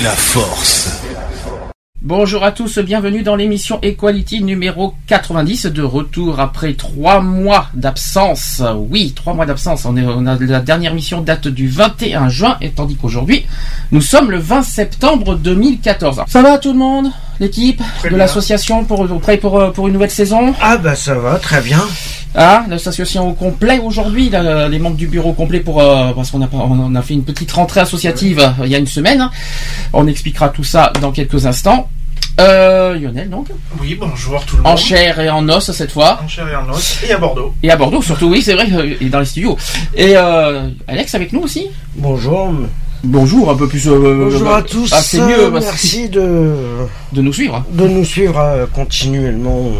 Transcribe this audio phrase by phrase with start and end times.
[0.00, 1.00] La force.
[2.02, 8.62] Bonjour à tous, bienvenue dans l'émission Equality numéro 90, de retour après trois mois d'absence.
[8.90, 9.84] Oui, trois mois d'absence.
[9.86, 13.46] On, est, on a la dernière mission date du 21 juin, et tandis qu'aujourd'hui,
[13.90, 16.22] nous sommes le 20 septembre 2014.
[16.26, 17.10] Ça va tout le monde?
[17.40, 21.38] L'équipe de l'association pour, prêt pour, euh, pour une nouvelle saison Ah bah ça va,
[21.38, 21.80] très bien.
[22.34, 26.42] Ah, l'association au complet aujourd'hui, là, les membres du bureau complet pour euh, parce qu'on
[26.42, 29.20] a on a fait une petite rentrée associative euh, il y a une semaine.
[29.22, 29.30] hein.
[29.92, 31.88] On expliquera tout ça dans quelques instants.
[32.38, 33.46] Euh, Lionel donc,
[33.80, 34.72] Oui, bonjour tout le monde.
[34.72, 36.98] en chair et en os cette fois, En chair et en os.
[37.08, 37.54] Et à Bordeaux.
[37.62, 38.26] et à Bordeaux surtout.
[38.28, 39.56] Oui, c'est vrai, euh, et dans les studios.
[39.94, 41.68] Et euh, Alex avec nous aussi.
[41.94, 42.52] Bonjour.
[43.06, 43.86] Bonjour, un peu plus.
[43.86, 44.90] euh, Bonjour euh, à tous.
[44.92, 46.52] Ah, mieux Merci de,
[47.12, 49.70] de nous suivre de nous suivre euh, continuellement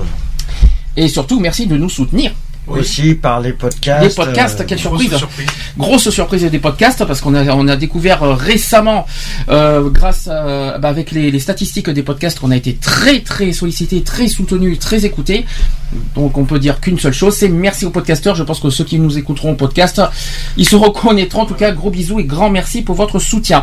[0.96, 2.32] et surtout merci de nous soutenir.
[2.68, 2.80] Oui.
[2.80, 4.08] aussi par les podcasts.
[4.08, 5.46] Des podcasts, euh, quelle Grosse surprise surprise.
[5.78, 9.06] Grosse surprise des podcasts parce qu'on a on a découvert euh, récemment
[9.48, 13.52] euh, grâce à, bah, avec les, les statistiques des podcasts qu'on a été très très
[13.52, 15.46] sollicité, très soutenu, très écouté.
[16.14, 18.34] Donc on peut dire qu'une seule chose, c'est merci aux podcasteurs.
[18.34, 20.02] Je pense que ceux qui nous écouteront au podcast,
[20.56, 21.42] ils se reconnaîtront.
[21.42, 23.62] En tout cas, gros bisous et grand merci pour votre soutien.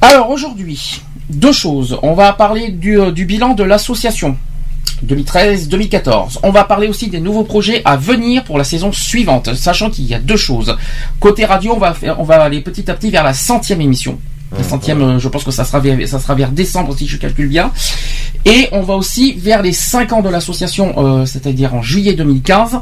[0.00, 1.00] Alors aujourd'hui,
[1.30, 1.98] deux choses.
[2.02, 4.36] On va parler du, euh, du bilan de l'association.
[5.06, 6.38] 2013-2014.
[6.42, 10.06] On va parler aussi des nouveaux projets à venir pour la saison suivante, sachant qu'il
[10.06, 10.76] y a deux choses.
[11.20, 14.18] Côté radio, on va faire, on va aller petit à petit vers la centième émission.
[14.56, 17.16] La centième, euh, je pense que ça sera vers, ça sera vers décembre si je
[17.16, 17.72] calcule bien.
[18.44, 22.78] Et on va aussi vers les cinq ans de l'association, euh, c'est-à-dire en juillet 2015.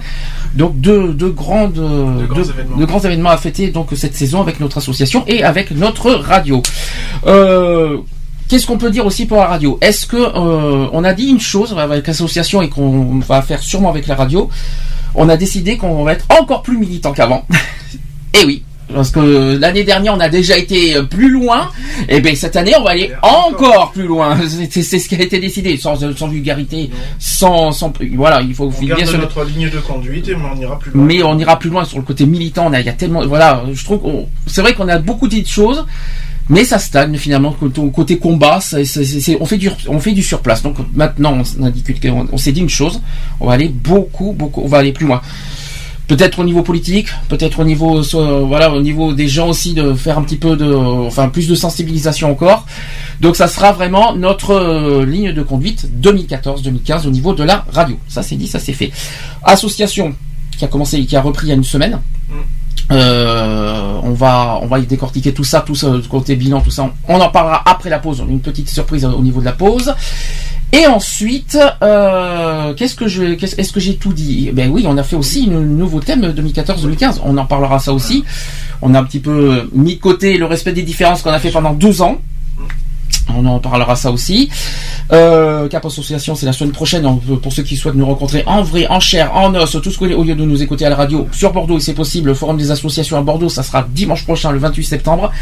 [0.54, 2.76] Donc deux, deux grandes, euh, De grands deux- événements.
[2.76, 6.60] de grands événements à fêter donc cette saison avec notre association et avec notre radio.
[7.26, 7.97] Euh,
[8.49, 9.78] Qu'est-ce qu'on peut dire aussi pour la radio?
[9.81, 13.91] Est-ce que euh, on a dit une chose avec l'association et qu'on va faire sûrement
[13.91, 14.50] avec la radio
[15.15, 17.47] On a décidé qu'on va être encore plus militant qu'avant.
[18.34, 18.62] et oui.
[18.93, 21.71] Parce que l'année dernière on a déjà été plus loin,
[22.09, 24.38] et bien cette année on va aller encore plus loin.
[24.71, 28.81] C'est ce qui a été décidé, sans, sans vulgarité, sans, sans voilà, il faut On
[28.81, 31.05] bien garde sûr notre ligne de conduite et on ira plus loin.
[31.05, 32.66] mais on ira plus loin sur le côté militant.
[32.66, 35.43] On a, il y a tellement, voilà, je trouve c'est vrai qu'on a beaucoup dit
[35.43, 35.87] de choses,
[36.49, 37.55] mais ça stagne finalement.
[37.93, 38.59] Côté, combat,
[39.41, 39.49] on
[39.99, 40.62] fait du, surplace.
[40.62, 41.43] Donc maintenant,
[42.32, 43.00] on, s'est dit une chose,
[43.41, 45.21] on va aller beaucoup, beaucoup, on va aller plus loin.
[46.06, 48.03] Peut-être au niveau politique, peut-être au niveau,
[48.47, 51.55] voilà, au niveau des gens aussi de faire un petit peu de, enfin plus de
[51.55, 52.66] sensibilisation encore.
[53.22, 57.97] Donc ça sera vraiment notre euh, ligne de conduite 2014-2015 au niveau de la radio.
[58.06, 58.91] Ça c'est dit, ça c'est fait.
[59.44, 60.15] Association
[60.59, 61.99] qui a commencé, qui a repris il y a une semaine.
[62.91, 66.91] Euh, on va, on va y décortiquer tout ça, tout ça, côté bilan, tout ça.
[67.09, 68.23] On en parlera après la pause.
[68.29, 69.95] Une petite surprise au niveau de la pause.
[70.73, 74.51] Et ensuite, euh, qu'est-ce que je, est-ce que j'ai tout dit?
[74.53, 77.21] Ben oui, on a fait aussi un nouveau thème 2014-2015.
[77.25, 78.25] On en parlera ça aussi.
[78.83, 81.51] On a un petit peu mis de côté le respect des différences qu'on a fait
[81.51, 82.19] pendant deux ans.
[83.37, 84.51] On en parlera ça aussi.
[85.12, 87.03] Euh, Cap Association, c'est la semaine prochaine.
[87.27, 89.99] Peut- Pour ceux qui souhaitent nous rencontrer en vrai, en chair, en os, tout ce
[89.99, 92.29] que au lieu de nous écouter à la radio sur Bordeaux, et c'est possible.
[92.29, 95.33] Le forum des associations à Bordeaux, ça sera dimanche prochain, le 28 septembre,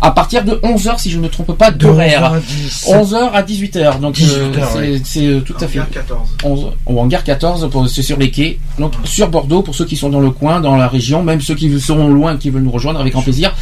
[0.00, 2.40] à partir de 11h, si je ne me trompe pas, d'horaire.
[2.86, 4.00] 11h à 18h.
[4.00, 5.26] Donc, euh, 18h, c'est ouais.
[5.26, 5.76] euh, tout à En fait.
[5.78, 6.28] gare 14.
[6.44, 8.58] 11, ou en gare 14, pour- c'est sur les quais.
[8.78, 11.54] Donc sur Bordeaux, pour ceux qui sont dans le coin, dans la région, même ceux
[11.54, 13.54] qui sont loin, qui veulent nous rejoindre avec grand plaisir,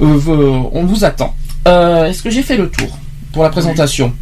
[0.00, 1.34] euh, euh, on vous attend.
[1.68, 2.88] Euh, Est-ce que j'ai fait le tour?
[3.32, 4.12] Pour la présentation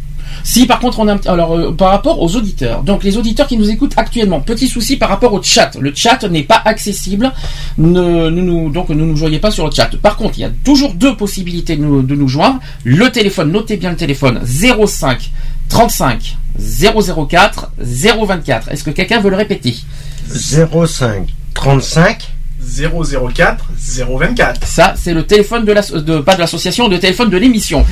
[0.43, 3.57] si par contre on a alors euh, par rapport aux auditeurs, donc les auditeurs qui
[3.57, 5.71] nous écoutent actuellement, petit souci par rapport au chat.
[5.79, 7.31] Le chat n'est pas accessible,
[7.77, 9.89] donc ne nous joignez pas sur le chat.
[10.01, 12.59] Par contre, il y a toujours deux possibilités de nous, de nous joindre.
[12.83, 15.31] Le téléphone, notez bien le téléphone 05
[15.69, 18.71] 35 004 024.
[18.71, 19.75] Est-ce que quelqu'un veut le répéter?
[20.27, 22.29] 05 35
[22.63, 24.65] 004 024.
[24.65, 27.85] Ça, c'est le téléphone de la, de, pas de l'association, le téléphone de l'émission.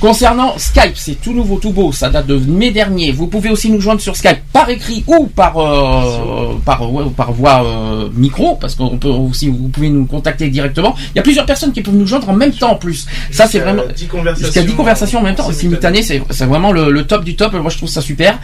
[0.00, 3.12] Concernant Skype, c'est tout nouveau, tout beau, ça date de mai dernier.
[3.12, 7.32] Vous pouvez aussi nous joindre sur Skype par écrit ou par euh, par ouais, par
[7.32, 10.94] voix euh, micro, parce qu'on peut aussi vous pouvez nous contacter directement.
[11.14, 13.06] Il y a plusieurs personnes qui peuvent nous joindre en même temps en plus.
[13.30, 16.72] Ça, c'est vraiment 10 conversations jusqu'à 10 conversations en même temps, simultané, c'est c'est vraiment
[16.72, 17.52] le, le top du top.
[17.54, 18.38] Moi, je trouve ça super.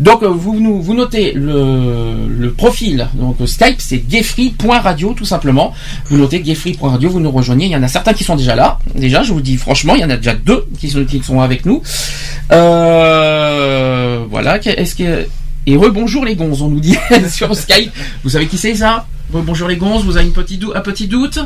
[0.00, 5.24] Donc, euh, vous nous vous notez le le profil donc euh, Skype, c'est gayfree.radio tout
[5.24, 5.74] simplement.
[6.06, 7.66] Vous notez gayfree.radio, vous nous rejoignez.
[7.66, 8.78] Il y en a certains qui sont déjà là.
[8.94, 11.82] Déjà, je vous dis franchement, il y en a déjà deux qui sont avec nous.
[12.52, 14.58] Euh, voilà.
[14.64, 15.26] Est-ce que
[15.66, 16.96] et rebonjour les gonzes, on nous dit
[17.30, 17.92] sur Skype.
[18.24, 19.06] Vous savez qui c'est ça?
[19.30, 20.04] Rebonjour les gonzes.
[20.04, 21.40] Vous avez une petite un petit doute?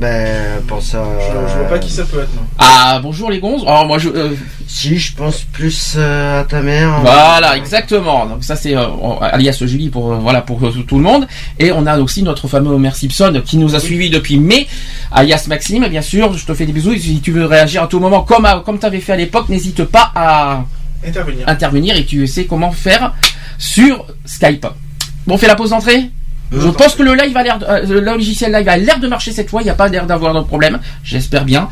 [0.00, 1.04] Ben, pour ça.
[1.20, 2.42] Je, je vois pas qui ça peut être, non.
[2.58, 3.62] Ah bonjour les gonzes.
[3.66, 4.30] Alors moi je euh,
[4.66, 7.00] Si, je pense plus euh, à ta mère.
[7.02, 8.24] Voilà, exactement.
[8.24, 8.86] Donc ça c'est euh,
[9.20, 11.26] alias Julie pour euh, voilà pour euh, tout le monde.
[11.58, 14.66] Et on a aussi notre fameux Homer Simpson qui nous a suivis depuis mai,
[15.12, 15.86] alias Maxime.
[15.88, 16.92] Bien sûr, je te fais des bisous.
[16.92, 19.50] Et si tu veux réagir à tout moment, comme à- comme t'avais fait à l'époque,
[19.50, 20.64] n'hésite pas à
[21.06, 21.46] Intervenir.
[21.46, 23.12] intervenir et tu sais comment faire
[23.58, 24.66] sur Skype.
[25.26, 26.10] Bon, on fait la pause d'entrée?
[26.52, 29.06] Je pense que le live a l'air, de- euh, le logiciel live a l'air de
[29.06, 29.60] marcher cette fois.
[29.62, 30.78] Il n'y a pas l'air d'avoir de problème.
[31.04, 31.68] J'espère bien.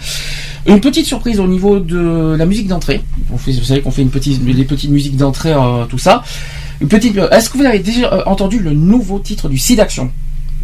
[0.66, 3.00] Une petite surprise au niveau de la musique d'entrée.
[3.30, 6.22] Vous savez qu'on fait une petite, des petites musiques d'entrée, euh, tout ça.
[6.80, 7.16] Une petite.
[7.18, 10.10] euh, Est-ce que vous avez déjà euh, entendu le nouveau titre du Site Action?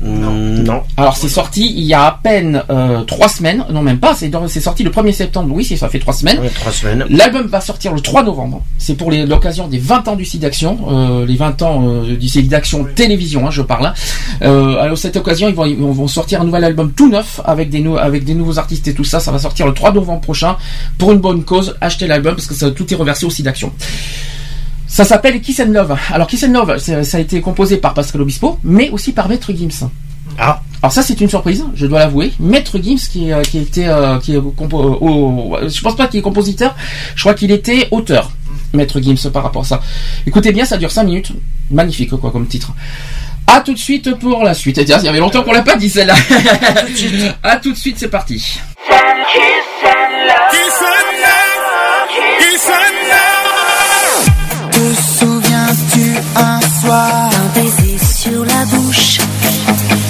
[0.03, 0.33] Non.
[0.35, 0.83] Non.
[0.97, 3.65] Alors c'est sorti il y a à peine euh, trois semaines.
[3.73, 4.15] Non même pas.
[4.15, 4.31] C'est
[4.61, 5.51] sorti le 1er septembre.
[5.55, 6.39] Oui, c'est ça fait trois semaines.
[6.57, 7.05] Trois semaines.
[7.09, 8.63] L'album va sortir le 3 novembre.
[8.79, 12.29] C'est pour l'occasion des 20 ans du site d'action, euh, les 20 ans euh, du
[12.29, 13.87] site d'action télévision, hein, je parle.
[13.87, 13.95] hein.
[14.43, 17.71] Euh, alors cette occasion, ils vont, ils vont sortir un nouvel album tout neuf avec
[17.71, 19.21] des nou- avec des nouveaux artistes et tout ça.
[19.21, 20.57] Ça va sortir le 3 novembre prochain
[20.99, 21.77] pour une bonne cause.
[21.81, 23.73] Achetez l'album parce que ça, tout est reversé au site d'action.
[24.95, 25.97] Ça s'appelle Kiss and Love.
[26.13, 29.29] Alors Kiss and Love, c'est- ça a été composé par Pascal Obispo, mais aussi par
[29.29, 29.89] Maître Gims.
[30.39, 30.61] Ah.
[30.83, 32.33] Alors ça c'est une surprise, je dois l'avouer.
[32.39, 36.21] Maître Gims qui, euh, qui était euh, qui est compo- euh, je pense pas qu'il
[36.21, 36.77] est compositeur,
[37.17, 38.31] je crois qu'il était auteur.
[38.73, 39.81] Maître Gims par rapport à ça.
[40.29, 41.33] Écoutez bien, ça dure 5 minutes.
[41.73, 42.71] Magnifique quoi comme titre.
[43.49, 44.81] À tout de suite pour la suite.
[44.85, 46.15] Tiens, il y avait longtemps qu'on l'a pas dit celle-là.
[47.43, 48.61] à tout de suite, c'est parti.
[52.41, 53.24] Te
[59.67, 60.04] Thank you.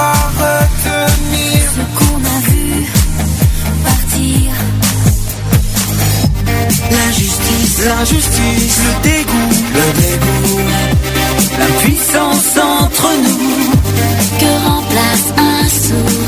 [0.00, 1.60] Pouvoir retenir.
[1.76, 2.86] Ce qu'on a vu
[3.84, 4.52] partir.
[6.90, 10.60] L'injustice, l'injustice, le dégoût, le dégoût.
[11.58, 13.70] L'impuissance entre nous.
[14.38, 16.19] Que remplace un sourire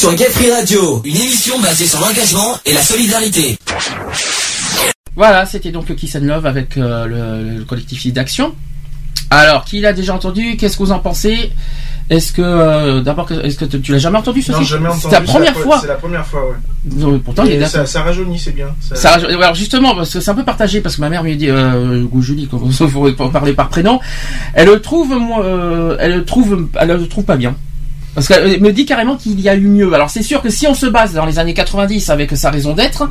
[0.00, 3.58] sur Gay Free Radio, une émission basée sur l'engagement et la solidarité.
[5.14, 8.54] Voilà, c'était donc le Kiss and Love avec euh, le, le collectif d'action.
[9.28, 10.56] Alors, qui l'a déjà entendu?
[10.56, 11.52] Qu'est-ce que vous en pensez?
[12.08, 15.02] Est-ce que euh, d'abord, est-ce que tu, l'as jamais entendu ce Non, jamais entendu.
[15.02, 15.78] C'est la première pre- fois.
[15.82, 16.56] C'est la première fois, ouais.
[16.96, 18.68] Non, mais pourtant, il est ça, ça rajeunit, c'est bien.
[18.80, 21.34] Ça- Ça, alors justement, parce que c'est un peu partagé, parce que ma mère me
[21.34, 24.00] dit, euh, ou Julie, quand faut parler par prénom,
[24.54, 27.54] elle le trouve, moi, euh, elle le trouve, elle le trouve pas bien.
[28.20, 29.90] Parce qu'elle me dit carrément qu'il y a eu mieux.
[29.94, 32.74] Alors c'est sûr que si on se base dans les années 90 avec sa raison
[32.74, 33.08] d'être,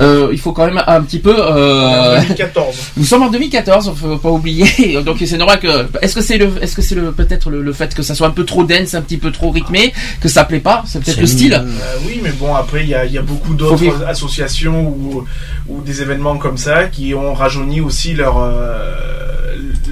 [0.00, 1.32] euh, il faut quand même un petit peu.
[1.38, 2.76] Euh, En 2014.
[2.96, 5.00] nous sommes en 2014, faut pas oublier.
[5.06, 5.86] Donc c'est normal que.
[6.02, 8.26] Est-ce que c'est le, est-ce que c'est le peut-être le, le fait que ça soit
[8.26, 10.82] un peu trop dense, un petit peu trop rythmé, que ça plaît pas?
[10.86, 11.54] C'est peut-être le style.
[11.54, 11.64] Euh,
[12.04, 15.24] oui, mais bon, après, il y a, il y a beaucoup d'autres associations ou,
[15.68, 18.92] ou des événements comme ça qui ont rajeuni aussi leur, euh,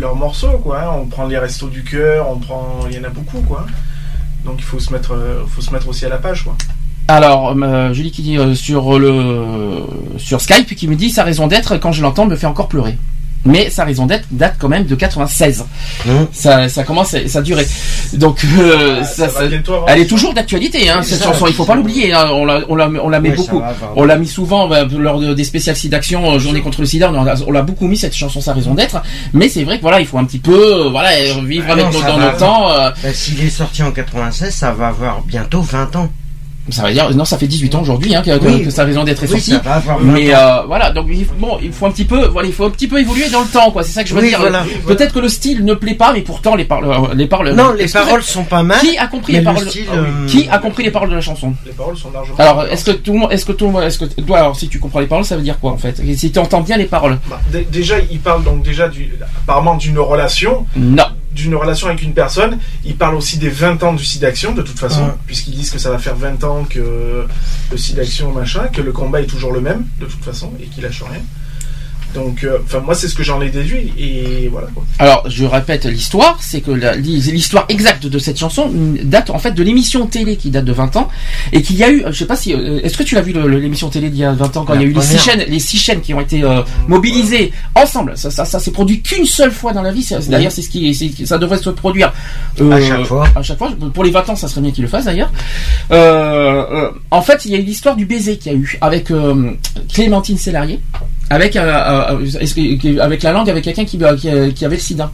[0.00, 0.80] leurs morceaux, quoi.
[0.82, 0.90] hein.
[1.00, 3.64] On prend les restos du cœur, on prend, il y en a beaucoup, quoi.
[4.46, 6.56] Donc il faut se mettre, euh, faut se mettre aussi à la page, quoi.
[7.08, 9.82] Alors, euh, Julie qui dit euh, sur le
[10.18, 12.96] sur Skype qui me dit sa raison d'être quand je l'entends me fait encore pleurer.
[13.44, 15.64] Mais sa raison d'être date quand même de 96.
[16.32, 17.64] Ça, ça commence, à- ça a duré.
[18.14, 20.88] Donc, euh, Ah, ça, ça avoir- elle est toujours d'actualité.
[20.90, 22.12] Hein, cette chanson, il faut pas l'oublier.
[22.12, 23.58] hein, on la, on la, on la met Ouais, beaucoup.
[23.60, 26.86] va On l'a mis souvent bah, lors de- des spéciales d'action euh, journée contre le
[26.86, 27.10] sida.
[27.12, 29.02] On l'a- beaucoup mis cette chanson, sa raison d'être.
[29.32, 31.10] Mais c'est vrai que voilà, il faut un petit peu, euh, voilà,
[31.44, 32.70] vivre Ah avec non, nos- dans nos temps.
[32.70, 36.08] euh, Bah, S'il est sorti en 96, ça va avoir bientôt 20 ans.
[36.70, 38.64] Ça va dire, non, ça fait 18 ans aujourd'hui hein, que, Oui.
[38.64, 39.50] que sa raison d'être est Oui, sortie.
[39.52, 41.06] ça va avoir 20 Mais euh, voilà, donc
[41.38, 43.46] bon, il faut un petit peu, voilà, il faut un petit peu évoluer dans le
[43.46, 43.84] temps, quoi.
[43.84, 44.40] C'est ça que je veux Oui, dire.
[44.40, 44.64] voilà.
[44.86, 47.52] Peut-être que le style ne plaît pas, mais pourtant les paroles, euh, les paroles.
[47.54, 48.80] Non, les Est-ce que paroles sont pas mal.
[48.80, 51.14] Qui a compris les le paroles style, Ah euh, Qui a compris les paroles de
[51.14, 52.36] la chanson Les paroles sont largement.
[52.38, 54.56] Alors, est-ce que tout le monde, est-ce que tout le monde, est-ce que toi, alors,
[54.56, 56.00] si tu comprends les paroles, ça veut dire quoi en fait?
[56.16, 57.18] Si tu entends bien les paroles?
[57.30, 59.12] Bah, dé- déjà, il parle donc déjà du,
[59.44, 61.04] apparemment d'une relation, Non.
[61.36, 62.58] D'une relation avec une personne.
[62.84, 65.90] Il parle aussi des 20 ans du SIDAction, de toute façon, puisqu'ils disent que ça
[65.90, 67.26] va faire 20 ans que
[67.70, 70.82] le SIDAction, machin, que le combat est toujours le même, de toute façon, et qu'il
[70.82, 71.20] lâche rien.
[72.14, 74.84] Donc, euh, enfin, moi, c'est ce que j'en ai déduit, et voilà, quoi.
[74.98, 78.70] Alors, je répète l'histoire, c'est que l'histoire exacte de cette chanson
[79.04, 81.08] date en fait de l'émission télé qui date de 20 ans
[81.52, 83.32] et qu'il y a eu, je sais pas si, euh, est-ce que tu l'as vu
[83.32, 85.44] l'émission télé d'il y a 20 ans quand il y a eu les six chaînes,
[85.46, 88.16] les six chaînes qui ont été euh, mobilisées ensemble?
[88.16, 90.06] Ça, ça, ça s'est produit qu'une seule fois dans la vie.
[90.28, 90.94] D'ailleurs, c'est ce qui,
[91.26, 92.12] ça devrait se produire
[92.60, 93.28] euh, À chaque fois.
[93.34, 93.72] À chaque fois.
[93.92, 95.30] Pour les 20 ans, ça serait bien qu'ils le fassent d'ailleurs.
[95.90, 98.78] Euh, euh, en fait, il y a eu l'histoire du baiser qu'il y a eu
[98.80, 99.52] avec euh,
[99.92, 100.80] Clémentine Sélarié.
[101.28, 101.95] Avec, euh, euh,
[103.00, 105.10] avec la langue avec quelqu'un qui, qui, qui avait le sida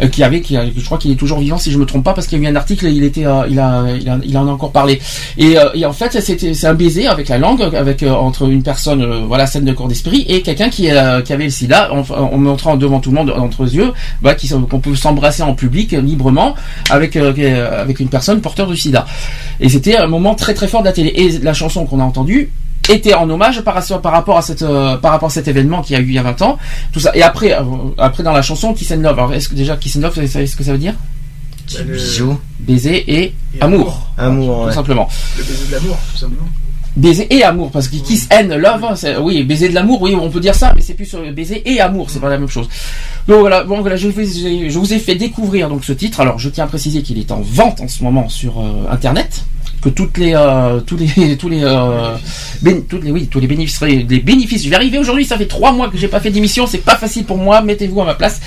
[0.00, 2.14] euh, qui avait, qui je crois qu'il est toujours vivant si je me trompe pas
[2.14, 4.38] parce qu'il y a eu un article, il était, euh, il a, il a- il
[4.38, 4.98] en a encore parlé.
[5.36, 8.48] Et, euh, et en fait, c'était, c'est un baiser avec la langue, avec euh, entre
[8.50, 11.50] une personne, euh, voilà, saine de corps d'esprit, et quelqu'un qui, euh, qui avait le
[11.50, 13.92] SIDA, en, en montrant devant tout le monde entre les yeux,
[14.22, 16.54] bah, qui, qu'on peut s'embrasser en public euh, librement
[16.88, 19.04] avec, euh, euh, avec une personne porteur du SIDA.
[19.60, 21.12] Et c'était un moment très très fort de la télé.
[21.14, 22.50] Et la chanson qu'on a entendue
[22.88, 25.94] était en hommage par, par rapport à cette euh, par rapport à cet événement qui
[25.94, 26.58] a eu il y a 20 ans.
[26.92, 27.12] Tout ça.
[27.14, 27.62] Et après euh,
[27.98, 30.26] après dans la chanson Kiss and Love alors est-ce que déjà Kiss and Love vous
[30.26, 30.94] savez ce que ça veut dire?
[31.74, 32.38] Bah, le, Bisous.
[32.60, 34.72] baiser et, et amour, Amour, tout ouais.
[34.72, 35.08] simplement.
[35.38, 36.48] Le baiser de l'amour, tout simplement.
[36.96, 40.28] baiser et amour parce que kiss and love hein, oui baiser de l'amour oui on
[40.28, 42.68] peut dire ça mais c'est plus sur baiser et amour c'est pas la même chose.
[43.28, 46.20] Donc voilà bon voilà je vous, ai- je vous ai fait découvrir donc ce titre.
[46.20, 49.44] Alors je tiens à préciser qu'il est en vente en ce moment sur euh, internet
[49.82, 52.14] que toutes les euh, tous les euh,
[52.88, 54.64] toutes les oui tous les bénéfices les bénéfices.
[54.64, 56.96] Je vais arriver aujourd'hui ça fait trois mois que j'ai pas fait d'émission c'est pas
[56.96, 58.40] facile pour moi mettez-vous à ma place.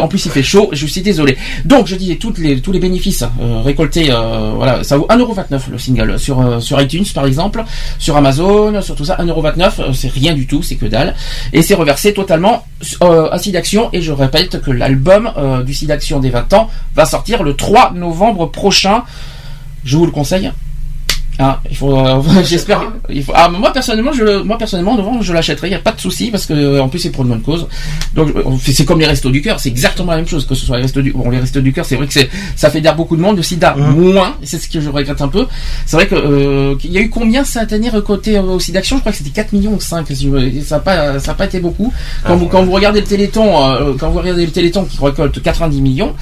[0.00, 1.36] En plus il fait chaud je suis désolé.
[1.64, 4.12] Donc je dis toutes les tous les bénéfices euh, récoltés
[4.54, 7.64] voilà ça vaut 1,29€ le single sur sur iTunes par exemple
[7.98, 11.16] sur Amazon sur tout ça 1,29€ euh, c'est rien du tout c'est que dalle.
[11.52, 12.64] Et c'est reversé totalement
[13.00, 15.32] à Sidaction et je répète que l'album
[15.64, 19.02] du Sidaction des 20 ans va sortir le 3 novembre prochain.
[19.84, 20.52] Je vous le conseille
[21.38, 22.80] ah, il faut, euh, j'espère.
[23.10, 23.32] Il faut.
[23.34, 25.68] Ah, moi personnellement, je, moi personnellement, en novembre, je l'achèterai.
[25.68, 27.42] Il y a pas de souci parce que euh, en plus c'est pour une bonne
[27.42, 27.66] cause.
[28.14, 30.64] Donc euh, c'est comme les restos du cœur, c'est exactement la même chose que ce
[30.64, 31.12] soit les restos du.
[31.12, 33.36] Bon, les restos du cœur, c'est vrai que c'est, ça fédère beaucoup de monde.
[33.36, 35.46] Le SIDA moins, et c'est ce que je regrette un peu.
[35.84, 38.96] C'est vrai que euh, qu'il y a eu combien cette année recoté au SIDA Action
[38.96, 41.34] Je crois que c'était 4 millions ou 5 si je- Ça n'a pas, ça a
[41.34, 41.92] pas été beaucoup.
[42.26, 45.42] Quand vous, quand vous regardez le Téléthon, euh, quand vous regardez le Téléthon qui récolte
[45.42, 46.14] 90 millions,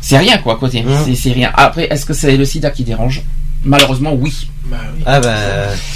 [0.00, 0.84] c'est rien quoi côté.
[1.04, 1.50] C'est, c'est rien.
[1.54, 3.22] Après, est-ce que c'est le SIDA qui dérange?
[3.64, 4.32] Malheureusement, oui.
[4.66, 5.02] Bah oui.
[5.06, 5.34] Ah bah.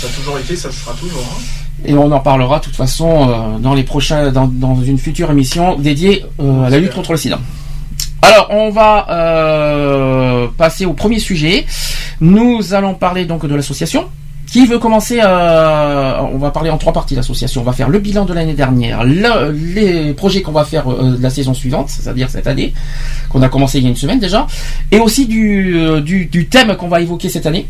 [0.00, 1.22] Ça a toujours été, ça sera toujours.
[1.22, 1.42] hein.
[1.84, 5.30] Et on en parlera de toute façon euh, dans les prochains, dans, dans une future
[5.30, 7.38] émission dédiée euh, à la lutte contre le sida.
[8.22, 11.66] Alors, on va euh, passer au premier sujet.
[12.20, 14.06] Nous allons parler donc de l'association.
[14.46, 17.60] Qui veut commencer euh, On va parler en trois parties l'association.
[17.62, 21.16] On va faire le bilan de l'année dernière, le- les projets qu'on va faire euh,
[21.16, 22.72] de la saison suivante, c'est-à-dire cette année,
[23.28, 24.46] qu'on a commencé il y a une semaine déjà,
[24.92, 26.00] et aussi du, euh,
[26.48, 27.66] thème qu'on va évoquer cette année.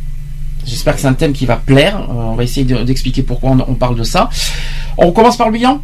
[0.67, 2.07] J'espère que c'est un thème qui va plaire.
[2.11, 4.29] On va essayer de- d'expliquer pourquoi on, on parle de ça.
[4.99, 5.81] On commence par le bilan?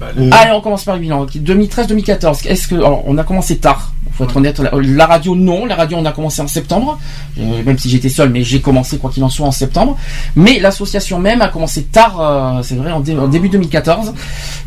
[0.00, 1.26] Bah, le- Allez, on commence par le bilan.
[1.26, 2.46] 2013-2014.
[2.46, 4.58] Est-ce que alors, on a commencé tard Faut être honnête.
[4.60, 5.66] La, la radio, non.
[5.66, 6.98] La radio, on a commencé en septembre.
[7.38, 9.96] Euh, même si j'étais seul, mais j'ai commencé quoi qu'il en soit en septembre.
[10.36, 12.20] Mais l'association même a commencé tard.
[12.20, 14.12] euh, c'est vrai, en, dé- en début 2014.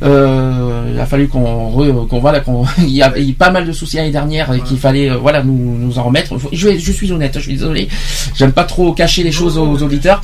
[0.03, 3.72] Euh, il a fallu qu'on qu'on voilà qu'on il y a eu pas mal de
[3.72, 6.33] soucis l'année dernière et qu'il fallait euh, voilà nous nous en remettre.
[6.51, 7.33] Je, suis honnête.
[7.35, 7.87] Je suis désolé.
[8.35, 10.22] J'aime pas trop cacher les choses aux, auditeurs.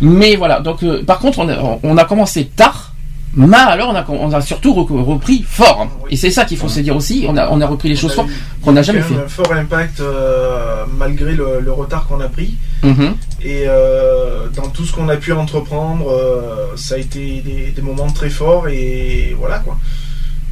[0.00, 0.60] Mais voilà.
[0.60, 2.89] Donc euh, par contre, on a, on a commencé tard.
[3.34, 5.86] Mais alors, on a, on a surtout re- repris fort.
[6.10, 7.26] Et c'est ça qu'il faut se dire aussi.
[7.28, 8.26] On a, on a repris les choses fort
[8.62, 9.14] qu'on n'a jamais fait.
[9.14, 12.54] un fort impact euh, malgré le, le retard qu'on a pris.
[12.82, 13.14] Mhm.
[13.42, 17.82] Et euh, dans tout ce qu'on a pu entreprendre, euh, ça a été des, des
[17.82, 19.78] moments très forts et voilà quoi.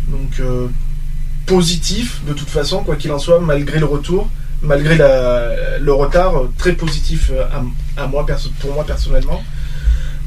[0.09, 0.41] Donc
[1.47, 4.29] positif de toute façon, quoi qu'il en soit, malgré le retour,
[4.63, 7.31] malgré la- le retard, très positif
[7.97, 8.25] à, à moi
[8.61, 9.43] pour moi personnellement.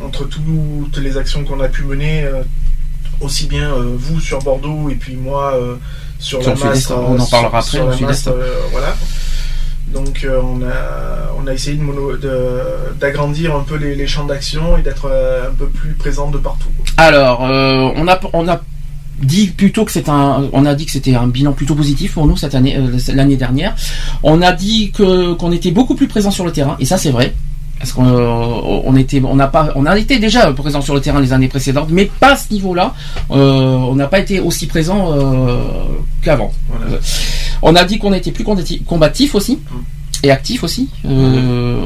[0.05, 2.43] Entre toutes les actions qu'on a pu mener, euh,
[3.19, 5.75] aussi bien euh, vous sur Bordeaux et puis moi euh,
[6.19, 6.89] sur, Sur la masse.
[6.91, 8.27] on en parlera après, sur la masse,
[8.71, 8.95] voilà.
[9.93, 11.79] Donc euh, on, a, on a essayé
[12.99, 16.37] d'agrandir un peu les, les champs d'action et d'être euh, un peu plus présent de
[16.37, 16.69] partout.
[16.97, 18.61] Alors, euh, on a, on a
[19.21, 22.25] dit plutôt que c'est un, on a dit que c'était un bilan plutôt positif pour
[22.25, 22.77] nous cette année,
[23.13, 23.75] l'année dernière.
[24.23, 27.11] On a dit que qu'on était beaucoup plus présent sur le terrain, et ça c'est
[27.11, 27.33] vrai.
[27.81, 31.01] Parce qu'on euh, on était, on n'a pas, on a été déjà présent sur le
[31.01, 32.93] terrain les années précédentes, mais pas à ce niveau-là.
[33.31, 33.35] Euh,
[33.75, 35.57] on n'a pas été aussi présent euh,
[36.21, 36.53] qu'avant.
[36.69, 36.97] Voilà.
[37.63, 39.57] On a dit qu'on était plus combati- combatif aussi
[40.21, 40.89] et actif aussi.
[41.05, 41.81] euh,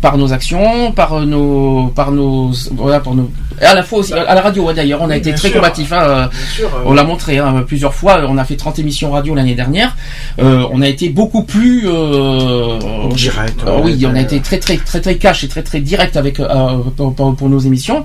[0.00, 3.30] par nos actions, par nos, par nos, voilà, par nos,
[3.60, 5.56] à la fois aussi, à la radio hein, d'ailleurs, on a Oui, été très sûr.
[5.58, 5.92] combatif.
[5.92, 8.20] hein, euh, sûr, euh, on l'a montré hein, plusieurs fois.
[8.28, 9.96] On a fait 30 émissions radio l'année dernière.
[10.40, 14.76] Euh, on a été beaucoup plus euh, Direct, ouais, oui, on a été très très
[14.76, 16.40] très très cash et très très direct avec
[16.96, 18.04] pour, pour- pour nos émissions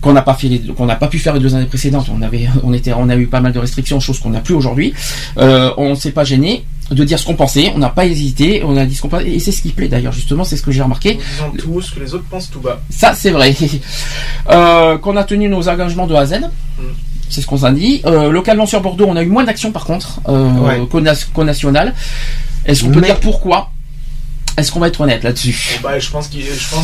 [0.00, 2.06] qu'on n'a pas fait les- qu'on n'a pas pu faire les deux années précédentes.
[2.16, 4.54] On avait on était on a eu pas mal de restrictions, chose qu'on n'a plus
[4.54, 4.94] aujourd'hui.
[5.36, 7.70] On ne s'est pas gêné de dire ce qu'on pensait.
[7.74, 8.62] On n'a pas hésité.
[8.64, 10.44] On a dit ce qu'on pensait et c'est ce qui plaît d'ailleurs justement.
[10.44, 11.18] C'est ce que j'ai remarqué.
[11.46, 12.80] nous disons tous que les autres pensent tout bas.
[12.90, 13.54] Ça, c'est vrai.
[14.50, 16.40] Euh, qu'on a tenu nos engagements de A à Z.
[17.28, 18.00] C'est ce qu'on s'est dit.
[18.06, 20.80] Euh, localement sur Bordeaux, on a eu moins d'actions par contre euh, Ouais.
[21.34, 21.94] qu'au national.
[22.64, 23.70] Est-ce qu'on peut dire pourquoi?
[24.58, 25.78] Est-ce qu'on va être honnête là-dessus?
[25.82, 26.28] Bah, je pense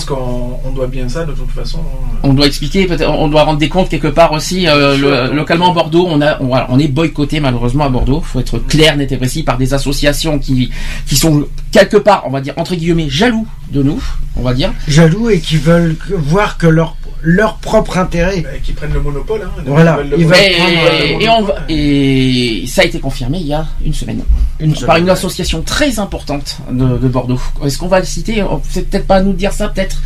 [0.07, 1.79] qu'on on doit bien ça de toute façon.
[1.81, 2.17] hein.
[2.23, 4.67] On doit expliquer, peut-être, on doit rendre des comptes quelque part aussi.
[4.69, 8.21] euh, le- localement à Bordeaux, on a, on, voilà, on est boycotté malheureusement à Bordeaux.
[8.21, 10.71] Faut être clair, net et précis par des associations qui,
[11.07, 14.01] qui sont quelque part, on va dire entre guillemets, jaloux de nous,
[14.37, 14.73] on va dire.
[14.87, 18.43] jaloux et qui veulent voir que leur, leur propre intérêt.
[18.43, 19.41] Bah, qui prennent le monopole.
[19.45, 23.01] Hein, Voilà, le ils veulent Et, prendre, euh, et on va- et ça a été
[23.01, 24.23] confirmé il y a une semaine
[24.61, 27.41] Une par une association très importante de, de Bordeaux.
[27.65, 28.45] Est-ce qu'on va le citer?
[28.71, 29.97] C'est peut-être pas à nous de dire ça, peut-être.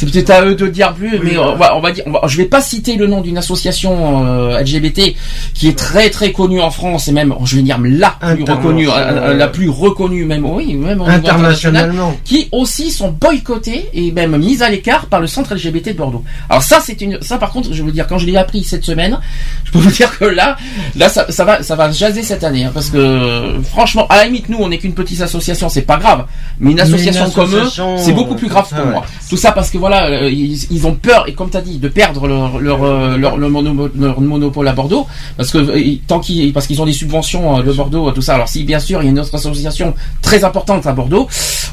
[0.00, 1.52] C'est peut-être à eux de dire plus, mais voilà.
[1.52, 2.04] on va, on va dire.
[2.06, 5.14] on va- je vais pas citer le nom d'une association euh, LGBT
[5.52, 8.88] qui est très très connue en France et même, je vais dire la plus reconnue,
[8.88, 12.16] euh, euh, la plus reconnue même, oui, même Internationalement.
[12.24, 16.24] qui aussi sont boycottés et même mis à l'écart par le centre LGBT de Bordeaux.
[16.48, 18.84] Alors ça, c'est une, ça par contre, je veux dire, quand je l'ai appris cette
[18.84, 19.18] semaine,
[19.64, 20.56] je peux vous dire que là,
[20.96, 24.24] là, ça, ça va, ça va jaser cette année, hein, parce que franchement, à la
[24.24, 26.24] limite, nous, on n'est qu'une petite association, c'est pas grave,
[26.58, 29.04] mais une Mais association, une comme eux, association, c'est beaucoup plus grave pour moi.
[29.28, 31.78] Tout ça parce que voilà, euh, ils, ils ont peur et comme tu as dit,
[31.78, 35.96] de perdre leur leur, euh, leur, leur mono- leur monopole à Bordeaux, parce que euh,
[36.06, 38.34] tant qu'ils, parce qu'ils ont des subventions de Bordeaux, tout ça.
[38.34, 41.28] Alors si bien sûr, il y a une autre association très importante à Bordeaux,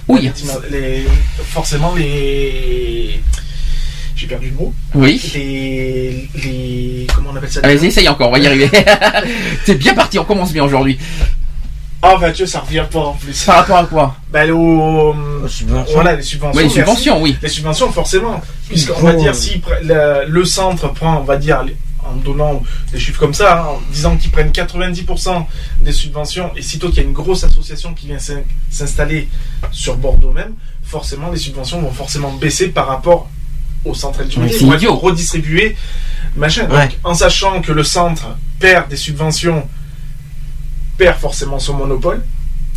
[0.07, 0.29] oui,
[0.71, 1.05] les-
[1.43, 3.19] forcément, les.
[4.15, 4.73] J'ai perdu le mot.
[4.95, 5.21] oui.
[5.35, 6.27] Les.
[6.43, 8.67] les comment on appelle ça Allez, essaye encore, on va y arriver.
[9.65, 10.97] T'es bien parti, on commence bien aujourd'hui.
[12.09, 13.43] Ah, bah, Dieu, ça revient pas en plus.
[13.45, 15.93] Par rapport à quoi Bah, au- Aux subventions.
[15.93, 16.57] Voilà, les subventions.
[16.57, 16.75] Oui, les merci.
[16.79, 17.37] subventions, oui.
[17.41, 18.41] Les subventions, forcément.
[18.69, 21.63] Puisqu'on va dire, si le, le centre prend, on va dire,
[22.05, 25.45] en donnant des chiffres comme ça, hein, en disant qu'ils prennent 90%
[25.81, 29.27] des subventions, et sitôt qu'il y a une grosse association qui vient s'in- s'installer
[29.71, 33.29] sur Bordeaux même, forcément, les subventions vont forcément baisser par rapport
[33.83, 34.37] au centre LGBT.
[34.63, 34.95] Vont être idiot.
[34.95, 35.75] redistribués,
[36.35, 36.63] machin.
[36.63, 36.89] Donc, Ouais.
[37.03, 39.67] en sachant que le centre perd des subventions,
[40.97, 42.23] perd forcément son monopole,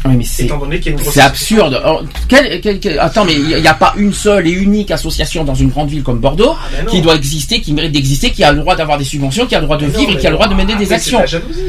[0.06, 1.74] Oui, mais c'est absurde.
[1.74, 5.44] Alors, quel- quel- quel- attends, mais il n'y a pas une seule et unique association
[5.44, 6.90] dans une grande ville comme Bordeaux ben non.
[6.90, 9.58] qui doit exister, qui mérite d'exister, qui a le droit d'avoir des subventions, qui a
[9.60, 10.94] le droit de Mais non, vivre et qui a le droit de mener des après,
[10.94, 11.20] actions.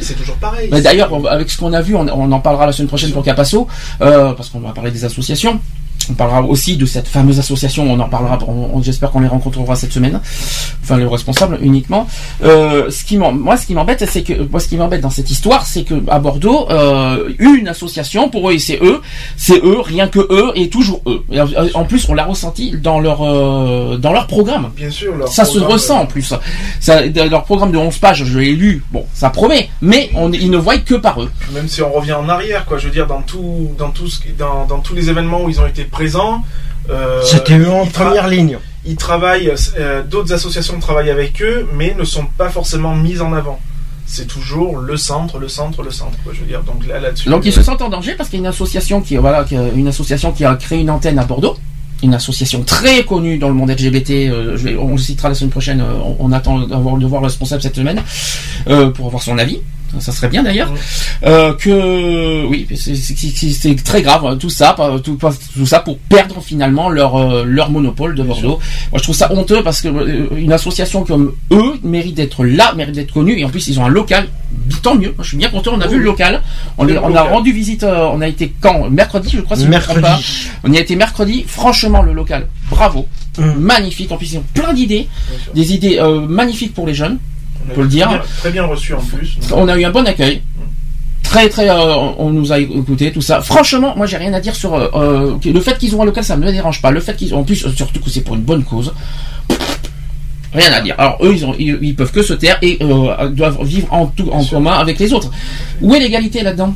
[0.02, 0.70] C'est toujours pareil.
[0.70, 3.68] D'ailleurs, avec ce qu'on a vu, on, on en parlera la semaine prochaine pour Capasso,
[4.02, 5.60] euh, parce qu'on va parler des associations.
[6.10, 7.84] On parlera aussi de cette fameuse association.
[7.92, 8.38] On en parlera.
[8.48, 10.20] on- on- J'espère qu'on les rencontrera cette semaine.
[10.84, 12.08] Enfin, le responsable uniquement.
[12.44, 15.30] Euh, ce qui moi, ce qui m'embête, c'est que moi, ce qui m'embête dans cette
[15.30, 19.02] histoire, c'est que à Bordeaux, euh, une association pour eux c'est eux,
[19.38, 21.24] c'est eux, rien que eux et toujours eux.
[21.32, 24.72] Et, euh, en plus, on l'a ressenti dans leur euh, dans leur programme.
[24.76, 26.34] Bien sûr, leur Ça se ressent en plus.
[26.80, 28.84] Ça, leur programme de 11 pages, je l'ai lu.
[28.92, 31.32] Bon, ça promet, mais on, ils ne voient que par eux.
[31.54, 32.78] Même si on revient en arrière, quoi.
[32.78, 35.50] Je veux dire, dans tout, dans tout ce qui- dans, dans tous les événements où
[35.50, 36.44] ils ont été présents.
[36.90, 38.58] euh, C'était eux en première ligne.
[38.86, 43.34] Ils travaillent, euh, d'autres associations travaillent avec eux, mais ne sont pas forcément mises en
[43.34, 43.60] avant.
[44.08, 46.18] C'est toujours le centre, le centre, le centre.
[46.24, 47.30] Quoi, je veux dire, donc là, là-dessus.
[47.30, 49.44] Donc ils euh, se sentent en danger parce qu'il y a une association qui voilà
[49.44, 51.56] qui a- une association qui a créé une antenne à Bordeaux,
[52.04, 54.10] une association très connue dans le monde LGBT.
[54.30, 55.80] euh, je vais- on le citera la semaine prochaine.
[55.80, 58.02] euh, on, on attend d'avoir de voir le responsable cette semaine
[58.68, 59.60] euh, pour avoir son avis.
[60.00, 60.72] Ça serait bien d'ailleurs.
[61.26, 65.18] Euh, que oui, c'est- très grave hein, tout ça, tout,
[65.66, 68.60] ça pour perdre finalement leur euh, leur monopole de Bordeaux.
[68.92, 72.74] Moi je trouve ça honteux parce que euh, une association comme eux mérite d'être là,
[72.76, 74.28] mérite d'être connue et en plus ils ont un local.
[74.84, 75.14] Tant mieux.
[75.16, 75.72] Moi, je suis bien content.
[75.76, 76.42] On a vu le local.
[76.78, 77.84] On, Le on a rendu visite.
[77.86, 78.90] on a été quand?
[78.90, 79.56] Mercredi, je crois.
[79.56, 80.24] Si je me trompe Mercredi.
[80.24, 80.68] pas.
[80.68, 81.46] On y a été mercredi.
[81.48, 83.54] Franchement, le local, bravo, Mm.
[83.60, 84.12] magnifique.
[84.12, 85.08] En plus, ils ont plein d'idées,
[85.56, 87.18] des idées euh, magnifiques pour les jeunes.
[87.68, 88.08] On a peut le dire.
[88.08, 89.38] Très bien, très bien reçu en plus.
[89.54, 90.42] On a eu un bon accueil.
[91.24, 93.42] Très très, euh, on nous a écouté tout ça.
[93.42, 96.24] Franchement, moi j'ai rien à dire sur euh, euh, le fait qu'ils ont un local,
[96.24, 96.92] ça me dérange pas.
[96.92, 98.94] Le fait qu'ils ont en plus, surtout que c'est pour une bonne cause.
[100.54, 100.96] Rien à dire.
[100.98, 104.08] Alors eux, ils, ont, ils, ils peuvent que se taire et euh, doivent vivre en
[104.08, 105.32] tout en commun avec les autres.
[105.80, 106.76] Où est l'égalité là-dedans?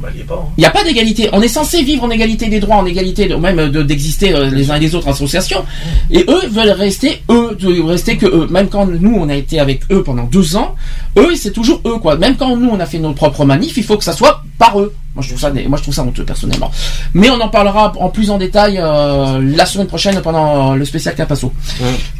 [0.00, 0.34] Bah, il y est pas.
[0.44, 0.48] hein.
[0.56, 1.28] N'y a pas d'égalité.
[1.32, 4.48] On est censé vivre en égalité des droits, en égalité de, même de- d'exister euh,
[4.50, 5.64] les uns et les autres en association.
[6.10, 8.46] Et eux veulent rester eux, de rester que eux.
[8.48, 10.76] Même quand nous on a été avec eux pendant deux ans,
[11.16, 12.16] eux c'est toujours eux quoi.
[12.16, 14.78] Même quand nous on a fait nos propres manifs, il faut que ça soit par
[14.80, 14.94] eux.
[15.16, 16.70] Moi je trouve ça, moi je trouve ça honteux personnellement.
[17.14, 21.16] Mais on en parlera en plus en détail euh, la semaine prochaine pendant le spécial
[21.16, 21.52] Capasso.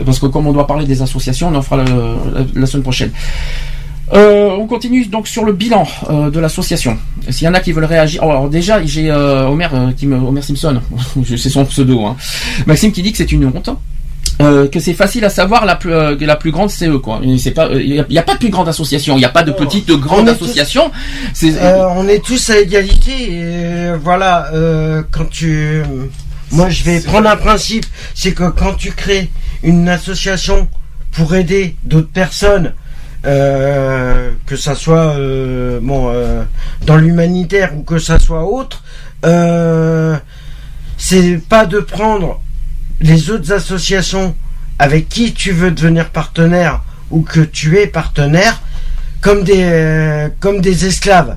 [0.05, 1.85] Parce que comme on doit parler des associations, on en fera le-
[2.35, 3.12] la, la semaine prochaine.
[4.14, 6.97] Euh, on continue donc sur le bilan euh, de l'association.
[7.29, 10.16] S'il y en a qui veulent réagir, alors déjà j'ai euh, Homer euh, qui me
[10.16, 10.81] Homer Simpson,
[11.37, 12.05] c'est son pseudo.
[12.07, 12.16] Hein.
[12.66, 13.68] Maxime qui dit que c'est une honte.
[14.40, 16.99] euh, que c'est facile à savoir la plus euh, que la plus grande c'est eux
[17.01, 17.21] quoi.
[17.23, 19.42] Et C'est pas il y, a pas de plus grande association, il n'y a pas
[19.42, 19.61] de Oh.
[19.62, 20.90] petite de grande tous- association.
[21.44, 23.33] Euh, on est tous à égalité.
[23.33, 25.83] Et voilà, euh, quand tu,
[26.53, 29.29] moi je vais prendre un principe, c'est que quand tu crées
[29.62, 30.66] une association
[31.12, 32.73] pour aider d'autres personnes,
[33.27, 36.43] euh, que ça soit euh, bon euh,
[36.87, 38.83] dans l'humanitaire ou que ça soit autre,
[39.25, 40.17] euh,
[40.97, 42.41] c'est pas de prendre
[43.01, 44.35] les autres associations
[44.79, 48.61] avec qui tu veux devenir partenaire ou que tu es partenaire
[49.21, 51.37] comme des euh, comme des esclaves.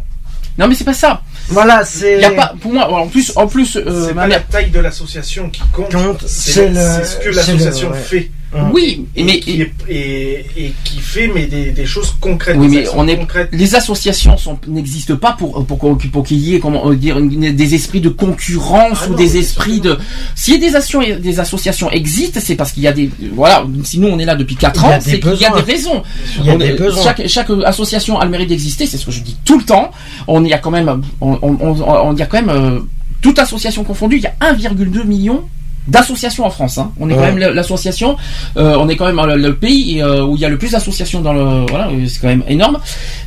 [0.57, 1.21] Non mais c'est pas ça.
[1.47, 2.15] Voilà, c'est.
[2.15, 4.69] Il y a pas pour moi en plus en plus euh, c'est pas la taille
[4.69, 7.97] de l'association qui compte, c'est c'est le- c'est ce que l'association ouais.
[7.99, 8.31] fait.
[8.73, 12.57] Oui, Et, mais qui est- et, et qui fait mais des, des choses concrètes.
[12.59, 13.49] Oui, des mais actions on est concrètes.
[13.53, 14.35] les associations
[14.67, 18.09] n'existent pas pour pour qu'on- pour qu'il y ait comment dire une- des esprits de
[18.09, 22.71] concurrence Ah ou non, des esprits de a des actions des associations existent, c'est parce
[22.73, 24.99] qu'il y a des voilà, sinon on est là depuis 4 Il y a ans,
[25.01, 26.03] c'est qu'il y a des raisons.
[26.39, 27.03] Il y a On des est- besoins.
[27.03, 29.91] Chaque, chaque association a le mérite d'exister, c'est ce que je dis tout le temps.
[30.27, 32.79] On y a quand même on, on, on- on y a quand même euh,
[33.21, 35.43] toute association confondue, il y a 1,2 million
[35.91, 36.77] d'associations en France.
[36.77, 36.91] Hein.
[36.99, 38.17] On est quand même l'association,
[38.57, 40.71] euh, on est quand même le, le pays euh, où il y a le plus
[40.71, 42.79] d'associations dans le voilà, euh, c'est quand même énorme.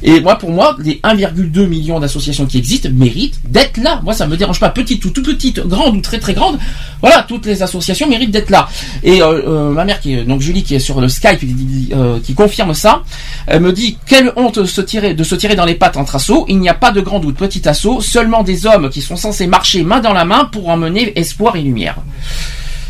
[0.03, 4.01] Et moi, pour moi, les 1,2 millions d'associations qui existent méritent d'être là.
[4.03, 6.59] Moi, ça me dérange pas, petite ou tout petite, grande ou très très grande.
[7.01, 8.69] Voilà, toutes les associations méritent d'être là.
[9.03, 11.91] Et euh, euh, ma mère, qui est, donc Julie, qui est sur le Skype, qui,
[11.93, 13.03] euh, confirme ça,
[13.47, 16.17] elle me dit quelle honte de se tirer, de se tirer dans les pattes entre
[16.17, 16.47] assos.
[16.49, 19.17] Il n'y a pas de grand ou de petit assaut, seulement des hommes qui sont
[19.17, 21.97] censés marcher main dans la main pour emmener espoir et lumière.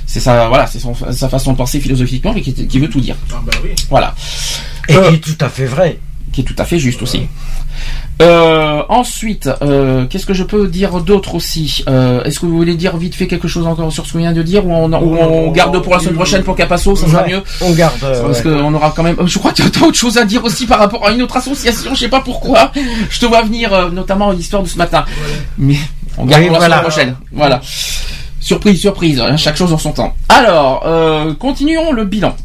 [0.06, 3.00] C'est ça, voilà, c'est son- sa façon de penser philosophiquement, mais qui, qui veut tout
[3.00, 3.16] dire.
[3.32, 3.70] Ah bah oui.
[3.90, 4.14] Voilà
[4.88, 5.98] Et Euh, qui est tout à fait vrai.
[6.32, 7.22] qui est tout à fait juste aussi.
[8.22, 11.82] Euh, ensuite, euh, qu'est-ce que je peux dire d'autre aussi?
[11.88, 14.32] Euh, Est-ce que vous voulez dire vite fait quelque chose encore sur ce qu'on vient
[14.32, 17.22] de dire ou on, ou on garde pour la semaine prochaine pour Capasso, ça sera
[17.22, 17.42] Ouais, mieux?
[17.60, 17.94] On garde.
[18.04, 18.52] euh, parce ouais.
[18.52, 19.16] qu'on aura quand même.
[19.26, 21.36] Je crois qu'il y a autre chose à dire aussi par rapport à une autre
[21.36, 21.92] association.
[21.94, 22.70] Je sais pas pourquoi.
[23.10, 25.04] Je te vois venir, euh, notamment l'histoire de ce matin.
[25.58, 25.76] Mais
[26.16, 26.76] on garde Oui, pour la voilà.
[26.76, 27.16] semaine prochaine.
[27.32, 27.60] Voilà.
[28.44, 29.20] Surprise, surprise.
[29.20, 30.14] hein, Chaque chose en son temps.
[30.28, 32.36] Alors, euh, continuons le bilan.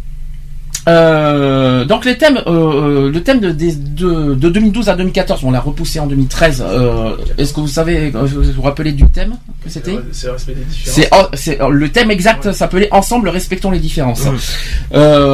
[0.88, 5.52] Euh, donc les thèmes, euh, le thème de, des- de, de 2012 à 2014, on
[5.52, 6.64] l'a repoussé en 2013.
[6.66, 11.26] Euh, Est-ce que vous savez, vous vous rappelez du thème que c'était C'est le oh,
[11.66, 12.54] oh, le thème exact Ouais.
[12.54, 14.24] s'appelait Ensemble respectons les différences.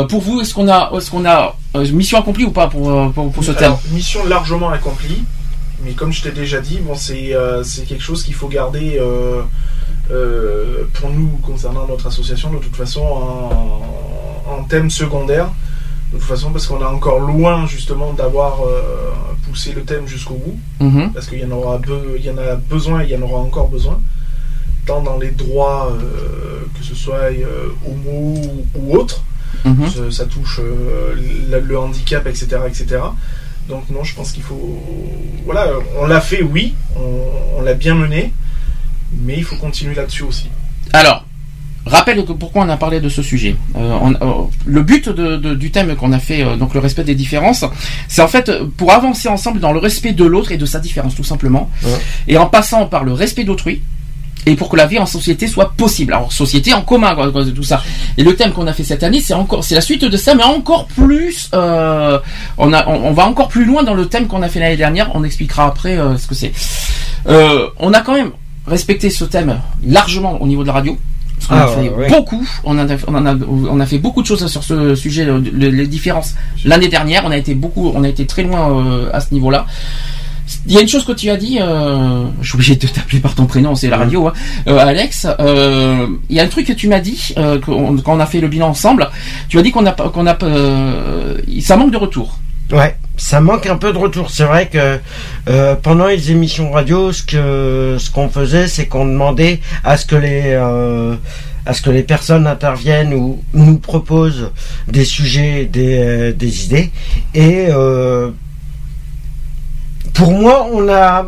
[0.10, 3.32] Pour vous, est-ce qu'on a, est-ce qu'on a euh, mission accomplie ou pas pour, pour,
[3.32, 3.66] pour ce thème?
[3.66, 5.24] Alors, mission largement accomplie.
[5.86, 9.42] Mais comme je t'ai déjà dit, bon, c'est euh, quelque chose qu'il faut garder euh,
[10.12, 15.48] euh, pour nous concernant notre association de toute façon en, en thème secondaire.
[16.12, 18.60] De toute façon, parce qu'on est encore loin justement d'avoir
[19.44, 20.58] poussé le thème jusqu'au bout.
[20.80, 21.12] Mhm.
[21.14, 21.80] Parce qu'il y en aura
[22.18, 24.00] il y en a besoin et il y en aura encore besoin.
[24.86, 29.24] Tant dans les droits, euh, que ce soit euh, homo ou, ou autre,
[29.64, 29.90] Mhm.
[29.90, 31.16] ça, ça touche euh,
[31.50, 32.98] le, le handicap, etc., etc.
[33.70, 34.80] Donc non, je pense qu'il faut...
[35.46, 35.68] Voilà,
[36.00, 38.32] on l'a fait, oui, on, on l'a bien mené,
[39.24, 40.50] mais il faut continuer là-dessus aussi.
[40.94, 41.26] Alors,
[41.86, 43.56] rappelle que pourquoi on a parlé de ce sujet.
[43.76, 46.80] Euh, on- euh, le but de- de- du thème qu'on a fait, euh, donc le
[46.80, 47.66] respect des différences,
[48.08, 51.16] c'est en fait pour avancer ensemble dans le respect de l'autre et de sa différence,
[51.16, 51.90] tout simplement, Ouais.
[52.28, 53.82] et en passant par le respect d'autrui.
[54.48, 56.14] Et pour que la vie en société soit possible.
[56.14, 57.82] Alors société en commun, quoi, quoi, tout ça.
[58.18, 60.36] Et le thème qu'on a fait cette année, c'est encore, c'est la suite de ça,
[60.36, 61.50] mais encore plus.
[61.54, 62.20] euh,
[62.58, 64.78] on a, on, on va encore plus loin dans le thème qu'on a fait l'année
[64.78, 65.10] dernière.
[65.16, 66.54] On expliquera après euh, ce que c'est.
[67.28, 68.32] Euh, on a quand même
[68.68, 70.98] respecté ce thème largement au niveau de la radio.
[71.38, 73.36] Parce qu'on Ah, a fait ouais, beaucoup, on, a, on, a,
[73.70, 76.34] on a fait beaucoup de choses sur ce sujet, le- le- les différences.
[76.64, 79.66] L'année dernière, on a été beaucoup, on a été très loin euh, à ce niveau-là.
[80.68, 83.20] Il y a une chose que tu as dit, euh, je suis obligé de t'appeler
[83.20, 84.34] par ton prénom, c'est la radio, hein,
[84.68, 85.28] euh, Alex.
[85.40, 88.48] euh, il y a un truc que tu m'as dit quand on a fait le
[88.48, 89.10] bilan ensemble.
[89.50, 90.38] Tu as dit qu'on a, qu'on a,
[91.62, 92.40] ça manque de retour.
[92.72, 94.32] Ouais, ça manque un peu de retour.
[94.32, 95.00] C'est vrai que
[95.82, 100.56] pendant les émissions radio, ce qu'on faisait, c'est qu'on demandait à ce que les
[101.68, 104.52] à ce que les personnes interviennent ou nous proposent
[104.88, 106.92] des sujets, des, idées.
[107.34, 107.68] Et
[110.16, 111.26] pour moi, on a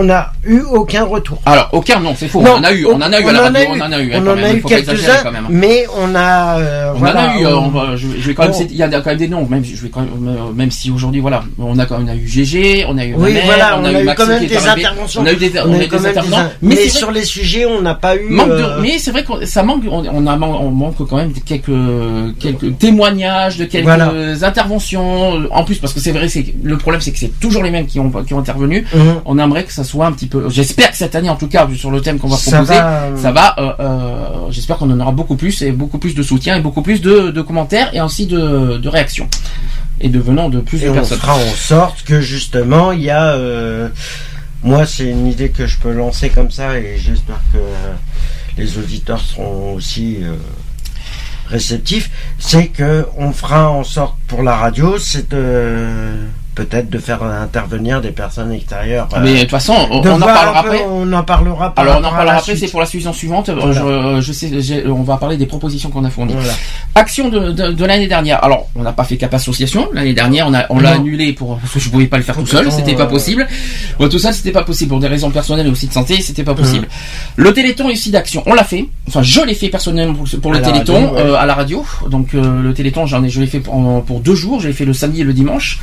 [0.00, 1.38] on a eu aucun retour.
[1.44, 2.40] Alors aucun, non, c'est faux.
[2.40, 3.60] Non, on en a eu, on en a eu à la on en a radio,
[3.60, 3.66] eu.
[3.74, 4.12] on en a eu.
[4.14, 5.32] hein, On en a eu quelques-uns, hein.
[5.50, 6.58] mais on a.
[6.60, 8.82] euh, On voilà, en a eu, on- va- je, je vais quand même, il y
[8.82, 11.42] a quand même des noms, même, je vais quand même, euh, même si aujourd'hui, voilà,
[11.58, 13.90] on a quand même on a eu GG, on a eu Oui, voilà, on, a,
[13.90, 15.20] eu Maxime quand même des arrivé, interventions.
[15.22, 17.24] on a eu des, on a eu des quand même intervenants, in- mais, sur les
[17.24, 18.28] sujets, on n'a pas eu.
[18.30, 21.32] Manque de- euh, mais c'est vrai que ça manque, on, a, on manque quand même
[21.44, 21.70] quelques,
[22.38, 23.88] quelques témoignages, de quelques
[24.42, 25.42] interventions.
[25.50, 27.86] En plus, parce que c'est vrai, c'est le problème, c'est que c'est toujours les mêmes
[27.86, 28.84] qui ont, qui ont intervenu.
[28.94, 29.20] Mhm.
[29.24, 30.48] On aimerait que ça soit un petit peu.
[30.48, 33.02] J'espère que cette année, en tout cas, sur le thème qu'on va Ça proposer, va,
[33.02, 33.54] euh, ça va.
[33.58, 36.82] euh, euh, J'espère qu'on en aura beaucoup plus et beaucoup plus de soutien et beaucoup
[36.82, 39.28] plus de, de commentaires et ainsi de, de réactions
[40.00, 41.18] et de venant de plus Et de on personnes.
[41.18, 43.32] fera en sorte que justement il y a.
[43.32, 43.88] euh,
[44.62, 47.58] moi, c'est une idée que je peux lancer comme ça et j'espère que
[48.60, 50.18] les auditeurs seront aussi
[51.48, 52.10] réceptifs.
[52.38, 55.86] C'est que on fera en sorte pour la radio, c'est de
[56.58, 59.08] peut-être de faire intervenir des personnes extérieures.
[59.14, 60.84] euh, Mais de toute façon, on, en parlera peu- après.
[60.90, 61.72] On en parlera.
[61.72, 63.48] par Alors on en parlera après, c'est pour la suite suivante.
[63.48, 64.18] Euh, Voilà.
[64.20, 66.34] Je, je sais, j'ai- on va parler des propositions qu'on a fournies.
[66.36, 66.52] Voilà.
[66.96, 68.42] Action de, de, de l'année dernière.
[68.42, 70.48] Alors, on n'a pas fait cap association l'année dernière.
[70.48, 72.70] On a, on l'a annulé pour parce que je pouvais pas le faire tout seul.
[72.72, 73.46] C'était pas euh, possible.
[74.00, 76.20] Bon, tout ça, c'était pas possible pour des raisons personnelles et aussi de santé.
[76.20, 76.88] C'était pas possible.
[77.36, 78.84] Le Téléthon ici d'action, on l'a fait.
[79.06, 81.36] Enfin, je l'ai fait personnellement pour, pour le Téléthon radio, ouais.
[81.36, 81.84] à la radio.
[82.10, 84.60] Donc euh, le Téléthon, j'en ai, je l'ai fait pour, pour deux jours.
[84.60, 85.78] Je l'ai fait le samedi et le dimanche.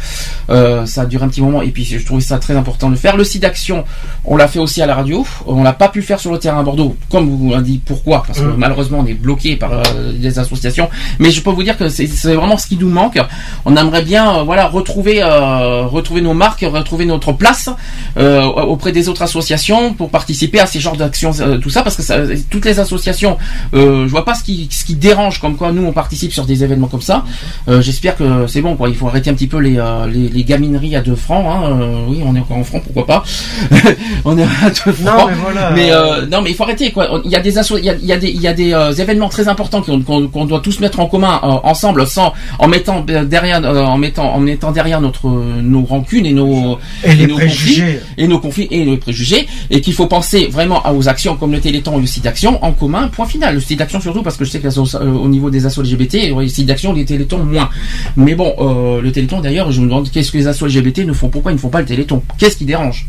[0.49, 2.95] Euh, ça a duré un petit moment et puis je trouvais ça très important de
[2.95, 3.17] faire.
[3.17, 3.83] Le site d'action,
[4.25, 5.25] on l'a fait aussi à la radio.
[5.45, 7.81] On l'a pas pu faire sur le terrain à Bordeaux, comme vous l'avez dit.
[7.85, 8.55] Pourquoi Parce que Mm.
[8.57, 10.89] malheureusement, on est bloqué par euh, des associations.
[11.19, 13.19] Mais je peux vous dire que c'est vraiment ce qui nous manque.
[13.65, 17.69] On aimerait bien, euh, voilà, retrouver, euh, retrouver nos marques, retrouver notre place
[18.17, 21.95] euh, auprès des autres associations pour participer à ces genres d'actions, euh, tout ça, parce
[21.95, 22.17] que ça,
[22.49, 23.37] toutes les associations,
[23.73, 26.45] euh, je vois pas ce qui, ce qui dérange, comme quoi nous on participe sur
[26.45, 27.23] des événements comme ça.
[27.67, 28.89] Euh, J'espère que c'est bon, quoi.
[28.89, 31.45] Il faut arrêter un petit peu les, euh, les, les gamineries à 2 francs.
[31.47, 31.79] Hein.
[31.81, 33.23] Euh, oui, on est encore en francs, pourquoi pas
[34.25, 34.95] On est à 2 francs.
[35.05, 35.71] Non, mais voilà.
[35.71, 37.21] Mais euh, non, mais il faut arrêter quoi.
[37.25, 39.01] Il y a des il y a, il y a des, il y a des
[39.01, 43.63] événements très importants qu'on doit tous mettre en commun euh, ensemble, sans en mettant derrière,
[43.63, 47.81] en mettant en mettant derrière notre nos rancunes et nos Et les nos préjugés.
[47.81, 51.51] conflits, et nos conflits et nos préjugés et qu'il faut penser vraiment aux actions comme
[51.51, 53.09] le Téléthon et le site d'action en commun.
[53.09, 53.55] Point final.
[53.55, 54.67] Le site d'action surtout parce que je sais que
[54.99, 57.69] au niveau des assos LGBT, le site d'action, les Télétons moins.
[58.15, 58.53] Mais bon,
[59.01, 61.55] le Téléthon d'ailleurs, je me demande qu'est-ce que les assos LGBT ne font, pourquoi ils
[61.55, 62.21] ne font pas le Téléthon?
[62.37, 63.07] Qu'est-ce qui dérange?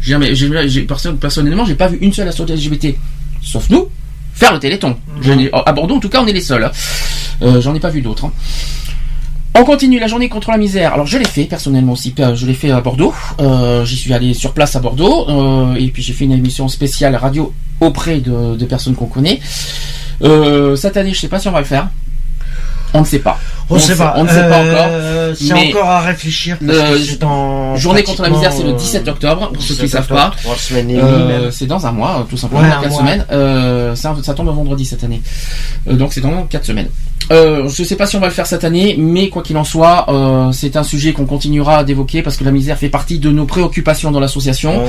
[0.00, 2.96] Jamais, j'ai, j'ai- perso- personnellement, j'ai pas vu une seule association LGBT,
[3.42, 3.88] sauf nous,
[4.34, 4.96] faire le Téléthon.
[5.20, 6.64] Je n'ai- à Bordeaux, en tout cas, on est les seuls.
[6.64, 6.72] hein.
[7.42, 8.24] Euh, j'en ai pas vu d'autres.
[8.26, 8.32] hein.
[9.54, 10.94] On continue la journée contre la misère.
[10.94, 13.12] Alors je l'ai fait personnellement aussi, euh, je l'ai fait à Bordeaux.
[13.38, 16.68] Euh, J'y suis allé sur place à Bordeaux euh, et puis j'ai fait une émission
[16.68, 19.40] spéciale radio auprès de, de personnes qu'on connaît.
[20.22, 21.88] Euh, cette année, je sais pas si on va le faire.
[22.94, 23.38] On ne sait pas.
[23.70, 24.14] On ne sait pas.
[24.16, 24.86] On ne sait pas encore.
[24.90, 26.58] Euh, C'est mais encore à réfléchir.
[26.64, 29.62] Parce le- que c'est dans Journée contre la misère, c'est le pratiquement, 17 octobre, pour
[29.62, 30.32] ceux qui 17 savent pas.
[30.72, 33.00] Euh, c'est dans un mois, tout simplement, Ouais, dans un 4 mois.
[33.00, 33.24] semaines.
[33.32, 35.22] Euh, ça, ça tombe vendredi cette année.
[35.88, 36.88] Euh, donc c'est dans 4 semaines.
[37.30, 39.56] Euh, je ne sais pas si on va le faire cette année, mais quoi qu'il
[39.56, 43.20] en soit, euh, c'est un sujet qu'on continuera d'évoquer parce que la misère fait partie
[43.20, 44.82] de nos préoccupations dans l'association.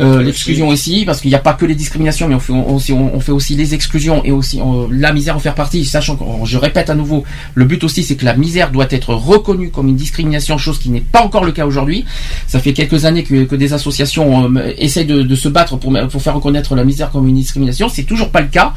[0.00, 2.74] Euh, L'exclusion aussi, parce qu'il n'y a pas que les discriminations, mais on fait on,
[2.74, 5.84] aussi, on, on fait aussi les exclusions et aussi euh, la misère en faire partie.
[5.84, 7.22] Sachant que, je répète à nouveau,
[7.54, 10.90] le but aussi c'est que la misère doit être reconnue comme une discrimination, chose qui
[10.90, 12.04] n'est pas encore le cas aujourd'hui.
[12.46, 15.92] Ça fait quelques années que, que des associations euh, essayent de, de se battre pour,
[16.10, 17.88] pour faire reconnaître la misère comme une discrimination.
[17.88, 18.72] C'est toujours pas le cas.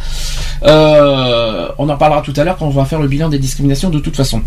[0.63, 3.89] Euh, on en parlera tout à l'heure quand on va faire le bilan des discriminations
[3.89, 4.41] de toute façon.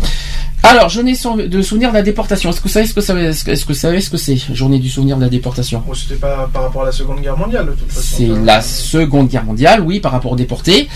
[0.65, 1.13] Alors, journée
[1.47, 2.49] de souvenir de la déportation.
[2.49, 4.15] Est-ce que vous savez ce que ça est-ce que est-ce que vous savez ce que
[4.17, 5.83] c'est Journée du souvenir de la déportation.
[5.85, 8.15] Bon, c'était pas par rapport à la Seconde Guerre mondiale, de toute façon.
[8.17, 10.87] C'est Enfin, la Seconde Guerre mondiale, oui, par rapport aux déportés.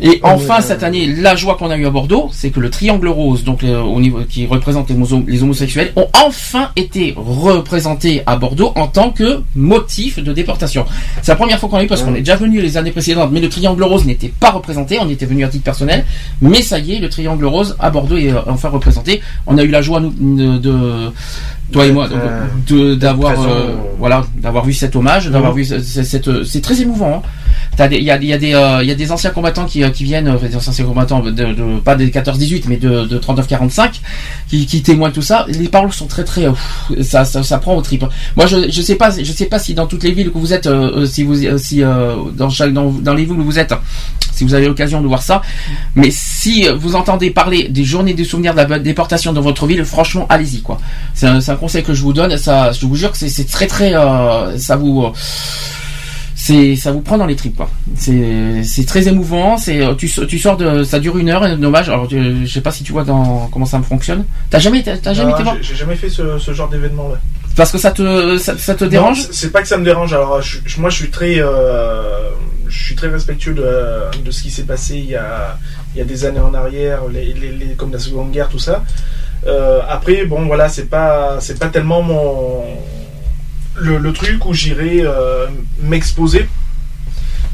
[0.00, 3.06] Et enfin, cette année, la joie qu'on a eue à Bordeaux, c'est que le triangle
[3.08, 8.22] rose, donc euh, au niveau qui représente les, homo- les homosexuels, ont enfin été représentés
[8.26, 10.84] à Bordeaux en tant que motif de déportation.
[11.22, 13.30] C'est la première fois qu'on l'a eu parce qu'on est déjà venu les années précédentes,
[13.32, 14.98] mais le triangle rose n'était pas représenté.
[15.00, 16.04] On était venu à titre personnel,
[16.40, 19.20] mais ça y est, le triangle rose à Bordeaux est euh, enfin représenté.
[19.46, 21.12] On a eu la joie nous, de, de-
[21.72, 22.08] toi et moi
[22.96, 27.22] d'avoir euh, voilà d'avoir vu cet hommage, d'avoir vu ce- ce- cette c'est très émouvant.
[27.24, 27.28] hein.
[27.78, 30.54] Il y y, euh, y a des anciens combattants qui, euh, qui viennent, euh, des
[30.54, 34.00] anciens combattants, de, de- pas des 14-18, mais de, de 39-45,
[34.48, 35.46] qui, qui témoignent tout ça.
[35.48, 36.52] Les paroles sont très très, euh,
[36.90, 38.04] pff, ça, ça, ça prend au tripes.
[38.36, 40.52] Moi, je, je sais pas, je sais pas si dans toutes les villes que vous
[40.52, 43.58] êtes, euh, euh, si vous, euh, si euh, dans chaque, dans, les villes où vous
[43.58, 43.72] êtes,
[44.34, 45.40] si vous avez l'occasion de voir ça,
[45.94, 49.66] mais si euh, vous entendez parler des journées des souvenirs de la déportation dans votre
[49.66, 50.78] ville, franchement, allez-y quoi.
[51.14, 52.36] C'est un, un conseil que je vous donne.
[52.36, 55.06] Ça, je vous jure que c'est- très très, euh, ça vous.
[56.44, 57.68] C'est ça vous prend dans les tripes quoi.
[57.94, 59.56] C'est c'est très émouvant.
[59.58, 61.88] C'est euh, tu tu sors de ça dure une heure et dommage.
[61.88, 64.24] Alors tu- je sais pas si tu vois dans comment ça fonctionne.
[64.50, 67.18] T'as jamais t'as jamais non, été j'ai- jamais fait ce, ce genre d'événement là.
[67.54, 69.28] parce que ça te ça, ça te dérange?
[69.30, 70.12] c'est- pas que ça me dérange.
[70.14, 72.30] Alors, je- moi, je suis très, euh,
[72.66, 73.68] je suis très respectueux de,
[74.24, 75.56] de ce qui s'est passé il y a,
[75.94, 78.58] il y a des années en arrière, les, les- les- comme la Seconde Guerre, tout
[78.58, 78.82] ça.
[79.46, 82.64] Euh, après, bon, voilà, c'est pas, c'est pas tellement mon
[83.76, 85.46] le, le truc où j'irai euh,
[85.80, 86.48] m'exposer.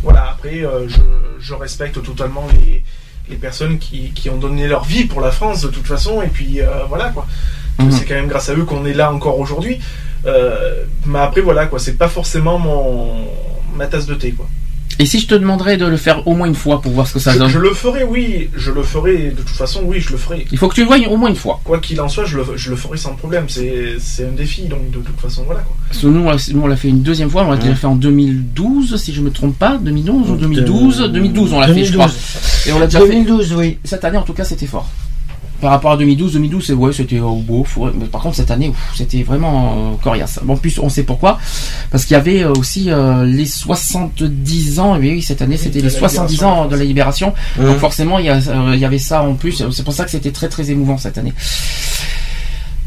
[0.03, 0.31] Voilà.
[0.31, 1.01] Après, euh, je,
[1.41, 2.83] je respecte totalement les,
[3.29, 6.23] les personnes qui, qui ont donné leur vie pour la France de toute façon.
[6.23, 7.27] Et puis, euh, voilà quoi.
[7.79, 7.91] Mhm.
[7.93, 9.79] C'est quand même grâce à eux qu'on est là encore aujourd'hui.
[11.07, 13.27] Mais après, voilà, quoi, c'est pas forcément mon
[13.77, 14.49] ma tasse de thé, quoi.
[15.01, 17.15] Et si je te demanderais de le faire au moins une fois pour voir ce
[17.15, 17.49] que ça Je, donne.
[17.49, 20.45] je le ferai, oui, je le ferai, de toute façon, oui, je le ferai.
[20.51, 21.61] Il faut que tu le voies au moins une fois.
[21.63, 24.91] Quoi qu'il en soit, je le, je le ferai sans problème, c'est un défi, donc
[24.91, 25.77] de toute façon, voilà, quoi.
[25.89, 27.45] Parce que nous, on l'a- nous, on l'a fait une deuxième fois.
[27.45, 27.75] On l'a Ouais.
[27.77, 29.79] fait en 2012, si je me trompe pas.
[29.81, 32.07] 2011 ou 2012 2012, on l'a fait, je crois.
[32.07, 32.67] 2012.
[32.67, 33.07] Et on l'a déjà fait.
[33.07, 33.79] 2012, oui.
[33.85, 34.89] Cette année, en tout cas, c'était fort.
[35.61, 37.67] Par rapport à 2012, 2012, c'est ouais, c'était au beau.
[37.99, 40.39] mais par contre, cette année, c'était vraiment euh, coriace.
[40.43, 41.39] Bon, en plus, on sait pourquoi,
[41.91, 44.97] parce qu'il y avait euh, aussi euh, les 70 ans.
[44.97, 47.35] Et oui, cette année, c'était les la 70 libération, ans de la libération.
[47.59, 47.65] Hein.
[47.67, 49.65] Donc forcément, il y, a, euh, il y avait ça en plus.
[49.71, 51.33] C'est pour ça que c'était très très émouvant cette année.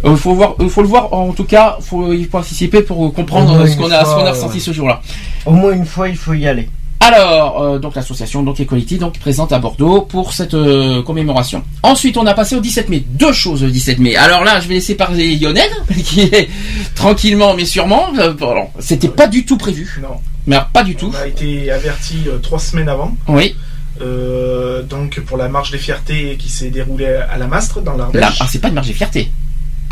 [0.04, 1.14] Il faut voir, il faut le voir.
[1.14, 4.32] En tout cas, faut y participer pour comprendre euh, ce qu'on a, ce qu'on a
[4.32, 4.60] ressenti ouais.
[4.60, 5.02] ce jour-là.
[5.46, 6.70] Au moins une fois, il faut y aller.
[7.04, 11.64] Alors, euh, donc l'association donc Equality donc présente à Bordeaux pour cette euh, commémoration.
[11.82, 13.04] Ensuite, on a passé au 17 mai.
[13.08, 14.16] Deux choses le 17 mai.
[14.16, 15.70] Alors là, je vais laisser parler Lionel,
[16.06, 16.48] qui est
[16.94, 18.10] tranquillement mais sûrement.
[18.20, 20.00] euh, bon, C'était pas du tout prévu.
[20.02, 20.10] Non,
[20.46, 21.12] Mais alors, pas du tout.
[21.12, 23.56] on a été averti euh, trois semaines avant, Oui.
[24.88, 28.38] donc pour la marche des fiertés qui s'est déroulée à la Mastre, dans l'Ardèche.
[28.40, 29.32] ah, c'est pas une marche de fierté.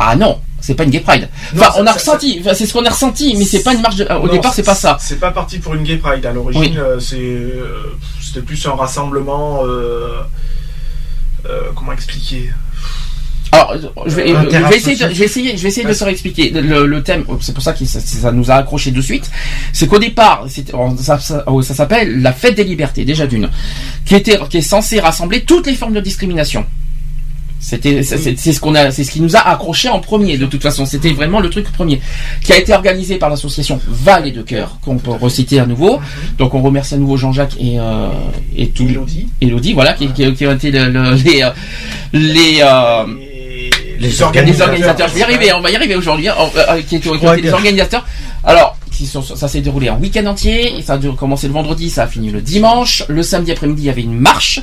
[0.02, 1.28] Ah non, c'est pas une gay pride.
[1.54, 2.42] Non, Enfin, ça- on a ressenti.
[2.54, 3.96] C'est ce qu'on a ressenti, mais c'est pas une marche.
[3.96, 4.04] De...
[4.06, 4.96] Au Non, départ, c'est pas ça.
[4.98, 6.24] C'est pas parti pour une gay pride.
[6.24, 6.74] À l'origine, Oui.
[6.78, 7.92] euh, c'est, euh,
[8.22, 9.60] c'était plus un rassemblement.
[9.66, 10.22] euh,
[11.46, 12.50] euh, comment expliquer?
[13.52, 13.74] Alors,
[14.06, 16.04] je vais, euh, je vais essayer, de, je vais essayer, je vais essayer de te
[16.04, 17.24] réexpliquer le, le thème.
[17.40, 19.28] C'est pour ça que ça, ça nous a accroché de suite.
[19.72, 23.50] C'est qu'au départ, oh, ça, ça, oh, ça s'appelle la fête des libertés, déjà d'une,
[24.06, 26.64] qui était, qui est censée rassembler toutes les formes de discrimination.
[27.62, 30.38] C'était, c'est ce qu'on a, c'est ce qui nous a accroché en premier.
[30.38, 32.00] De toute façon, c'était vraiment le truc premier,
[32.42, 36.00] qui a été organisé par l'association Val de Cœur, qu'on peut reciter à nouveau.
[36.38, 38.08] Donc, on remercie à nouveau Jean-Jacques et euh,
[38.56, 39.28] et tout, Elodie.
[39.42, 41.50] Elodie, voilà, qui, qui, qui ont été le- le- les euh,
[42.14, 43.04] les euh,
[44.00, 46.98] Les les organisateurs, je vais y arriver, on va y arriver aujourd'hui, hein, euh, qui,
[46.98, 48.06] qui été les organisateurs.
[48.42, 51.54] Alors, qui sont- ça s'est déroulé un week-end entier, et ça a dû- commencé le
[51.54, 53.02] vendredi, ça a fini le dimanche.
[53.08, 54.60] Le samedi après-midi, il y avait une marche,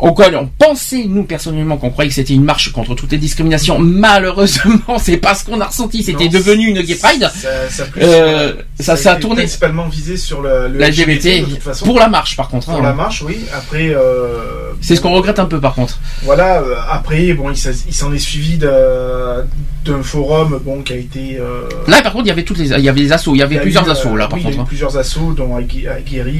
[0.00, 3.78] auquel on pensait, nous, personnellement, qu'on croyait que c'était une marche contre toutes les discriminations.
[3.78, 7.30] Malheureusement, c'est pas ce qu'on a ressenti, c'était devenu une gay pride.
[7.32, 9.42] Ça, ça, plus, Euh, ça- ça a été tourné.
[9.42, 11.84] principalement visé sur le, LGBT, de toute façon.
[11.84, 12.66] pour la marche, par contre.
[12.66, 12.82] Pour hein.
[12.82, 13.38] la marche, oui.
[13.54, 15.98] Après, euh, C'est ce qu'on regrette un peu, par contre.
[16.24, 16.60] Voilà.
[16.60, 19.44] euh, après, bon, il s'en est suivi de-
[19.86, 21.38] d'un forum, bon, qui a été.
[21.40, 23.38] euh, Là, par contre, il y avait toutes les, il y avait des assauts, il
[23.38, 24.50] y avait il y a plusieurs eu, assauts, euh, là, par oui, il y a
[24.50, 24.58] contre.
[24.58, 24.66] eu hein.
[24.68, 25.96] plusieurs assauts, dont Aguirre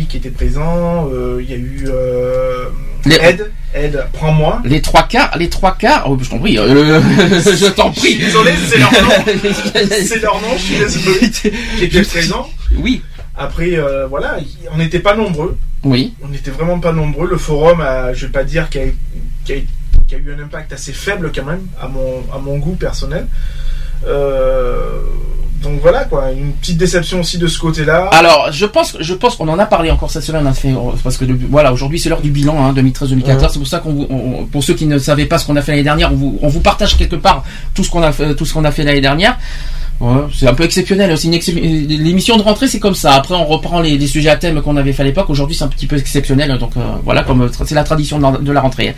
[0.09, 1.09] qui était présent.
[1.13, 2.65] euh, il y a eu euh,
[3.05, 4.61] Les, Ed, Ed, prends-moi.
[4.65, 6.05] les trois quarts, les trois quarts.
[6.09, 6.59] Oh, je t'en prie.
[6.59, 8.25] euh, je t'en Je suis prie.
[8.27, 9.25] désolé, c'est leur nom.
[10.07, 11.31] C'est leur nom, je suis désolé.
[11.79, 12.49] Qui était présent.
[12.79, 13.03] Oui,
[13.37, 14.39] Après, euh, voilà,
[14.73, 15.57] on n'était pas nombreux.
[15.85, 16.15] oui.
[16.25, 17.29] On n'était vraiment pas nombreux.
[17.29, 18.85] Le forum, a, je vais pas dire qu'il a,
[19.53, 19.63] a-
[20.07, 22.75] qu'il y a eu un impact assez faible quand même, à mon, à mon goût
[22.77, 23.27] personnel.
[24.07, 25.01] Euh,
[25.63, 28.09] donc voilà quoi, une petite déception aussi de ce côté-là.
[28.13, 30.47] Alors, je pense, je pense qu'on en a parlé encore cette semaine.
[30.47, 33.27] On a fait, parce que voilà, aujourd'hui c'est l'heure du bilan hein, 2013-2014.
[33.41, 33.49] Ouais.
[33.51, 35.63] C'est pour ça qu'on, vous- on- pour ceux qui ne savaient pas ce qu'on a
[35.63, 37.43] fait l'année dernière, on vous, on vous partage quelque part
[37.75, 39.39] tout ce qu'on a fait, tout ce qu'on a fait l'année dernière.
[40.01, 41.15] Ouais, c'est un peu exceptionnel.
[41.25, 43.15] Une excep- L'émission de rentrée, c'est comme ça.
[43.15, 45.31] Après, on reprend les, les sujets à thème qu'on avait fait à l'époque.
[45.31, 46.57] Aujourd'hui, c'est un petit peu exceptionnel.
[46.59, 48.95] Donc euh, voilà, comme euh, c'est la tradition de la, de la rentrée.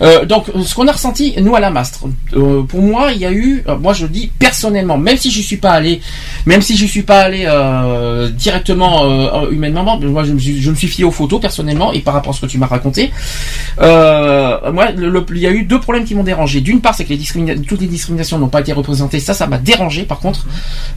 [0.00, 3.26] Euh, donc, ce qu'on a ressenti, nous à la Mastre, euh, pour moi, il y
[3.26, 6.00] a eu, euh, moi je le dis personnellement, même si je suis pas allé,
[6.46, 10.70] même si je suis pas allé euh, directement euh, humainement, moi je me, suis, je
[10.70, 13.10] me suis fié aux photos personnellement et par rapport à ce que tu m'as raconté,
[13.80, 16.60] euh, moi il y a eu deux problèmes qui m'ont dérangé.
[16.60, 19.20] D'une part, c'est que les toutes les discriminations n'ont pas été représentées.
[19.20, 20.04] Ça, ça m'a dérangé.
[20.04, 20.37] Par contre,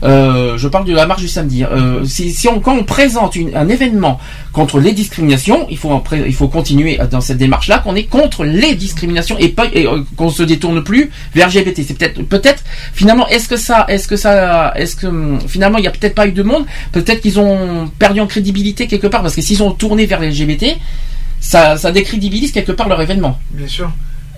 [0.02, 1.64] euh, je parle de la marche du samedi.
[1.64, 4.18] Euh, si, on, quand on présente un événement
[4.52, 9.48] contre les discriminations, il faut, continuer dans cette démarche-là qu'on est contre les discriminations et
[9.48, 11.82] pas et, euh, qu'on se détourne plus vers LGBT.
[11.86, 15.88] C'est peut-être, finalement, est-ce que ça, est-ce que ça, est-ce que hum, finalement il y
[15.88, 19.34] a peut-être pas eu de monde, peut-être qu'ils ont perdu en crédibilité quelque part parce
[19.34, 20.76] que s'ils ont tourné vers les LGBT,
[21.40, 23.38] ça, ça décrédibilise quelque part leur événement.
[23.50, 23.90] Bien sûr.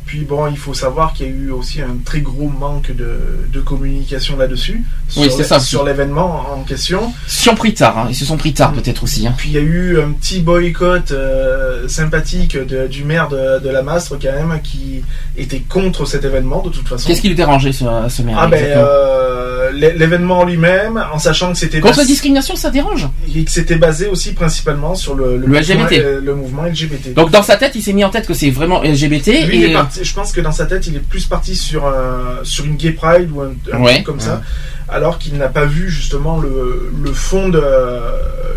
[0.07, 3.19] Puis bon, il faut savoir qu'il y a eu aussi un très gros manque de,
[3.53, 4.83] de communication là-dessus.
[5.17, 5.59] Oui, sur c'est ça.
[5.61, 7.13] Sur l'événement en question.
[7.27, 8.07] Ils se sont pris tard, hein.
[8.11, 9.27] ils se sont pris tard peut-être aussi.
[9.27, 9.35] Hein.
[9.37, 13.69] Puis il y a eu un petit boycott euh, sympathique de- du maire de, de
[13.71, 15.03] la Mastre quand même qui
[15.39, 17.09] était contre cet événement de toute façon.
[17.09, 21.53] Qu'est-ce qui lui dérangeait ce, ce maire Ah ben euh, l'é- l'événement lui-même, en sachant
[21.53, 23.09] que c'était Contre la discrimination, ça dérange.
[23.35, 25.93] et que c'était basé aussi principalement sur le, Le LGBT.
[25.93, 27.15] euh, le mouvement LGBT.
[27.15, 29.65] Donc dans sa tête, il s'est mis en tête que c'est vraiment LGBT Lui, il
[29.65, 32.41] est et parti- je pense que dans sa tête, il est plus parti sur un,
[32.45, 33.95] sur une gay pride ou un, un Ouais.
[33.95, 34.43] truc comme ça,
[34.89, 37.63] alors qu'il n'a pas vu justement le, le fond de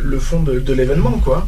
[0.03, 1.47] le fond de, de l'événement quoi.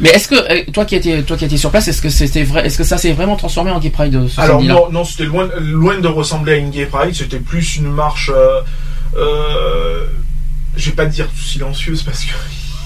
[0.00, 2.42] mais est-ce que euh, toi qui étais toi qui étais sur place, est-ce que c'était
[2.44, 5.04] vrai Est-ce que ça s'est vraiment transformé en gay pride euh, ce Alors non, non
[5.04, 8.30] c'était loin, loin de ressembler à une gay pride, c'était plus une marche.
[8.34, 8.60] Euh,
[9.16, 10.04] euh,
[10.76, 12.32] je vais pas dire silencieuse parce que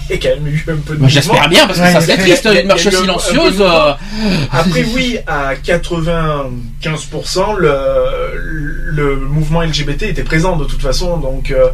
[0.15, 1.09] y a quand même eu un peu de Bah.
[1.09, 3.61] J'espère bien parce que Ouais, ça serait triste a- une marche un- silencieuse.
[3.61, 3.93] euh,
[4.53, 11.17] Après, oui, à 95%, le, le mouvement LGBT était présent de toute façon.
[11.19, 11.69] Donc, euh,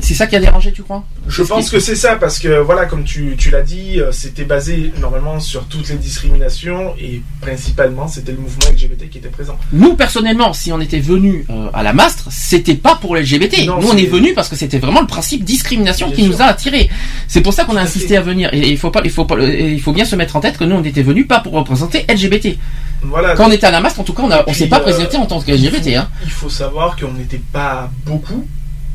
[0.00, 1.04] C'est ça qui a dérangé, tu crois?
[1.28, 4.44] Je pense que c'est ça, parce que, voilà, comme tu, tu l'as dit, euh, c'était
[4.44, 9.58] basé normalement sur toutes les discriminations et principalement, c'était le mouvement LGBT qui était présent.
[9.72, 13.66] Nous personnellement, si on était venu euh, à la Mastre, c'était pas pour LGBT.
[13.66, 16.32] Non, nous on est venu parce que c'était vraiment le principe discrimination Bien qui sûr.
[16.32, 16.88] nous a attirés.
[17.28, 18.48] C'est pour ça qu'on a insisté à venir.
[18.52, 20.56] Et il faut pas, il faut pas, et il faut bien se mettre en tête
[20.58, 22.56] que nous on était venus pas pour représenter LGBT.
[23.02, 23.34] Voilà.
[23.34, 25.16] Quand on était à la Mastre, en tout cas, on Et s'est pas euh, présenté
[25.16, 25.96] en tant que LGBT.
[25.96, 26.08] Hein.
[26.24, 28.46] Il faut savoir qu'on n'était pas beaucoup,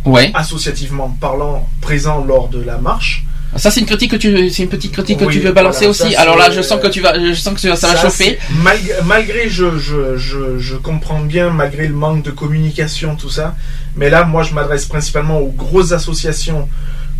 [0.06, 0.32] Ouais.
[0.34, 3.26] associativement parlant, présents lors de la marche.
[3.56, 5.88] Ça c'est une critique que tu, c'est une petite critique que Oui, tu veux balancer
[5.88, 6.16] voilà, aussi.
[6.16, 8.38] Alors là, je sens que tu vas, je sens que ça, va chauffer.
[8.62, 13.56] Malgré, malgré je, je, je, je comprends bien, malgré le manque de communication, tout ça,
[13.96, 16.68] mais là, moi, je m'adresse principalement aux grosses associations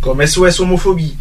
[0.00, 1.16] comme SOS Homophobie,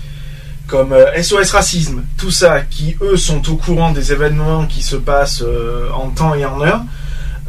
[0.67, 4.95] comme euh, SOS Racisme, tout ça, qui eux sont au courant des événements qui se
[4.95, 6.81] passent euh, en temps et en heure,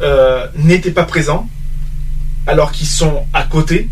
[0.01, 1.49] euh, n'étaient pas présents,
[2.45, 3.89] alors qu'ils sont à côté.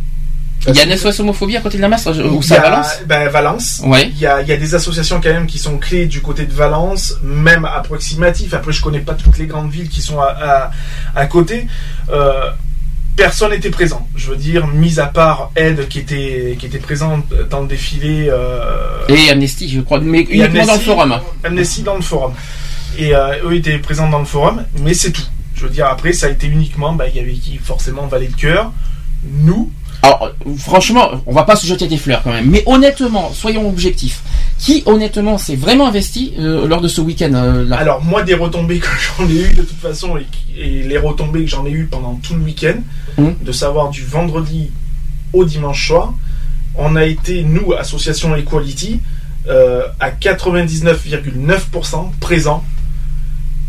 [0.67, 3.29] Il y a une SOS homophobie à côté de la Mastre, ou a- balance ben,
[3.29, 3.81] Valence.
[3.85, 4.07] Ouais.
[4.09, 6.45] Il y, a, il y a des associations quand même qui sont clés du côté
[6.45, 8.53] de Valence, même approximatif.
[8.53, 10.71] Après, je connais pas toutes les grandes villes qui sont à, à,
[11.15, 11.67] à côté.
[12.11, 12.49] Euh,
[13.15, 14.07] personne n'était présent.
[14.15, 18.27] Je veux dire, mis à part Ed qui était, qui était présent dans le défilé.
[18.29, 21.19] Euh, Et Amnesty, je crois, mais uniquement dans le Amnesty- forum.
[21.43, 22.33] Amnesty dans le forum.
[22.97, 25.21] Et euh, eux étaient présents dans le forum, mais c'est tout.
[25.53, 28.27] Je veux dire, après, ça a été uniquement, bah, il y avait qui forcément Valet
[28.27, 28.71] de Cœur,
[29.23, 29.71] nous,
[30.05, 32.49] Alors, franchement, on va pas se jeter des fleurs quand même.
[32.49, 34.21] Mais honnêtement, soyons objectifs.
[34.59, 37.77] Qui, honnêtement, s'est vraiment investi euh, lors de ce week-end euh, là?
[37.77, 38.87] Alors moi des retombées que
[39.17, 40.25] j'en ai eu de toute façon et,
[40.83, 42.75] les retombées que j'en ai eu pendant tout le week-end,
[43.17, 43.35] Mhm.
[43.41, 44.69] de savoir du vendredi
[45.33, 46.13] au dimanche soir,
[46.75, 48.99] on a été nous association Equality
[49.47, 52.63] euh, à 99,9% présents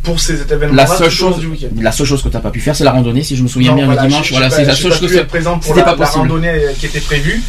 [0.06, 0.74] pour ces événements.
[0.74, 1.68] La seule chose, du week-end.
[1.82, 3.72] la seule chose que t'as pas pu faire, c'est la randonnée, si je me souviens
[3.72, 4.30] Non, bien voilà, le dimanche.
[4.30, 6.86] Voilà, c'est la seule chose que être présent pour la, pas la randonnée euh, qui
[6.86, 7.42] était prévue,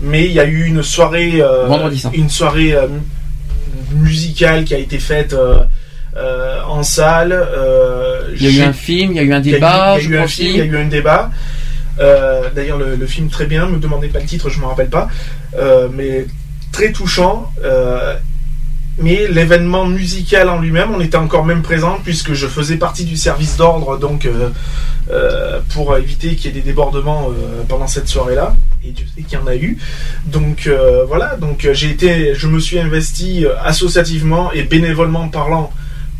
[0.00, 4.74] mais il y a eu une soirée, euh, Vendredi, une soirée euh, mu- musicale qui
[4.74, 7.38] a été faite euh, en salle.
[8.34, 10.16] Il y a eu un film, il y a eu un débat, il y a
[10.16, 11.30] eu un film, il y a eu un débat.
[12.54, 13.66] D'ailleurs, le, le film très bien.
[13.66, 15.08] Me demandez pas le titre, je me rappelle pas,
[15.94, 16.26] mais
[16.72, 17.52] très touchant.
[19.00, 23.16] Mais l'événement musical en lui-même, on était encore même présent puisque je faisais partie du
[23.16, 24.50] service d'ordre, donc euh,
[25.10, 28.56] euh, pour éviter qu'il y ait des débordements euh, pendant cette soirée-là.
[28.84, 29.78] Et Dieu sait qu'il y en a eu.
[30.26, 30.68] Donc
[31.06, 35.72] voilà, donc j'ai été, je me suis investi associativement et bénévolement parlant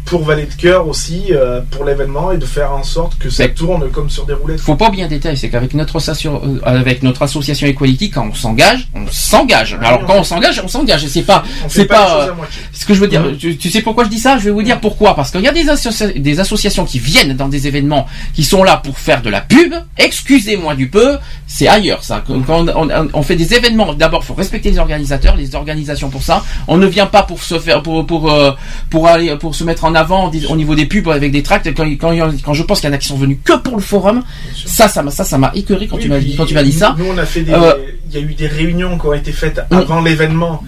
[0.08, 3.44] pour Vallée de Cœur aussi euh, pour l'événement et de faire en sorte que ça
[3.44, 4.60] Mais- tourne comme sur des roulettes.
[4.60, 8.26] Faut pas oublier un détail, c'est qu'avec notre, association- euh, avec notre association Equality, quand
[8.30, 9.76] on s'engage, on s'engage.
[9.82, 11.06] Ah Alors oui, quand on s'engage, on s'engage.
[11.08, 12.32] C'est pas, c'est pas, euh.
[12.72, 14.38] Ce que je veux dire, tu, tu sais pourquoi je dis ça?
[14.38, 15.14] Je vais vous dire pourquoi.
[15.14, 18.62] Parce qu'il y a des, associa- des associations qui viennent dans des événements qui sont
[18.64, 19.74] là pour faire de la pub.
[19.98, 22.22] Excusez-moi du peu, c'est ailleurs ça.
[22.26, 26.22] Quand on, on- on fait des événements, d'abord faut respecter les organisateurs, les organisations pour
[26.22, 26.42] ça.
[26.66, 28.52] On ne vient pas pour se faire, pour pour euh,
[28.90, 31.68] pour aller pour se mettre en avant au niveau des pubs avec des tracts.
[31.74, 32.12] Quand, quand,
[32.44, 34.22] quand je pense qu'il y en a qui sont venus que pour le forum,
[34.66, 36.62] ça ça m'a ça ça m'a écœuré quand Oui, tu m'as dit quand tu m'as
[36.62, 36.94] dit nous- ça.
[36.98, 37.44] Nous, on a fait.
[37.48, 37.74] Euh,
[38.10, 39.74] Il y a eu des réunions qui ont été faites Mm.
[39.76, 40.62] avant l'événement,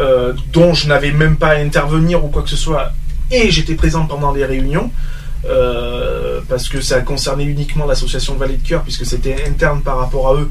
[0.00, 2.92] euh, dont je n'avais même pas à intervenir ou quoi que ce soit,
[3.30, 4.90] et j'étais présent pendant les réunions.
[5.48, 10.28] euh, parce que ça concernait uniquement l'association Vallée de Cœur, puisque c'était interne par rapport
[10.28, 10.50] à eux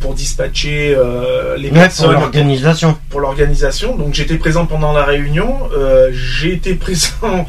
[0.00, 2.96] pour dispatcher euh, les Ouais, pour personnes l'organisation.
[3.10, 3.96] pour l'organisation.
[3.96, 7.46] Donc j'étais présent pendant la réunion, euh, j'ai été présent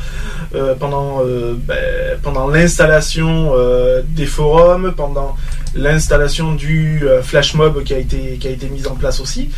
[0.56, 1.78] euh, pendant, euh, ben,
[2.24, 5.36] pendant l'installation euh, des forums, pendant
[5.76, 9.50] l'installation du euh, flash mob qui a été qui a été mise en place aussi.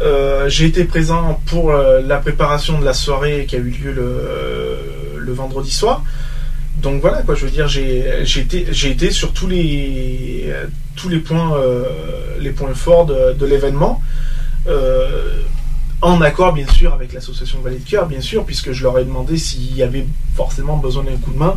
[0.00, 3.92] Euh, j'ai été présent pour euh, la préparation de la soirée qui a eu lieu
[3.92, 6.02] le, le vendredi soir.
[6.84, 10.66] Donc voilà quoi, je veux dire, j'ai été sur tous les euh,
[12.38, 14.02] les points forts de, de l'événement.
[14.66, 15.40] Euh,
[16.02, 19.04] en accord bien sûr avec l'association Vallée de Cœur, bien sûr, puisque je leur ai
[19.04, 20.04] demandé s'il y avait
[20.36, 21.56] forcément besoin d'un coup de main,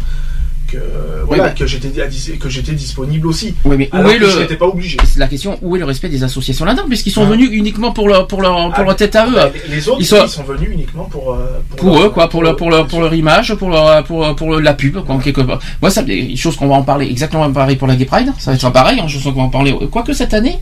[0.68, 0.78] que
[1.26, 3.54] voilà, mais- que j'étais à dis- que j'étais disponible aussi.
[3.66, 4.98] Oui, mais où est que le je n'étais pas obligé.
[5.06, 7.30] c'est la question où est le respect des associations là-dedans puisqu'ils sont Ah.
[7.32, 9.34] venus uniquement pour leur pour leur pour Ah, leur tête à eux.
[9.34, 12.44] bah, les- autres, Ils ils sont- venus uniquement pour euh, pour leur- eux quoi pour
[12.44, 15.60] le pour le pour leur image pour leur pour pour la pub quoi, quelque part.
[15.82, 18.52] moi ça des choses qu'on va en parler exactement pareil pour la Gay Pride ça
[18.52, 20.60] va être pareil hein, je sens qu'on va en parler quoique cette année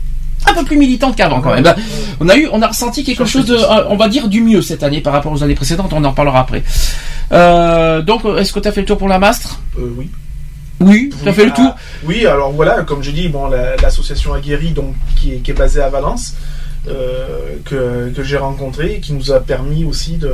[0.48, 1.64] un peu plus militante qu'avant quand même.
[1.64, 1.76] Bah,
[2.20, 4.62] on a eu on a ressenti quelque chose de euh, on va dire du mieux
[4.62, 5.92] cette année par rapport aux années précédentes.
[5.92, 6.62] On en parlera après.
[7.32, 9.60] Euh, donc est-ce que tu as fait le tour pour la mastre?
[9.78, 10.10] Euh, oui.
[10.80, 11.74] oui tu as Oui, fait le ah, tour.
[12.04, 15.54] Oui, alors voilà, comme je dis, bon, la- l'association Aguerri, donc qui est, qui est
[15.54, 16.34] basée à Valence,
[16.88, 20.32] euh, que, que j'ai rencontré, et qui nous a permis aussi de,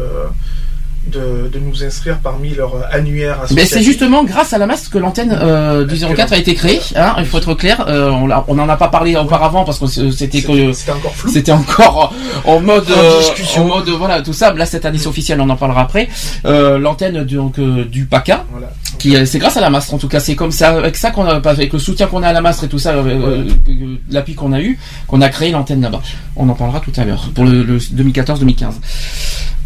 [1.07, 3.73] de, de nous inscrire parmi leur annuaire Mais associatif.
[3.73, 6.81] c'est justement grâce à la mastre que l'antenne euh, du 04 a été créée.
[6.97, 7.85] Hein, il faut être clair.
[7.89, 10.45] Euh, on n'en a pas parlé auparavant parce que c'était
[10.91, 11.31] encore flou.
[11.31, 13.65] c'était encore en mode En euh, discussion.
[13.65, 14.53] en mode voilà tout ça.
[14.53, 16.09] Là cette année c'est officiel, on en parlera après.
[16.45, 18.71] Euh, l'antenne du- donc euh, du PACA, Voilà.
[18.99, 20.21] qui est- c'est grâce à la mastre en tout cas.
[20.21, 22.65] C'est comme ça avec ça qu'on a avec le soutien qu'on a à la mastre
[22.65, 24.79] et tout ça, euh, euh, euh, l'appui qu'on a eu,
[25.09, 26.01] qu'on a créé l'antenne là-bas.
[26.37, 28.75] On en parlera tout à l'heure pour le, le 2014-2015.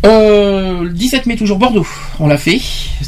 [0.06, 1.86] Euh, le 17 mai toujours Bordeaux,
[2.20, 2.60] on l'a fait.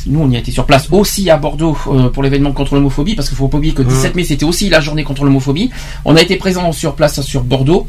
[0.07, 3.15] Nous on y a été sur place aussi à Bordeaux euh, pour l'événement contre l'homophobie
[3.15, 5.71] parce qu'il faut pas oublier que le 17 mai c'était aussi la journée contre l'homophobie.
[6.05, 7.87] On a été présent sur place sur Bordeaux.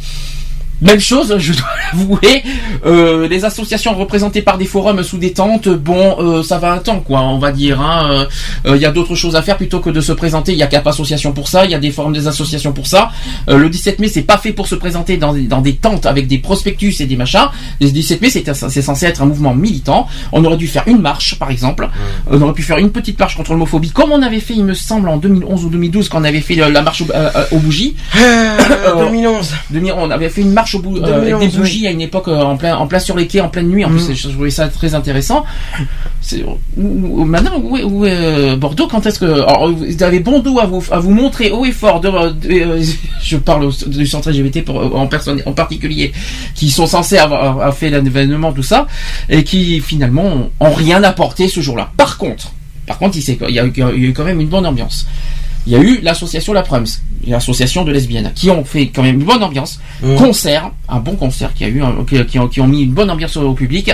[0.82, 2.44] Même chose, je dois l'avouer.
[2.86, 6.78] Euh, les associations représentées par des forums sous des tentes, bon, euh, ça va un
[6.78, 7.82] temps, quoi, on va dire.
[7.82, 8.28] hein.
[8.66, 10.54] Euh, Il y a d'autres choses à faire plutôt que de se présenter.
[10.54, 12.88] Il y a Cap Association pour ça, il y a des forums des associations pour
[12.88, 13.12] ça.
[13.50, 16.06] Euh, le 17 mai, c'est pas fait pour se présenter dans, des- dans des tentes
[16.06, 17.50] avec des prospectus et des machins.
[17.82, 20.08] Le 17 mai, c'est c'est censé être un mouvement militant.
[20.32, 21.90] On aurait dû faire une marche, par exemple.
[22.32, 24.74] On aurait pu faire une petite marche contre l'homophobie, comme on avait fait, il me
[24.74, 27.96] semble, en 2011 ou 2012, quand on avait fait euh, la marche euh, aux bougies.
[28.18, 29.54] Euh, 2011.
[29.72, 32.02] 2000, on avait fait une marche au bout, euh, avec 2011, des bougies à une
[32.02, 33.98] époque euh, en plein en plein sur les quais en pleine nuit en Mm.
[33.98, 35.44] plus je trouvais ça très intéressant.
[36.78, 40.20] Où- où- maintenant où est, où est, euh, Bordeaux quand est-ce que alors, vous avez
[40.20, 42.82] bon dos à vous à vous montrer haut et fort de, de-
[43.24, 46.12] je parle du centre LGBT pour, en personne en particulier
[46.56, 48.86] qui sont censés avoir, avoir fait l'événement tout ça
[49.30, 51.92] et qui finalement ont, rien apporté ce jour-là.
[51.98, 52.52] Par contre
[52.86, 55.08] par contre il, il y, a il y a eu quand même une bonne ambiance
[55.70, 56.88] il y a eu l'association La Prums,
[57.28, 60.16] l'association de lesbiennes, qui ont fait quand même une bonne ambiance, Mmh.
[60.16, 62.92] concert, un bon concert qui a eu, un- qui, qui ont, qui ont mis une
[62.94, 63.92] bonne ambiance au, public,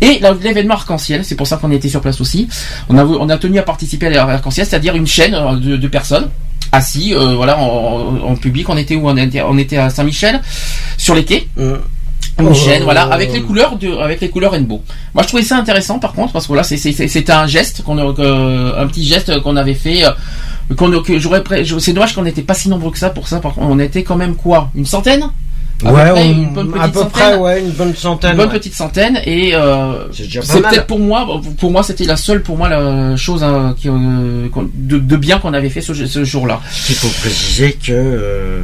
[0.00, 2.48] et l'événement arc-en-ciel, c'est pour ça qu'on était sur place aussi.
[2.88, 5.88] On a, on a tenu à participer à l'arc-en-ciel, c'est-à-dire une chaîne euh, de, de
[5.88, 6.28] personnes
[6.72, 8.68] assis, euh, voilà, en, public.
[8.68, 9.08] On était où?
[9.08, 10.40] On était, on était à Saint-Michel,
[10.96, 11.46] sur les quais.
[11.58, 11.78] Euh,
[12.40, 12.54] Une Oh.
[12.54, 14.80] chaîne, voilà, avec les couleurs de, avec les couleurs rainbow.
[15.12, 17.48] Moi, je trouvais ça intéressant, par contre, parce que voilà, c'est, c'est, c'est- c'était un
[17.48, 20.10] geste qu'on que- un petit geste qu'on avait fait, euh,
[20.76, 21.42] qu'on, que j'aurais,
[21.80, 23.40] c'est dommage qu'on n'était pas si nombreux que ça pour ça.
[23.40, 25.24] Par contre, on était quand même quoi, une centaine?
[25.84, 27.10] À peu Ouais, près, on- une bonne à petite peu centaine.
[27.12, 28.30] près, ouais, une bonne centaine.
[28.32, 28.52] Une bonne ouais.
[28.58, 31.26] petite centaine et euh, C'est peut-être pour moi,
[31.58, 33.92] pour moi, c'était la seule pour moi la chose hein, qui, euh,
[34.74, 36.60] de, de bien qu'on avait fait ce, ce jour-là.
[36.88, 38.60] Il faut préciser que euh,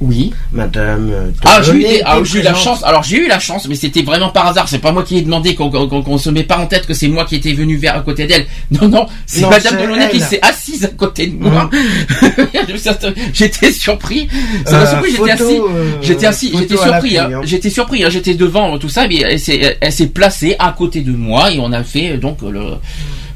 [0.00, 0.32] Oui.
[0.52, 1.10] Madame.
[1.12, 2.84] euh, Ah, j'ai eu, des- ah, eu la chance.
[2.84, 4.68] Alors j'ai eu la chance, mais c'était vraiment par hasard.
[4.68, 7.08] C'est pas moi qui ai demandé qu'on qu'on se met pas en tête que c'est
[7.08, 8.46] moi qui étais venu vers à côté d'elle.
[8.70, 11.68] Non, non, c'est Madame Delaunay qui s'est assise à côté de moi.
[13.32, 14.28] j'étais surpris.
[14.68, 15.02] Euh.
[15.10, 15.42] J'étais assis.
[15.60, 16.51] euh, J'étais assis.
[16.58, 17.18] J'étais surpris.
[17.18, 17.30] hein.
[17.34, 17.40] hein.
[17.44, 18.04] J'étais surpris.
[18.04, 18.10] hein.
[18.10, 21.58] J'étais devant tout ça, mais elle s'est, elle s'est placée à côté de moi et
[21.58, 22.74] on a fait donc le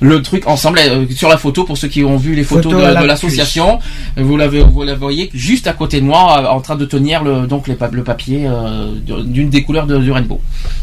[0.01, 2.87] le truc ensemble euh, sur la photo pour ceux qui ont vu les photos Photo
[2.87, 3.79] de, l'association
[4.17, 7.23] vous l'avez vous la voyez juste à côté de moi euh, en train de tenir
[7.23, 8.93] le donc les le papier euh,
[9.25, 10.41] d'une des couleurs de, du rainbow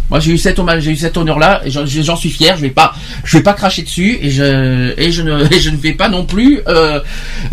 [0.10, 2.70] moi j'ai eu cet j'ai eu cet honneur là et j'en suis fier je vais
[2.70, 2.94] pas
[3.24, 6.10] je vais pas cracher dessus et je et je ne et je ne vais pas
[6.10, 7.00] non plus euh,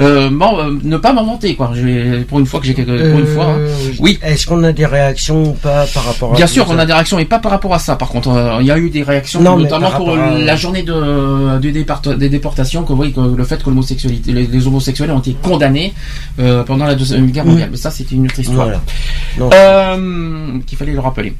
[0.00, 3.10] euh, euh, ne pas m'en vanter quoi je vais pour une fois que j'ai quelque
[3.10, 3.58] pour une fois hein.
[3.98, 4.18] Oui.
[4.22, 6.92] Est-ce qu'on a des réactions ou pas par rapport à Bien sûr, on a des
[6.92, 7.96] réactions, et pas par rapport à ça.
[7.96, 11.49] Par contre, il y a eu des réactions, Non, notamment pour à- la journée de,
[11.58, 15.18] des, départ- des déportations, que, oui, que le fait que l'homosexualité, les, les homosexuels ont
[15.18, 15.92] été condamnés
[16.38, 17.68] euh, pendant la deuxième guerre mondiale.
[17.70, 18.68] Mais ça, c'était une autre histoire.
[19.36, 19.54] Voilà.
[19.54, 21.34] Euh, qu'il fallait le rappeler.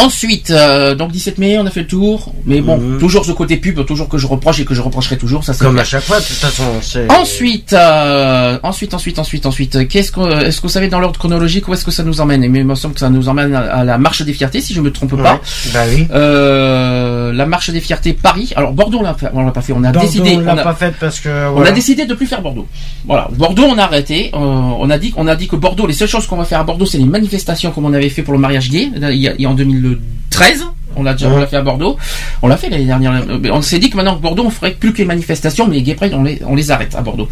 [0.00, 2.32] Ensuite, euh, donc 17 mai, on a fait le tour.
[2.46, 2.98] Mais bon, Mhm.
[2.98, 5.78] toujours ce côté pub, toujours que je reproche et que je reprocherai toujours, ça Comme
[5.78, 6.62] à chaque fois, de toute façon.
[6.80, 11.18] c'est- Ensuite, euh, ensuite, ensuite, ensuite, ensuite, qu'est-ce que, est-ce que vous savez dans l'ordre
[11.18, 12.42] chronologique où est-ce que ça nous emmène?
[12.42, 14.74] Et il me semble que ça nous emmène à, à la marche des fiertés, si
[14.74, 15.22] je me trompe Ouais.
[15.22, 15.40] pas.
[15.74, 16.06] Bah oui.
[16.12, 18.52] Euh, la marche des fiertés Paris.
[18.56, 19.72] Alors Bordeaux, on l'a on l'a pas fait.
[19.72, 20.36] On a Bordeaux, décidé.
[20.36, 21.28] on l'a pas fait parce que.
[21.54, 22.66] on a décidé de plus faire Bordeaux.
[23.06, 24.30] Voilà, Bordeaux, on a arrêté.
[24.34, 26.60] Euh, on a dit, on a dit que Bordeaux, les seules choses qu'on va faire
[26.60, 29.28] à Bordeaux, c'est les manifestations comme on avait fait pour le mariage gay il y
[29.28, 30.66] a, il y a en 2013.
[30.94, 31.96] On l'a déjà, on l'a fait à Bordeaux.
[32.42, 33.12] On l'a fait l'année dernière.
[33.12, 35.66] Euh, mais On s'est dit que maintenant que Bordeaux, on ferait plus que les manifestations,
[35.66, 37.28] mais les gay pride, on les, on les arrête à Bordeaux.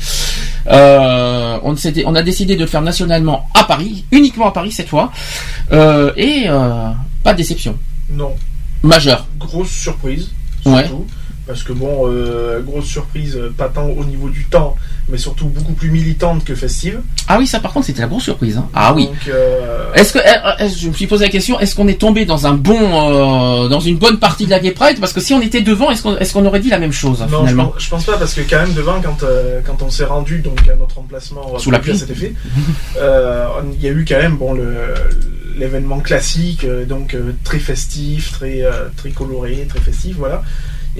[0.68, 5.12] Euh, on, a décidé de le faire nationalement à Paris, uniquement à Paris cette fois,
[5.72, 6.88] Euh, et euh,
[7.22, 7.76] pas de déception
[8.10, 8.34] Non.
[8.82, 9.26] majeure.
[9.38, 10.30] Grosse surprise.
[10.64, 10.84] Ouais.
[11.46, 14.76] Parce que bon, euh, grosse surprise, pas tant au niveau du temps,
[15.08, 17.00] mais surtout beaucoup plus militante que festive.
[17.26, 18.56] Ah oui, ça par contre, c'était la grosse surprise.
[18.58, 18.68] hein.
[18.72, 19.08] Ah oui.
[19.28, 22.24] Euh, Est-ce que eh, eh, je me suis posé la question est-ce qu'on est tombé
[22.24, 25.00] dans un bon euh, dans une bonne partie de la Gay Pride?
[25.00, 27.36] Parce que si on était devant est-ce qu'on aurait dit la même chose Non, je
[27.38, 29.24] finalement pense, je pense pas parce que quand même devant quand
[29.66, 32.02] quand on s'est rendu donc à notre emplacement Sous la prévu pluie.
[32.04, 32.34] à cet effet,
[33.74, 34.76] il y a eu quand même bon le
[35.58, 38.62] l'événement classique donc très festif, très
[38.96, 40.42] très coloré, très festif voilà.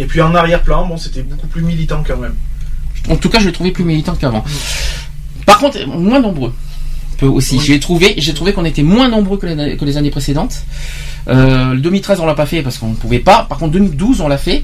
[0.01, 2.35] Et puis en arrière-plan bon c'était beaucoup plus militant quand même.
[3.09, 4.45] En tout cas, je l'ai trouvé plus militant qu'avant.
[5.47, 6.53] Par contre, moins nombreux.
[7.21, 7.57] Peu aussi.
[7.59, 7.64] Oui.
[7.66, 10.55] J'ai trouvé, j'ai trouvé qu'on était moins nombreux que les, que les années précédentes.
[11.29, 13.45] Euh, le 2013, on l'a pas fait parce qu'on ne pouvait pas.
[13.49, 14.62] Par contre, 2012, on l'a fait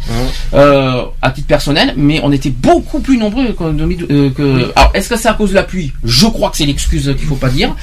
[0.54, 4.08] euh, à titre personnel, mais on était beaucoup plus nombreux que 2012.
[4.10, 4.72] euh, que...
[4.74, 5.92] Alors, est-ce que c'est à cause de la pluie?
[6.02, 7.76] Je crois que c'est l'excuse qu'il faut pas dire.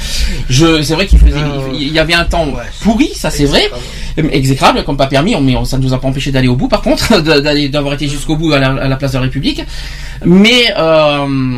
[0.49, 2.63] Je, c'est vrai qu'il faisait, Euh, il y avait un temps ouais.
[2.82, 3.69] pourri, ça c'est vrai,
[4.17, 6.67] exécrable, comme pas permis, mais on- ça ne nous a pas empêché d'aller au bout.
[6.67, 9.61] Par contre, d'aller, d'avoir été jusqu'au bout à la, à la place de la République.
[10.26, 11.57] Mais euh,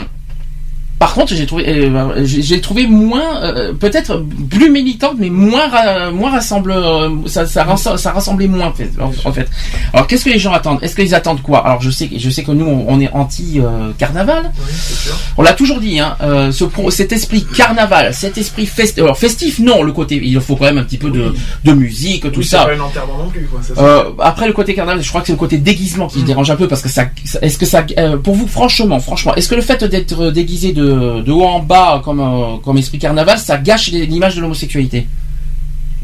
[0.97, 6.11] par contre, j'ai trouvé, euh, j'ai trouvé moins, euh, peut-être plus militante, mais moins, ra-
[6.11, 7.65] moins rassemble, euh, ça, ça,
[7.97, 8.89] ça rassemblait moins en fait.
[9.01, 9.47] en- en fait.
[9.93, 10.79] Alors, qu'est-ce que les gens attendent?
[10.81, 11.65] Est-ce qu'ils attendent quoi?
[11.65, 14.51] Alors, je sais, que- je sais que nous, on, est anti euh, carnaval.
[14.57, 15.17] Oui, c'est sûr.
[15.37, 19.17] On l'a toujours dit, hein, euh, ce pro- cet esprit carnaval, cet esprit festif, alors
[19.17, 21.33] festif, non, le côté, il faut quand même un petit peu de,
[21.65, 22.65] de musique, tout Oui, ça.
[22.65, 23.59] pas un enterrement non plus quoi.
[23.61, 26.25] Ça, c'est- après le côté carnaval, je crois que c'est le côté déguisement qui se
[26.25, 27.05] dérange un peu parce que ça,
[27.41, 27.83] est-ce que ça,
[28.23, 32.01] pour vous franchement, franchement, est-ce que le fait d'être déguisé de, de haut en bas
[32.03, 35.07] comme euh, comme esprit carnaval, ça gâche l'image de l'homosexualité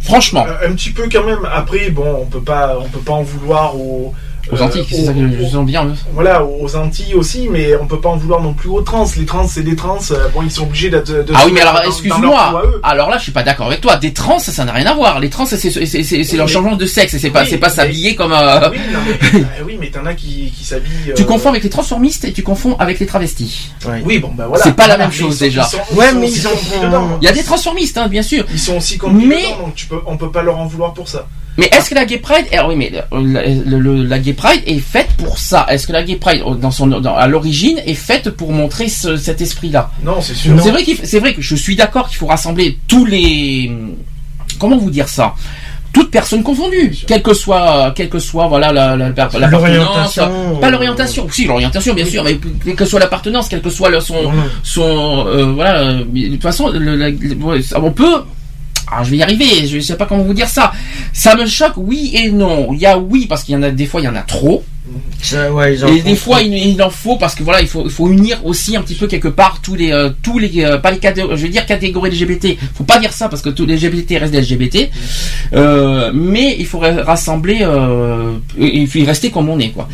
[0.02, 1.48] Franchement, Euh, un petit peu quand même.
[1.52, 4.14] Après, bon, on peut pas, on peut pas en vouloir aux,
[4.52, 5.82] aux euh, Antilles, c'est aux- ça que je sens bien.
[5.82, 5.94] hein.
[6.14, 9.06] Voilà, aux Antilles aussi, mais on peut pas en vouloir non plus aux trans.
[9.18, 10.00] Les trans, c'est des trans.
[10.12, 11.12] euh, Bon, ils sont obligés d'être.
[11.12, 12.64] de Ah se oui, mais alors excuse-moi.
[12.84, 13.98] Alors là, je suis pas d'accord avec toi.
[13.98, 15.20] Des trans, ça n'a rien à voir.
[15.20, 17.14] Les trans, c'est leur changement de sexe.
[17.14, 18.34] et C'est pas c'est pas s'habiller comme.
[18.34, 21.14] euh, Oui, non, mais, euh, oui, mais t'en as qui, qui s'habillent.
[21.16, 23.72] Tu euh, confonds avec les transformistes et tu confonds avec les travestis.
[23.86, 24.02] Ouais.
[24.06, 24.64] Oui, bon, bah voilà.
[24.64, 25.68] C'est pas la même chose, déjà.
[25.68, 27.18] Ils sont, Ouais, mais aussi ils ont-.
[27.22, 28.46] Il y a des transformistes, hein, bien sûr.
[28.52, 31.08] Ils sont aussi Mais- dedans, donc tu peux, on peut pas leur en vouloir pour
[31.08, 31.28] ça.
[31.58, 34.62] Mais est-ce que la Gay Pride, eh, oui, mais la, le- le- la Gay Pride
[34.66, 35.66] est faite pour ça.
[35.70, 38.88] Est-ce que la Gay Pride, euh, dans son, dans- à l'origine, est faite pour montrer
[38.88, 39.92] ce- cet esprit-là?
[40.04, 40.56] Non, c'est sûr.
[40.64, 43.70] C'est vrai c'est vrai que je suis d'accord qu'il faut rassembler tous les,
[44.60, 45.34] comment vous dire ça?
[45.94, 48.96] Toutes personnes confondues, quelle que soit, quelle que soit, voilà, la,
[50.62, 54.00] pas l'orientation, si l'orientation bien sûr, mais quelle que soit l'appartenance, quelle que soit le,
[54.00, 54.42] son, Voilà.
[54.64, 57.10] son, euh, voilà, de toute façon, le- la-
[57.76, 58.24] on peut,
[58.92, 60.72] ah, je vais y arriver, je sais pas comment vous dire ça.
[61.14, 62.74] Ça me choque, oui et non.
[62.74, 64.22] Il y a oui parce qu'il y en a des fois il y en a
[64.22, 64.64] trop,
[65.22, 67.68] Ça, ouais, ils en et des fois il, il en faut parce que voilà il
[67.68, 70.64] faut il faut unir aussi un petit peu quelque part tous les euh, tous les
[70.64, 72.58] euh, pas les catégories, je veux dire catégories LGBT.
[72.76, 74.90] Faut pas dire ça parce que tous les LGBT restent des LGBT,
[75.54, 79.88] euh, mais il faudrait rassembler euh, et il faut y rester comme on est quoi.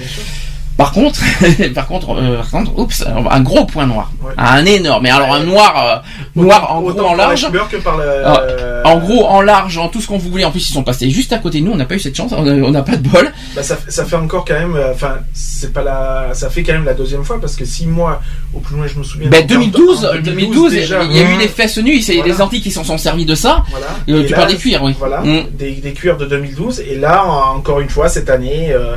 [0.78, 1.19] Par contre,
[1.73, 4.32] par contre, euh, par contre, oups, un gros point noir, Ouais.
[4.38, 5.01] un énorme.
[5.03, 7.47] Mais alors un noir, euh, noir en Autant gros en large.
[7.71, 8.43] que par Ah,
[8.86, 10.45] En gros, en large, en tout ce qu'on voulait.
[10.45, 11.71] En plus, ils sont passés juste à côté de nous.
[11.71, 12.32] On n'a pas eu cette chance.
[12.32, 13.32] On n'a pas de bol.
[13.55, 16.61] Bah, ça, fait- ça fait encore quand même, euh, enfin, c'est pas la, ça fait
[16.61, 18.21] quand même la deuxième fois parce que si moi,
[18.53, 19.30] au plus loin je me souviens.
[19.30, 22.01] En 2012, en 2012, déjà, il y a eu les fesses nues.
[22.01, 22.34] C'est Voilà.
[22.34, 23.63] les Antilles qui s'en sont servis de ça.
[23.71, 23.88] Voilà.
[24.09, 24.93] Euh, tu là, parles des cuirs, oui.
[24.99, 25.43] Voilà, Mm.
[25.57, 26.82] des, des cuirs de 2012.
[26.82, 28.95] Et là, en- encore une fois, cette année, euh,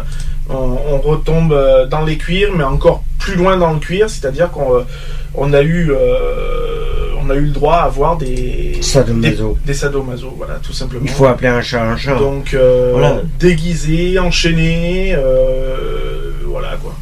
[0.51, 4.51] on, on retombe euh, dans les cuirs, mais encore plus loin dans le cuir, c'est-à-dire
[4.51, 4.83] qu'on euh,
[5.35, 9.57] on a eu, euh, on a eu le droit à avoir des Sadomaso.
[9.61, 11.05] des, des sadomaso, voilà, tout simplement.
[11.05, 12.17] Il faut appeler un chat un chat.
[12.17, 13.21] Donc euh, Voilà.
[13.39, 16.95] déguisé, enchaîné, euh, voilà quoi.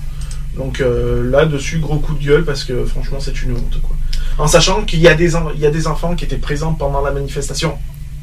[0.57, 3.97] Donc là-dessus, gros coup de gueule parce que franchement, c'est une honte quoi.
[4.39, 6.73] En sachant qu'il y a des en- il y a des enfants qui étaient présents
[6.73, 7.75] pendant la manifestation.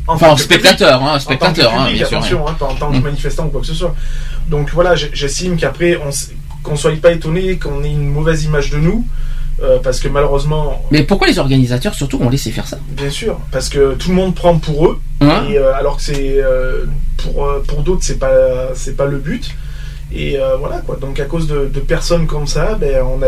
[0.07, 1.05] Enfin, en spectateur, hein.
[1.05, 2.47] En tant que spectateur, hein, public, bien sûr.
[2.47, 3.01] hein, pas en tant que Mm.
[3.03, 3.95] manifestant ou quoi que ce soit.
[4.49, 5.97] Donc voilà, j'estime qu'après,
[6.63, 9.05] qu'on soit pas étonné qu'on ait une mauvaise image de nous.
[9.63, 12.77] euh, parce que malheureusement, Mais pourquoi les organisateurs surtout ont laissé faire ça?
[12.89, 15.45] Bien sûr, parce que tout le monde prend pour eux, Hein?
[15.49, 16.83] et, euh, alors que c'est euh,
[17.15, 19.55] pour pour d'autres c'est pas c'est pas le but.
[20.13, 20.97] Et voilà quoi.
[20.97, 23.27] Donc à cause de, de personnes comme ça, ben on a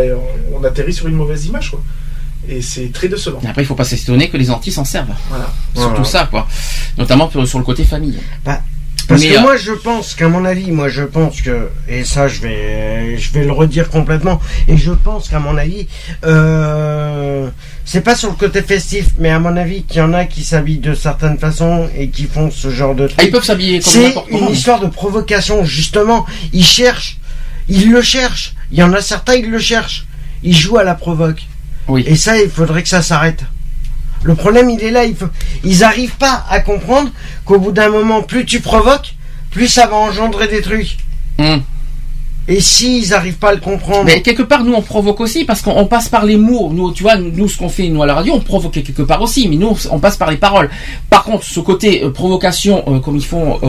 [0.54, 1.80] on, on atterrit sur une mauvaise image quoi.
[2.50, 3.40] Et c'est très décevant.
[3.44, 5.14] Et après, il faut pas s'étonner que les Antilles s'en servent.
[5.30, 5.52] Voilà.
[5.76, 6.04] Surtout Voilà.
[6.06, 6.48] ça, quoi.
[6.98, 8.18] Notamment sur le côté famille.
[9.08, 12.04] Parce Mais, que euh, moi je pense qu'à mon avis, moi je pense que et
[12.04, 15.88] ça je vais je vais le redire complètement et je pense qu'à mon avis
[16.26, 17.50] euh,
[17.86, 20.44] c'est pas sur le côté festif mais à mon avis qu'il y en a qui
[20.44, 23.32] s'habillent de certaines façons et qui font ce genre de Ah, ils trucs.
[23.32, 24.50] peuvent s'habiller comme C'est une comment.
[24.50, 26.26] histoire de provocation justement.
[26.52, 27.18] Ils cherchent,
[27.70, 28.56] ils le cherchent.
[28.72, 30.06] Il y en a certains ils le cherchent.
[30.44, 31.46] Ils jouent à la provoque.
[31.88, 32.04] Oui.
[32.08, 33.44] Et ça il faudrait que ça s'arrête.
[34.24, 35.06] Le problème, il est là.
[35.06, 35.30] Il faut...
[35.64, 37.12] Ils n'arrivent pas à comprendre
[37.46, 39.16] qu'au bout d'un moment, plus tu provoques,
[39.52, 40.98] plus ça va engendrer des trucs.
[41.40, 41.62] Hum.
[42.50, 45.62] Et s'ils n'arrivent pas à le comprendre, Mais quelque part, nous, on provoque aussi parce
[45.62, 46.72] qu'on on passe par les mots.
[46.74, 49.22] Nous, tu vois, nous, ce qu'on fait, nous, à la radio, on provoque quelque part
[49.22, 49.50] aussi.
[49.50, 50.70] Mais nous, on passe par les paroles.
[51.10, 53.68] Par contre, ce côté euh, provocation, euh, comme ils font, euh,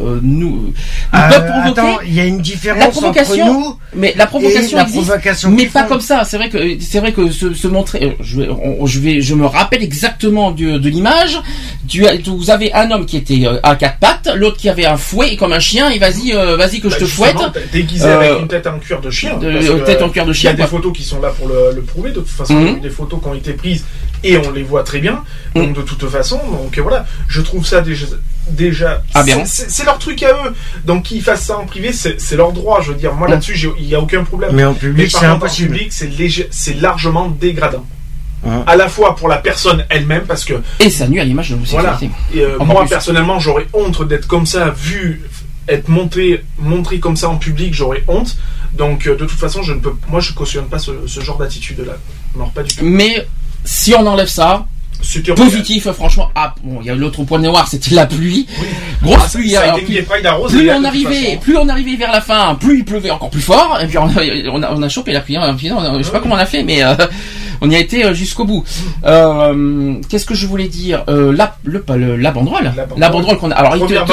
[0.00, 0.72] euh, nous,
[1.12, 1.80] ils Euh, peuvent provoquer.
[1.80, 4.82] attends, il y a une la différence entre provocation, nous mais la provocation et la
[4.82, 5.88] existe, provocation mais pas font.
[5.88, 6.24] comme ça.
[6.24, 8.00] C'est vrai que c'est vrai que se, se montrer.
[8.02, 11.38] euh, Je vais, on- je vais, je me rappelle exactement de, de l'image.
[11.88, 14.96] Tu as, vous avez un homme qui était à quatre pattes, l'autre qui avait un
[14.96, 15.90] fouet et comme un chien.
[15.90, 17.36] Et vas-y, euh, vas-y que je Bah, te fouette.
[18.06, 19.36] Déguisé Euh, avec une tête en cuir de chien.
[19.36, 21.30] de- parce que, tête en cuir de Il y a des photos qui sont là
[21.30, 22.10] pour le, le prouver.
[22.10, 22.60] De toute façon, Mhm.
[22.62, 23.84] il y a eu des photos qui ont été prises
[24.24, 25.22] et on les voit très bien.
[25.54, 25.62] Mhm.
[25.66, 28.06] Donc de toute façon, donc voilà, je trouve ça déjà.
[28.48, 29.42] Déjà, Aberrant.
[29.44, 30.54] c'est- leur truc à eux.
[30.84, 32.80] Donc qu'ils fassent ça en privé, c'est leur droit.
[32.80, 33.34] Je veux dire, moi Mhm.
[33.34, 34.50] là-dessus, il n'y a aucun problème.
[34.54, 35.70] Mais en public, par c'est impossible.
[35.76, 35.92] public,
[36.50, 37.84] c'est largement dégradant.
[38.46, 38.62] Hein.
[38.68, 41.56] À la fois pour la personne elle-même, parce que Et ça nuit à l'image de
[41.64, 41.98] voilà.
[42.00, 42.14] l'homosexualité.
[42.38, 42.90] Et, euh, moi plus.
[42.90, 45.22] personnellement, j'aurais honte d'être comme ça, vu
[45.68, 48.36] être monté, montré comme ça en public, j'aurais honte.
[48.74, 51.38] Donc euh, de toute façon, je ne peux, moi je cautionne pas ce, ce genre
[51.38, 51.94] d'attitude-là.
[52.36, 52.84] Non, pas du tout.
[52.84, 53.26] Mais
[53.64, 54.66] si on enlève ça,
[55.36, 56.30] positif, franchement.
[56.34, 58.46] Ah, bon, il y a l'autre point noir, c'était la pluie.
[59.02, 59.54] Grosse Ah, pluie.
[59.56, 59.78] alors,
[60.24, 63.40] arrosée, plus on arrivait, plus on arrivait vers la fin, plus il pleuvait encore plus
[63.42, 63.78] fort.
[63.82, 65.36] Et puis on a, on a, on a chopé la pluie.
[65.36, 65.56] hein.
[65.60, 66.94] Je sais pas comment on a fait, mais euh,
[67.60, 68.64] on y a été euh, jusqu'au bout.
[69.04, 71.04] Euh, Qu'est-ce que je voulais dire?
[71.08, 73.38] Euh, la, le, pas le- la banderole, La banderole.
[73.38, 73.54] qu'on a.
[73.54, 74.12] Alors, te- te-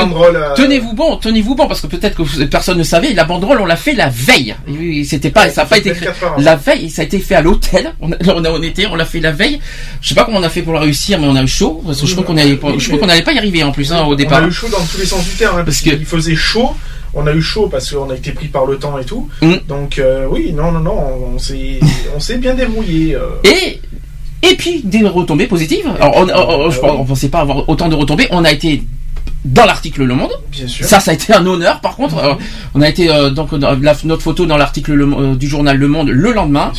[0.56, 3.14] tenez-vous bon, tenez-vous bon, parce que peut-être que personne ne savait.
[3.14, 4.56] La banderole, on l'a fait la veille.
[5.06, 6.42] C'était pas, ça a pas été fait 24 heures avant.
[6.44, 6.90] la veille.
[6.90, 7.94] Ça a été fait à l'hôtel.
[8.02, 9.60] On, on, était, on l'a fait la veille.
[10.02, 11.82] Je sais pas comment on a fait pour la réussir, mais on a eu chaud.
[11.86, 14.42] Parce que je crois qu'on allait, pas- y arriver en plus hein, au départ.
[14.42, 16.72] On a eu chaud dans tous les sens du terme, hein, parce qu'il faisait chaud.
[17.16, 19.30] On a eu chaud parce qu'on a été pris par le temps et tout.
[19.42, 19.54] Mm.
[19.68, 20.98] Donc euh, oui, non, non, non,
[21.36, 21.80] on s'est,
[22.16, 23.16] on s'est bien débrouillé.
[23.16, 23.30] euh.
[23.44, 23.80] Et
[24.46, 25.88] et puis des retombées positives.
[26.00, 28.28] Alors on, on- on- je Ah on pensait pas avoir autant de retombées.
[28.32, 28.82] On a été
[29.46, 30.32] dans l'article Le Monde.
[30.52, 30.86] Bien sûr.
[30.86, 31.80] Ça, ça a été un honneur.
[31.82, 32.22] Par contre, Mhm.
[32.24, 32.34] Euh,
[32.76, 35.88] on a été euh, donc la- notre photo dans l'article Le- euh, du journal Le
[35.88, 36.72] Monde le lendemain.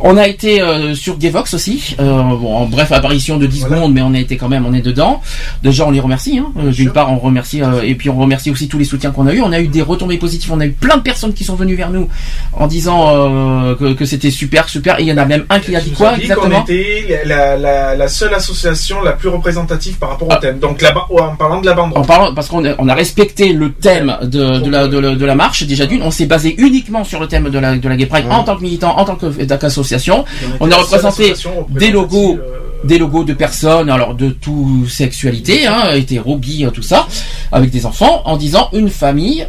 [0.00, 1.94] On a été euh, sur Gevox aussi.
[2.00, 3.76] Euh, bon, en bref, apparition de 10 Voilà.
[3.76, 5.20] secondes, mais on a été quand même, on est dedans.
[5.62, 6.38] Déjà, on les remercie.
[6.38, 6.46] Hein.
[6.70, 9.32] D'une part, on remercie euh, et puis on remercie aussi tous les soutiens qu'on a
[9.32, 9.40] eu.
[9.40, 10.52] On a eu des retombées positives.
[10.52, 12.08] On a eu plein de personnes qui sont venues vers nous
[12.52, 14.98] en disant euh, que, que c'était super, super.
[14.98, 16.62] Et il y en a même un qui a dit quoi dit exactement?
[16.62, 20.36] qu'on était la, la, la seule association la plus représentative par rapport au Ah.
[20.38, 20.58] thème.
[20.58, 21.92] Donc là-bas, en parlant de la bande.
[22.02, 25.14] En parlant, parce qu'on a, on a respecté le thème de, de, la, de, la,
[25.14, 27.88] de la marche, déjà d'une, on s'est basé uniquement sur le thème de la, de
[27.88, 30.24] la Gay Pride en tant que militant, en tant que- qu'association.
[30.58, 31.32] On a représenté
[31.70, 32.38] des logos,
[32.82, 37.06] des logos de personnes, alors de toute sexualité, hein, hétéro, bi, tout ça,
[37.52, 39.46] avec des enfants, en disant une famille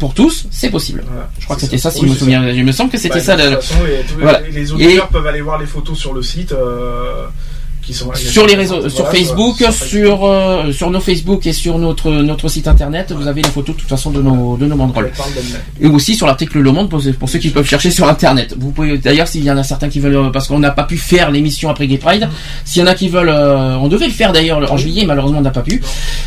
[0.00, 1.04] pour tous, c'est possible.
[1.38, 2.48] Je crois que c'était ça, si je me souviens.
[2.48, 3.36] Il me semble que c'était ça.
[3.36, 3.74] De toute façon,
[4.18, 4.40] voilà.
[4.52, 6.50] les auditeurs peuvent aller voir les photos sur le site.
[6.50, 7.26] euh,
[7.82, 11.52] qui sont sur les réseaux, sur Voilà, Facebook, sur sur euh, sur nos Facebook et
[11.52, 14.66] sur notre notre site internet, vous avez les photos de toute façon de nos de
[14.66, 15.10] nos banderoles.
[15.80, 18.54] Et aussi sur l'article Le Monde pour, pour ceux qui peuvent chercher sur internet.
[18.58, 20.84] Vous pouvez d'ailleurs s'il y en a certains qui veulent euh, parce qu'on n'a pas
[20.84, 22.28] pu faire l'émission après Gay Pride,
[22.64, 25.38] s'il y en a qui veulent euh, on devait le faire d'ailleurs en juillet malheureusement
[25.38, 25.82] on n'a pas pu.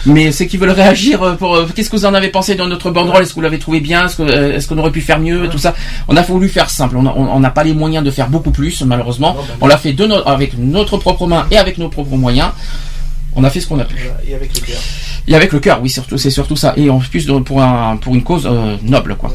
[0.06, 2.91] Mais ceux qui veulent réagir pour euh, qu'est-ce que vous en avez pensé dans notre
[2.91, 3.24] banderole?
[3.24, 4.08] Est-ce que vous l'avez trouvé bien?
[4.08, 5.47] Est-ce qu'on aurait pu faire mieux?
[5.49, 5.74] Tout ça.
[6.08, 6.97] On a voulu faire simple.
[6.97, 9.36] On a- on on n'a pas les moyens de faire beaucoup plus malheureusement.
[9.62, 12.52] On l'a fait de no- avec notre propre main et avec nos propres moyens.
[13.36, 13.98] On a fait ce qu'on a pu.
[14.28, 14.80] Et avec le cœur.
[15.28, 16.74] Et avec le cœur, oui, surtout, c'est surtout ça.
[16.78, 19.32] Et en plus pour un pour une cause euh, noble, quoi.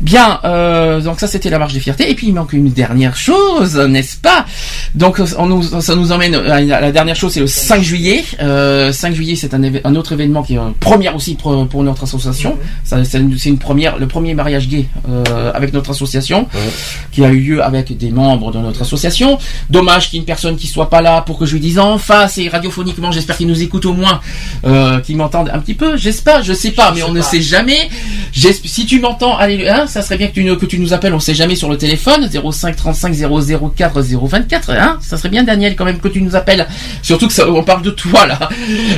[0.00, 2.10] Bien, euh, donc ça c'était la marche des fiertés.
[2.10, 4.46] Et puis il manque une dernière chose, n'est-ce pas?
[4.94, 8.24] Donc on nous, ça nous emmène à la dernière chose, c'est le 5 juillet.
[8.40, 11.82] Euh, 5 juillet, c'est un, un autre événement qui est une première aussi pour, pour
[11.82, 12.58] notre association.
[12.84, 16.48] Ça, C'est une, première, le premier mariage gay euh, avec notre association,
[17.12, 19.38] qui a eu lieu avec des membres de notre association.
[19.68, 21.78] Dommage qu'il y ait une personne qui soit pas là pour que je lui dise
[21.78, 23.12] enfin, c'est radiophoniquement.
[23.12, 24.20] J'espère qu'il nous écoute au moins,
[24.64, 25.96] euh, qu'il m'entende un petit peu.
[25.96, 27.88] J'espère, je sais pas, mais on ne sait jamais.
[28.32, 31.12] Si tu m'entends, allez, hein, ça serait bien que tu, nous- que tu nous appelles.
[31.14, 33.14] On sait jamais sur le téléphone 05 35
[33.76, 34.70] 004 024.
[34.70, 36.66] Hein, ça serait bien Daniel quand même que tu nous appelles.
[37.02, 38.48] Surtout que ça, on parle de toi là.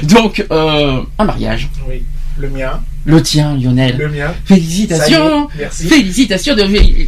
[0.04, 1.68] Donc euh, un mariage.
[1.88, 2.02] Oui.
[2.38, 2.80] Le mien.
[3.04, 3.96] Le tien, Lionel.
[3.98, 4.32] Le mien.
[4.46, 5.50] Félicitations.
[5.50, 5.86] Est, merci.
[5.88, 6.62] Félicitations de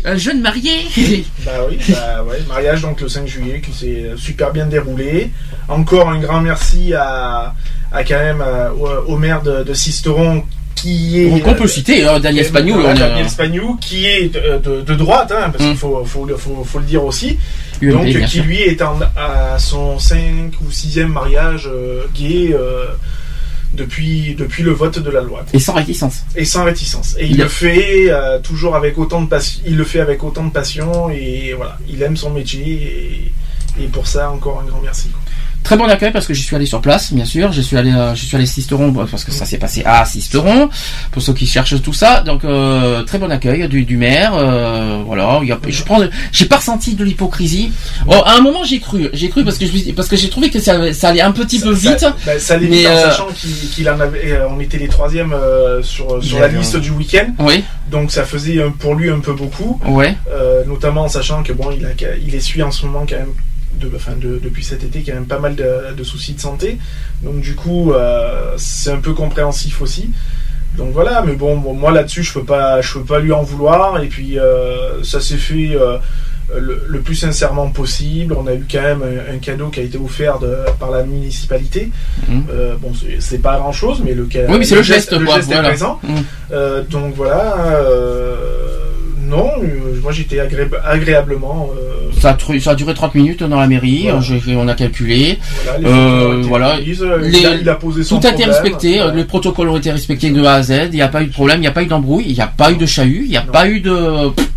[0.06, 0.72] un jeune marié.
[1.46, 5.30] Bah oui, bah ouais, mariage donc le 5 juillet qui s'est super bien déroulé.
[5.68, 7.54] Encore un grand merci à,
[7.92, 10.44] à quand même euh, au, au maire de, de Sisteron
[10.84, 12.74] qui est Qu'on peut citer, hein, Daniel euh, Spagnou.
[12.74, 15.68] voilà, on est, Daniel Spagnou qui est de, de- de droite, hein, parce Mm.
[15.68, 17.38] qu'il faut, faut, le- faut, faut le dire aussi.
[17.80, 18.44] UMP, donc qui sûr.
[18.44, 22.84] lui est en- à son 5 ou 6e mariage euh, gay euh,
[23.72, 26.22] depuis, depuis le vote de la loi Et sans réticence.
[26.36, 27.16] et sans réticence.
[27.18, 29.60] Et il, le fait euh, toujours avec autant de passion.
[29.66, 33.32] Il le fait avec autant de passion et voilà, il aime son métier
[33.78, 35.08] et, et pour ça encore un grand merci.
[35.08, 35.20] quoi.
[35.64, 37.50] Très bon accueil parce que j'y suis allé sur place, bien sûr.
[37.50, 40.04] Je suis allé, euh, je suis allé à Sisteron parce que ça s'est passé à
[40.04, 40.68] Sisteron
[41.10, 42.20] pour ceux qui cherchent tout ça.
[42.20, 44.34] Donc euh, très bon accueil du, du maire.
[44.34, 46.00] euh, voilà, il y a- je prends,
[46.32, 47.72] j'ai pas ressenti de l'hypocrisie.
[48.06, 50.50] Oh, à un moment j'ai cru, j'ai cru parce que je, parce que j'ai trouvé
[50.50, 51.98] que ça, ça allait un petit peu vite.
[51.98, 53.28] Ça, bah, ça mais, vite en sachant
[53.74, 54.38] qu'il en avait.
[54.50, 55.34] on était les troisièmes
[55.82, 59.80] sur, la liste du week-end, Oui, donc ça faisait pour lui un peu beaucoup.
[59.88, 60.14] ouais.
[60.66, 61.88] Notamment en sachant que bon, il, a,
[62.22, 63.32] il essuie en ce moment quand même,
[63.80, 66.78] de, enfin de- depuis cet été, quand même pas mal de, de soucis de santé.
[67.22, 70.10] Donc du coup, euh, c'est un peu compréhensif aussi.
[70.76, 73.42] Donc voilà, mais bon, bon, moi là-dessus, je peux pas, je peux pas lui en
[73.42, 74.02] vouloir.
[74.02, 75.98] Et puis euh, ça s'est fait euh,
[76.58, 78.34] le, le plus sincèrement possible.
[78.36, 81.04] On a eu quand même un, un cadeau qui a été offert de, par la
[81.04, 81.90] municipalité.
[82.28, 82.44] Mhm.
[82.80, 85.62] Bon, c'est- pas grand-chose, mais le, Oui, mais c'est le geste, le quoi, geste est
[85.62, 86.00] présent.
[86.52, 87.54] Euh, donc voilà.
[89.28, 91.70] Non, euh, moi j'étais agré- agréablement.
[91.76, 94.04] euh, Ça a, ça a duré 30 minutes dans la mairie.
[94.10, 94.20] Voilà.
[94.40, 95.38] fait- on a calculé.
[95.64, 96.76] voilà, les Euh, voilà.
[96.76, 99.12] euh, Les- il, a, il a posé son Tout a été respecté, voilà.
[99.12, 101.26] euh, les protocoles ont été respectés de A à Z, il n'y a pas eu
[101.26, 103.22] de problème, il n'y a pas eu d'embrouille, il n'y a pas eu de chahut,
[103.24, 103.52] il n'y a Non.
[103.52, 103.96] pas eu de...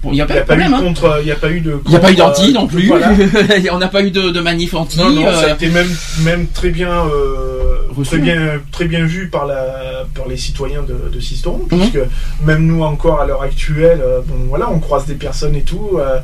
[0.06, 0.80] Il n'y a a de pas eu de hein.
[0.80, 2.92] contre, il n'y a pas eu a d'anti non plus,
[3.72, 4.98] on n'a pas eu de, de manif anti.
[5.00, 5.90] Non, non, ça a été même,
[6.24, 7.57] même très bien, euh.
[8.04, 11.80] Très bien, très bien vu par la, par les citoyens de, de Sisteron, Mhm.
[11.80, 12.00] puisque
[12.44, 15.98] même nous encore à l'heure actuelle, euh, bon voilà, on croise des personnes et tout.
[16.00, 16.20] euh,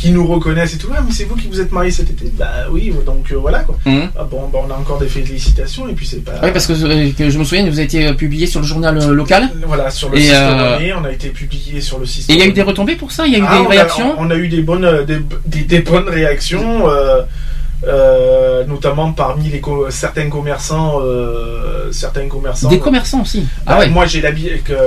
[0.00, 2.26] qui nous reconnaissent et tout, ah mais c'est vous qui vous êtes mariés cet été?
[2.38, 3.76] Bah oui, donc euh, voilà quoi.
[3.84, 6.34] Ah, bon, bah, on a encore des félicitations et puis c'est pas...
[6.40, 8.96] Oui, parce que, euh, que je me souviens, vous avez été publié sur le journal
[9.10, 9.50] local.
[9.66, 12.42] Voilà, sur le Et, euh, on a été publié sur le site Et il y
[12.42, 13.26] a eu des retombées pour ça?
[13.26, 14.14] Il y a eu Ah, des on a- réactions?
[14.18, 16.86] on, a eu des bonnes, des, des- des bonnes réactions,
[17.86, 22.68] euh, notamment parmi les co- certains commerçants, euh, certains commerçants.
[22.68, 23.40] Des commerçants aussi.
[23.64, 23.88] Bah, Ah ouais.
[23.88, 24.22] Moi, j'ai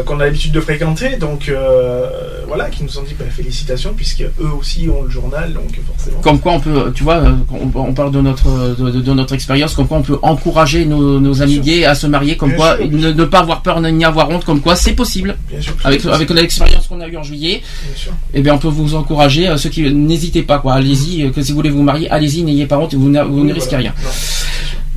[0.05, 2.07] qu'on a l'habitude de fréquenter, donc euh,
[2.47, 6.19] voilà, qui nous ont dit bah, félicitations, puisque eux aussi ont le journal, donc forcément.
[6.21, 9.73] Comme quoi on peut, tu vois, euh, on, on parle de notre de, notre expérience,
[9.73, 12.77] comme quoi on peut encourager nos, nos amis gays à se marier, comme Bien quoi
[12.77, 12.91] sûr.
[12.91, 15.37] ne, ne pas avoir peur ni avoir honte, comme quoi c'est possible.
[15.49, 15.73] Bien sûr.
[15.83, 18.11] Avec avec l'expérience qu'on a eue en juillet, Bien sûr.
[18.33, 19.47] eh bien on peut vous encourager.
[19.47, 20.73] euh, ceux qui n'hésitez pas, quoi.
[20.73, 23.41] Allez-y, euh, que si vous voulez vous marier, allez-y, n'ayez pas honte, vous, n'a- vous
[23.41, 23.91] Oui, ne risquez voilà.
[23.91, 23.93] rien.
[24.03, 24.09] Non.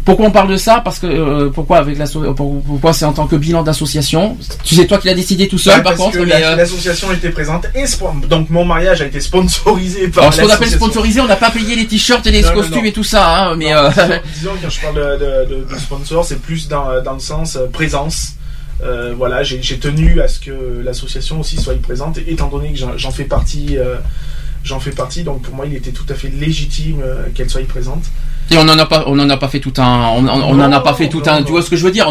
[0.04, 1.96] Pourquoi on parle de ça Parce que euh, pourquoi avec
[2.36, 5.78] pourquoi c'est en tant que bilan d'association Tu sais toi qui l'as décidé tout seul,
[5.78, 6.18] Ouais, par parce contre.
[6.26, 7.84] la- euh, l'association était présente et
[8.28, 11.50] donc mon mariage a été sponsorisé par alors ce qu'on appelle sponsorisé, on n'a pas
[11.50, 12.84] payé les t-shirts et les Non, costumes non.
[12.84, 15.74] et tout ça, hein, mais Non, euh, disons, disons, quand je parle de, de- de-
[15.74, 18.32] de sponsor, c'est plus dans, dans le sens présence.
[18.82, 22.98] Euh, voilà, j'ai tenu à ce que l'association aussi soit présente, étant donné que j'en-
[22.98, 23.78] j'en fais partie.
[23.78, 23.94] euh,
[24.64, 27.66] J'en fais partie, donc pour moi, il était tout à fait légitime euh, qu'elle soit
[27.68, 28.02] présente.
[28.50, 30.72] Et on n'en a pas, on en a pas fait tout un, on, on- en
[30.72, 31.38] a pas fait tout non, un.
[31.40, 31.44] non.
[31.44, 32.10] Tu vois ce que je veux dire?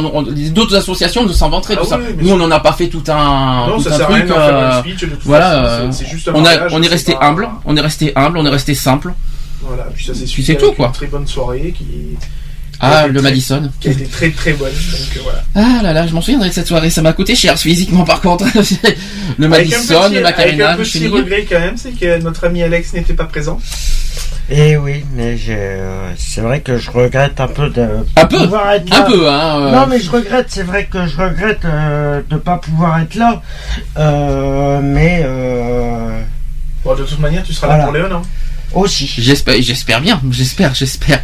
[0.51, 1.97] D'autres associations ne s'en vanteraient Ah tout ça.
[1.99, 4.14] oui, Nous, on n'en a pas fait tout un, non, tout ça un sert à
[4.14, 4.36] rien truc.
[4.38, 7.16] euh, speech, de voilà, façon, c'est- c'est juste un on a, mariage, on est resté
[7.20, 9.14] humble, on est resté humble, on est resté simple.
[9.62, 10.88] Voilà, puis ça s'est suivi c'est tout, quoi.
[10.88, 11.86] Une très bonne soirée qui,
[12.86, 13.72] Ah, le très- Madison.
[13.80, 14.72] qui a été très très bonne.
[14.72, 15.44] Donc euh, voilà.
[15.56, 16.90] Ah là là, je m'en souviendrai de cette soirée.
[16.90, 18.46] Ça m'a coûté cher physiquement par contre.
[19.38, 21.92] le Avec un Madison, petit- le Macarena, Avec un le petit regret quand même, c'est
[21.92, 23.60] que notre ami Alex n'était pas présent.
[24.50, 25.38] Et oui, mais
[26.18, 29.06] c'est vrai que je regrette un peu de Un peu, pouvoir être un là.
[29.06, 29.60] peu, hein.
[29.62, 33.16] euh, Non, mais je regrette, c'est vrai que je regrette euh, de pas pouvoir être
[33.16, 33.42] là.
[33.98, 36.20] Euh, mais euh,
[36.84, 37.84] Bon, de toute manière, tu seras Voilà.
[37.84, 38.22] là pour Léon, hein.
[38.74, 39.10] aussi.
[39.18, 41.22] J'espère, j'espère bien, j'espère, j'espère.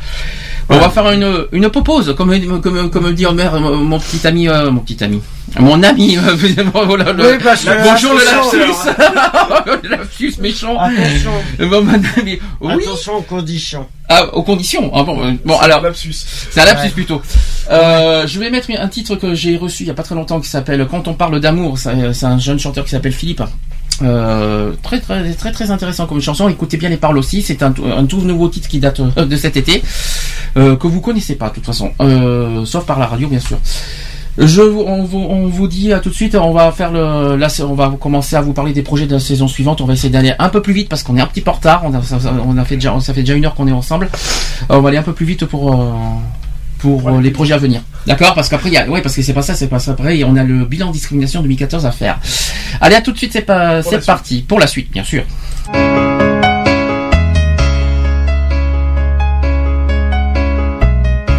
[0.71, 4.47] On va faire une, une pause, comme, comme, comme dit Homer, mon mon petit ami,
[4.47, 5.19] euh, mon petit ami,
[5.59, 6.35] mon ami, euh,
[6.85, 8.89] voilà, le- Oui, parce que- bonjour le lapsus,
[9.83, 10.77] le lapsus méchant.
[10.79, 11.31] Attention,
[11.69, 13.87] Bon, mon ami, oui, attention aux conditions.
[14.09, 14.91] ah, aux conditions.
[14.93, 16.13] Ah, bon, euh, bon, C'est alors, un lapsus.
[16.51, 16.89] c'est un lapsus Ouais.
[16.91, 17.21] plutôt.
[17.71, 20.39] Euh, je vais mettre un titre que j'ai reçu il y a pas très longtemps
[20.39, 21.79] qui s'appelle Quand on parle d'amour.
[21.79, 23.41] C'est c'est un jeune chanteur qui s'appelle Philippe.
[24.01, 26.47] Euh, très très très très intéressant comme chanson.
[26.49, 27.41] Écoutez bien les paroles aussi.
[27.41, 29.83] C'est un, tout- nouveau titre qui date euh, de cet été
[30.57, 33.57] euh, que vous connaissez pas de toute façon, euh, sauf par la radio bien sûr.
[34.37, 36.33] Je on, vous, on vous dit à tout de suite.
[36.35, 39.19] On va faire le, là, on va commencer à vous parler des projets de la
[39.19, 39.81] saison suivante.
[39.81, 41.55] On va essayer d'aller un peu plus vite parce qu'on est un petit peu en
[41.55, 41.81] retard.
[41.83, 41.99] On a,
[42.47, 44.07] on a fait déjà, ça fait déjà une heure qu'on est ensemble.
[44.71, 45.73] Euh, on va aller un peu plus vite pour
[46.79, 47.81] pour euh, les projets à venir.
[48.07, 48.33] D'accord?
[48.33, 49.91] Parce qu'après, il y a, ouais, parce que c'est pas ça, c'est pas ça.
[49.91, 52.19] Après, on a le bilan discrimination 2014 à faire.
[52.81, 54.41] Allez, à tout de suite, c'est pas, c'est parti.
[54.47, 55.23] Pour la suite, bien sûr.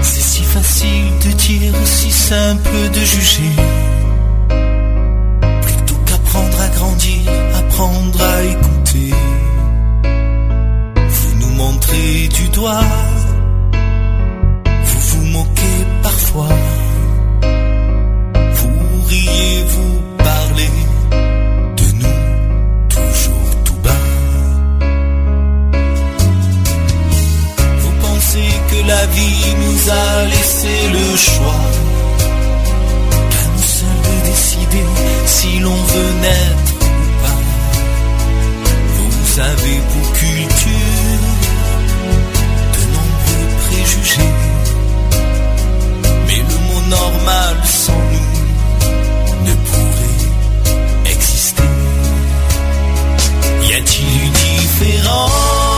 [0.03, 3.53] C'est si facile de dire, si simple de juger.
[5.63, 9.15] Plutôt qu'apprendre à grandir, apprendre à écouter.
[11.09, 12.85] Vous nous montrez du doigt,
[16.33, 16.49] parfois.
[18.53, 20.01] Vous riez, vous
[21.77, 24.07] de nous, toujours tout bas?
[27.79, 31.61] Vous pensez que la vie nous a laissé le choix
[33.31, 34.85] Qu'à nous seuls de décider
[35.27, 37.43] si l'on veut naître ou pas?
[38.97, 41.23] Vous avez pour culture
[42.75, 44.40] de nombreux préjugés
[46.91, 51.63] normal sans nous ne pourrait exister.
[53.63, 55.70] Y a-t-il une différence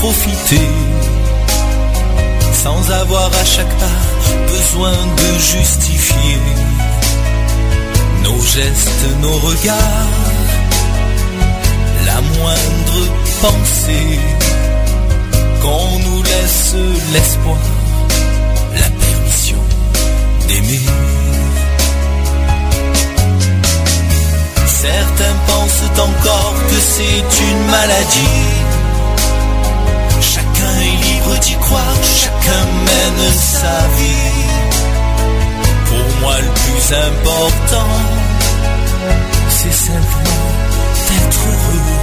[0.00, 0.68] profiter
[2.52, 4.00] sans avoir à chaque pas
[4.48, 6.38] besoin de justifier
[8.24, 10.16] nos gestes, nos regards,
[12.06, 13.02] la moindre
[13.42, 14.18] pensée,
[15.62, 16.74] qu'on nous laisse
[17.12, 17.64] l'espoir,
[18.80, 19.62] la permission
[20.48, 20.86] d'aimer.
[24.66, 28.79] Certains pensent encore que c'est une maladie.
[31.30, 34.44] Libre d'y croire, chacun mène sa vie.
[35.86, 37.92] Pour moi, le plus important,
[39.48, 40.52] c'est simplement
[41.08, 41.98] d'être heureux.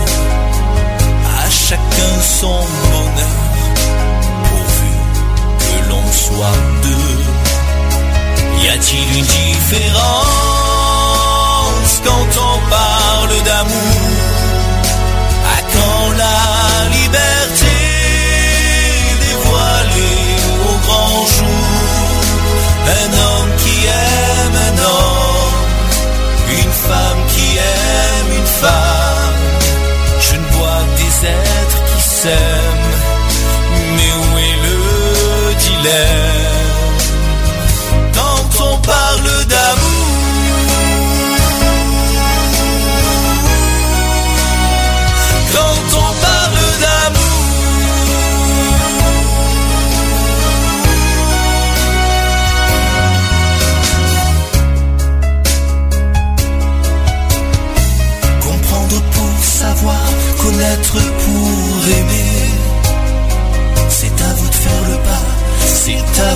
[1.43, 2.59] À chacun son
[2.91, 3.53] bonheur,
[4.43, 4.93] pourvu
[5.59, 7.19] que l'on soit deux.
[8.63, 10.01] Y a-t-il une différence
[12.05, 14.16] quand on parle d'amour?
[22.99, 23.36] Un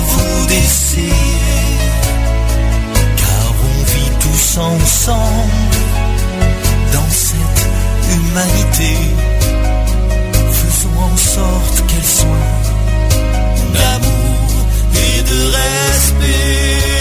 [0.00, 1.12] vous d'essayer,
[3.16, 5.76] car on vit tous ensemble
[6.92, 7.66] dans cette
[8.14, 8.96] humanité.
[10.52, 12.50] Faisons en sorte qu'elle soit
[13.74, 16.91] d'amour et de respect.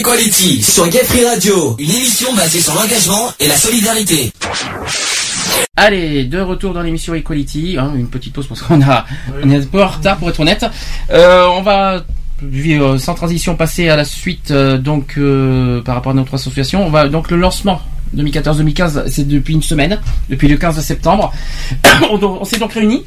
[0.00, 4.32] Equality sur Gay Free Radio, une émission basée sur l'engagement et la solidarité.
[5.76, 9.04] Allez, de retour dans l'émission Equality, hein, une petite pause parce qu'on a,
[9.42, 10.64] on est un peu en retard pour être honnête.
[11.10, 12.02] Euh, on va
[12.42, 16.86] euh, sans transition passer à la suite euh, donc euh, par rapport à notre association.
[16.86, 17.82] On va donc le lancement
[18.16, 21.30] 2014-2015, c'est depuis une semaine, depuis le 15 septembre.
[22.10, 23.04] on, on s'est donc réunis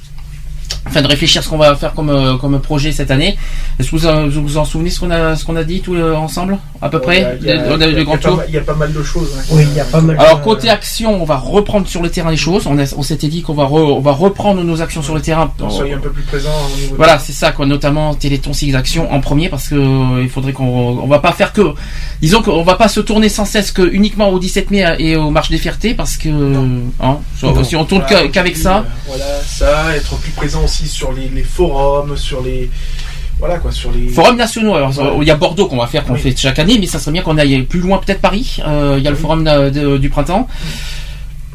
[0.86, 3.38] afin de réfléchir à ce qu'on va faire comme, euh, comme projet cette année.
[3.80, 5.96] Est-ce que vous vous vous en souvenez ce qu'on a, ce qu'on a dit tous
[5.96, 7.78] euh, ensemble à peu près Il y a- On
[8.12, 8.38] pas tour.
[8.38, 9.30] mal- Il y a pas mal de choses.
[9.38, 9.42] hein.
[9.52, 10.18] Oui, il y a pas mal.
[10.20, 12.68] Alors de- côté action, on va reprendre sur le terrain les choses.
[12.68, 15.22] On, a- on s'était dit qu'on va, re- on va reprendre nos actions sur le
[15.22, 15.52] terrain.
[15.58, 16.50] Donc, soyez un peu plus présent.
[16.98, 17.66] Voilà, c'est ça, quoi.
[17.66, 20.66] Notamment Téléthon 6 actions en premier, parce que euh, il faudrait qu'on,
[21.02, 21.62] on va pas faire que,
[22.22, 25.30] disons qu'on va pas se tourner sans cesse que uniquement au 17 mai et aux
[25.30, 26.30] marches des fiertés, parce que,
[27.02, 27.18] hein,
[27.64, 31.30] si on tourne Voilà, qu'avec ça, euh, Voilà, ça, être plus présent aussi sur les,
[31.30, 32.70] les forums, sur les.
[33.40, 34.08] Voilà quoi, sur les.
[34.10, 34.76] forums nationaux.
[34.76, 35.18] Alors, Ouais.
[35.22, 36.20] il y a Bordeaux qu'on va faire, qu'on Oui.
[36.20, 38.58] fait chaque année, mais ça serait bien qu'on aille plus loin, peut-être Paris.
[38.66, 40.48] Euh, il y a le forum de- de- du printemps.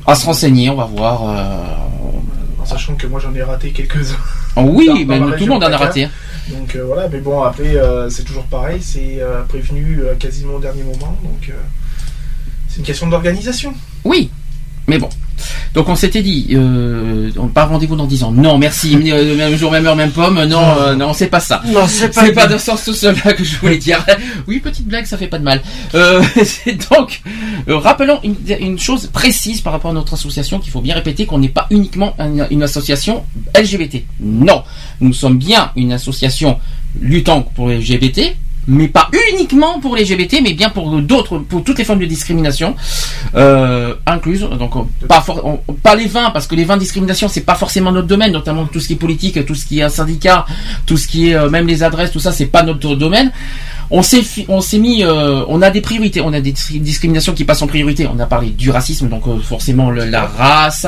[0.06, 1.22] À se renseigner, on va voir.
[1.28, 4.16] euh, En sachant que moi j'en ai raté quelques-uns.
[4.56, 6.04] Oh oui, Dans- mais tout le monde en a raté.
[6.04, 6.10] hein.
[6.50, 10.54] Donc euh, voilà, mais bon, après euh, c'est toujours pareil, c'est euh, prévenu euh, quasiment
[10.54, 11.16] au dernier moment.
[11.22, 11.52] Donc euh,
[12.68, 13.72] c'est une question d'organisation.
[14.04, 14.30] Oui,
[14.88, 15.08] mais bon.
[15.74, 18.32] Donc on s'était dit, euh, on pas rendez-vous dans 10 ans.
[18.32, 18.96] Non, merci.
[19.12, 20.42] euh, même jour, même heure, même pomme.
[20.44, 21.62] Non, euh, non, c'est pas ça.
[21.66, 22.24] Non, c'est pas.
[22.24, 24.04] C'est pas dans ce sens tout là que je voulais dire.
[24.48, 25.60] Oui, petite blague, ça fait pas de mal.
[25.94, 26.22] Euh,
[26.90, 27.20] donc,
[27.68, 31.38] rappelons une, une chose précise par rapport à notre association qu'il faut bien répéter qu'on
[31.38, 34.04] n'est pas uniquement une, une association LGBT.
[34.20, 34.62] Non,
[35.00, 36.58] nous sommes bien une association
[37.00, 38.34] luttant pour les LGBT,
[38.68, 42.06] mais pas uniquement pour les LGBT, mais bien pour d'autres, pour toutes les formes de
[42.06, 42.76] discrimination
[43.34, 44.42] euh, incluses.
[44.58, 44.74] Donc
[45.08, 45.24] pas
[45.82, 48.66] pas les vins parce que les vins de discrimination c'est pas forcément notre domaine, notamment
[48.66, 50.44] tout ce qui est politique, tout ce qui est syndicat,
[50.86, 53.32] tout ce qui est euh, même les adresses, tout ça c'est pas notre domaine.
[53.90, 57.32] On s'est on s'est mis, euh, on a des priorités, on a des dis- discriminations
[57.32, 58.06] qui passent en priorité.
[58.12, 60.86] On a parlé du racisme, donc euh, forcément la race.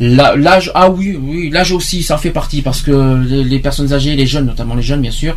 [0.00, 3.58] La- L'âge, ah oui, oui, l'âge aussi, ça en fait partie parce que les, les
[3.58, 5.34] personnes âgées, les jeunes, notamment les jeunes, bien sûr,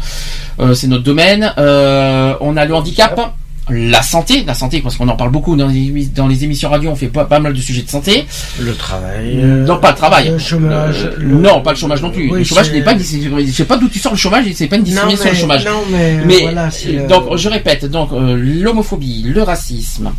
[0.59, 1.53] euh, c'est notre domaine.
[1.57, 3.33] Euh, on a le handicap,
[3.69, 6.69] la santé, la santé, parce qu'on en parle beaucoup dans les, émi- dans les émissions
[6.69, 8.25] radio, on fait pas, pas mal de sujets de santé.
[8.59, 9.39] Le travail.
[9.43, 10.29] Euh, non, pas le travail.
[10.29, 11.07] Le chômage.
[11.17, 12.29] Le- Non, pas le chômage non plus.
[12.31, 14.67] Oui, le chômage n'est pas, une je sais pas d'où tu sors le chômage, c'est
[14.67, 15.65] pas une discrimination le chômage.
[15.65, 16.69] non, mais, Mais voilà,
[17.07, 20.11] donc je répète donc euh, l'homophobie, le racisme,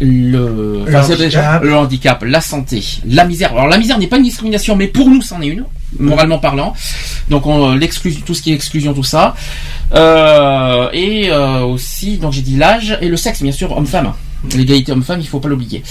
[0.00, 1.18] le, enfin, handicap.
[1.18, 3.52] déjà le handicap, la santé, la misère.
[3.52, 5.64] Alors la misère n'est pas une discrimination, mais pour nous c'en est une,
[5.98, 6.74] moralement parlant.
[7.28, 9.34] Donc on euh, l'exclusion, tout ce qui est exclusion, tout ça,
[9.94, 14.14] Euh, et euh, aussi donc j'ai dit l'âge et le sexe bien sûr homme-femme.
[14.56, 15.82] L'égalité homme-femme, il faut pas l'oublier.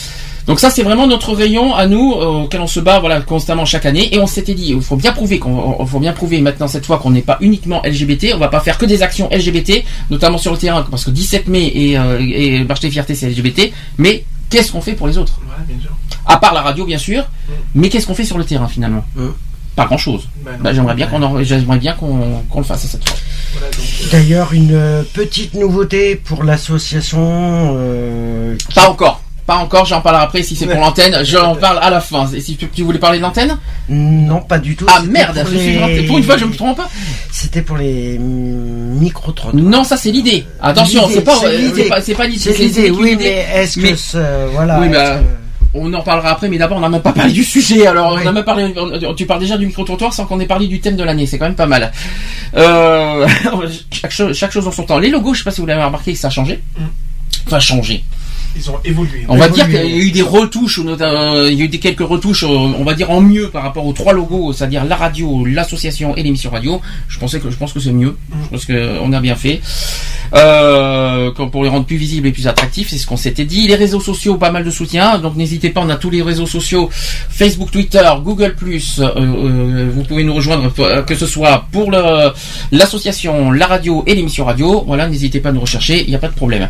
[0.47, 3.65] Donc ça c'est vraiment notre rayon à nous euh, auquel on se bat voilà constamment
[3.65, 6.67] chaque année et on s'était dit il faut bien prouver qu'on faut bien prouver maintenant
[6.67, 9.83] cette fois qu'on n'est pas uniquement LGBT, on va pas faire que des actions LGBT
[10.09, 13.29] notamment sur le terrain parce que 17 mai et euh, et Marche des fiertés c'est
[13.29, 15.39] LGBT mais qu'est-ce qu'on fait pour les autres?
[15.45, 15.91] Ouais, bien sûr.
[16.25, 17.23] À part la radio bien sûr,
[17.73, 19.03] mais qu'est-ce qu'on fait sur le terrain finalement?
[19.15, 19.27] Mm.
[19.75, 20.27] Pas grand-chose.
[20.43, 20.57] Ben non.
[20.63, 23.17] Bah, j'aimerais bien qu'on en- j'aimerais bien qu'on qu'on le fasse cette fois.
[23.63, 23.67] Euh,
[24.11, 27.19] D'ailleurs, une euh, petite nouveauté pour l'association.
[27.77, 29.20] euh, qui- Pas encore.
[29.51, 32.25] Pas encore, j'en parlerai après si c'est pour l'antenne, j'en parle à la fin.
[32.33, 33.57] Et si tu, tu voulais parler de l'antenne?
[33.89, 34.85] Non, pas du tout.
[34.89, 36.03] Ah merde, pour je les-.
[36.07, 36.79] Pour une fois, je me trompe.
[37.33, 39.53] C'était pour les micro trottoirs.
[39.61, 40.45] Non, ça c'est l'idée.
[40.61, 41.83] Attention, c'est pas, c'est euh, l'idée.
[41.83, 42.39] c'est pas, c'est pas l'idée.
[42.53, 44.79] C'est l'idée, oui, mais est-ce que Mais- voilà.
[44.79, 45.19] Oui, bah,
[45.73, 47.85] On en parlera après, mais d'abord on n'a même pas parlé du sujet.
[47.87, 48.21] Alors Oui.
[48.23, 48.73] on a même parlé.
[48.77, 51.25] on- Tu parles déjà du micro trottoir sans qu'on ait parlé du thème de l'année.
[51.25, 51.91] C'est quand même pas mal.
[52.55, 53.27] Euh,
[53.91, 54.97] chaque, chose, chaque chose en son temps.
[54.97, 56.61] Les logos, je sais pas si vous l'avez remarqué, ça a changé.
[56.77, 56.83] Mm.
[57.47, 58.03] Enfin changé.
[58.55, 59.25] Ils ont évolué.
[59.27, 59.63] On va Évolué.
[59.63, 62.01] dire qu'il y a eu des retouches, notamment, euh, il y a eu des quelques
[62.01, 65.45] retouches, euh, on va dire en mieux par rapport aux trois logos, c'est-à-dire la radio,
[65.45, 66.81] l'association et l'émission radio.
[67.07, 68.15] Je pensais que je pense que c'est mieux.
[68.43, 69.61] Je pense que on a bien fait.
[70.33, 73.67] Euh, pour les rendre plus visibles et plus attractifs, c'est ce qu'on s'était dit.
[73.67, 76.45] Les réseaux sociaux, pas mal de soutien, donc n'hésitez pas, on a tous les réseaux
[76.45, 76.89] sociaux
[77.29, 78.55] Facebook, Twitter, Google+.
[78.57, 80.71] vous pouvez nous rejoindre
[81.05, 81.91] que ce soit pour
[82.71, 84.83] l'association, la radio et l'émission radio.
[84.87, 86.67] Voilà, n'hésitez pas à nous rechercher, il n'y a pas de problème.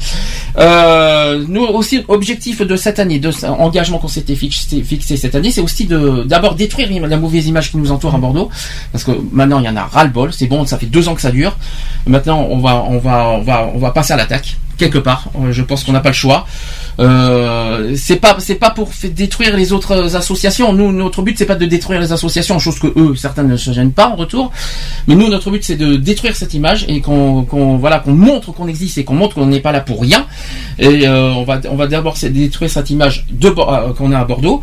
[0.57, 4.83] Euh, nous aussi, objectif de cette année, de cet engagement qu'on s'était fixé,
[5.17, 8.49] cette année, c'est aussi de d'abord détruire la mauvaise image qui nous entoure à Bordeaux,
[8.91, 10.31] parce que maintenant il y en a ras le bol.
[10.33, 11.57] C'est bon, ça fait deux ans que ça dure.
[12.05, 15.23] Maintenant, on va passer à l'attaque quelque part.
[15.39, 16.45] Euh, Je pense qu'on n'a pas le choix.
[16.99, 20.73] Euh, c'est pas c'est pas pour détruire les autres associations.
[20.73, 23.71] Nous notre but c'est pas de détruire les associations, chose que eux certains ne se
[23.71, 24.51] gênent pas en retour.
[25.07, 28.67] Mais nous notre but c'est de détruire cette image et qu'on voilà qu'on montre qu'on
[28.67, 30.25] existe et qu'on montre qu'on n'est pas là pour rien.
[30.79, 34.61] Et euh, on va on va d'abord détruire cette image euh, qu'on a à Bordeaux,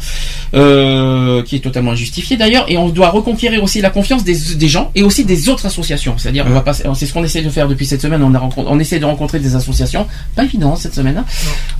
[0.53, 2.66] qui est totalement injustifiée d'ailleurs.
[2.69, 6.15] Et on doit reconquérir aussi la confiance des, gens et aussi des autres associations.
[6.19, 6.47] C'est-à-dire
[6.95, 8.23] c'est ce qu'on essaie de faire depuis cette semaine.
[8.23, 11.16] On a on essaie de rencontrer des associations Pas évident cette semaine.
[11.18, 11.24] hein.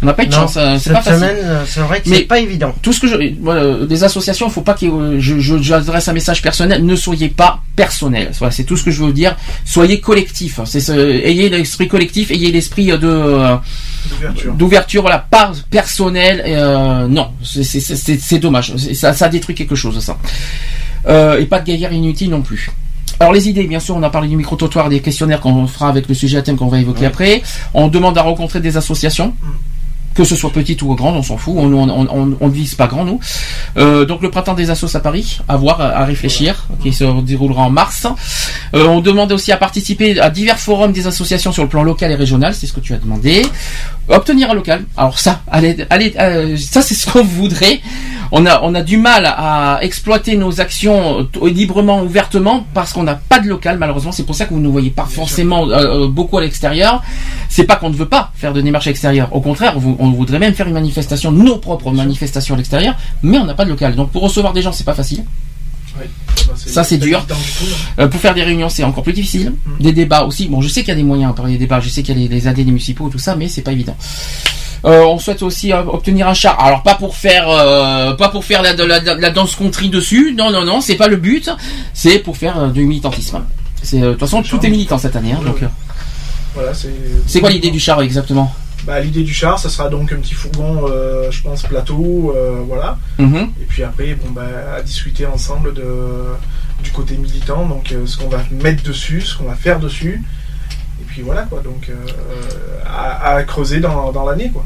[0.03, 0.57] On n'a pas eu de Non, chance.
[0.57, 1.21] euh, C'est cette pas facile.
[1.21, 2.75] semaine, euh, c'est vrai que c'est pas évident.
[2.83, 6.13] Tout ce que je, voilà, des associations, il faut pas que je, je, j'adresse un
[6.13, 6.85] message personnel.
[6.85, 8.31] Ne soyez pas personnel.
[8.39, 9.37] Voilà, c'est tout ce que je veux vous dire.
[9.65, 10.61] Soyez collectif.
[10.65, 13.57] C'est ce, ayez l'esprit collectif, ayez l'esprit de euh,
[14.11, 14.55] D'ouverture.
[14.55, 15.03] d'ouverture.
[15.03, 16.43] Voilà, pas personnel.
[16.47, 18.75] euh, non, c'est, c'est, c'est, c'est- c'est dommage.
[18.95, 20.17] Ça, ça détruit quelque chose, ça.
[21.07, 22.71] Euh, et pas de guerre inutile non plus.
[23.21, 26.09] Alors les idées, bien sûr, on a parlé du micro-trottoir, des questionnaires qu'on fera avec
[26.09, 27.43] le sujet à thème qu'on va évoquer après.
[27.75, 29.35] On demande à rencontrer des associations,
[30.15, 32.75] que ce soit petites ou grandes, on s'en fout, on on, on, on ne vise
[32.77, 33.19] pas grand nous.
[33.77, 37.05] Euh, donc le printemps des assos à Paris, à voir, à, à réfléchir, qui se
[37.23, 38.07] déroulera en mars.
[38.75, 42.13] Euh, on demande aussi à participer à divers forums des associations sur le plan local
[42.13, 43.47] et régional, c'est ce que tu as demandé.
[44.09, 47.81] Obtenir un local, alors ça, allez, allez, euh, ça c'est ce qu'on voudrait.
[48.33, 53.03] On a, on a du mal à exploiter nos actions euh, librement, ouvertement, parce qu'on
[53.03, 54.13] n'a pas de local, malheureusement.
[54.13, 57.03] C'est pour ça que vous ne voyez pas forcément euh, euh, beaucoup à l'extérieur.
[57.49, 59.29] C'est pas qu'on ne veut pas faire de démarches extérieures.
[59.35, 63.45] Au contraire, on voudrait même faire une manifestation, nos propres manifestations à l'extérieur, mais on
[63.45, 63.95] n'a pas de local.
[63.95, 65.25] Donc pour recevoir des gens, c'est pas facile.
[65.99, 66.07] Oui.
[66.55, 67.25] Ça, c'est dur.
[67.99, 69.55] Euh, pour faire des réunions, c'est encore plus difficile.
[69.81, 70.49] Des débats aussi.
[70.49, 71.81] Bon, je sais qu'il y a des moyens pour les débats.
[71.81, 73.97] Je sais qu'il y a les, les AD municipaux, tout ça, mais c'est pas évident.
[74.85, 76.59] Euh, on souhaite aussi obtenir un char.
[76.63, 80.35] Alors pas pour faire, euh, pas pour faire la, la, la danse country dessus.
[80.37, 81.51] Non, non, non, c'est pas le but.
[81.95, 83.43] C'est pour faire euh, du militantisme.
[83.83, 85.33] C'est de toute façon tout est militant cette année.
[85.33, 85.59] hein, donc,
[86.55, 87.41] Voilà, c'est.
[87.41, 88.53] quoi l'idée du char exactement?
[88.85, 92.63] Bah, l'idée du char, ça sera donc un petit fourgon, euh, je pense, plateau, euh,
[92.67, 92.97] voilà.
[93.19, 93.51] Mhm.
[93.61, 94.43] Et puis après, bon, bah,
[94.77, 95.85] à discuter ensemble de,
[96.83, 100.23] du côté militant, donc euh, ce qu'on va mettre dessus, ce qu'on va faire dessus.
[101.01, 101.95] Et puis voilà, quoi, donc euh,
[102.87, 104.65] à, à creuser dans, dans l'année, quoi.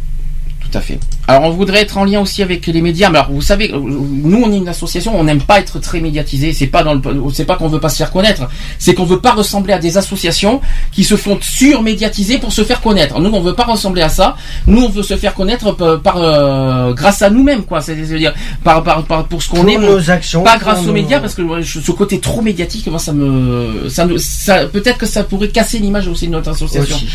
[0.70, 0.98] Tout à fait.
[1.28, 3.10] Alors on voudrait être en lien aussi avec les médias.
[3.10, 6.01] Mais alors vous savez, euh, nous on est une association, on n'aime pas être très
[6.01, 6.52] médiatisé.
[6.52, 7.01] C'est pas dans le,
[7.32, 8.48] c'est pas qu'on veut pas se faire connaître.
[8.78, 10.60] C'est qu'on veut pas ressembler à des associations
[10.93, 13.18] qui se font surmédiatiser pour se faire connaître.
[13.20, 14.36] Nous on veut pas ressembler à ça.
[14.66, 17.80] Nous on veut se faire connaître par, par, euh, grâce à nous-mêmes quoi.
[17.80, 18.34] C'est-à-dire
[18.64, 19.76] par, par, par- pour ce qu'on est.
[19.78, 23.12] nos actions, Pas grâce aux médias parce que je- ce côté trop médiatique, moi ça
[23.12, 26.97] me, ça, peut-être que ça pourrait casser l'image aussi de notre association.
[26.97, 27.09] Aussi.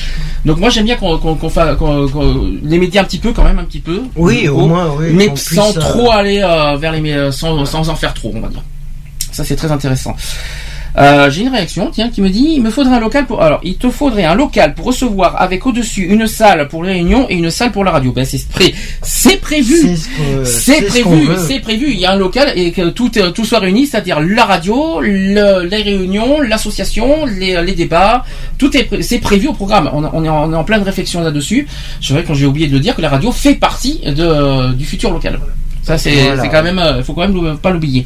[0.45, 3.63] Donc moi j'aime bien qu'on qu'on- qu'on- les médias un petit peu quand même un
[3.65, 4.01] petit peu.
[4.15, 7.63] Oui, au moins, oui, Mais sans puisse, euh, trop aller euh, vers les mé- sans,
[7.65, 8.63] sans en faire trop, on va dire.
[9.31, 10.15] Ça c'est très intéressant.
[10.99, 13.41] Euh, J'ai une réaction, tiens, qui me dit il me faudrait un local pour.
[13.43, 17.27] Alors, il te faudrait un local pour recevoir avec au-dessus une salle pour les réunions
[17.29, 18.11] et une salle pour la radio.
[18.11, 18.73] Ben c'est pré...
[19.41, 19.75] prévu.
[19.77, 21.91] C'est ce que- C'est c'est ce qu'on prévu, c'est prévu.
[21.91, 24.99] Il y a un local et que tout, euh, tout soit réuni, c'est-à-dire la radio,
[25.01, 28.25] le- les réunions, l'association, les, les débats,
[28.57, 29.89] tout est, pré- c'est prévu au programme.
[29.93, 31.67] On, on est en, on est en pleine réflexion là-dessus.
[32.01, 34.85] C'est vrai quand j'ai oublié de le dire que la radio fait partie de, du
[34.85, 35.39] futur local.
[35.83, 36.47] Ça c'est, Voilà.
[36.47, 38.05] quand même, euh, faut quand même l'ou- pas l'oublier.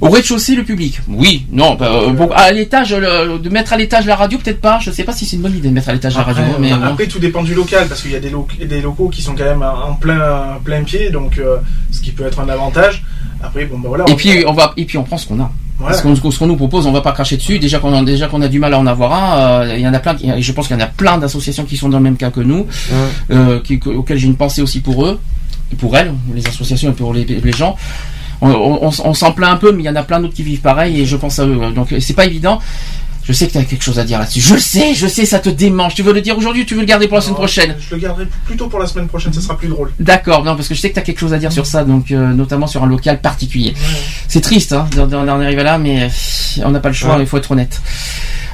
[0.00, 1.00] Au rez-de-chaussée, le public.
[1.08, 1.76] Oui, non.
[1.76, 4.78] bah, euh, bon, à l'étage, le- de mettre à l'étage la radio, peut-être pas.
[4.80, 6.54] Je sais pas si c'est une bonne idée de mettre à l'étage la Après, radio,
[6.58, 9.08] mais euh, après, tout dépend du local, parce qu'il y a des, lo- des locaux
[9.08, 11.56] qui sont quand même en plein, plein pied, donc euh,
[11.90, 13.02] ce qui peut être un avantage.
[13.42, 14.04] Après, bon, bah voilà.
[14.08, 15.50] Et on- puis on va, et puis on prend ce qu'on a.
[15.78, 15.96] Voilà.
[15.96, 17.58] Ce qu'on ce qu'on nous propose, on va pas cracher dessus.
[17.58, 19.88] Déjà qu'on a, déjà qu'on a du mal à en avoir un, euh, il y
[19.88, 20.14] en a plein.
[20.14, 22.30] qui- Je pense qu'il y en a plein d'associations qui sont dans le même cas
[22.30, 22.66] que nous,
[23.30, 25.18] euh, qui, auxquelles j'ai une pensée aussi pour eux,
[25.72, 27.76] et pour elles, les associations et pour les, les gens.
[28.44, 30.42] On, on, on s'en plaint un peu, mais il y en a plein d'autres qui
[30.42, 31.58] vivent pareil, et je pense à eux.
[31.74, 32.60] Donc euh, c'est pas évident.
[33.26, 34.42] Je sais que tu as quelque chose à dire là-dessus.
[34.42, 35.94] Je sais, je sais, ça te démange.
[35.94, 37.74] Tu veux le dire aujourd'hui ou tu veux le garder pour la semaine prochaine?
[37.80, 39.92] Je le garderai plutôt pour la semaine prochaine, ça sera plus drôle.
[39.98, 41.84] D'accord, non, parce que je sais que tu as quelque chose à dire sur ça,
[41.84, 43.72] donc euh, notamment sur un local particulier.
[44.28, 46.08] C'est triste, hein, d'en arriver là, mais euh,
[46.66, 47.22] on n'a pas le choix, Ouais.
[47.22, 47.80] il faut être honnête.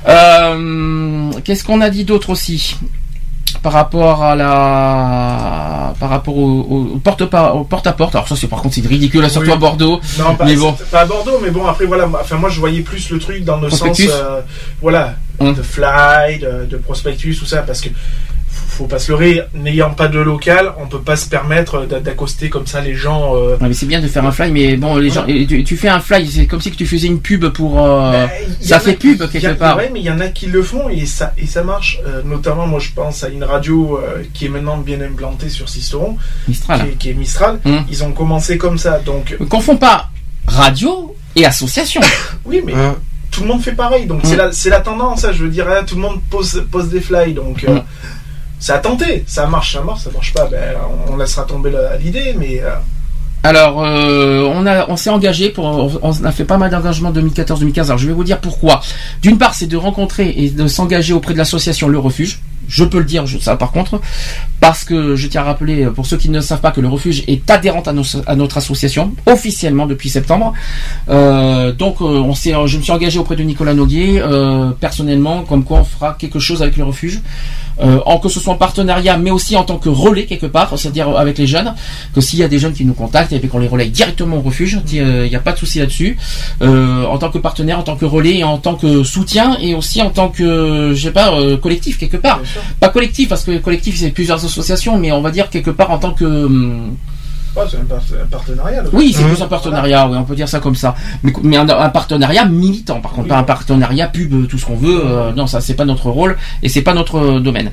[0.08, 2.76] Euh, Qu'est-ce qu'on a dit d'autre aussi?
[3.62, 8.28] Par rapport à la par rapport au, au- au porte au porte à porte alors
[8.28, 9.52] ça c'est par contre c'est ridicule là, surtout Oui.
[9.54, 12.36] à Bordeaux Non, pas, mais bon pas à Bordeaux, mais bon, après, voilà, moi- enfin,
[12.36, 14.40] moi, je voyais plus le truc dans le Prospectus sens, euh,
[14.80, 15.54] voilà, Hum.
[15.54, 17.88] de fly, de, de prospectus, tout ça, parce que
[18.50, 22.00] faut, faut pas se leurrer, n'ayant pas de local, on peut pas se permettre d'a-
[22.00, 23.34] d'accoster comme ça les gens.
[23.36, 25.76] euh, Ouais, mais c'est bien de faire un fly mais bon les gens tu, tu
[25.76, 28.80] fais un fly c'est comme si que tu faisais une pub pour euh, Ben, ça
[28.80, 30.88] fait qui- pub quelque a- part Ouais, mais il y en a qui le font
[30.88, 31.98] et ça, et ça marche.
[32.06, 35.68] Euh, notamment, moi, je pense à une radio euh, qui est maintenant bien implantée sur
[35.68, 36.16] Sisteron,
[36.48, 37.60] Mistral qui, est, qui est Mistral.
[37.64, 37.84] Hum.
[37.90, 40.08] Ils ont commencé comme ça, donc Ne confond pas
[40.46, 42.00] radio et association
[42.44, 42.96] oui, mais Hein.
[43.30, 44.06] tout le monde fait pareil.
[44.06, 44.38] Donc c'est Hum.
[44.38, 45.24] la, c'est la tendance.
[45.24, 47.32] hein, je veux dire, hein, tout le monde pose, pose des fly.
[47.34, 47.82] Donc euh, Hum.
[48.60, 49.24] Ça a tenté.
[49.26, 50.44] Ça marche, ça marche, ça marche pas.
[50.44, 50.76] Ben,
[51.08, 52.74] on laissera tomber l'idée, mais euh,
[53.42, 57.84] Alors, euh, on on s'est engagé on a fait pas mal d'engagements 2014-2015.
[57.86, 58.82] Alors, je vais vous dire pourquoi.
[59.22, 62.40] D'une part, c'est de rencontrer et de s'engager auprès de l'association Le Refuge.
[62.70, 64.00] Je peux le dire, ça par contre,
[64.60, 67.24] parce que je tiens à rappeler, pour ceux qui ne savent pas, que le refuge
[67.26, 70.52] est adhérente à, notre association, officiellement depuis septembre.
[71.08, 72.22] Euh, donc, euh,
[72.66, 76.38] je me suis engagé auprès de Nicolas Noguier, euh, personnellement, comme quoi on fera quelque
[76.38, 77.20] chose avec le refuge.
[77.80, 80.78] Euh, en que ce soit en partenariat, mais aussi en tant que relais quelque part,
[80.78, 81.74] c'est-à-dire avec les jeunes,
[82.14, 84.40] que s'il y a des jeunes qui nous contactent, et qu'on les relaye directement au
[84.40, 86.16] refuge, il n'y a pas de souci là-dessus.
[86.62, 89.74] Euh, en tant que partenaire, en tant que relais, et en tant que soutien, et
[89.74, 92.40] aussi en tant que, je sais pas, euh, collectif quelque part.
[92.78, 95.98] Pas collectif parce que collectif c'est plusieurs associations, mais on va dire quelque part en
[95.98, 96.48] tant que
[97.56, 98.84] Ouais, c'est un, par- un partenariat.
[98.92, 100.94] oui, c'est plus un partenariat, oui, on peut dire ça comme ça.
[101.24, 104.66] Mais, mais un, un partenariat militant, par contre, pas un partenariat pub, euh, tout ce
[104.66, 105.02] qu'on veut.
[105.04, 107.72] euh, non, ça c'est pas notre rôle et c'est pas notre euh, domaine.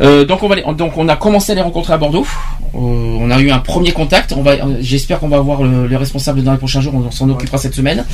[0.00, 2.26] Euh, donc on va, donc on a commencé à les rencontrer à Bordeaux.
[2.74, 4.32] Euh, on a eu un premier contact.
[4.36, 6.94] On va, j'espère qu'on va voir le, les responsables dans les prochains jours.
[6.94, 8.06] On s'en occupera cette semaine.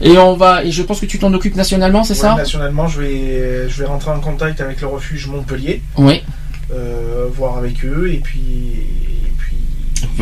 [0.00, 2.34] Et on va, et je pense que tu t'en occupes nationalement, c'est Ouais, ça?
[2.36, 6.22] Nationalement, je vais, je vais rentrer en contact avec le refuge Montpellier, Oui.
[7.36, 8.40] voir avec eux, et puis,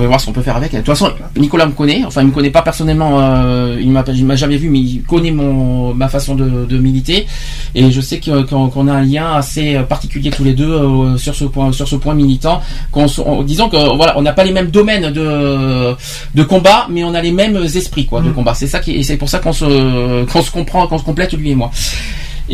[0.01, 0.73] va voir ce qu'on peut faire avec.
[0.73, 2.02] De toute façon, Nicolas me connaît.
[2.06, 3.19] Enfin, il me connaît pas personnellement.
[3.20, 7.27] euh, il m'a, m'a jamais vu, mais il connaît mon ma façon de, de militer.
[7.74, 11.16] Et je sais que- qu'on, qu'on a un lien assez particulier tous les deux euh,
[11.19, 12.60] sur ce point, sur ce point militant.
[12.90, 15.94] Qu'on, on- disons que voilà, on n'a pas les mêmes domaines de
[16.35, 18.55] de combat, mais on a les mêmes esprits quoi de combat.
[18.55, 21.32] C'est ça qui, et c'est pour ça qu'on se qu'on se comprend, qu'on se complète
[21.35, 21.70] lui et moi.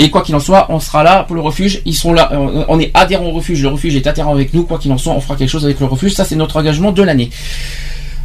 [0.00, 1.82] Et quoi qu'il en soit, on sera là pour le refuge.
[1.84, 2.30] Ils sont là.
[2.32, 3.60] On on est adhérents au refuge.
[3.62, 4.62] Le refuge est adhérent avec nous.
[4.62, 6.14] Quoi qu'il en soit, on fera quelque chose avec le refuge.
[6.14, 7.30] Ça, c'est notre engagement de l'année.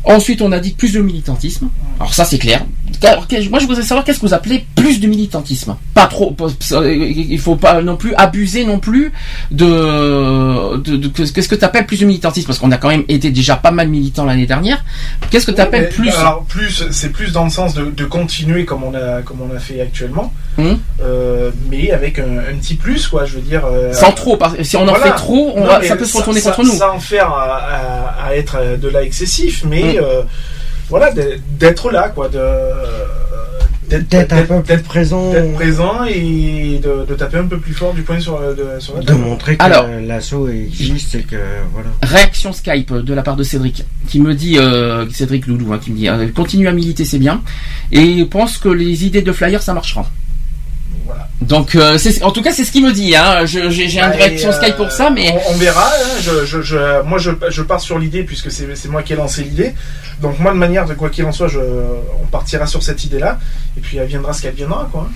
[0.04, 1.70] Ensuite, on a dit plus de militantisme.
[2.00, 2.64] Alors ça, c'est clair.
[3.04, 5.76] Alors, Moi, je voudrais savoir qu'est-ce que vous appelez plus de militantisme.
[5.94, 6.36] Pas trop.
[6.72, 9.12] Il faut pas non plus abuser non plus
[9.52, 10.78] de.
[10.78, 12.48] de, de- qu'est-ce que tu appelles plus de militantisme?
[12.48, 14.84] Parce qu'on a quand même été déjà pas mal militants l'année dernière.
[15.30, 16.10] Qu'est-ce que tu appelles plus?
[16.12, 19.56] Alors plus, c'est plus dans le sens de, de continuer comme on a comme on
[19.56, 23.26] a fait actuellement, Hum euh, mais avec un, un petit plus quoi.
[23.26, 23.64] Je veux dire.
[23.66, 24.38] euh, Sans trop.
[24.38, 25.06] parce que Si on en voilà.
[25.06, 26.78] fait trop, on Non, va, mais ça peut se retourner ça- contre nous.
[26.78, 29.98] Sans faire à, à- à être de là excessif, mais Mm.
[30.04, 30.22] euh,
[30.94, 31.42] voilà, d'être-
[31.92, 32.40] là quoi, de
[33.90, 38.40] d'être présent, d'être présent et de, de taper un peu plus fort du poing sur,
[38.40, 39.88] le- de, sur la de montrer que Alors.
[40.06, 41.36] l'assaut existe et que
[41.74, 41.90] voilà.
[42.04, 45.92] Réaction Skype de la part de Cédric, qui me dit, euh, Cédric Loulou, hein, qui
[45.92, 47.42] me dit, euh, continue à militer, c'est bien,
[47.92, 50.10] et pense que les idées de flyer, ça marchera.
[51.06, 51.28] Voilà.
[51.42, 53.16] Donc, euh, en tout cas, c'est ce qu'il me dit.
[53.16, 53.46] Hein.
[53.46, 55.88] J'ai Ouais, réaction et, euh, Skype pour ça, mais on, on verra.
[55.88, 56.22] hein.
[56.22, 59.74] Je, je, je- moi, je, pars sur l'idée puisque c'est moi qui ai lancé l'idée.
[60.22, 63.40] Donc moi, de manière de quoi qu'il en soit, je, on partira sur cette idée-là.
[63.78, 65.10] Et puis, elle viendra ce qu'elle viendra, quoi.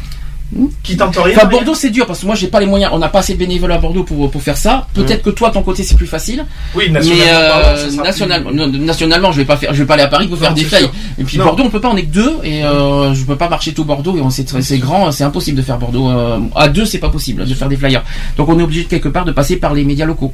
[0.81, 1.35] Qui tente rien.
[1.35, 1.47] Enfin.
[1.47, 2.91] Bordeaux, c'est dur parce que moi, j'ai pas les moyens.
[2.93, 4.87] On n'a pas assez de bénévoles à Bordeaux pour, pour faire ça.
[4.93, 6.45] Peut-être que toi, ton côté, c'est plus facile.
[6.73, 9.73] Oui, Mais nationalement euh, parlant, ça sera nationalement, plus- non, nationalement, je vais pas faire,
[9.73, 10.81] je vais pas aller à Paris pour faire des c'est flyers.
[10.89, 10.93] sûr.
[11.19, 11.43] Et puis Non.
[11.45, 13.83] Bordeaux, on peut pas, on est que deux, et euh, je peux pas marcher tout
[13.83, 14.15] Bordeaux.
[14.17, 17.09] Et on très- c'est grand, c'est impossible de faire Bordeaux euh, à deux, c'est pas
[17.09, 18.03] possible de faire des flyers.
[18.37, 20.33] Donc on est obligé de quelque part de passer par les médias locaux,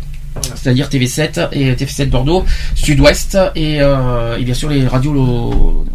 [0.55, 2.43] c'est-à-dire TV7 et TV7 Bordeaux,
[2.76, 5.85] Sud-Ouest et, euh, et bien sûr les radios, lo-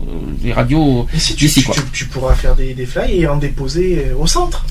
[0.42, 1.74] les radios Et si tu, d'ici tu, quoi.
[1.74, 4.64] tu- tu pourras faire des, des fly et en déposer euh, au centre.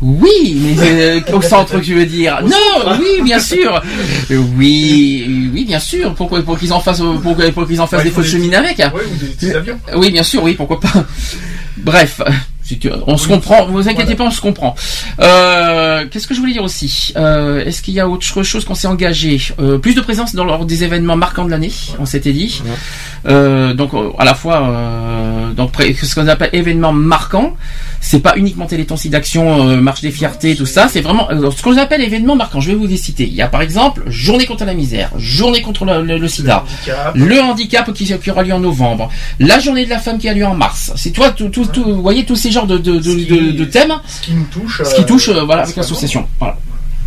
[0.00, 2.50] Oui, mais euh, au centre, tu veux dire Au Non,
[2.84, 3.00] centre.
[3.00, 3.82] oui, bien sûr.
[4.30, 6.14] Euh, Oui, oui, bien sûr.
[6.14, 8.52] Pourquoi pour qu'ils en fassent, pour, pour qu'ils en fassent Ouais, des faux des- chemins
[8.52, 9.78] avec Ouais, ou des avions.
[9.96, 11.04] Oui, bien sûr, oui, pourquoi pas.
[11.78, 12.20] Bref,
[12.68, 13.66] si tu- on se comprend.
[13.66, 14.16] Vous inquiétez Voilà.
[14.16, 14.74] pas, on se comprend.
[15.20, 18.74] Euh, Qu'est-ce que je voulais dire aussi Euh, Est-ce qu'il y a autre chose qu'on
[18.74, 22.32] s'est engagé Euh, Plus de présence dans lors des événements marquants de l'année, on s'était
[22.32, 22.62] dit.
[23.24, 24.58] Donc à la fois,
[25.56, 25.70] donc
[26.02, 27.54] ce qu'on appelle événements marquants,
[28.00, 30.88] c'est pas uniquement Téléthon d'action, marche des fiertés, tout ça.
[30.88, 32.60] C'est vraiment ce qu'on appelle événements marquants.
[32.60, 33.24] Je vais vous les citer.
[33.26, 36.64] Il y a par exemple journée contre la misère, journée contre le, le- le SIDA.
[36.64, 37.12] handicap.
[37.14, 40.34] Le handicap qui, qui aura lieu en novembre, la journée de la femme qui a
[40.34, 40.92] lieu en mars.
[40.96, 43.52] C'est toi, tout, tout, tout- vous voyez tous ces de, de, de, Ce qui- de-
[43.52, 44.82] de thèmes, Ce qui nous touche.
[44.84, 46.26] ce qui euh, touche euh, voilà avec l'association.
[46.38, 46.56] Voilà.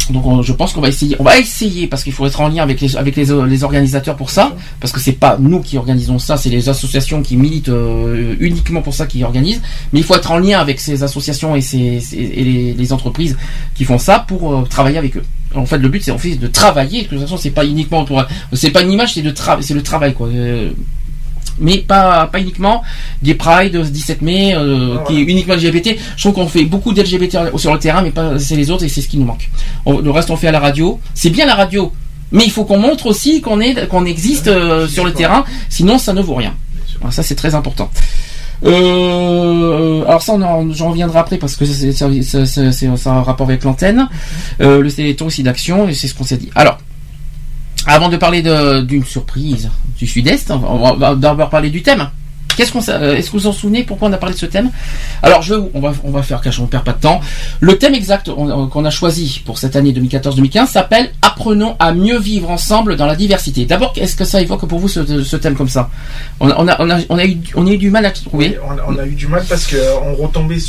[0.09, 2.49] Donc on- je pense qu'on va essayer, on va essayer parce qu'il faut être en
[2.49, 5.77] lien avec les avec les, les organisateurs pour ça, parce que c'est pas nous qui
[5.77, 9.61] organisons ça, c'est les associations qui militent euh, uniquement pour ça qui organisent.
[9.93, 12.93] Mais il faut être en lien avec ces associations et, ces, ces- et les, les
[12.93, 13.37] entreprises
[13.75, 15.23] qui font ça pour euh, travailler avec eux.
[15.53, 17.03] En fait, le but c'est en fait de travailler.
[17.03, 18.23] De toute façon, c'est pas uniquement pour,
[18.53, 20.27] c'est pas une image, c'est de c'est le travail quoi.
[20.27, 20.71] Euh,
[21.59, 22.81] mais pas pas uniquement
[23.21, 25.97] des Pride euh, 17 mai euh, Ah, qui est uniquement LGBT.
[26.15, 28.89] Je trouve qu'on fait beaucoup d'LGBT sur le terrain, mais pas c'est les autres et
[28.89, 29.49] c'est ce qui nous manque.
[29.85, 30.99] On- le reste on fait à la radio.
[31.13, 31.91] C'est bien la radio,
[32.31, 35.43] mais il faut qu'on montre aussi qu'on est qu'on existe euh, sur le terrain.
[35.69, 36.53] Sinon ça ne vaut rien.
[36.99, 37.89] Voilà, ça c'est très important.
[38.63, 40.33] Euh, alors ça,
[40.71, 44.07] j'en reviendrai après parce que c'est un rapport avec l'antenne.
[44.61, 46.49] Euh, le Téléthon aussi d'action et c'est ce qu'on s'est dit.
[46.55, 46.77] Alors,
[47.87, 48.41] avant de parler
[48.83, 52.07] d'une surprise du Sud-Est, on va d'abord parler du thème.
[52.57, 53.83] Qu'est-ce qu'on, euh, est-ce que vous en souvenez?
[53.83, 54.69] Pourquoi on a parlé de ce thème?
[55.23, 55.43] Alors,
[55.73, 57.21] on va, on va faire cache, on perd pas de temps.
[57.59, 62.19] Le thème exact on- qu'on a choisi pour cette année 2014-2015 s'appelle Apprenons à mieux
[62.19, 63.65] vivre ensemble dans la diversité.
[63.65, 65.89] D'abord, est-ce que ça évoque pour vous ce, thème comme ça?
[66.39, 68.57] On, a, eu, on a eu du mal à trouver.
[68.87, 70.59] On, a eu du mal parce qu'on retombait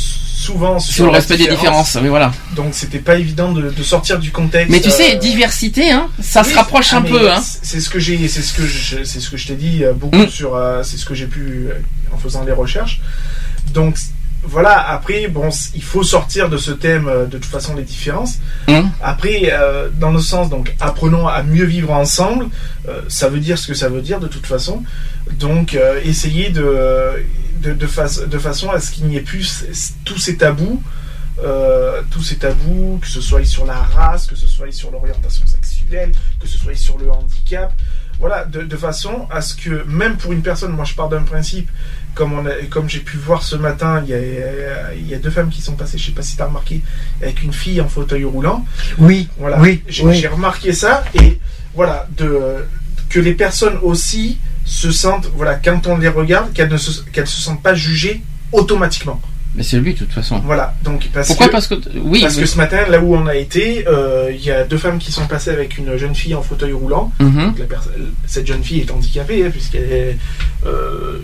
[0.43, 2.31] souvent Sur le respect des différences, mais voilà.
[2.55, 4.69] Donc c'était pas évident de, de sortir du contexte.
[4.71, 7.41] Mais tu sais, euh, diversité, hein, ça se oui, rapproche ah, un peu, hein.
[7.41, 9.93] c'est- ce que j'ai, c'est ce que je, c'est ce que je t'ai dit euh,
[9.93, 10.29] beaucoup Mm.
[10.29, 11.79] sur, euh, c'est ce que j'ai pu euh,
[12.13, 12.99] en faisant les recherches.
[13.73, 13.95] Donc
[14.43, 14.77] voilà.
[14.89, 18.35] Après, bon, il faut sortir de ce thème de toute façon les différences.
[18.67, 18.89] Hum.
[19.01, 19.51] Après,
[19.99, 22.47] dans le sens donc apprenons à mieux vivre ensemble.
[23.07, 24.83] ça veut dire ce que ça veut dire de toute façon.
[25.39, 26.65] Donc essayez de
[27.63, 29.65] de, de, fa- de façon à ce qu'il n'y ait plus
[30.05, 30.81] tous ces tabous.
[31.43, 35.45] euh, tous ces tabous, que ce soit sur la race, que ce soit sur l'orientation
[35.47, 37.73] sexuelle, que ce soit sur le handicap,
[38.19, 41.23] voilà, de, de façon à ce que même pour une personne, moi je pars d'un
[41.23, 41.69] principe,
[42.13, 45.17] comme, on a, comme j'ai pu voir ce matin, il y, a, il y a
[45.17, 46.81] deux femmes qui sont passées, je sais pas si tu as remarqué,
[47.23, 48.63] avec une fille en fauteuil roulant.
[48.99, 50.27] Oui, Voilà, oui, j'ai oui.
[50.27, 51.39] remarqué ça et
[51.73, 52.63] voilà, de,
[53.09, 57.27] que les personnes aussi se sentent, voilà, quand on les regarde, qu'elles ne se, qu'elles
[57.27, 58.21] se sentent pas jugées
[58.51, 59.21] automatiquement.
[59.55, 60.39] Mais c'est but, de toute façon.
[60.39, 62.41] Voilà, donc parce Pourquoi que, Parce que, oui, parce oui.
[62.41, 65.11] que ce matin, là où on a été, euh, il y a deux femmes qui
[65.11, 67.11] sont passées avec une jeune fille en fauteuil roulant.
[67.19, 67.45] Mhm.
[67.49, 67.91] Donc la perso-
[68.25, 70.17] cette jeune fille est handicapée, hein, puisqu'elle est.
[70.65, 71.19] euh,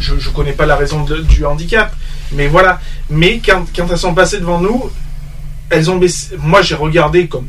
[0.00, 1.94] je ne connais pas la raison de- du handicap,
[2.32, 2.78] mais voilà.
[3.08, 4.90] Mais quand, quand elles sont passées devant nous,
[5.70, 6.36] elles ont baissé.
[6.38, 7.46] Moi, j'ai regardé comme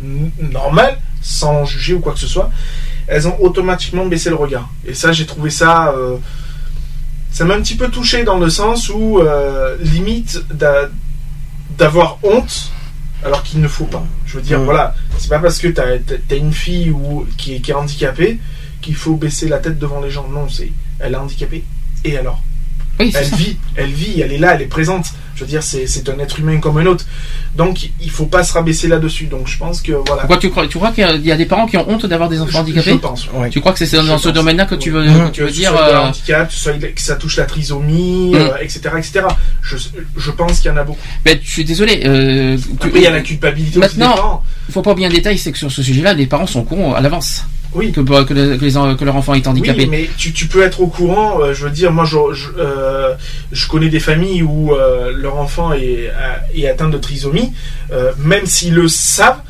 [0.53, 2.49] normal, sans juger ou quoi que ce soit.
[3.07, 4.69] Elles ont automatiquement baissé le regard.
[4.85, 5.93] Et ça, j'ai trouvé ça.
[5.97, 6.17] euh,
[7.31, 10.89] ça m'a un petit peu touché dans le sens où, euh, limite, d'a-
[11.77, 12.71] d'avoir honte
[13.23, 14.03] alors qu'il ne faut pas.
[14.25, 15.83] Je veux dire, voilà, c'est pas parce que t'as
[16.29, 18.39] as, une fille ou, qui, est, qui est handicapée
[18.81, 20.27] qu'il faut baisser la tête devant les gens.
[20.27, 21.63] Non, c'est elle est handicapée.
[22.03, 22.41] Et alors?
[22.99, 23.35] Oui, c'est Elle ça.
[23.35, 25.05] vit, elle vit, elle est là, elle est présente.
[25.35, 27.05] Je veux dire, c'est un être humain comme un autre.
[27.55, 29.25] Donc, il faut pas se rabaisser là-dessus.
[29.25, 30.21] Donc, je pense que voilà.
[30.21, 31.89] Pourquoi tu crois, tu crois qu'il y a- il y a des parents qui ont
[31.89, 33.27] honte d'avoir des enfants Je- handicapés Je pense.
[33.33, 33.49] Ouais.
[33.49, 35.87] Tu crois que c'est dans ce domaine-là que tu veux, que tu veux dire soit
[35.89, 38.35] euh, handicap, soit- que ça touche la trisomie, Mm.
[38.35, 39.21] euh, etc., etc.
[39.61, 39.77] Je,
[40.17, 40.99] je pense qu'il y en a beaucoup.
[41.25, 42.01] ben, Je suis désolé.
[42.05, 44.43] euh, Après, il y a la culpabilité aussi Maintenant- des parents.
[44.69, 46.93] Il faut pas oublier un détail, c'est que sur ce sujet-là, les parents sont cons
[46.93, 47.91] à l'avance Oui.
[47.91, 49.83] que, que, le- que les en- que leur enfant est handicapé.
[49.83, 51.39] Oui, mais tu, tu peux être au courant.
[51.41, 53.13] euh, je veux dire, moi, je, je, euh,
[53.51, 57.53] je connais des familles où euh, leur enfant est, a- est atteint de trisomie.
[57.91, 59.41] euh, même s'ils le savent,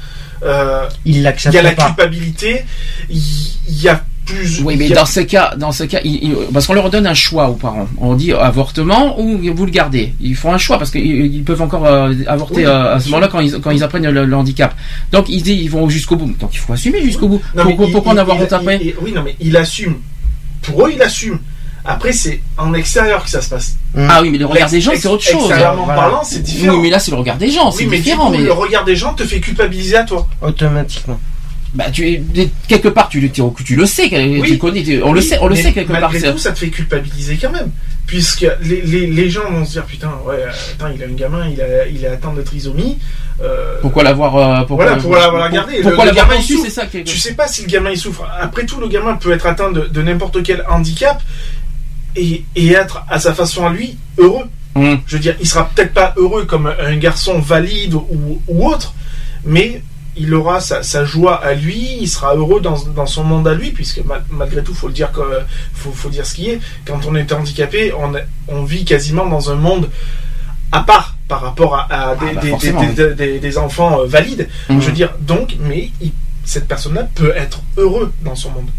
[0.44, 1.28] euh, Il il y
[1.58, 1.86] a la pas.
[1.88, 2.64] culpabilité.
[3.10, 3.22] Il
[3.68, 4.62] il y a plus.
[4.64, 6.90] Oui, il mais a- dans ce cas, dans ce cas, il- il- parce qu'on leur
[6.90, 7.88] donne un choix aux parents.
[8.00, 10.14] On dit avortement ou vous le gardez.
[10.22, 11.06] Ils font un choix parce qu'ils
[11.36, 14.10] ils peuvent encore euh, avorter Oui, euh, à ce moment-là quand ils, quand ils apprennent
[14.10, 14.76] le, le handicap.
[15.12, 16.34] Donc ils disent ils vont jusqu'au bout.
[16.40, 17.42] Donc il faut assumer jusqu'au bout.
[17.56, 19.96] Non, pourquoi il- pourquoi en avoir honte après il- il- Oui, non, mais il assume.
[20.62, 21.40] Pour eux, il assume.
[21.84, 23.76] Après, c'est en extérieur que ça se passe.
[23.98, 25.42] Ah oui, mais le regard des gens c'est autre chose.
[25.50, 26.02] Extérieurement Voilà.
[26.02, 26.76] parlant, c'est différent.
[26.76, 28.28] Oui, mais là c'est le regard des gens, c'est Oui, mais différent.
[28.28, 30.28] coup, mais le regard des gens te fait culpabiliser à toi.
[30.44, 31.20] Automatiquement.
[31.74, 32.22] Bah, tu,
[32.68, 34.58] quelque part tu, le- tu, tu le sais, tu Oui.
[34.58, 36.12] connais, tu- on le sait, on le mais sait quelque part.
[36.14, 37.72] C'est- tout, ça te fait culpabiliser quand même.
[38.08, 40.44] Puisque les, les, les gens vont se dire Putain, ouais,
[40.74, 42.98] attends, il a un gamin, il, a, il est atteint de trisomie.
[43.42, 45.82] euh, Pourquoi l'avoir euh, pourquoi, Voilà, pour l'avoir gardé.
[45.82, 46.70] Pourquoi le gamin, il souffre.
[46.70, 48.28] ça Tu sais pas si le gamin il souffre.
[48.42, 51.22] Après tout, le gamin peut être atteint de, de n'importe quel handicap
[52.18, 54.46] et, et être à sa façon à lui heureux.
[54.76, 55.00] Hum.
[55.08, 58.94] Je veux dire, il sera peut-être pas heureux comme un garçon valide ou, ou autre,
[59.46, 59.82] mais
[60.22, 63.54] il aura sa, sa joie à lui, il sera heureux dans, dans son monde à
[63.54, 65.22] lui, puisque mal- malgré tout, faut le dire, que,
[65.74, 66.60] faut, faut dire ce qui est.
[66.86, 68.14] Quand on est handicapé, on,
[68.64, 69.90] vit quasiment dans un monde
[70.72, 74.48] à part par rapport à, à des, Ah, bah, des- enfants euh, valides.
[74.70, 76.12] Je veux dire, donc, mais il-
[76.46, 78.70] cette personne-là peut être heureux dans son monde.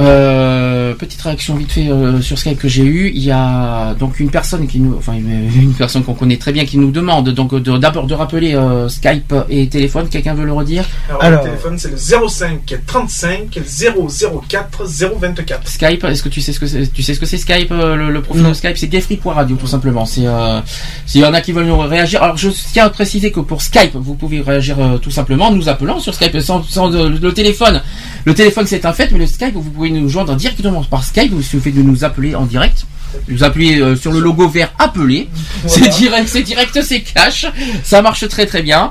[0.00, 3.10] Euh, petite réaction vite fait euh, sur Skype que j'ai eu.
[3.14, 6.64] Il y a donc une personne qui nous, enfin une personne qu'on connaît très bien
[6.64, 10.08] qui nous demande donc de- d'abord de rappeler euh, Skype et téléphone.
[10.08, 10.84] Quelqu'un veut le redire?
[11.08, 14.84] Alors, Alors- le téléphone, c'est le 05 35 004
[15.20, 15.68] 024.
[15.68, 16.04] Skype.
[16.04, 18.10] Est-ce que tu sais ce que c'est Tu sais ce que c'est Skype euh, le,
[18.12, 18.50] le profil Non.
[18.50, 20.06] de Skype, c'est Gayfree.radio tout simplement.
[20.06, 20.60] C'est euh,
[21.06, 22.22] s'il y en a qui veulent nous réagir.
[22.22, 25.52] Alors je tiens à préciser que pour Skype, vous pouvez réagir euh, tout simplement en
[25.52, 27.82] nous appelant sur Skype sans, sans euh, le téléphone.
[28.24, 31.32] Le téléphone c'est un fait, mais le Skype vous pouvez nous joindre directement par Skype.
[31.34, 32.86] Il suffit de nous appeler en direct.
[33.28, 35.28] Vous appuyez euh, sur le logo vert appeler.
[35.66, 37.46] C'est direct, c'est direct, c'est cash.
[37.82, 38.90] Ça marche très très bien.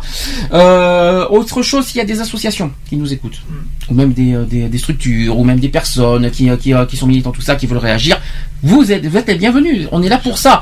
[0.54, 3.42] Euh, autre chose, s'il y a des associations qui nous écoutent,
[3.90, 7.08] ou même des, euh, des, des structures, ou même des personnes qui, qui, qui sont
[7.08, 8.20] militants, tout ça, qui veulent réagir,
[8.64, 9.88] vous êtes, vous êtes les bienvenus.
[9.92, 10.62] On est là pour ça.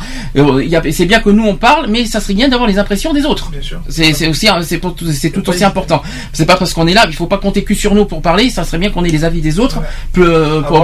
[0.91, 3.52] C'est bien que nous on parle, mais ça serait bien d'avoir les impressions des autres.
[3.90, 4.80] C'est aussi c'est
[5.32, 6.02] tout- aussi important.
[6.34, 8.49] C'est pas parce qu'on est là, il faut pas compter que sur nous pour parler.
[8.49, 9.80] Ça serait bien qu'on ait les avis des autres
[10.14, 10.26] pour,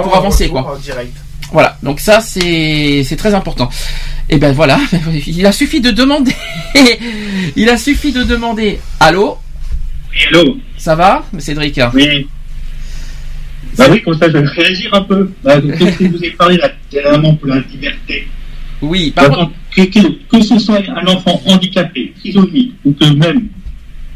[0.02, 0.74] pour, avancer quoi.
[0.74, 1.12] euh, Direct.
[1.50, 3.68] Voilà, donc ça c'est très important.
[4.30, 4.78] Et ben voilà,
[5.26, 6.34] il a suffi de demander.
[7.56, 8.78] il a suffi de demander.
[9.00, 9.38] Allô,
[10.14, 11.80] Hello, ça va, Cédric?
[11.94, 12.26] Oui.
[13.78, 15.30] Bah oui, comme ça, je vais réagir un peu.
[15.42, 18.28] Bah, donc, qu'est-ce que vous avez parlé là, dernièrement pour la liberté?
[18.82, 23.04] Oui, par Bah, contre, que, que, que ce soit un enfant handicapé, trisomique, ou que
[23.14, 23.48] même,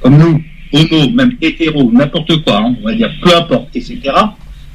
[0.01, 0.43] comme nous,
[0.75, 3.99] homo, même hétéro, n'importe quoi, hein, on va dire, peu importe, etc.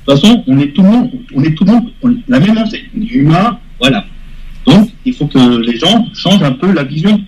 [0.07, 2.39] De toute façon, on est tout le monde, on est tout le monde, on la
[2.39, 4.05] même enseigne, on humain, voilà.
[4.65, 7.21] Donc, il faut que les gens changent un peu la vision.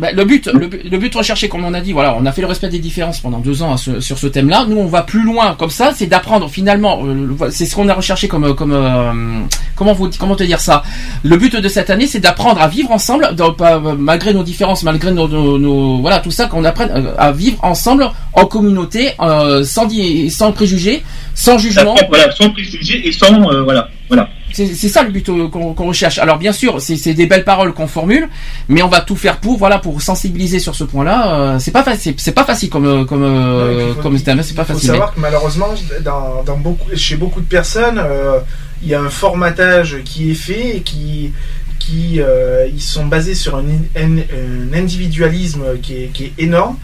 [0.00, 2.40] Bah, le but, le, le but recherché, comme on a dit, voilà, on a fait
[2.40, 4.64] le respect des différences pendant deux ans à ce- sur ce thème-là.
[4.68, 7.00] Nous, on va plus loin, comme ça, c'est d'apprendre finalement.
[7.04, 9.40] euh, c'est ce qu'on a recherché comme, comme, euh,
[9.74, 10.84] comment vous, comment te dire ça?
[11.24, 15.10] Le but de cette année, c'est d'apprendre à vivre ensemble, pas- malgré nos différences, malgré
[15.10, 19.64] nos, nos- nos- voilà, tout ça, qu'on apprenne euh, à vivre ensemble en communauté, euh,
[19.64, 19.88] sans,
[20.30, 21.02] sans préjugés,
[21.34, 21.96] sans jugement.
[22.08, 24.28] Voilà, sans préjugés et sans, euh, voilà, voilà.
[24.52, 26.18] C'est ça le but euh, qu'on qu'on recherche.
[26.18, 28.28] Alors bien sûr, c'est des belles paroles qu'on formule,
[28.68, 31.34] mais on va tout faire pour, voilà, pour sensibiliser sur ce point-là.
[31.54, 34.62] Euh, c'est pas facile, c'est pas facile comme euh, comme euh, comme thème, c'est pas
[34.62, 34.88] Il faut facile.
[34.90, 35.68] savoir que malheureusement,
[36.02, 38.38] dans, dans beaucoup, chez beaucoup de personnes, euh,
[38.82, 41.32] il y a un formatage qui est fait et qui,
[41.78, 43.64] qui euh, ils sont basés sur un,
[43.96, 46.76] un- un individualisme qui est, qui est énorme.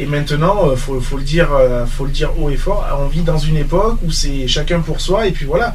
[0.00, 2.86] Et maintenant, euh, faut, faut le dire, euh, faut le dire haut et fort.
[3.00, 5.74] On vit dans une époque où c'est chacun pour soi et puis voilà.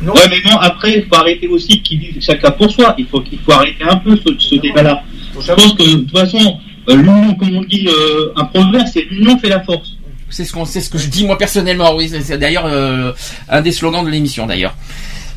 [0.00, 0.12] Non.
[0.12, 2.94] Ouais, mais bon, après, il faut arrêter aussi qu'ils disent chacun pour soi.
[2.98, 5.02] Il faut, il faut arrêter un peu ce, ce débat-là.
[5.40, 6.58] Je pense que, de toute façon,
[6.88, 9.96] euh, l'union, comme on dit, euh, un proverbe, c'est l'union fait la force.
[10.30, 11.94] C'est ce qu'on, c'est ce que je dis moi personnellement.
[11.94, 13.12] Oui, c'est- d'ailleurs euh,
[13.48, 14.74] un des slogans de l'émission d'ailleurs.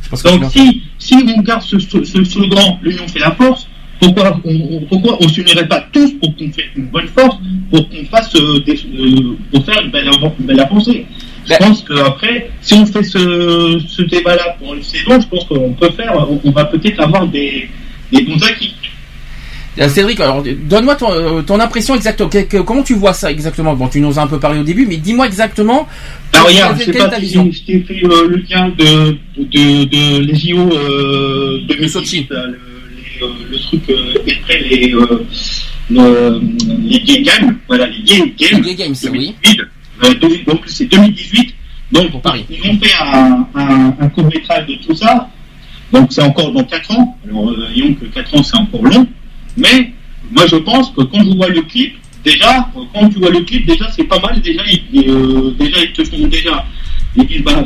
[0.01, 3.31] Je pense que Donc, si, si on garde ce, ce, ce slogan, l'union fait la
[3.31, 3.67] force,
[3.99, 7.37] pourquoi on, on- pourquoi on s'unirait pas tous pour qu'on fasse une bonne force,
[7.69, 11.05] pour qu'on fasse euh, des, euh, pour faire une belle, avan- une belle avancée?
[11.49, 15.73] Je pense qu'après, si on fait ce, ce débat-là pour une saison, je pense qu'on
[15.73, 17.69] peut faire, on, on va peut-être avoir des,
[18.11, 18.73] des bons acquis.
[19.79, 22.27] Euh, Cédric, alors donne-moi ton, euh, ton impression exacte.
[22.29, 23.75] Que- que- comment tu vois ça exactement?
[23.75, 25.87] Bon, tu nous as un peu parlé au début, mais dis-moi exactement.
[26.33, 29.17] Alors regarde, quelle- je pas ta si vision je t'ai fait euh, le lien de,
[29.37, 36.41] de, de les JO euh, de Sochi, le, les, le truc euh, après les, le-
[36.83, 39.35] les Gay Games, voilà les Gay Games, Les Gay Games, oui.
[39.43, 39.61] 2018,
[40.03, 40.13] euh,
[40.45, 41.55] donc c'est 2018,
[41.91, 42.11] donc
[42.49, 45.29] ils ont fait un, un, un court métrage de tout ça,
[45.91, 49.07] donc c'est encore dans 4 ans, alors euh, disons que 4 ans c'est encore long,
[49.55, 49.91] mais
[50.31, 53.41] moi je pense que quand je vois le clip, déjà, euh, quand tu vois le
[53.41, 56.65] clip, déjà c'est pas mal, déjà ils, euh, déjà ils te font déjà,
[57.15, 57.63] ils disent bah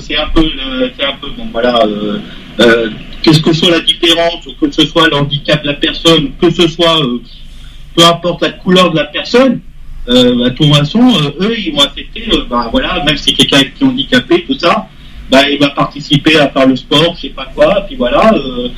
[0.00, 0.50] c'est un peu,
[0.96, 1.80] c'est un peu bon voilà,
[2.60, 2.90] euh,
[3.22, 7.02] qu'est-ce que soit la différence, que ce soit l'handicap de la personne, que ce soit
[7.02, 7.20] euh,
[7.96, 9.60] peu importe la couleur de la personne,
[10.08, 13.32] euh, bah, de toute façon, euh, eux ils vont affecter, euh, bah voilà, même si
[13.34, 14.88] quelqu'un qui est handicapé, tout ça,
[15.30, 18.32] bah il va participer à faire le sport, je sais pas quoi, puis voilà.
[18.34, 18.68] euh,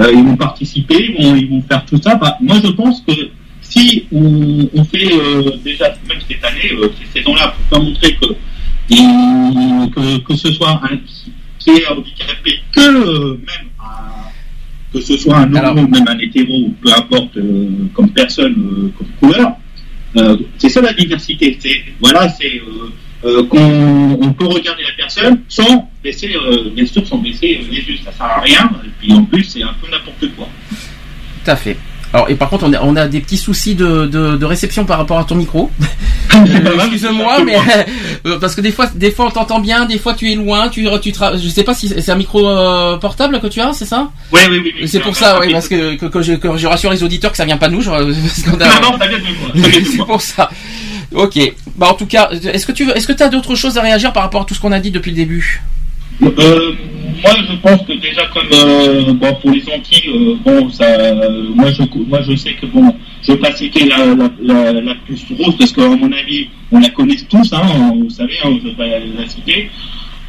[0.00, 2.16] euh, ils vont participer, ils vont, ils vont faire tout ça.
[2.16, 3.12] Bah, moi, je pense que
[3.60, 8.14] si on, on fait euh, déjà, même cette année, euh, ces saisons-là, pour faire montrer
[8.16, 8.26] que,
[9.94, 10.96] que, que ce soit un
[11.58, 14.30] qui est handicapé, que même un-
[14.92, 17.38] que ce soit un homo, même un hétéro, peu importe
[17.94, 19.52] comme personne, comme couleur,
[20.16, 21.58] euh, c'est ça la diversité.
[21.60, 22.92] C'est voilà, c'est euh,
[23.24, 26.34] euh, qu'on on peut regarder la personne sans baisser,
[26.72, 28.70] bien sûr, sans baisser les yeux, ça sert à rien.
[28.84, 30.48] Et puis en plus, c'est un peu n'importe quoi.
[31.44, 31.76] Tout à fait.
[32.14, 34.84] Alors, et par contre, on a, on a des petits soucis de, de, de réception
[34.86, 35.70] par rapport à ton micro.
[36.34, 37.54] Euh, Excuse-moi, mais
[38.26, 40.68] euh, parce que des fois, des fois on t'entend bien, des fois tu es loin,
[40.68, 43.72] tu, tu tra- je sais pas si c'est un micro euh, portable que tu as,
[43.72, 44.10] c'est ça?
[44.32, 44.74] Oui, oui, oui.
[44.80, 44.88] oui.
[44.88, 47.36] C'est pour ça, oui, parce que, que, que je, que je rassure les auditeurs que
[47.36, 47.82] ça vient pas de nous.
[47.84, 47.94] Parce
[48.48, 50.50] a- Non, non, ça vient de de c'est pour ça.
[51.14, 51.38] Ok.
[51.76, 53.82] Bah en tout cas, est-ce que tu veux, est-ce que tu as d'autres choses à
[53.82, 55.62] réagir par rapport à tout ce qu'on a dit depuis le début?
[56.22, 56.72] Euh,
[57.22, 61.48] moi, je pense que déjà comme euh, bon, pour les Antilles, euh, bon, ça, euh,
[61.54, 64.94] moi, je, moi, je sais que bon, je vais pas citer la, la, la, la
[65.04, 67.62] plus rose parce qu'à mon avis, on la connaît tous, hein,
[67.98, 69.70] vous savez, hein, je vais pas la, citer.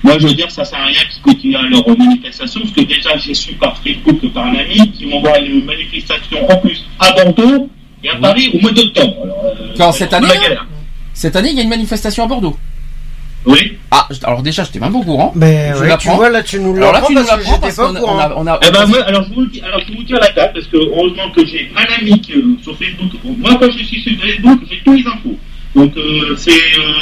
[0.04, 2.82] Moi, je veux dire, ça sert à rien qu'ils continuent à leur manifestation, parce que
[2.82, 6.86] déjà, j'ai su par Facebook que par un ami qui m'envoie une manifestation en plus
[7.00, 7.70] à Bordeaux
[8.04, 9.16] et à Paris au mois d'octobre.
[9.24, 10.68] Alors, euh, Quand cette année galère.
[11.14, 12.56] Cette année, il y a une manifestation à Bordeaux.
[13.46, 13.78] Oui.
[13.92, 15.32] Ah, alors déjà, j'étais même pas au courant.
[15.36, 17.38] Mais Je ouais, tu vois, là, tu nous Alors là, l'apprends tu nous parce que
[17.38, 18.16] l'apprends j'étais parce pas qu'on au a, courant.
[18.16, 20.04] on a, on a- Eh ben, moi, alors, je vous, le dis- alors, je vous
[20.04, 23.12] dire la date, parce que heureusement que j'ai un ami qui, euh, sur Facebook.
[23.24, 25.38] Bon, moi, quand je suis sur Facebook, j'ai tous les infos.
[25.76, 26.94] Donc, euh, c'est, euh,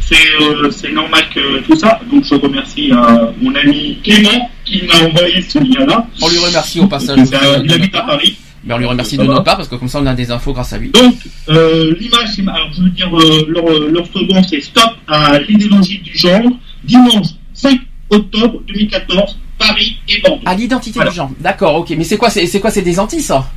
[0.00, 1.98] c'est, euh, c'est normal que tout ça.
[2.10, 6.06] Donc, je remercie euh, mon ami Clément qui m'a envoyé ce lien-là.
[6.22, 7.18] On lui remercie au passage.
[7.30, 8.36] Parce il habite à Paris.
[8.64, 9.32] Mais on lui remercie Ça de va.
[9.34, 10.90] notre part parce que comme ça, on a des infos grâce à lui.
[10.90, 11.14] Donc,
[11.48, 15.98] euh, l'image, c'est, alors, je veux dire, euh, leur, leur slogan, c'est Stop à l'idéologie
[15.98, 16.42] du genre,
[16.84, 17.78] dimanche 5
[18.10, 20.42] octobre 2014, Paris et Bordeaux.
[20.44, 21.10] À l'identité Voilà.
[21.10, 21.30] du genre.
[21.40, 21.94] D'accord, ok.
[21.96, 23.48] Mais c'est quoi, c'est, c'est quoi, c'est des Antilles, ça?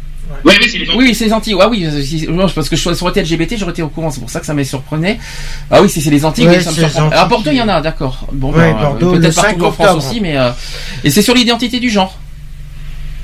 [0.45, 0.97] Ouais, oui, c'est les Antilles.
[0.97, 1.53] Oui, c'est les Antilles.
[1.53, 1.85] Ouais, oui.
[1.85, 4.09] euh, parce que je ça aurait été LGBT, j'aurais été au courant.
[4.09, 5.19] C'est pour ça que ça me surprenait.
[5.69, 7.07] Ah oui, si c'est les Antilles, Ouais, ça me c'est les surprend.
[7.07, 8.25] Antilles À Bordeaux, il y en a, d'accord.
[8.31, 10.51] Bon, Ouais, Bordeaux, peut-être partout 5 en France aussi, mais euh,
[11.03, 12.17] et c'est sur l'identité du genre.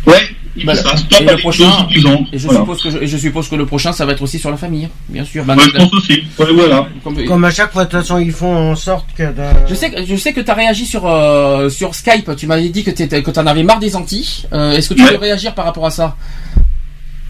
[0.10, 2.60] Ouais, il Bah, ça, stop et le prochain, et je Voilà.
[2.61, 4.57] suppose que je, et je suppose que le prochain, ça va être aussi sur la
[4.57, 5.48] famille, hein, bien sûr.
[5.48, 6.23] Ouais, je pense aussi.
[6.40, 6.88] Ouais, voilà.
[7.03, 9.23] comme- Comme à chaque fois, de toute façon, ils font en sorte que.
[9.23, 12.36] de- Je sais que je sais que t'as réagi sur euh, sur Skype.
[12.36, 14.44] Tu m'avais dit que t'étais que t'en avais marre des Antilles.
[14.53, 15.11] Euh, Est-ce que tu Ouais.
[15.11, 16.15] veux réagir par rapport à ça?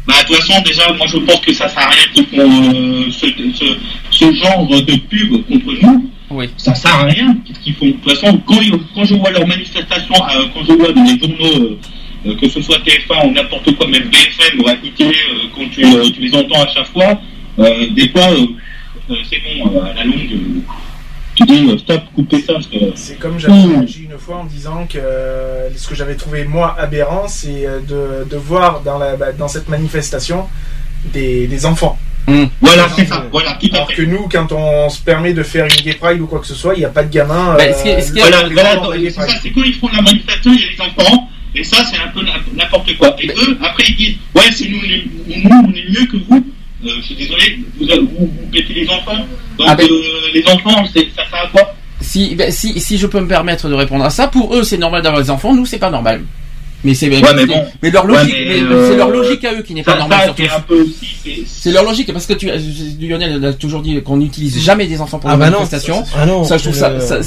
[0.08, 2.74] Bah, de toute façon, déjà, moi, je pense que ça sert à rien qu'ils font
[2.74, 3.66] euh, ce, ce,
[4.12, 6.10] ce genre de pub contre nous.
[6.32, 6.50] Oui.
[6.58, 7.36] Ça sert à rien.
[7.46, 7.86] Qu'est-ce qu'ils font?
[7.88, 11.04] De toute façon, quand, ils- quand je vois leurs manifestations, euh, quand je vois dans
[11.04, 11.78] les journaux,
[12.26, 15.12] euh, que ce soit TF1 ou n'importe quoi, même BFM ou AIT, euh,
[15.56, 17.20] quand tu, euh, tu les entends à chaque fois,
[17.60, 18.46] euh, des fois, euh,
[19.12, 20.62] euh, c'est bon, euh, à la longue, euh,
[21.36, 22.54] tu dis euh, stop, coupez ça.
[22.96, 23.76] C'est comme j'avais Mmh.
[23.78, 28.28] réagi une fois en disant que euh, ce que j'avais trouvé moi aberrant, c'est de,
[28.30, 30.48] de voir dans, la, bah, dans cette manifestation
[31.14, 31.98] des, des enfants.
[32.62, 33.26] Voilà, c'est ça.
[33.32, 33.96] Voilà, tout Alors fait.
[33.96, 36.54] que nous, quand on se permet de faire une gay pride ou quoi que ce
[36.54, 37.56] soit, il n'y a pas de gamin.
[37.58, 38.38] Bah, ce ce Voilà,
[39.02, 41.84] c'est ça, c'est quand ils font la manifestation, il y a les enfants, et ça,
[41.86, 42.22] c'est un peu
[42.56, 43.16] n'importe- quoi.
[43.22, 46.46] Et eux, après, ils disent, ouais, c'est nous, nous, on est mieux que vous.
[46.86, 49.18] Euh, je suis désolé, vous, vous, vous pétez les enfants.
[49.58, 51.76] Donc, Ah ben- euh, les enfants, c'est- ça sert à quoi?
[52.02, 54.78] Si, ben, si si je peux me permettre de répondre à ça, pour eux c'est
[54.78, 55.54] normal d'avoir des enfants.
[55.54, 56.24] Nous c'est pas normal.
[56.84, 57.66] Mais c'est Ouais, mais bon.
[57.84, 59.98] mais leur Ouais, logique, mais, mais euh, c'est leur logique à eux qui n'est pas
[59.98, 60.44] normale surtout.
[61.46, 62.50] c'est leur logique parce que tu,
[63.02, 65.46] Lionel a toujours dit qu'on n'utilise jamais des enfants pour Ah les bah.
[66.16, 67.24] Ah non, ça, je trouve c'est ça,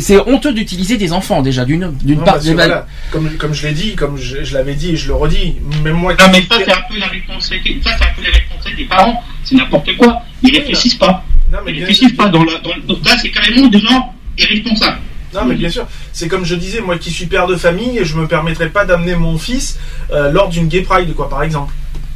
[0.00, 2.38] c'est honteux d'utiliser des enfants déjà d'une d'une part.
[2.54, 5.54] voilà, comme, comme je l'ai dit, comme je, je l'avais dit et je le redis,
[5.84, 8.30] même moi Non, mais ça, c'est un peu la responsabilité, ça, c'est un peu la
[8.38, 9.22] responsabilité des parents.
[9.44, 10.22] C'est n'importe quoi.
[10.42, 11.22] Ils réfléchissent pas.
[11.52, 14.98] Non, mais Ils réfléchissent pas dans la, dans, le- là, c'est carrément des gens irresponsables.
[15.36, 18.16] Non, mais bien sûr, c'est comme je disais, moi qui suis père de famille, je
[18.16, 19.78] me permettrais pas d'amener mon fils
[20.10, 21.72] euh, lors d'une gay pride, quoi, par exemple.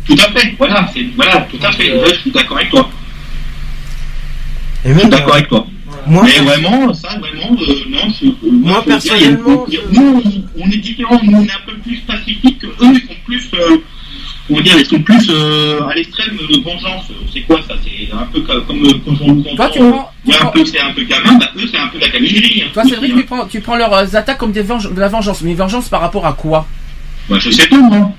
[0.07, 1.91] Tout à fait, voilà, c'est, voilà, tout à fait.
[1.93, 2.89] Euh, je suis d'accord avec toi.
[4.85, 5.67] Et Je suis même, d'accord avec toi.
[6.07, 10.23] moi, Mais vraiment, ça, vraiment, euh, non, je, euh, Moi, dire, a une- personnellement, nous,
[10.25, 13.15] on, on est différents, nous, on est un peu plus pacifiques que eux, ils sont
[13.27, 13.51] plus,
[14.51, 17.05] euh, comment dire, ils sont plus euh, à l'extrême de vengeance.
[17.33, 17.75] C'est quoi ça?
[17.85, 20.33] C'est un peu comme, comme euh, quand on nous Toi, entend, tu prends- a tu
[20.33, 22.63] un prends- peu, c'est un peu gamin, bah, eux, c'est un peu la gaminerie.
[22.67, 22.71] hein.
[22.73, 25.43] Toi Cédric, tu prends tu prends leurs euh, attaques comme des venge- de la vengeance,
[25.43, 26.67] mais vengeance par rapport à quoi?
[27.29, 28.13] Bah, je sais pas, moi.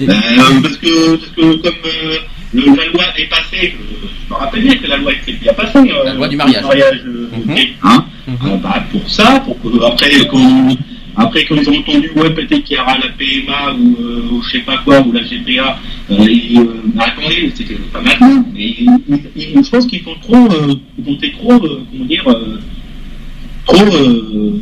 [0.00, 2.16] Et- Ben, euh, parce, que, parce que comme euh,
[2.54, 5.52] le- la loi est passée, euh, je me rappelle bien que la loi est bien
[5.52, 5.78] passée.
[5.78, 6.64] euh, La loi du mariage.
[7.06, 7.54] euh, Mhm.
[7.54, 8.04] gay, hein.
[8.26, 8.36] Mhm.
[8.46, 10.68] Euh, bah, pour ça, pour que, après, quand,
[11.16, 14.42] après, quand ils ont entendu, ouais, peut-être qu'il y aura la PMA ou, euh, ou
[14.42, 15.78] je sais pas quoi, ou la GPA,
[16.10, 18.44] euh, et, euh, attendez, c'était pas maintenant.
[18.54, 21.82] Mais ils- ils- ils- je pense qu'ils ont trop, euh, ils ont été trop, euh,
[21.90, 22.60] comment dire, euh,
[23.66, 24.60] trop, euh,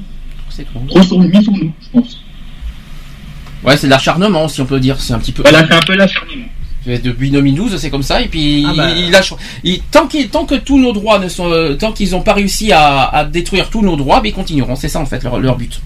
[0.88, 1.02] trop.
[1.02, 2.20] sur, mis sur nous, je pense.
[3.64, 4.98] Ouais, c'est de l'acharnement si on peut dire.
[5.00, 5.42] C'est un petit peu.
[5.42, 6.46] Voilà, c'est un peu l'acharnement.
[6.86, 8.22] Depuis 2012, c'est comme ça.
[8.22, 8.90] Et puis, Ah bah.
[8.96, 12.12] il, il lâche- il- tant, qu'il- tant que tous nos droits ne sont, tant qu'ils
[12.12, 14.76] n'ont pas réussi à, à détruire tous nos droits, ben, ils continueront.
[14.76, 15.78] C'est ça en fait leur, leur but.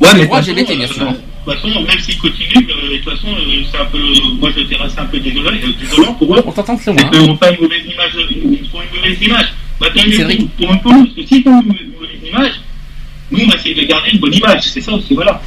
[0.00, 1.06] Ouais, mais LGBT, façon, bien euh, sûr.
[1.06, 3.98] De toute façon, même s'ils continuent, euh, de toute façon, euh, c'est un peu,
[4.40, 6.42] moi je dirais c'est un peu désolant, euh, désolant pour eux.
[6.46, 7.10] On t'entend C'est loin.
[7.10, 9.46] qu'ils n'ont pas une mauvaise image, ils ils font une mauvaise image.
[9.80, 12.52] Bah, tant mieux pour, pour un peu nous, parce que s'ils font une mauvaise image,
[13.30, 15.40] nous on va essayer de garder une bonne image, c'est ça aussi, voilà.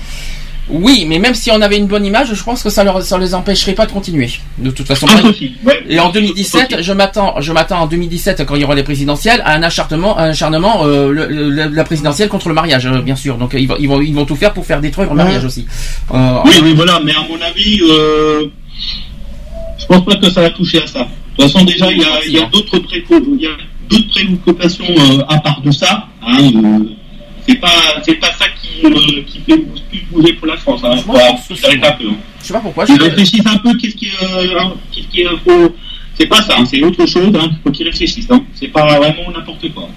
[0.70, 3.18] Oui, mais même si on avait une bonne image, je pense que ça leur, ça
[3.18, 4.30] les empêcherait pas de continuer.
[4.58, 5.06] De toute façon.
[5.28, 5.54] Aussi.
[5.66, 5.84] Ouais.
[5.90, 9.42] Et en 2017, je m'attends, je m'attends en 2017 quand il y aura les présidentielles
[9.46, 13.16] à un acharnement, un acharnement, euh, le- le- la présidentielle contre le mariage, euh, bien
[13.18, 13.38] sûr.
[13.38, 15.44] Donc euh, ils vont, ils vont, ils vont tout faire pour faire détruire le mariage
[15.44, 15.66] aussi.
[16.14, 18.46] Euh, Oui, oui, voilà, mais à mon avis, euh,
[19.78, 21.00] je pense pas que ça va toucher à ça.
[21.00, 23.50] De toute façon, déjà, il y a, il y a d'autres préco- il y a
[23.90, 26.08] d'autres préoccupations euh, à part de ça.
[26.26, 26.38] Hein,
[27.48, 27.70] c'est pas,
[28.06, 29.58] c'est pas ça qui, euh, qui fait
[29.90, 30.82] plus bouger pour la France.
[30.84, 30.96] Hein.
[31.06, 32.08] Moi, je Faut- faut c'est s'arrêter un peu.
[32.10, 32.16] Hein.
[32.42, 32.86] je sais pas pourquoi.
[32.86, 33.76] Je, Ils réfléchissent un peu.
[33.78, 35.76] Qu'est-ce qui, euh, hein, qu'est-ce qui euh, faut.
[36.18, 36.56] C'est pas ça.
[36.58, 37.32] hein, c'est autre chose.
[37.36, 37.50] Hein.
[37.64, 38.28] Faut qu'ils réfléchissent.
[38.30, 38.44] Hein.
[38.54, 39.90] C'est pas vraiment n'importe quoi.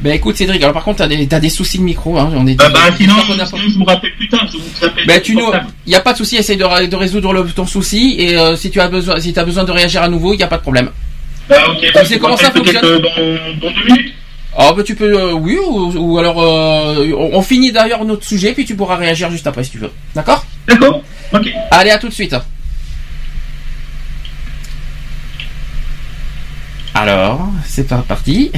[0.00, 2.32] ben écoute Cédric, alors par contre t'as des, t'as des soucis de micro, hein.
[2.34, 2.54] On est.
[2.56, 4.44] Bah, bah, sinon, on a pas- sinon, je vous rappelle plus tard.
[4.50, 5.06] Je vous appelle.
[5.06, 5.46] Ben tu nous,
[5.86, 8.70] y a pas de souci, essaye de, de résoudre le- ton souci et euh, si
[8.70, 10.62] tu as besoin, si t'as besoin de réagir à nouveau, il y a pas de
[10.62, 10.90] problème.
[11.48, 12.98] Bah, ok, bah, sais je vous comment ça rappelle fonctionne euh,
[13.60, 14.12] dans, dans deux minutes.
[14.56, 18.24] Ah ben tu peux, euh, oui ou, ou alors euh, on, on finit d'ailleurs notre
[18.26, 19.90] sujet puis tu pourras réagir juste après si tu veux.
[20.14, 20.44] D'accord?
[20.68, 21.02] D'accord.
[21.32, 21.48] Ok.
[21.70, 22.36] Allez à tout de suite.
[26.94, 28.52] Alors, c'est pas parti.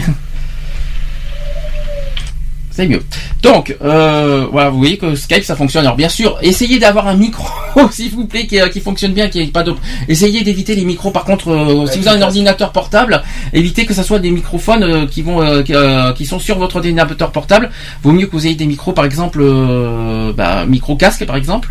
[2.77, 3.03] C'est mieux.
[3.41, 5.85] Donc, euh, voilà, vous voyez que Skype ça fonctionne.
[5.85, 7.47] Alors bien sûr, essayez d'avoir un micro,
[7.93, 9.73] s'il vous plaît, qui, qui fonctionne bien, qui pas de.
[10.09, 11.13] Essayez d'éviter les micros.
[11.13, 13.23] Par contre, euh, si vous avez un ordinateur portable,
[13.53, 16.59] évitez que ce soit des microphones euh, qui vont, euh, qui, euh, qui sont sur
[16.59, 17.71] votre ordinateur portable.
[18.03, 21.71] Vaut mieux que vous ayez des micros, par exemple, euh, bah, micro casque, par exemple,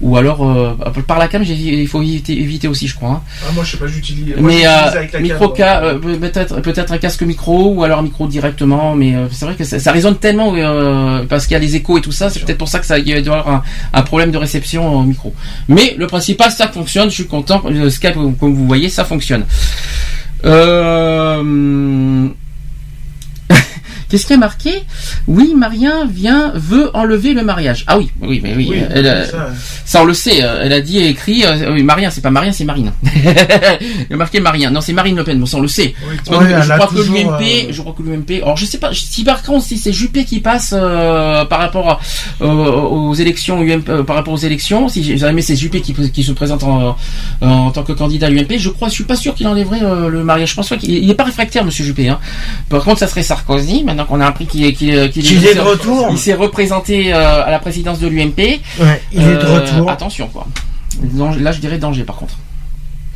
[0.00, 0.74] ou alors euh,
[1.06, 1.42] par la cam.
[1.42, 3.10] Il faut éviter, éviter aussi, je crois.
[3.10, 3.22] hein.
[3.44, 4.34] Ah, moi, je sais pas, j'utilise.
[4.38, 9.14] Mais euh, micro euh, peut-être peut-être un casque micro ou alors un micro directement mais
[9.14, 11.98] euh, c'est vrai que ça, ça résonne tellement euh, parce qu'il y a les échos
[11.98, 13.62] et tout ça c'est peut-être pour ça que ça il y avoir un,
[13.92, 15.32] un problème de réception au micro
[15.68, 17.08] Mais le principal, ça fonctionne.
[17.10, 17.62] Je suis content.
[17.68, 19.44] Le Skype, comme vous voyez, ça fonctionne.
[20.44, 22.28] Euh...
[24.08, 24.70] Qu'est-ce qui est marqué
[25.26, 27.84] Oui, Marien vient veut enlever le mariage.
[27.86, 28.68] Ah oui, oui, mais oui.
[28.70, 29.48] Oui, elle, euh, c'est ça.
[29.84, 30.42] ça, on le sait.
[30.42, 31.44] euh, Elle a dit et écrit.
[31.44, 32.92] euh, oui, Marien, c'est pas Marien, c'est Marine.
[34.10, 34.70] Il a marqué Marien.
[34.70, 35.38] Non, c'est Marine Le Pen.
[35.38, 35.94] Bon, ça on le sait.
[36.08, 36.16] Oui.
[36.26, 38.42] Je a crois que l'UMP, euh, je crois que l'UMP.
[38.42, 41.88] Alors je sais pas si par contre si c'est Juppé qui passe euh, par rapport
[41.90, 42.00] à,
[42.42, 46.22] euh, aux élections UMP, euh, par rapport aux élections, si jamais c'est Juppé qui, qui
[46.24, 46.96] se présente en,
[47.40, 50.24] en tant que candidat UMP, je crois, je suis pas sûr qu'il enlèverait euh, le
[50.24, 50.50] mariage.
[50.50, 52.08] Je pense pas qu'il il est pas réfractaire, Monsieur Juppé.
[52.08, 52.18] Hein.
[52.68, 53.84] Par contre, ça serait Sarkozy.
[53.84, 54.72] Maintenant qu'on a appris qu'il est
[55.54, 56.08] de retour.
[56.10, 58.38] il s'est représenté euh, à la présidence de l'UMP.
[58.80, 59.90] Ouais, il est de Euh, retour.
[59.90, 60.46] Attention quoi.
[61.38, 62.34] Là, je dirais danger par contre.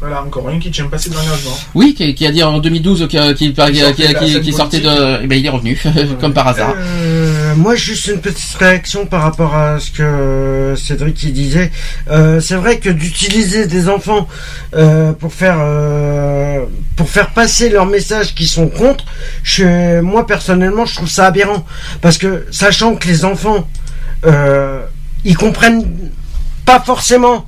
[0.00, 1.58] Voilà, encore une qui tient passé de l'engagement.
[1.74, 5.24] Oui, qui, qui a dit en 2012 qu'il qu'il- qu'il- sortait de.
[5.24, 5.76] Eh ben, il est revenu,
[6.20, 6.74] comme par hasard.
[6.78, 11.72] Euh, moi, juste une petite réaction par rapport à ce que Cédric il disait.
[12.10, 14.28] Euh, c'est vrai que d'utiliser des enfants
[14.76, 16.60] euh, pour faire euh,
[16.94, 19.04] pour faire passer leurs messages qui sont contre,
[19.42, 21.64] je, moi personnellement, je trouve ça aberrant
[22.00, 23.66] parce que sachant que les enfants
[24.26, 24.80] euh,
[25.24, 25.84] ils comprennent
[26.64, 27.44] pas forcément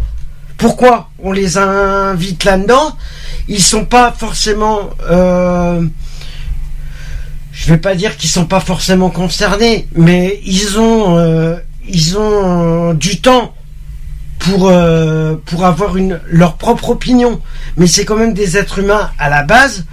[0.60, 2.96] pourquoi on les invite là-dedans.
[3.48, 5.82] Ils sont pas forcément euh,
[7.52, 11.56] je vais pas dire qu'ils sont pas forcément concernés, mais ils ont euh,
[12.16, 13.54] ont du temps
[14.38, 15.94] pour euh, avoir
[16.26, 17.40] leur propre opinion.
[17.76, 19.84] Mais c'est quand même des êtres humains à la base.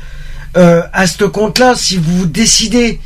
[0.56, 2.99] Euh, à ce compte-là, si vous décidez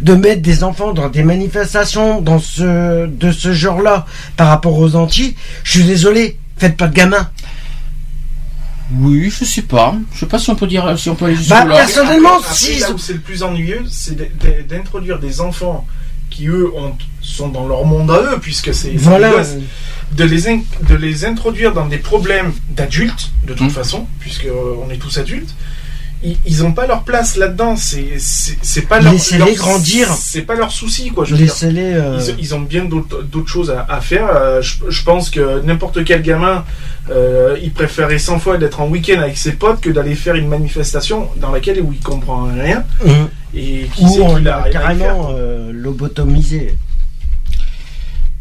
[0.00, 4.06] de mettre des enfants dans des manifestations de ce genre-là
[4.36, 5.34] par rapport aux Antilles,
[5.64, 7.28] je suis désolé, faites pas de gamins.
[8.94, 9.94] Oui, je sais pas.
[10.14, 11.76] Je sais pas si on peut dire, si on peut aller Bah, là.
[11.76, 14.16] personnellement, Après, si là où c'est le plus ennuyeux, c'est
[14.68, 15.86] d'introduire des enfants
[16.30, 19.30] qui eux ont, sont dans leur monde à eux, puisque c'est voilà.
[19.30, 19.54] gosses,
[20.12, 23.70] de les, in- de les introduire dans des problèmes d'adultes, de toute Mm.
[23.70, 25.54] façon, puisque euh, on est tous adultes.
[26.24, 27.74] Ils- Ils n'ont pas leur place là-dedans.
[27.76, 29.12] C'est pas leur.
[29.12, 30.08] Laissez-les leur- grandir.
[30.14, 31.24] C'est pas leur souci, quoi.
[31.24, 31.52] Je veux dire.
[31.96, 34.28] Euh, Ils, ils ont bien d'autres choses à, à faire.
[34.34, 36.64] Euh, je, je pense que n'importe quel gamin,
[37.10, 40.48] euh, il préférerait 100 fois d'être en week-end avec ses potes que d'aller faire une
[40.48, 43.28] manifestation dans laquelle où il comprend rien hum.
[43.54, 46.76] et qui Ou sait on qu'il l'a carrément euh, lobotomisé.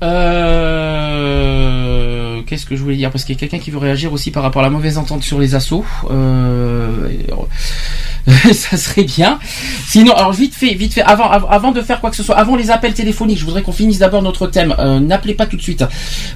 [0.03, 2.20] Euh,
[2.51, 3.09] Qu'est-ce que je voulais dire?
[3.11, 5.23] Parce qu'il y a quelqu'un qui veut réagir aussi par rapport à la mauvaise entente
[5.23, 5.85] sur les assauts.
[6.11, 7.07] Euh,
[8.51, 9.39] ça serait bien.
[9.87, 12.35] Sinon, alors vite fait, vite fait, avant, av- avant de faire quoi que ce soit,
[12.35, 14.75] avant les appels téléphoniques, je voudrais qu'on finisse d'abord notre thème.
[14.79, 15.85] Euh, N'appelez pas tout de suite.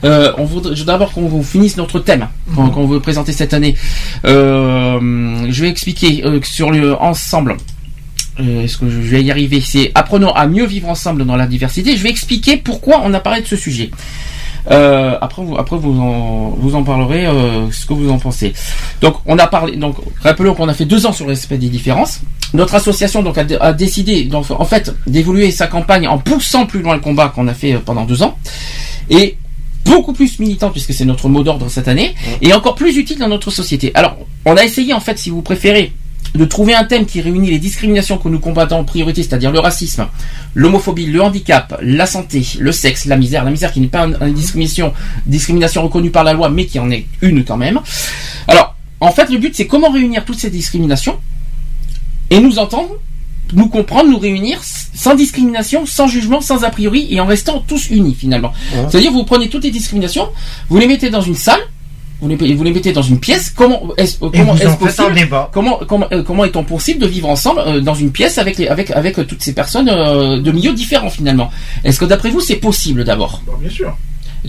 [0.06, 3.54] Euh, on voudrait je veux d'abord qu'on finisse notre thème qu'on qu'on veut présenter cette
[3.54, 3.76] année.
[4.26, 7.58] Euh, je vais expliquer sur le ensemble.
[8.40, 9.62] Euh, Est-ce que je vais y arriver?
[9.62, 11.96] C'est apprenons à mieux vivre ensemble dans la diversité.
[11.98, 13.92] Je vais expliquer pourquoi on a parlé de ce sujet.
[14.72, 18.54] Euh, après, vous, après vous en, vous en parlerez euh, ce que vous en pensez.
[19.02, 19.76] Donc, on a parlé.
[19.78, 22.22] Donc, rappelons qu'on a fait deux ans sur le respect des différences.
[22.54, 26.82] Notre association donc a, a décidé, donc, en fait, d'évoluer sa campagne en poussant plus
[26.82, 28.38] loin le combat qu'on a fait euh, pendant deux ans
[29.10, 29.38] et
[29.86, 33.28] beaucoup plus militant puisque c'est notre mot d'ordre cette année et encore plus utile dans
[33.28, 33.92] notre société.
[33.94, 35.94] Alors, on a essayé en fait, si vous préférez,
[36.36, 39.60] de trouver un thème qui réunit les discriminations que nous combattons en priorité, c'est-à-dire le
[39.60, 40.08] racisme,
[40.54, 44.18] l'homophobie, le handicap, la santé, le sexe, la misère, la misère qui n'est pas une,
[44.22, 44.94] une discrimination,
[45.26, 47.80] discrimination reconnue par la loi, mais qui en est une quand même.
[48.48, 51.18] Alors, en fait, le but, c'est comment réunir toutes ces discriminations
[52.30, 52.90] et nous entendre,
[53.54, 57.90] nous comprendre, nous réunir sans discrimination, sans jugement, sans a priori et en restant tous
[57.90, 58.52] unis finalement.
[58.74, 58.86] Ouais.
[58.90, 60.30] C'est-à-dire, vous prenez toutes les discriminations,
[60.70, 61.60] vous les mettez dans une salle,
[62.22, 63.50] vous les, vous les mettez dans une pièce.
[63.56, 65.30] Comment est-ce comment est-ce un possible.
[65.52, 68.68] Comment comment euh, comment est-on possible de vivre ensemble euh, dans une pièce avec les
[68.68, 71.52] avec avec euh, toutes ces personnes euh, de milieux différents finalement?
[71.84, 73.42] Est-ce que d'après vous c'est possible d'abord?
[73.46, 73.96] Bon, bien sûr.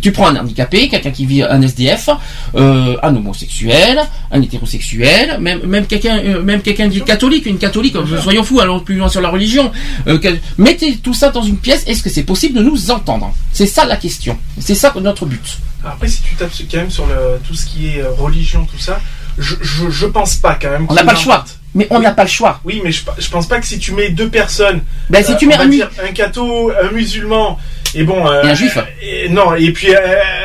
[0.02, 2.10] Tu prends un handicapé, quelqu'un qui vit un SDF,
[2.54, 3.98] euh, un homosexuel,
[4.30, 7.96] un hétérosexuel, même même quelqu'un euh, même quelqu'un dit catholique, une catholique.
[7.96, 9.72] euh, Soyons fous, allons plus loin sur la religion.
[10.06, 10.18] Euh,
[10.58, 11.82] mettez tout ça dans une pièce.
[11.86, 13.32] Est-ce que c'est possible de nous entendre?
[13.52, 14.36] C'est ça la question.
[14.58, 15.58] C'est ça notre but.
[15.86, 18.64] Après, si tu tapes sur- quand même sur le, tout ce qui est euh, religion,
[18.64, 19.00] tout ça,
[19.38, 20.86] je, je, je pense pas quand même.
[20.88, 21.44] On n'a pas le choix.
[21.74, 22.60] Mais on n'a pas le choix.
[22.64, 24.80] Oui, mais je, je pense pas que si tu mets deux personnes,
[25.10, 27.58] Ben si euh, tu mets un, dire un catho, un musulman,
[27.94, 28.78] et bon, euh, Et un juif.
[29.02, 29.98] et- non, et puis euh,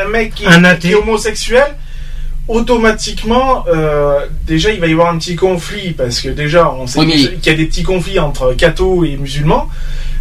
[0.06, 1.68] un mec qui, Un qui est homosexuel,
[2.48, 7.00] automatiquement, euh, déjà il va y avoir un petit conflit parce que déjà on sait
[7.00, 9.70] Oui, mais- déjà qu'il y a des petits conflits entre cathos et musulmans.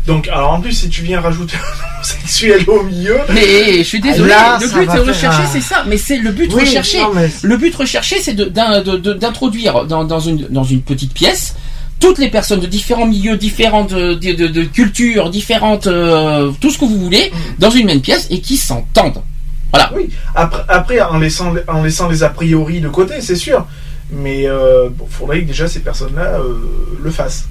[0.07, 4.01] Donc, alors en plus, si tu viens rajouter un homosexuel au milieu, Mais je suis
[4.01, 4.31] désolé.
[4.31, 5.85] Là, le ça but un- c'est ça.
[5.87, 7.01] Mais c'est le but Oui, recherché.
[7.01, 11.55] non, mais- Le but recherché, c'est d'introduire dans, dans une, dans une petite pièce
[12.01, 16.71] toutes les personnes de différents milieux, différentes euh, de, de- de cultures, différentes, euh, tout
[16.71, 19.23] ce que vous voulez, dans une même pièce et qui s'entendent.
[19.71, 19.93] Voilà.
[19.95, 20.09] Oui.
[20.35, 23.67] Après, après en, laissant, en laissant les a priori de côté, c'est sûr.
[24.11, 26.55] Mais euh, bon, faudrait que déjà ces personnes-là euh,
[27.03, 27.49] le fassent.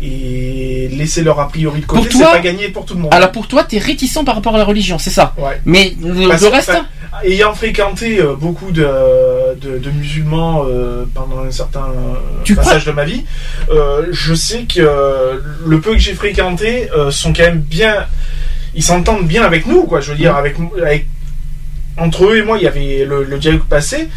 [0.00, 3.12] Et laisser leur a priori de côté, c'est pas gagné pour tout le monde.
[3.12, 5.60] Alors pour toi, t'es réticent par rapport à la religion, c'est ça Ouais.
[5.64, 6.86] Mais le, Parce le que, reste enfin,
[7.24, 8.86] ayant fréquenté euh, beaucoup de,
[9.60, 12.14] de, de musulmans euh, pendant un certain euh,
[12.44, 13.24] Tu passage de ma vie,
[13.70, 18.06] euh, je sais que le peu que j'ai fréquenté euh, sont quand même bien.
[18.74, 20.00] Ils s'entendent bien avec nous, quoi.
[20.00, 21.06] Je veux dire, avec, avec
[21.98, 24.08] entre eux et moi, il y avait le, le dialogue passé.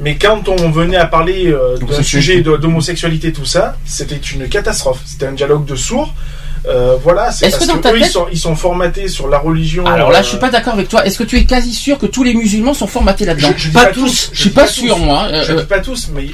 [0.00, 5.00] Mais quand on venait à parler euh, d'un sujet d'homosexualité, tout ça, c'était une catastrophe.
[5.04, 6.14] C'était un dialogue de sourds.
[6.66, 8.54] Euh, voilà, c'est Est-ce parce que dans que ta eux, ils tête- sont, ils sont
[8.56, 9.86] formatés sur la religion.
[9.86, 11.04] Alors là, euh, je suis pas d'accord avec toi.
[11.06, 13.68] Est-ce que tu es quasi sûr que tous les musulmans sont formatés là-dedans Je- je
[13.68, 14.04] dis Pas pas tous.
[14.04, 15.02] tous, Je je suis pas pas sûr, tous.
[15.02, 15.28] moi.
[15.30, 16.26] Euh, Je euh, dis pas tous, mais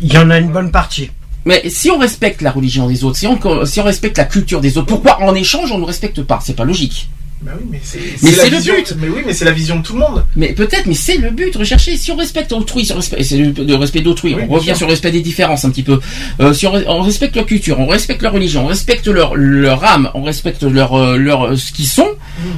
[0.00, 1.10] Il y en a une bonne partie.
[1.44, 4.60] mais si on respecte la religion des autres, si on, si on respecte la culture
[4.60, 6.40] des autres, pourquoi en échange on ne respecte pas?
[6.44, 7.08] C'est pas logique.
[7.44, 7.98] Bah oui, mais c'est
[8.50, 8.94] le vision- but.
[9.00, 10.24] Mais oui, mais c'est la vision de tout le monde.
[10.36, 11.96] Mais peut-être, mais c'est le but recherché.
[11.96, 12.92] Si on respecte autrui, si
[13.22, 14.34] c'est le, respect d'autrui.
[14.34, 14.76] Oui, on revient sûr.
[14.76, 15.98] sur le respect des différences un petit peu.
[16.40, 19.34] Euh, si on, re- on respecte leur culture, on respecte leur religion, on respecte leur
[19.34, 22.08] leur âme, on respecte leur euh, leur euh, ce qu'ils sont,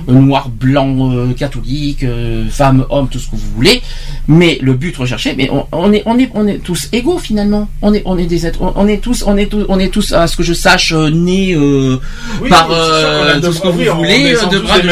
[0.06, 0.30] Mm.
[0.32, 3.80] euh, catholiques, euh, femmes, hommes, tout ce que vous voulez.
[4.28, 7.68] Mais le but recherché, mais on, on est on est on est tous égaux finalement.
[7.82, 9.88] On est on est des êtres, on, on est tous on est tous on est
[9.88, 14.58] tous à ce que je sache nés Oui, par tout ce que vous voulez, de
[14.82, 14.88] de.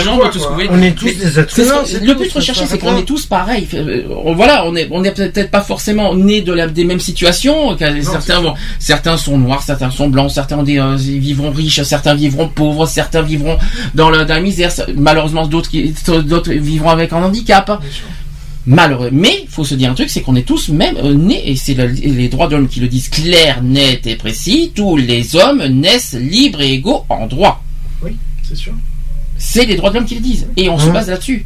[0.70, 1.62] On est tous Mais des êtres ce
[2.00, 3.68] le but recherché, c'est qu'on est tous pareils.
[3.74, 7.00] Euh, on- Voilà, on est, on est peut-être pas forcément nés de la, des mêmes
[7.00, 7.76] situations.
[8.04, 8.42] certains, sûr.
[8.42, 12.48] vont, certains sont noirs, certains sont blancs, certains ont des, euh, vivront riches, certains vivront
[12.48, 13.58] pauvres, certains vivront
[13.94, 14.70] dans la, dans la misère.
[14.96, 15.70] Malheureusement, d'autres
[16.52, 17.82] vivront avec un handicap.
[18.64, 19.08] Malheureux.
[19.10, 21.56] Mais il faut se dire un truc, c'est qu'on est tous même euh, nés, et
[21.56, 24.70] c'est le- les droits de l'homme qui le disent clair, net et précis.
[24.72, 27.64] Tous les hommes naissent libres et égaux en droit.
[28.04, 28.12] Oui,
[28.48, 28.72] c'est sûr.
[29.44, 30.92] C'est les droits de l'homme qui le disent, et on se Hein.
[30.92, 31.44] base là-dessus.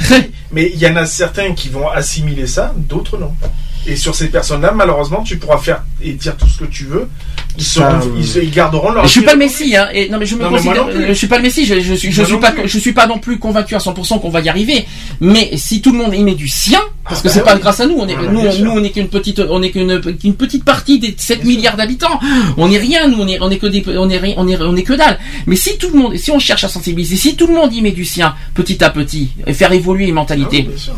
[0.52, 3.34] Mais il y en a certains qui vont assimiler ça, d'autres non.
[3.88, 7.08] Et sur ces personnes-là, malheureusement, tu pourras faire et dire tout ce que tu veux.
[7.58, 9.04] Ils, Ça, seront- euh, ils, se- ils garderont leur.
[9.06, 9.38] Je suis pas le.
[9.38, 9.88] Messie, hein.
[9.94, 11.64] Et non, mais je me Non, considère, je suis pas le Messie.
[11.64, 12.68] Je, je suis, je Moi suis pas, plus.
[12.68, 14.84] je suis pas non plus convaincu à 100% qu'on va y arriver.
[15.20, 17.56] Mais si tout le monde y met du sien, parce Ah, que bah c'est pas
[17.56, 19.70] grâce à nous, on est, Voilà, nous, on- nous, on est qu'une petite, on est
[19.70, 20.00] qu'une,
[20.36, 21.56] petite partie des 7 Bien sûr.
[21.56, 22.18] milliards d'habitants.
[22.56, 24.60] On est rien, nous, on est, on est que des, on est rien, on est,
[24.60, 25.18] on est que dalle.
[25.46, 27.80] Mais si tout le monde, si on cherche à sensibiliser, si tout le monde y
[27.80, 30.94] met du sien, petit à petit, et faire évoluer les Ah mentalités, oui, bien sûr.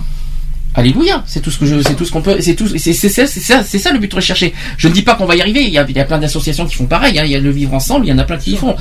[0.78, 3.26] Alléluia, c'est tout ce que je, c'est tout ce qu'on peut, c'est tout, c'est ça,
[3.26, 4.54] c'est ça, c'est ça le but recherché.
[4.76, 5.64] Je ne dis pas qu'on va y arriver.
[5.64, 7.18] Il y a, il y a plein d'associations qui font pareil.
[7.18, 7.22] hein.
[7.24, 8.76] Il y a le vivre ensemble, il y en a plein qui y font.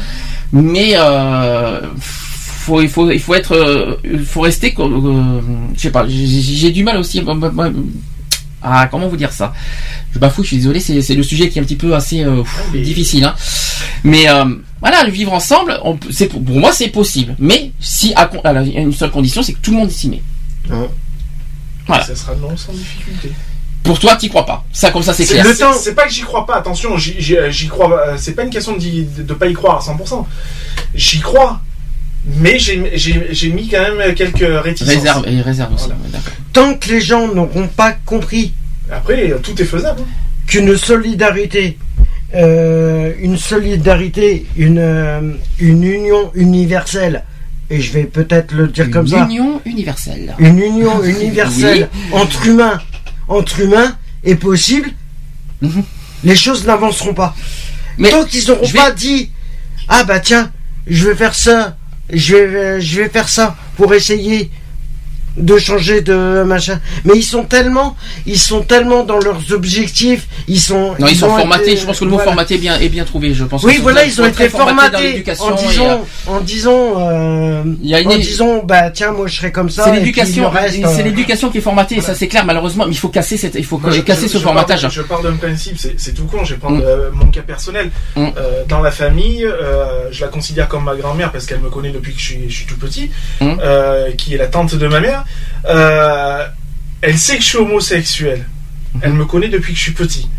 [0.53, 4.75] Mais euh, faut, il faut, il faut être, euh, faut rester.
[4.77, 5.41] euh,
[5.75, 6.05] je sais pas.
[6.07, 7.23] j'ai- du mal aussi.
[8.61, 9.53] Ah, comment vous dire ça?
[10.13, 10.79] Je bafouille, je suis désolé.
[10.79, 13.23] C'est le sujet qui est un petit peu assez euh, pff, difficile.
[13.23, 13.33] Hein.
[14.03, 14.45] Mais euh,
[14.81, 17.35] voilà, le vivre ensemble, on pour moi c'est possible.
[17.39, 20.21] Mais si à, a une seule condition, c'est que tout le monde s'y met.
[21.87, 22.03] Voilà.
[22.05, 23.31] Ça sera non sans difficulté.
[23.83, 24.65] Pour toi, t'y crois pas.
[24.73, 25.45] Ça, comme ça, c'est clair.
[25.45, 25.71] le c'est- temps.
[25.73, 27.15] c'est pas que j'y crois pas, attention, j'y-
[27.49, 27.97] j'y crois.
[28.09, 30.27] euh, C'est pas une question de, de pas y croire à 100%.
[30.93, 31.61] J'y crois,
[32.25, 34.93] mais j'ai- mis quand même quelques réticences.
[34.93, 35.85] Réserve, et réserve aussi.
[35.85, 36.01] Voilà.
[36.03, 36.33] ouais, d'accord.
[36.51, 38.53] Tant que les gens n'auront pas compris
[38.91, 40.01] Après, euh, tout est faisable.
[40.01, 40.05] hein.
[40.47, 41.77] qu'une solidarité,
[42.35, 45.21] euh, une solidarité, une, euh,
[45.59, 47.23] une union universelle,
[47.69, 50.35] et je vais peut-être le dire comme Une ça, union universelle.
[50.39, 52.81] une union universelle entre humains,
[53.27, 54.89] entre humains est possible,
[55.61, 55.83] Mhm.
[56.23, 57.35] les choses n'avanceront pas.
[57.97, 59.31] Mais Tant qu'ils n'auront vais- pas dit,
[59.87, 60.51] ah bah tiens,
[60.85, 61.77] je vais faire ça,
[62.11, 64.51] je vais, je vais faire ça pour essayer
[65.37, 66.79] de changer de machin.
[67.05, 67.95] Mais ils sont tellement,
[68.25, 70.95] ils sont tellement dans leurs objectifs, ils sont.
[70.99, 71.71] Non, ils sont ont formatés.
[71.71, 72.31] été- je pense que le mot voilà.
[72.31, 73.33] formaté est bien, est bien trouvé.
[73.33, 73.63] Je pense.
[73.63, 77.89] Oui, que voilà, ils ont été formatés en et, euh, disant, en disant, euh, Il
[77.89, 79.85] y a une- en disant, bah tiens, moi je serai comme ça.
[79.85, 82.45] C'est l'éducation, c'est euh, l'éducation qui est formatée, et ça c'est clair.
[82.45, 84.81] Malheureusement, mais il faut casser cette, il faut Moi, je- casser je- ce je formatage.
[84.81, 86.43] pars Je parle d'un principe, c'est c'est tout con.
[86.43, 86.83] Je vais prendre Mm.
[86.85, 87.91] euh, mon cas personnel.
[88.15, 88.25] Mm.
[88.37, 91.91] Euh, dans la famille, euh, je la considère comme ma grand-mère parce qu'elle me connaît
[91.91, 93.11] depuis que je suis, je suis tout petit,
[93.41, 93.51] Mm.
[93.61, 95.25] euh, qui est la tante de ma mère.
[95.65, 96.47] Euh,
[97.01, 98.45] elle sait que je suis homosexuel.
[98.95, 98.99] Mm-hmm.
[99.03, 100.29] Elle me connaît depuis que je suis petit.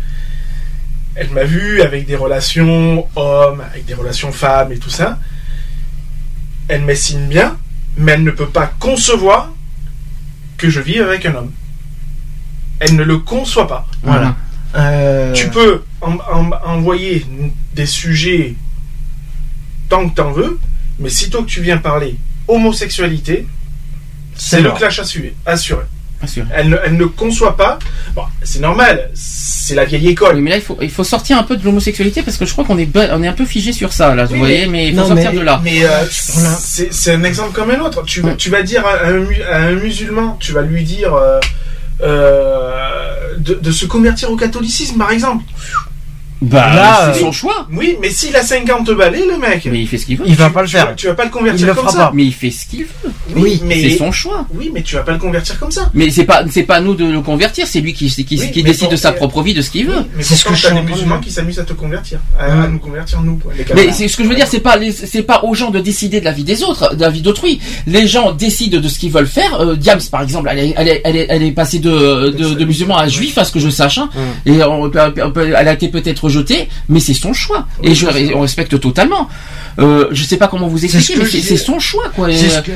[1.15, 5.19] Elle m'a vu avec des relations hommes, avec des relations femmes et tout ça.
[6.67, 7.57] Elle m'estime bien,
[7.97, 9.51] mais elle ne peut pas concevoir
[10.57, 11.51] que je vive avec un homme.
[12.79, 13.87] Elle ne le conçoit pas.
[14.03, 14.35] Voilà.
[14.75, 17.25] Euh, Tu peux en- en- envoyer
[17.73, 18.55] des sujets
[19.89, 20.59] tant que t'en veux,
[20.99, 22.17] mais sitôt que tu viens parler
[22.47, 23.47] homosexualité,
[24.39, 25.35] c'est le clash assuré.
[25.45, 25.83] assuré.
[26.53, 27.79] Elle ne, elle ne conçoit pas.
[28.13, 30.35] Bon, c'est normal, c'est la vieille école.
[30.35, 32.51] Oui, mais là, il faut, il faut sortir un peu de l'homosexualité parce que je
[32.51, 34.95] crois qu'on est, on est un peu figé sur ça, là, vous voyez, mais il
[34.95, 35.61] faut non, sortir mais- de là.
[35.63, 38.03] Mais euh, c'est un exemple comme un autre.
[38.03, 41.13] Tu, vas- tu vas dire à un, mu- à un musulman, tu vas lui dire
[41.13, 41.39] euh,
[42.01, 45.43] euh, de, de se convertir au catholicisme, par exemple.
[46.41, 47.67] Bah, Là, c'est euh, son choix.
[47.73, 50.23] Oui, mais s'il a 50 balais, le mec, Mais il fait ce qu'il veut.
[50.25, 50.95] Il va pas le tu, vas, faire.
[50.95, 52.05] tu vas pas le Il convertir le comme fera ça.
[52.05, 52.11] pas.
[52.13, 53.11] Mais il fait ce qu'il veut.
[53.35, 54.45] Oui, mais C'est son choix.
[54.53, 55.89] oui, mais tu vas pas le convertir comme ça.
[55.93, 58.51] Mais c'est pas, c'est pas à nous de le convertir, c'est lui qui, qui, Oui,
[58.51, 59.97] qui décide de sa propre vie, de ce qu'il veut.
[59.97, 61.25] Oui, mais C'est ce que je des de musulmans dire.
[61.25, 63.35] qui s'amusent à te convertir, à, nous convertir nous.
[63.35, 65.53] quoi, les Mais c'est ce que je veux dire, c'est pas les- c'est pas aux
[65.53, 67.59] gens de décider de la vie des autres, de la vie d'autrui.
[67.85, 69.59] Les gens décident de ce qu'ils veulent faire.
[69.59, 72.53] Euh, Diams, par exemple, elle est, elle est, elle est, elle est passée de, de,
[72.53, 74.09] de musulman à juif, à ce que je sache, hein.
[74.45, 76.28] et elle a été peut-être
[76.87, 77.67] mais c'est son choix.
[77.83, 79.27] Et je, on respecte totalement.
[79.79, 82.31] Euh, je sais pas comment vous expliquer, que mais c'est son choix, quoi.
[82.31, 82.71] Ce euh, que-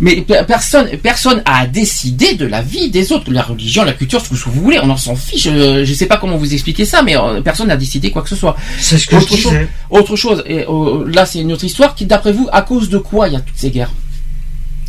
[0.00, 4.20] Mais pe- personne, personne a décidé de la vie des autres, la religion, la culture,
[4.20, 4.78] ce que vous voulez.
[4.82, 5.44] On en s'en fiche.
[5.44, 8.28] Je, je sais pas comment vous expliquer ça, mais euh, personne n'a décidé quoi que
[8.28, 8.56] ce soit.
[8.80, 9.68] C'est ce que Autre je chose, disais.
[9.90, 12.98] autre chose, et euh, là c'est une autre histoire, qui d'après vous, à cause de
[12.98, 13.92] quoi il y a toutes ces guerres?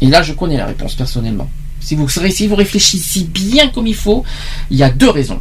[0.02, 1.50] Et là je connais la réponse personnellement.
[1.82, 4.24] Si vous, si vous réfléchissez bien comme il faut,
[4.72, 5.40] il y a deux raisons.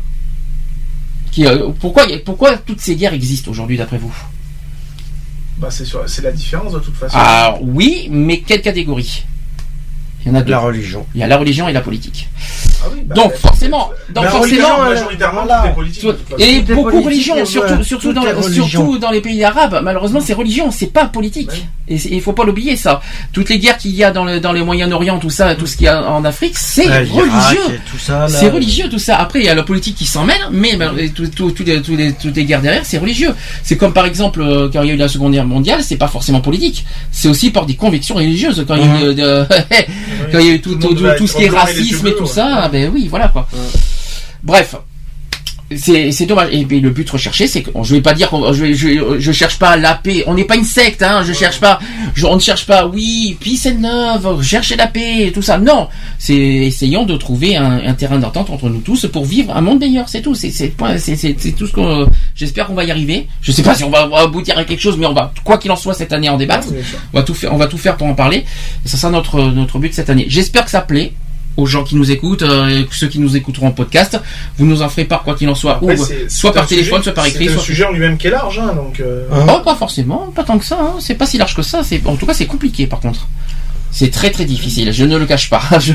[1.39, 4.12] Qui, euh, pourquoi, toutes ces guerres existent aujourd'hui d'après vous?
[5.59, 7.16] Bah, c'est la différence de toute façon.
[7.16, 9.24] Ah oui, mais quelle catégorie?
[10.20, 10.51] Il y en a deux.
[10.51, 11.06] La religion.
[11.15, 12.28] Il y a la religion et la politique.
[12.85, 15.75] Ah oui, bah, Donc bah, forcément, donc la forcément, religion, majoritairement, voilà.
[16.01, 16.37] tout est façon.
[16.39, 16.89] et les beaucoup
[17.37, 18.23] euh, surtout, surtout, dans,
[18.53, 19.81] surtout dans les pays arabes.
[19.83, 21.51] Malheureusement, c'est religion, c'est pas politique.
[21.51, 21.63] Ouais.
[21.91, 23.01] Et il faut pas l'oublier ça.
[23.33, 25.75] Toutes les guerres qu'il y a dans le, dans les Moyen-Orient, tout ça, tout ce
[25.77, 27.81] qu'il y a en Afrique, c'est Ouais, religieux.
[27.91, 27.99] tout.
[28.29, 29.17] C'est religieux tout ça.
[29.17, 31.81] Après, il y a la politique qui s'en mêle, mais ben, tout- tout- tout les-
[31.81, 33.35] tout les- toutes les guerres derrière, c'est religieux.
[33.63, 35.97] C'est comme par exemple euh, quand il y a eu la Seconde Guerre mondiale, c'est
[35.97, 36.85] pas forcément politique.
[37.11, 38.65] C'est aussi par des convictions religieuses.
[38.69, 39.45] Quand il y a eu, euh,
[40.33, 42.15] quand il y a eu tout, Tout tout- tout- tout ce qui est racisme et
[42.15, 42.82] tout ça, ouais.
[42.86, 43.49] ben oui, voilà quoi.
[44.43, 44.74] Bref.
[45.77, 46.49] C'est c'est dommage.
[46.53, 49.32] Et puis le but recherché, c'est que je vais pas dire qu'on je, je, je
[49.32, 50.24] cherche pas la paix.
[50.27, 51.23] On n'est pas une secte, hein.
[51.27, 51.78] Je cherche pas.
[52.15, 52.86] je- on ne cherche pas.
[52.86, 55.59] Oui, peace and love, chercher la paix, et tout ça.
[55.59, 55.89] Non,
[56.19, 59.81] c'est essayons de trouver un, un terrain d'entente entre nous tous pour vivre un monde
[59.81, 60.09] meilleur.
[60.09, 60.35] C'est tout.
[60.35, 62.09] C'est c'est point- c'est c'est c'est tout ce qu'on.
[62.35, 63.28] J'espère qu'on va y arriver.
[63.43, 65.70] Je sais pas si on va aboutir à quelque chose, mais on va quoi qu'il
[65.70, 66.69] en soit cette année en débattre.
[67.12, 68.47] On va tout faire, on va tout faire pour en parler.
[68.86, 70.24] Et ça sera notre notre but cette année.
[70.31, 71.12] J'espère que ça plaît
[71.59, 74.19] aux gens qui nous écoutent, euh, ceux qui nous écouteront en podcast.
[74.57, 76.99] Vous nous en ferez part quoi qu'il en soit, Après, ou c'est- soit par téléphone,
[77.01, 77.45] sujet- soit par écrit.
[77.47, 79.01] C'est un soit- sujet en lui-même qui est large, hein, donc.
[79.01, 80.79] euh, Hein Oh, pas forcément, pas tant que ça.
[80.81, 80.95] hein.
[81.01, 81.83] C'est pas si large que ça.
[81.83, 83.27] C'est en tout cas c'est compliqué par contre.
[83.91, 84.93] C'est très très difficile.
[84.93, 85.63] Je ne le cache pas.
[85.81, 85.93] Je,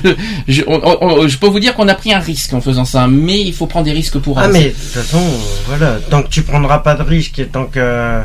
[0.48, 3.08] je, on- on- je peux vous dire qu'on a pris un risque en faisant ça,
[3.08, 5.38] mais il faut prendre des risques pour Ah mais de toute façon, euh,
[5.68, 8.20] voilà, tant que tu prendras pas de risques et tant que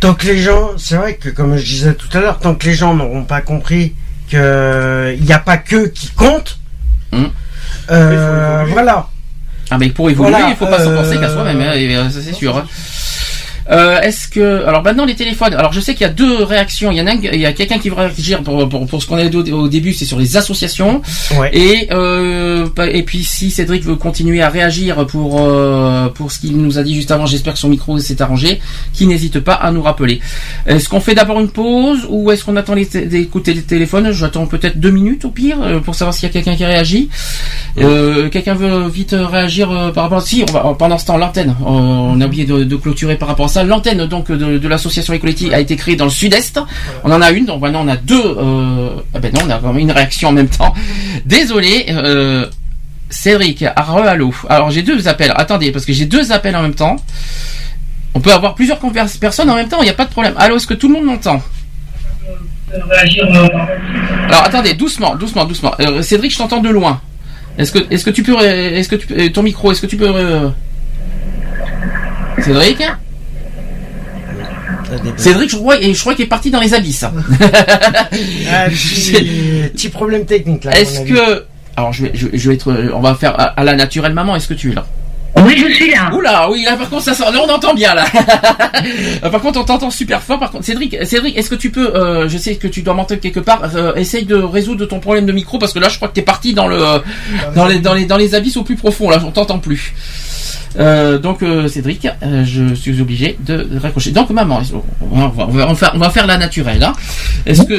[0.00, 2.66] tant que les gens, c'est vrai que comme je disais tout à l'heure, tant que
[2.66, 3.94] les gens n'auront pas compris
[4.30, 6.58] que il n'y a pas que qui compte,
[7.12, 7.30] Hum.
[7.90, 9.08] euh, voilà.
[9.70, 12.10] Ah mais pour évoluer, Voilà, il faut pas s'en euh, penser qu'à soi-même, hein, euh,
[12.10, 12.64] ça c'est sûr.
[13.70, 16.90] Euh, Est-ce que alors maintenant les téléphones alors je sais qu'il y a deux réactions.
[16.90, 19.02] Il y en a un- il y a quelqu'un qui veut réagir pour, pour, pour
[19.02, 21.02] ce qu'on a dit au, au début c'est sur les associations.
[21.38, 21.50] Ouais.
[21.52, 26.56] et euh, et puis si Cédric veut continuer à réagir pour euh, pour ce qu'il
[26.56, 28.60] nous a dit juste avant j'espère que son micro s'est arrangé
[28.94, 30.20] qu'il n'hésite pas à nous rappeler.
[30.66, 34.10] Est-ce qu'on fait d'abord une pause ou est-ce qu'on attend d'écouter les téléphones?
[34.12, 37.08] J'attends peut-être deux minutes au pire euh, pour savoir s'il y a quelqu'un qui réagit.
[37.78, 40.22] Euh, quelqu'un veut vite réagir par rapport à...
[40.22, 43.46] Si, on va, pendant ce temps, l'antenne, on a oublié de, de clôturer par rapport
[43.46, 43.57] à ça.
[43.64, 46.60] L'antenne donc de, de l'association Equality a été créée dans le sud-est.
[47.04, 48.22] On en a une, donc maintenant on a deux...
[48.22, 48.90] Euh...
[49.14, 50.74] Ah ben non, on a même une réaction en même temps.
[51.24, 52.46] Désolé, euh...
[53.10, 54.34] Cédric, re-allô.
[54.48, 56.96] Alors j'ai deux appels, attendez, parce que j'ai deux appels en même temps.
[58.14, 58.78] On peut avoir plusieurs
[59.20, 60.34] personnes en même temps, il n'y a pas de problème.
[60.36, 61.42] Allô, est-ce que tout le monde m'entend?
[64.28, 65.72] Alors attendez, doucement, doucement, doucement.
[65.80, 67.00] Euh, Cédric, je t'entends de loin.
[67.56, 69.96] Est-ce que, est-ce que tu peux, est-ce que tu, euh, ton micro, est-ce que tu
[69.96, 70.52] peux,
[72.40, 72.82] Cédric?
[75.16, 77.04] Cédric, je crois, et je crois qu'il est parti dans les abysses.
[77.04, 79.12] Ah, petit,
[79.72, 80.78] petit problème technique là.
[80.78, 81.44] Est-ce que,
[81.76, 84.36] alors je vais, je, je vais être, on va faire à, à la naturelle maman.
[84.36, 84.86] Est-ce que tu es là?
[85.48, 86.10] Oui, je suis là.
[86.14, 87.30] Oula, oui, là par contre ça sort.
[87.32, 88.04] Là on entend bien là.
[89.24, 90.38] Euh, par contre on t'entend super fort.
[90.38, 93.18] Par contre, Cédric, Cédric, est-ce que tu peux, euh, je sais que tu dois monter
[93.18, 96.08] quelque part, euh, essaye de résoudre ton problème de micro parce que là je crois
[96.08, 96.78] que t'es parti dans le,
[97.56, 99.10] dans les, dans les, dans les abysses au plus profond.
[99.10, 99.92] Là on t'entend plus.
[100.76, 104.10] Donc Cédric, je suis obligé de raccrocher.
[104.12, 104.60] Donc maman,
[105.10, 106.82] on va, on faire, on va faire la naturelle.
[106.84, 106.92] Hein.
[107.46, 107.74] Est-ce que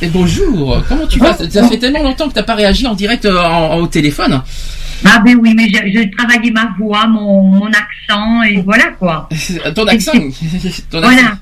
[0.00, 1.36] et bonjour, comment tu vas?
[1.50, 4.40] Ça fait tellement longtemps que t'as pas réagi en direct en- en- au téléphone.
[5.04, 9.28] Ah ben oui, mais j'ai j'ai travaillé ma voix, mon, mon accent, et voilà quoi.
[9.74, 10.12] Ton accent.
[10.90, 11.10] Ton accent.
[11.10, 11.38] Voilà.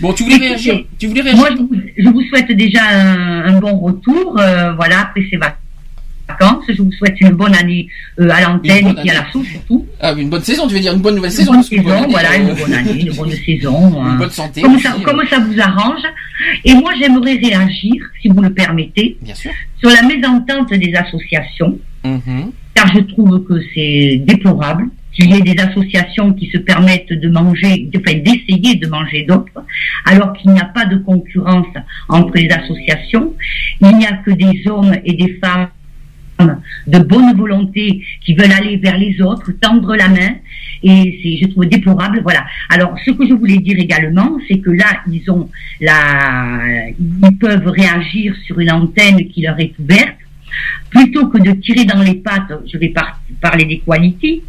[0.00, 3.46] Bon, tu voulais réagir Tu voulais réagir Moi, je vous, je vous souhaite déjà un,
[3.54, 6.64] un bon retour, euh, voilà, après ces vacances.
[6.68, 7.88] Je vous souhaite une bonne année
[8.20, 9.86] euh, à l'antenne et à la sauce surtout.
[10.00, 11.52] Ah, une bonne saison, tu veux dire une bonne nouvelle Une saison.
[11.54, 14.02] bonne saison, année, voilà, une bonne année, une bonne saison.
[14.04, 14.12] hein.
[14.12, 15.02] Une bonne santé Comme aussi, ça, euh.
[15.04, 16.02] comme ça vous arrange.
[16.64, 19.50] Et moi, j'aimerais réagir, si vous le permettez, Bien sûr.
[19.80, 22.52] sur la mésentente des associations, Mhm.
[22.78, 27.28] Car je trouve que c'est déplorable qu'il y ait des associations qui se permettent de
[27.28, 29.64] manger, enfin d'essayer de manger d'autres,
[30.06, 31.66] alors qu'il n'y a pas de concurrence
[32.08, 33.34] entre les associations.
[33.80, 35.70] Il n'y a que des hommes et des femmes
[36.86, 40.34] de bonne volonté qui veulent aller vers les autres, tendre la main,
[40.84, 42.20] et c'est, je trouve déplorable.
[42.22, 42.44] Voilà.
[42.70, 45.50] Alors, ce que je voulais dire également, c'est que là, ils ont
[45.80, 46.60] la,
[46.96, 50.14] ils peuvent réagir sur une antenne qui leur est ouverte,
[50.90, 52.52] plutôt que de tirer dans les pattes.
[52.70, 54.42] Je vais par- parler des qualités.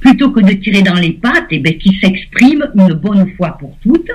[0.00, 3.76] Plutôt que de tirer dans les pattes, et ben, qu'ils s'expriment une bonne fois pour
[3.82, 4.10] toutes.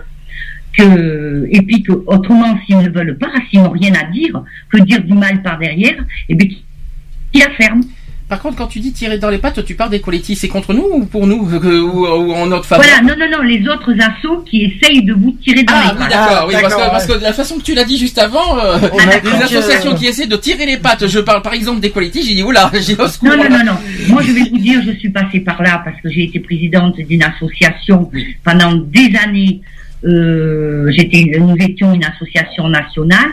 [0.78, 4.78] Que, et puis que, autrement, s'ils ne veulent pas, s'ils n'ont rien à dire, que
[4.84, 7.84] dire du mal par derrière, et bien, qu'ils la ferment.
[8.32, 10.74] Par contre, quand tu dis tirer dans les pattes, tu parles des collectifs, c'est contre
[10.74, 13.68] nous ou pour nous euh, ou, ou en notre faveur Voilà, non, non, non, les
[13.68, 16.10] autres assos qui essayent de vous tirer dans Ah les oui, pattes.
[16.12, 18.58] d'accord, oui, d'accord, que, parce que de la façon que tu l'as dit juste avant,
[18.58, 21.82] euh, On a les associations qui essaient de tirer les pattes, je parle par exemple
[21.82, 23.28] des collectifs, j'ai dit oula, j'ai au secours.
[23.28, 23.78] Non, non, non, non.
[24.08, 26.96] Moi, je vais vous dire, je suis passée par là parce que j'ai été présidente
[27.02, 28.10] d'une association
[28.46, 29.60] pendant des années.
[30.06, 33.32] Euh, j'étais, nous étions une association nationale.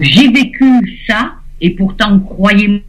[0.00, 0.66] J'ai vécu
[1.06, 2.80] ça et pourtant, croyez-moi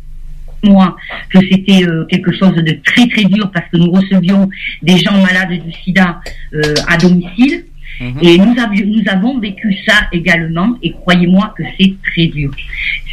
[1.29, 4.49] que c'était euh, quelque chose de très très dur parce que nous recevions
[4.81, 6.21] des gens malades du sida
[6.53, 7.65] euh, à domicile.
[7.99, 8.19] Mhm.
[8.23, 12.51] Et nous, avions, nous avons vécu ça également, et croyez-moi que c'est très dur.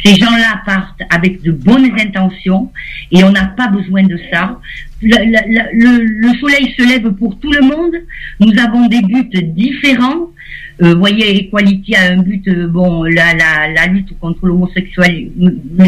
[0.03, 2.71] Ces gens-là partent avec de bonnes intentions,
[3.11, 4.59] et on n'a pas besoin de ça.
[5.03, 7.93] Le soleil se lève pour tout le monde.
[8.39, 10.31] Nous avons des buts différents.
[10.81, 15.31] Euh, vous voyez, Equality a un but, euh, bon, la, la, la lutte contre l'homosexualité,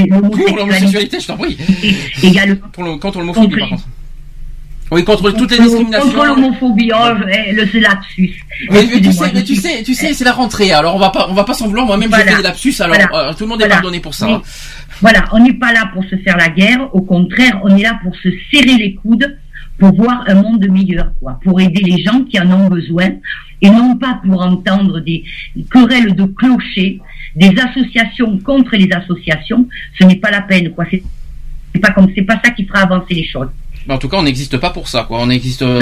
[0.10, 1.58] Pour l'homosexualité, je t'en prie.
[2.22, 3.88] également Pour le, contre l'homophobie, par contre.
[4.92, 6.12] Oui, contre toutes les discriminations.
[6.12, 8.46] Contre l'homophobie, oh, eh, le lapsus.
[8.70, 10.72] Mais tu sais, mais tu sais, tu sais, c'est la rentrée.
[10.72, 11.88] Alors on va pas, on va pas s'en vouloir.
[11.88, 12.32] Moi-même, j'ai Voilà.
[12.32, 12.76] fait des lapsus.
[12.80, 13.30] Alors Voilà.
[13.30, 14.28] euh, tout le monde est pardonné pour ça.
[14.28, 14.38] Mais.
[15.02, 16.88] Voilà, on n'est pas là pour se faire la guerre.
[16.94, 19.36] Au contraire, on est là pour se serrer les coudes,
[19.84, 23.10] pour voir un monde meilleur, quoi, pour aider les gens qui en ont besoin,
[23.62, 25.26] et non pas pour entendre des
[25.70, 27.02] querelles de clochers,
[27.36, 29.68] des associations contre les associations.
[30.00, 30.86] Ce n'est pas la peine, quoi.
[30.90, 33.50] C'est pas comme, c'est pas ça qui fera avancer les choses.
[33.88, 35.20] Mais en tout cas, on n'existe pas pour ça, quoi.
[35.22, 35.80] On existe, euh,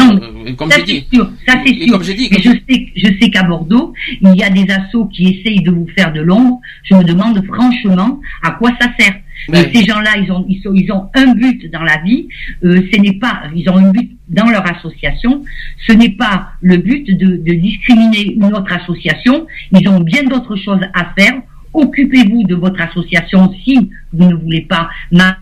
[0.48, 1.06] euh, comme j'ai dit.
[1.10, 1.92] c'est sûr, ça c'est sûr.
[1.94, 4.66] comme j'ai dit, Mais comme- je sais, je sais qu'à Bordeaux, il y a des
[4.72, 6.60] assos qui essayent de vous faire de l'ombre.
[6.84, 9.16] Je me demande franchement à quoi ça sert.
[9.54, 12.28] Et ces gens-là, ils ont, ils, sont, ils ont un but dans la vie.
[12.64, 15.44] Euh, ce n'est pas, ils ont un but dans leur association.
[15.88, 19.48] Ce n'est pas le but de, de discriminer une autre association.
[19.72, 21.42] Ils ont bien d'autres choses à faire.
[21.74, 25.38] Occupez-vous de votre association si vous ne voulez pas ma-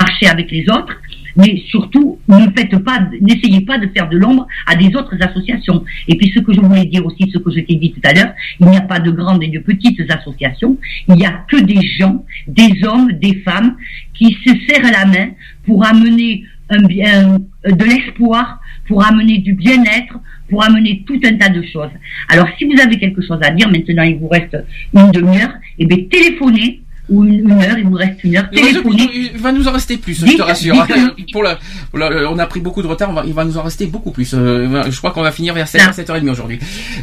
[0.00, 0.94] marcher avec les autres,
[1.36, 5.84] mais surtout ne faites pas, n'essayez pas de faire de l'ombre à des autres associations.
[6.06, 8.12] Et puis ce que je voulais dire aussi, ce que je t'ai dit tout à
[8.12, 10.76] l'heure, il n'y a pas de grandes et de petites associations,
[11.08, 13.76] il n'y a que des gens, des hommes, des femmes
[14.14, 15.30] qui se serrent la main
[15.64, 16.44] pour amener
[16.86, 20.18] bien, de l'espoir, pour amener du bien-être,
[20.48, 21.90] pour amener tout un tas de choses.
[22.28, 24.56] Alors si vous avez quelque chose à dire, maintenant il vous reste
[24.94, 28.66] une demi-heure, et bien téléphonez ou une, heure, il vous reste une heure, Il va,
[28.68, 29.10] téléphonez.
[29.34, 30.74] il va nous en rester plus, je te rassure.
[31.16, 31.58] dites- Pour la,
[31.90, 33.86] pour la- on a pris beaucoup de retard, on va- il va nous en rester
[33.86, 34.32] beaucoup plus.
[34.34, 35.92] Euh, je crois qu'on va finir vers 7h, Non.
[35.92, 36.58] 7h30 aujourd'hui.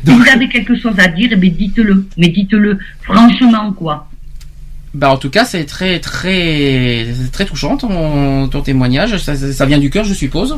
[0.06, 2.06] Si vous avez quelque chose à dire, eh bien, dites-le.
[2.18, 4.08] Mais dites-le franchement, quoi.
[4.94, 9.18] bah, en tout cas, c'est très, très, très touchant ton, ton témoignage.
[9.18, 10.56] Ça, vient du cœur, je suppose.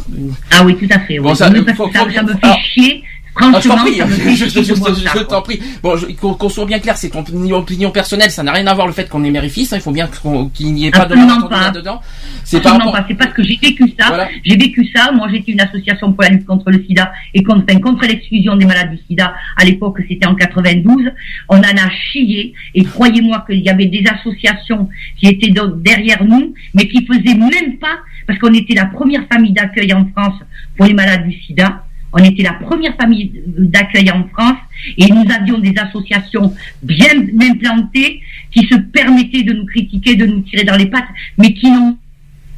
[0.51, 1.17] Ah oui, tout à fait.
[1.19, 1.35] Bon, oui.
[1.35, 3.03] ça- faut- que ça, faut- ça me fait alors- chier.
[3.39, 5.59] Ah, je t'en Franchement, fait je, de t'en prie.
[5.84, 8.93] Bon, qu'on soit bien clair, c'est ton opinion personnelle, ça n'a rien à voir le
[8.93, 10.07] fait qu'on est mère et fils, hein, il faut bien
[10.53, 11.61] qu'il n'y ait pas de Absolument malentendu pas.
[11.61, 12.01] là-dedans.
[12.43, 12.93] C'est Absolument rapport...
[13.01, 13.05] pas.
[13.07, 14.07] C'est parce que j'ai vécu ça.
[14.07, 14.30] Voilà.
[14.43, 15.11] J'ai vécu ça.
[15.11, 18.55] Moi, j'étais une association pour la lutte contre le sida et contre, enfin, contre l'exclusion
[18.55, 19.34] des malades du sida.
[19.55, 21.11] À l'époque, c'était en 92.
[21.49, 22.53] On en a chié.
[22.73, 24.89] Et croyez-moi qu'il y avait des associations
[25.19, 29.26] qui étaient donc derrière nous, mais qui faisaient même pas, parce qu'on était la première
[29.31, 30.35] famille d'accueil en France
[30.76, 31.84] pour les malades du sida.
[32.13, 34.59] On était la première famille d'accueil en France
[34.97, 38.21] et nous avions des associations bien implantées
[38.51, 41.97] qui se permettaient de nous critiquer, de nous tirer dans les pattes, mais qui n'ont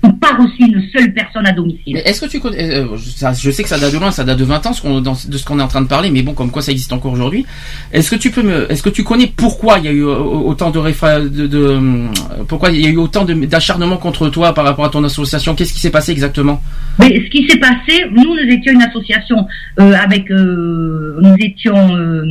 [0.02, 1.98] pas reçu une seule personne à domicile.
[2.06, 4.38] Est-ce que tu connais, euh, ça- je sais que ça date de loin, ça date
[4.40, 6.22] de 20 ans ce qu'on- dans- de ce qu'on est en train de parler, mais
[6.22, 7.46] bon, comme quoi ça existe encore aujourd'hui.
[7.92, 10.16] Est-ce que tu peux me, est-ce que tu connais pourquoi il y a eu euh,
[10.16, 12.08] autant de, réfra- de, de, euh,
[12.48, 15.54] pourquoi il y a eu autant d'acharnement contre toi par rapport à ton association?
[15.56, 16.62] Qu'est-ce qui s'est passé exactement?
[17.00, 19.46] Mais ce qui s'est passé, nous, nous étions une association
[19.80, 22.24] euh, avec, euh, nous étions, euh,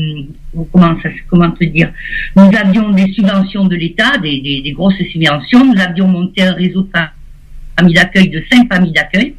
[0.72, 1.92] comment ça, comment te dire,
[2.36, 6.52] nous avions des subventions de l'État, des, des, des grosses subventions, nous avions monté un
[6.52, 6.88] réseau de
[7.78, 9.34] familles d'accueil, de cinq familles d'accueil.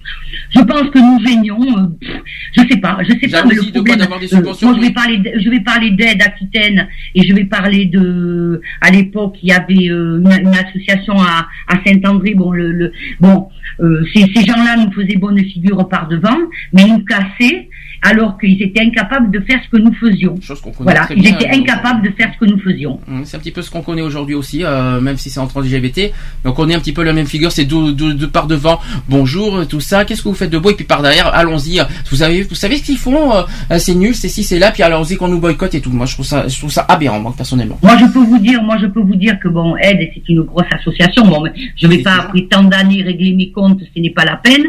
[0.55, 2.07] Je pense que nous gênions, euh,
[2.55, 3.99] je sais pas, je sais pas, mais le de problème,
[4.37, 7.85] euh, moi je vais parler, d- je vais parler d'aide Aquitaine et je vais parler
[7.85, 12.71] de, à l'époque il y avait euh, une, une association à, à Saint-André, bon le,
[12.71, 13.49] le bon,
[13.81, 16.37] euh, ces, ces gens-là nous faisaient bonne figure par devant,
[16.73, 17.69] mais nous cassaient
[18.01, 20.35] alors qu'ils étaient incapables de faire ce que nous faisions.
[20.63, 22.99] qu'on connaît Voilà, très ils bien, étaient donc, incapables de faire ce que nous faisions.
[23.07, 25.61] Hum, C'est un petit peu ce qu'on connaît aujourd'hui aussi, euh, même si c'est entre
[25.61, 26.11] LGBT.
[26.43, 28.79] Donc on est un petit peu la même figure, c'est de, de, de par devant,
[29.07, 31.79] bonjour, euh, tout ça, qu'est-ce que vous faites de beau, et puis par derrière, allons-y.
[31.79, 34.71] euh, Vous savez, vous savez ce qu'ils font, euh, c'est nul, c'est ci, c'est là,
[34.71, 35.89] puis allons-y qu'on nous boycotte et tout.
[35.91, 37.77] Moi je trouve ça, je trouve ça aberrant, moi personnellement.
[37.83, 40.41] Moi, je peux vous dire, moi, je peux vous dire que bon, Aide, c'est une
[40.41, 41.25] grosse association.
[41.25, 44.35] Bon, mais je vais pas après tant d'années régler mes comptes, ce n'est pas la
[44.37, 44.63] peine.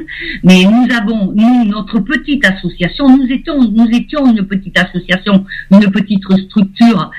[0.45, 6.23] Mais nous avons, nous, notre petite association, nous nous étions une petite association, une petite
[6.47, 7.11] structure.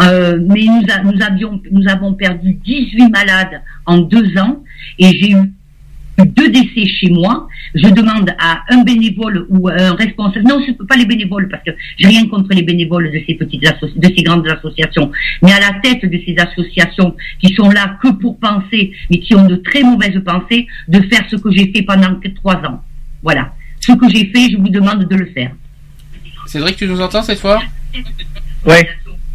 [0.00, 0.66] Euh, mais
[1.70, 4.62] nous, avons perdu 18 malades en deux ans,
[4.98, 5.52] et j'ai eu
[6.18, 10.86] deux décès chez moi, je demande à un bénévole ou un responsable, non, je ne
[10.86, 14.22] pas les bénévoles parce que j'ai rien contre les bénévoles de ces petites de ces
[14.22, 15.10] grandes associations,
[15.42, 19.34] mais à la tête de ces associations qui sont là que pour penser, mais qui
[19.34, 22.82] ont de très mauvaises pensées, de faire ce que j'ai fait pendant trois ans.
[23.22, 23.52] Voilà.
[23.86, 25.50] Ce que j'ai fait, je vous demande de le faire.
[26.46, 27.60] Cédric, tu nous entends cette fois?
[28.66, 28.88] Ouais.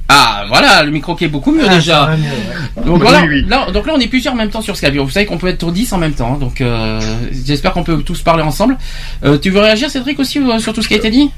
[0.07, 2.15] Ah voilà, le micro qui est beaucoup mieux Ah, déjà.
[2.17, 2.83] mieux.
[2.83, 3.45] Donc Oui, voilà, oui.
[3.47, 4.95] là, donc là on est plusieurs en même temps sur Skype.
[4.95, 6.99] Vous savez qu'on peut être 10 en même temps, hein, donc euh,
[7.45, 8.75] j'espère qu'on peut tous parler ensemble.
[9.23, 11.29] Euh, tu veux réagir Cédric aussi euh, sur tout ce qui a été dit?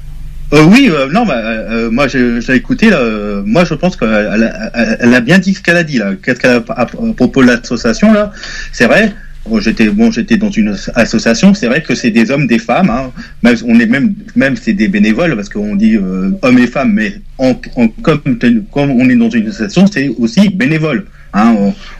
[0.54, 2.88] Euh, oui, euh, non, bah, euh, moi j'ai écouté.
[2.90, 4.34] Là, euh, moi, je pense qu'elle a,
[4.74, 6.12] elle- elle a bien dit ce qu'elle a dit là.
[6.22, 8.32] Qu'est-ce qu'elle a à, à propos de l'association là
[8.72, 9.12] C'est vrai.
[9.58, 11.52] J'étais bon, j'étais dans une association.
[11.52, 12.90] C'est vrai que c'est des hommes, des femmes.
[12.90, 13.10] Hein.
[13.42, 16.92] Même, on est même, même c'est des bénévoles parce qu'on dit euh, hommes et femmes,
[16.92, 18.20] mais en, en- comme,
[18.72, 21.06] comme on est dans une association, c'est aussi bénévole.
[21.34, 21.56] Hein,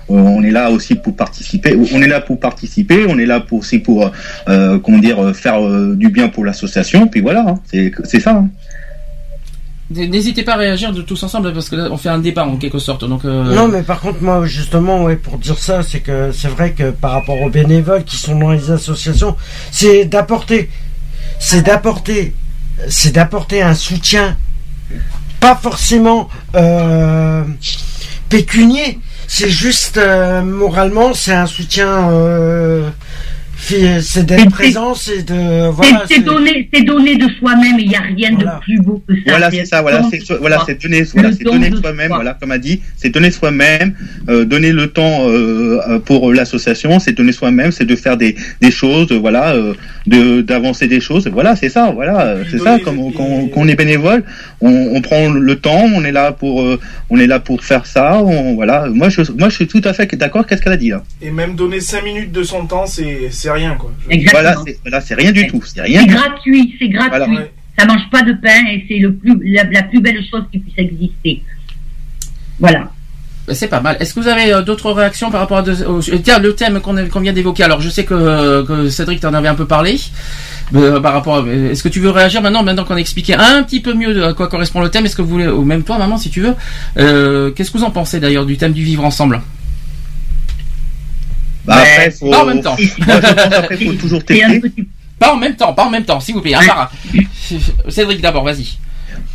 [0.08, 1.74] on, est là aussi pour participer.
[1.94, 3.06] On est là pour participer.
[3.08, 4.12] On est là pour aussi pour
[4.48, 7.08] euh, comment dire faire euh, du bien pour l'association.
[7.08, 8.32] Puis voilà, hein, c'est c'est ça.
[8.36, 8.50] hein.
[9.90, 12.56] N'hésitez pas à réagir de tous ensemble parce que là on fait un débat en
[12.56, 13.02] quelque sorte.
[13.02, 16.90] Euh, Non, mais par contre, moi, justement, pour dire ça, c'est que c'est vrai que
[16.90, 19.36] par rapport aux bénévoles qui sont dans les associations,
[19.70, 20.70] c'est d'apporter,
[21.38, 22.34] c'est d'apporter,
[22.88, 24.36] c'est d'apporter un soutien,
[25.40, 27.44] pas forcément euh,
[28.30, 32.10] pécunier, c'est juste euh, moralement, c'est un soutien,
[33.66, 37.78] c'est d'être présent, c'est de, voilà, c'est donner, c'est donner de soi-même.
[37.78, 39.20] Il n'y a rien de plus beau que ça.
[39.26, 39.82] Voilà, c'est ça.
[39.82, 42.08] Voilà, c'est voilà, donner, voilà, donner de soi-même.
[42.08, 42.16] soi.
[42.16, 43.94] Voilà, comme a dit, c'est donner soi-même,
[44.28, 48.34] euh, donner le temps euh, euh, pour l'association, c'est donner soi-même, c'est de faire des,
[48.60, 49.74] des choses, euh, voilà, euh,
[50.06, 51.28] de d'avancer des choses.
[51.28, 51.90] Voilà, c'est ça.
[51.92, 52.78] Voilà, euh, c'est ça.
[52.80, 54.24] Comme on- quand, on- quand on est bénévole,
[54.60, 56.80] on, on prend le temps, on est là pour, euh,
[57.10, 58.18] on est là pour faire ça.
[58.22, 58.88] On, voilà.
[58.88, 60.46] Moi, je, moi, je suis tout à fait d'accord.
[60.46, 63.74] Qu'est-ce qu'elle a dit là Et même donner 5 minutes de son temps, c'est rien
[63.74, 63.92] quoi.
[64.30, 65.62] Voilà, c'est voilà, c'est rien du tout.
[65.64, 66.04] C'est rien.
[66.06, 67.10] Gratuit, c'est gratuit.
[67.10, 67.28] Voilà.
[67.28, 67.52] Ouais.
[67.78, 70.58] Ça mange pas de pain et c'est le plus, la, la plus belle chose qui
[70.58, 71.42] puisse exister.
[72.58, 72.90] Voilà.
[73.52, 73.96] c'est pas mal.
[73.98, 76.80] Est-ce que vous avez euh, d'autres réactions par rapport à de- au- tiens, le thème
[76.80, 79.98] qu'on vient d'évoquer Alors je sais que, que Cédric t'en avait un peu parlé.
[80.74, 83.80] euh, par rapport, est-ce que tu veux réagir maintenant, maintenant qu'on a expliqué un petit
[83.80, 85.06] peu mieux de à quoi correspond le thème?
[85.06, 86.54] Est-ce que vous voulez, ou même toi, maman, si tu veux,
[86.98, 89.40] euh, qu'est-ce que vous en pensez d'ailleurs du thème du vivre ensemble?
[91.64, 92.76] Bah, après, faut, pas en même temps.
[92.76, 94.60] Moi, je pense après, faut toujours tester.
[95.18, 96.54] Pas en même temps, pas en même temps, s'il vous plaît.
[96.54, 96.92] hein, par-
[97.88, 98.76] Cédric d'abord, vas-y.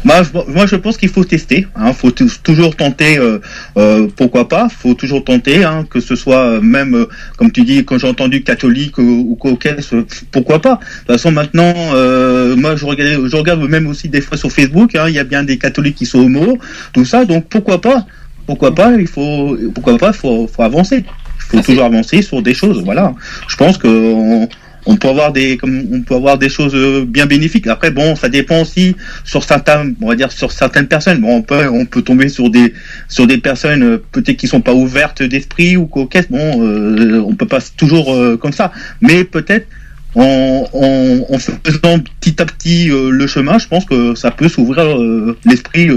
[0.04, 1.66] Moi, je, moi, je pense qu'il faut tester.
[1.76, 3.18] Hein, faut tou- toujours tenter.
[3.18, 3.40] Euh,
[3.78, 7.06] euh, pourquoi pas Faut toujours tenter, hein, que ce soit euh, même, euh,
[7.38, 11.74] comme tu dis, quand j'ai entendu catholique ou, euh, pourquoi pas De toute façon, maintenant,
[11.94, 14.96] euh, moi, je regarde, je regarde même aussi des fois sur Facebook.
[14.96, 16.58] hein, Il y a bien des catholiques qui sont homo,
[16.94, 17.26] tout ça.
[17.26, 18.06] Donc, pourquoi pas
[18.46, 21.06] Pourquoi pas Il faut, pourquoi pas Faut, faut avancer.
[21.50, 22.84] Faut toujours avancer sur des choses.
[22.84, 23.14] Voilà.
[23.48, 24.50] Je pense que on,
[24.86, 27.68] on peut avoir des comme on peut avoir des choses euh, bien bénéfiques.
[27.68, 31.20] Après bon, ça dépend aussi sur certains on va dire sur certaines personnes.
[31.22, 32.74] Bon, on peut on peut tomber sur des
[33.10, 36.32] sur des personnes euh, peut-être qui sont pas ouvertes d'esprit ou coquettes.
[36.32, 38.72] Bon, euh, on peut pas toujours euh, comme ça,
[39.02, 39.68] mais peut-être
[40.16, 44.50] en, en, en faisant petit à petit euh, le chemin, je pense que ça peut
[44.50, 45.90] s'ouvrir euh, l'esprit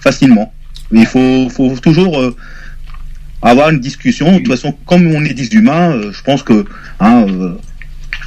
[0.00, 0.52] facilement.
[0.90, 2.20] Il faut faut toujours
[3.42, 4.32] avoir une discussion.
[4.32, 6.64] De toute façon, comme on est des humains, euh, je pense que
[7.00, 7.54] hein, euh,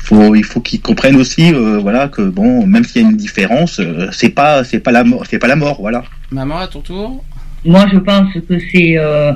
[0.03, 3.17] faut, il faut qu'ils comprennent aussi, euh, voilà, que bon, même s'il y a une
[3.17, 6.03] différence, euh, c'est pas, c'est pas la mort, c'est pas la mort, voilà.
[6.31, 7.23] Maman, à ton tour.
[7.63, 9.31] Moi, je pense que c'est euh,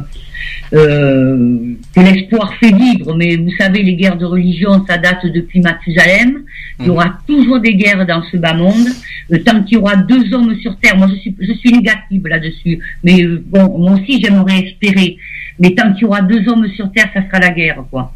[0.73, 5.61] euh, que l'espoir fait vivre, mais vous savez, les guerres de religion, ça date depuis
[5.61, 6.43] Mathusalem.
[6.79, 8.87] Il y aura toujours des guerres dans ce bas monde.
[9.31, 12.25] Euh, tant qu'il y aura deux hommes sur Terre, moi je suis, je suis négative
[12.27, 15.17] là-dessus, mais euh, bon, moi aussi j'aimerais espérer.
[15.59, 18.13] Mais tant qu'il y aura deux hommes sur Terre, ça sera la guerre, quoi.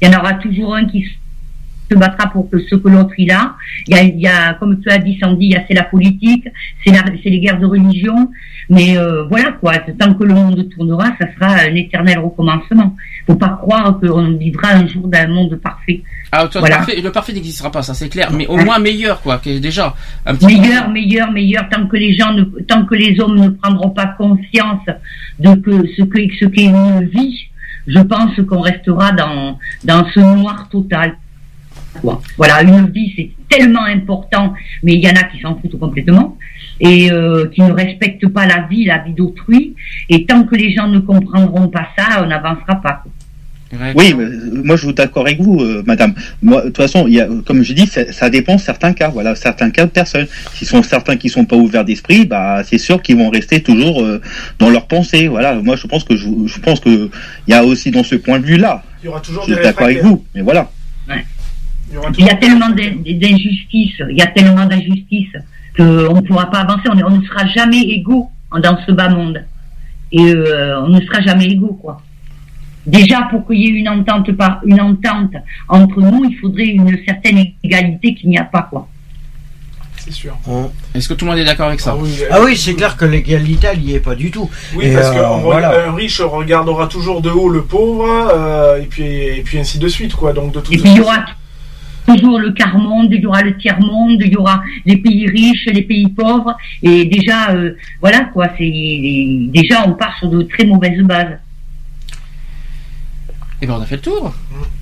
[0.00, 1.06] Il y en aura toujours un qui
[1.90, 3.54] se battra pour que ce que l'autre il a.
[3.86, 5.74] Il y a, il y a, comme tu as dit, Sandy, il y a c'est
[5.74, 6.48] la politique,
[6.84, 6.92] c'est
[7.24, 8.30] les guerres de religion.
[8.68, 12.96] Mais euh, voilà quoi, tant que le monde tournera, ça sera un éternel recommencement.
[13.26, 16.02] Faut pas croire qu'on vivra un jour dans un monde parfait.
[16.32, 16.76] Ah, toi, Voilà.
[16.80, 19.58] le parfait, le parfait n'existera pas, ça c'est clair, mais au moins meilleur, quoi, que
[19.60, 19.94] déjà.
[20.26, 23.38] Un petit peu- meilleur, meilleur, meilleur, tant que les gens, ne, tant que les hommes
[23.38, 24.82] ne prendront pas conscience
[25.38, 27.38] de que ce que ce qu'est une vie,
[27.86, 31.14] je pense qu'on restera dans dans ce noir total.
[32.00, 32.20] Quoi.
[32.36, 36.36] Voilà, une vie c'est tellement important, mais il y en a qui s'en foutent complètement
[36.80, 39.74] et euh, qui ne respectent pas la vie, la vie d'autrui.
[40.08, 43.02] Et tant que les gens ne comprendront pas ça, on n'avancera pas.
[43.96, 46.14] Oui, euh, moi je suis d'accord avec vous, euh, madame.
[46.40, 48.92] Moi, de toute façon, il y a, comme je dis, ça, ça dépend de certains
[48.92, 49.08] cas.
[49.08, 50.26] Voilà, certains cas de personnes.
[50.54, 54.02] S'ils sont certains qui sont pas ouverts d'esprit, bah c'est sûr qu'ils vont rester toujours
[54.02, 54.20] euh,
[54.58, 55.26] dans leur pensée.
[55.26, 57.10] Voilà, moi je pense que je, je pense que
[57.48, 58.82] il y a aussi dans ce point de vue-là.
[59.02, 60.70] Il y aura toujours Je suis d'accord avec vous, mais voilà.
[62.18, 65.32] Il y a tellement d'in- d'injustices, il y a tellement d'injustices
[65.76, 66.88] qu'on ne pourra pas avancer.
[66.90, 68.28] On, ne sera jamais égaux
[68.62, 69.42] dans ce bas monde.
[70.12, 72.02] Et euh, on ne sera jamais égaux, quoi.
[72.86, 75.32] Déjà, pour qu'il y ait une entente, par, une entente
[75.68, 78.88] entre nous, il faudrait une certaine égalité qu'il n'y a pas, quoi.
[79.98, 80.36] C'est sûr.
[80.94, 81.96] Est-ce que tout le monde est d'accord avec ça?
[82.30, 84.48] Ah oui, c'est clair que l'égalité, elle n'y est pas du tout.
[84.76, 85.92] Oui, Et, parce euh, qu'un voilà.
[85.92, 90.14] riche regardera toujours de haut le pauvre, euh, et, puis, et puis ainsi de suite,
[90.14, 90.32] quoi.
[90.32, 91.24] Donc, de toute Et puis il y aura
[92.06, 95.82] toujours le quart-monde, il y aura le tiers-monde, il y aura les pays riches, les
[95.82, 96.56] pays pauvres.
[96.82, 101.38] Et déjà, euh, voilà, quoi, c'est déjà on part sur de très mauvaises bases.
[103.66, 104.32] Eh ben on a fait le tour.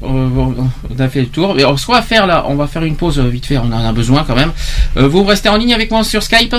[0.03, 0.55] Euh, on
[0.91, 1.59] on a fait le tour.
[1.59, 3.57] Et ce qu'on va faire là, on va faire une pause euh, vite fait.
[3.57, 4.53] On en a besoin quand même.
[4.99, 6.55] Euh, vous restez en ligne avec moi sur Skype?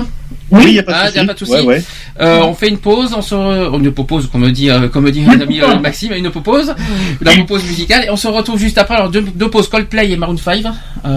[0.50, 1.18] Oui, y a pas de Ah, souci.
[1.18, 1.52] y a pas de souci.
[1.52, 1.84] Ouais, ouais.
[2.22, 3.14] Euh, on fait une pause.
[3.16, 6.74] On se, re- une pause, comme dit, euh, comme dit mon ami Maxime, une pause,
[7.22, 8.06] la pause musicale.
[8.06, 8.96] Et on se retrouve juste après.
[8.96, 10.64] Alors deux, deux pauses Coldplay et Maroon 5
[11.06, 11.10] euh,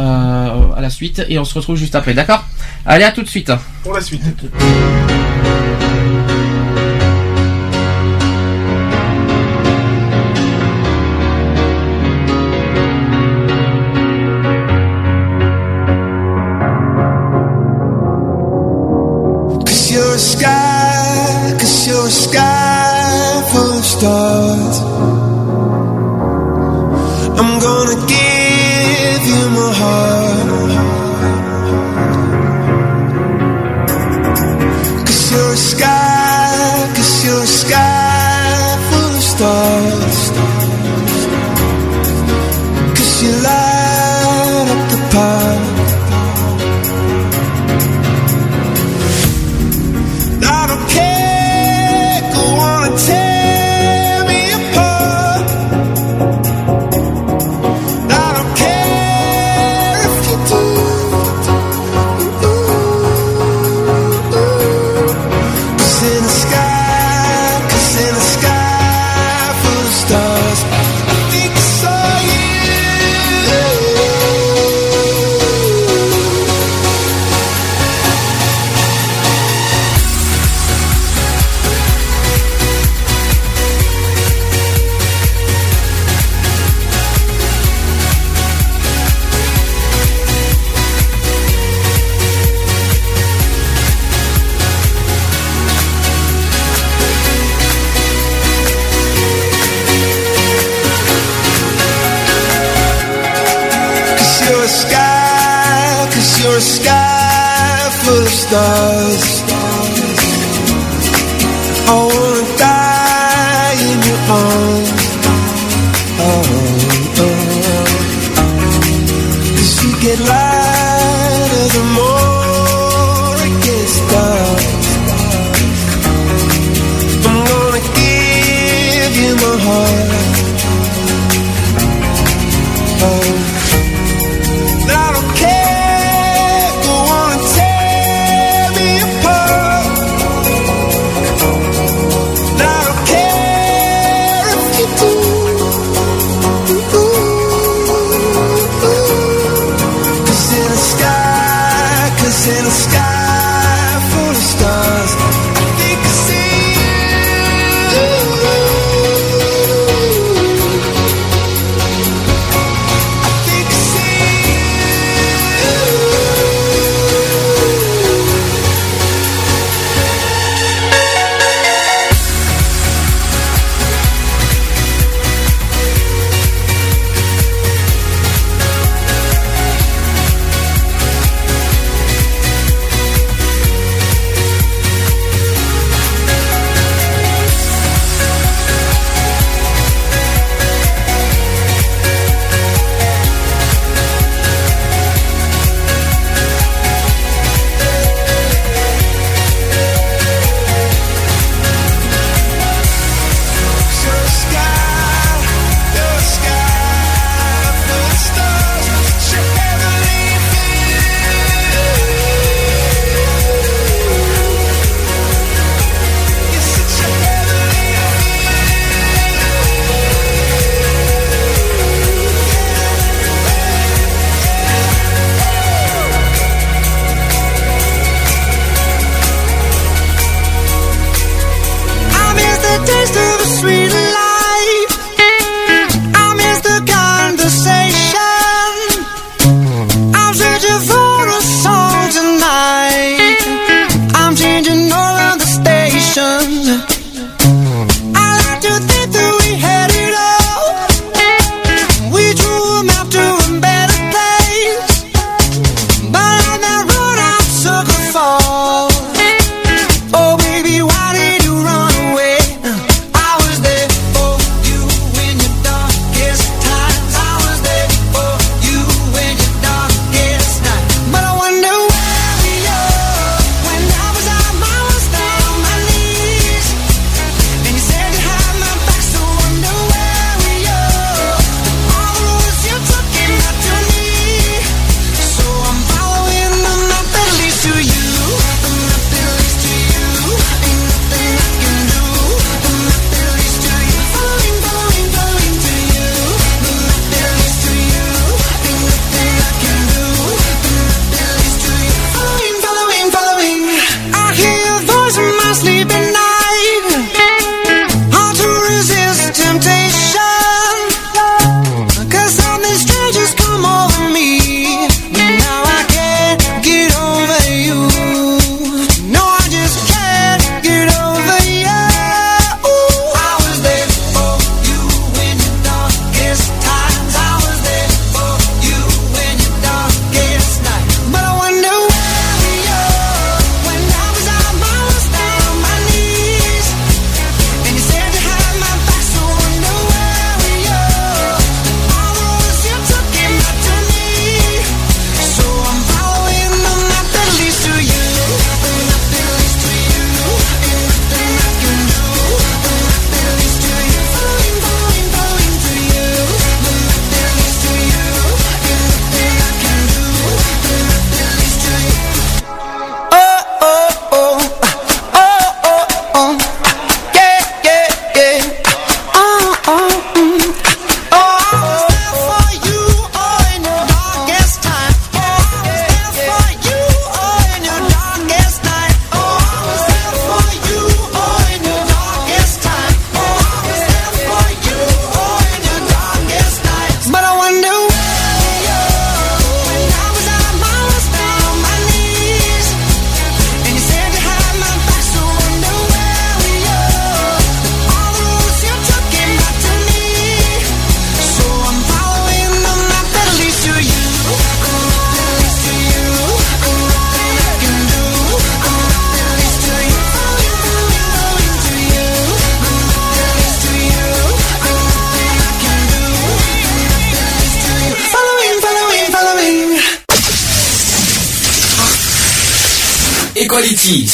[0.76, 1.24] à la suite.
[1.30, 2.12] Et on se retrouve juste après.
[2.12, 2.44] D'accord?
[2.84, 3.50] Allez, à tout de suite.
[3.82, 4.22] Pour la suite.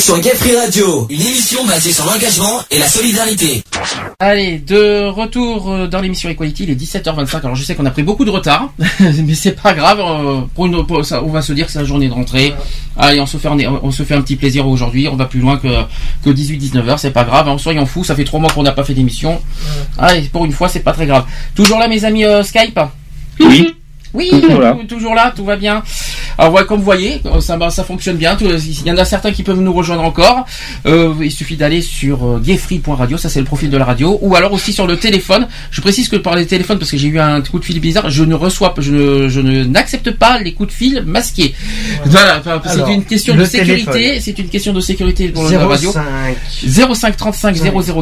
[0.05, 3.63] Sur Gay Free Radio, une émission basée sur l'engagement et la solidarité.
[4.19, 7.39] Allez, de retour euh, dans l'émission Equality, il est 17h25.
[7.39, 8.69] Alors je sais qu'on a pris beaucoup de retard,
[9.01, 10.01] mais c'est pas grave.
[10.01, 12.53] euh, Pour une, pour ça, on va se dire que c'est la journée de rentrée.
[12.99, 15.09] Allez, on se fait un, on se fait un petit plaisir aujourd'hui.
[15.09, 15.69] On va plus loin que,
[16.23, 17.49] que 18-19h, c'est pas grave.
[17.49, 19.41] Hein, soyons fous, ça fait trois mois qu'on n'a pas fait d'émission.
[19.97, 21.25] Allez, pour une fois, c'est pas très grave.
[21.55, 22.79] Toujours là, mes amis euh, Skype?
[23.41, 23.75] Oui.
[24.13, 24.73] Oui, Toujours là.
[24.79, 25.83] tou- toujours là, tout va bien.
[26.39, 28.37] Alors ouais, comme vous voyez, euh, ça, ça fonctionne bien.
[28.37, 30.45] Tout- Il y en a certains qui peuvent nous rejoindre encore.
[30.87, 34.35] Euh, il suffit d'aller sur euh, gayfree.radio, ça c'est le profil de la radio, ou
[34.35, 35.47] alors aussi sur le téléphone.
[35.71, 38.11] Je précise que par les téléphones, parce que j'ai eu un coup de fil bizarre,
[38.11, 41.55] je ne reçois, pas- je ne, je ne n'accepte pas les coups de fil masqués.
[42.07, 43.41] Voilà, c'est une question de
[43.85, 44.21] sécurité.
[44.21, 45.93] C'est une question de sécurité pour la radio.
[45.93, 46.95] 05.
[46.95, 47.57] 05 35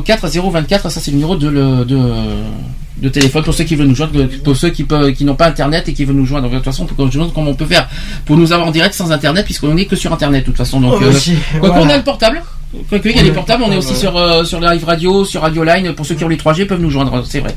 [0.04, 1.96] 004 024, ça c'est le numéro de, le, de,
[3.02, 5.48] de téléphone pour ceux qui veulent nous joindre, pour ceux qui, peuvent, qui n'ont pas
[5.48, 6.48] internet et qui veulent nous joindre.
[6.48, 7.88] De toute façon, on peut- je demande comment on peut faire
[8.24, 10.80] pour nous avoir en direct sans internet, puisqu'on n'est que sur internet de toute façon.
[10.80, 12.40] Donc, Oh, euh, aussi, quoi qu'on a le portable.
[12.88, 15.24] Quoique, il y a les le portables, on est aussi sur, euh, sur Live Radio,
[15.26, 15.92] sur Radio Line.
[15.92, 17.54] Pour ceux qui ont les 3G, peuvent nous joindre, c'est vrai.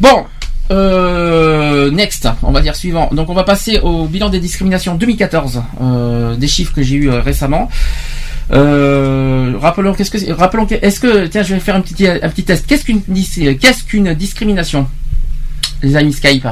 [0.00, 0.24] Bon,
[0.70, 3.08] euh, next, on va dire suivant.
[3.12, 7.10] Donc, on va passer au bilan des discriminations 2014, euh, des chiffres que j'ai eu
[7.10, 7.68] euh, récemment.
[8.50, 12.06] Euh, rappelons qu'est-ce que c'est- rappelons que- est-ce que tiens je vais faire un petit
[12.06, 12.66] un petit test.
[12.66, 14.86] Qu'est-ce qu'une qu'est-ce qu'une discrimination
[15.82, 16.46] les amis Skype?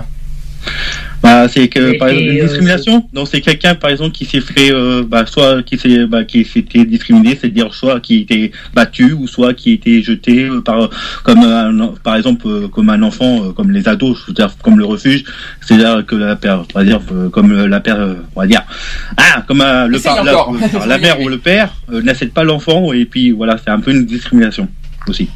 [1.23, 3.07] Bah, c'est que Et- par exemple une euh, discrimination.
[3.13, 6.45] Donc c'est quelqu'un par exemple qui s'est fait, euh, bah, soit qui s'est, bah, qui
[6.45, 10.89] s'était discriminé, c'est-à-dire soit qui était battu ou soit qui était jeté euh, par
[11.23, 14.87] comme un, par exemple euh, comme un enfant, euh, comme les ados, c'est-à-dire comme le
[14.87, 15.25] refuge,
[15.61, 18.47] c'est-à-dire que la père, on va dire euh, comme euh, la père, euh, on va
[18.47, 18.63] dire,
[19.19, 22.45] ah comme euh, le Essaye par, la, la mère ou le père euh, n'accepte pas
[22.45, 24.69] l'enfant et puis voilà, c'est un peu une discrimination
[25.07, 25.29] aussi.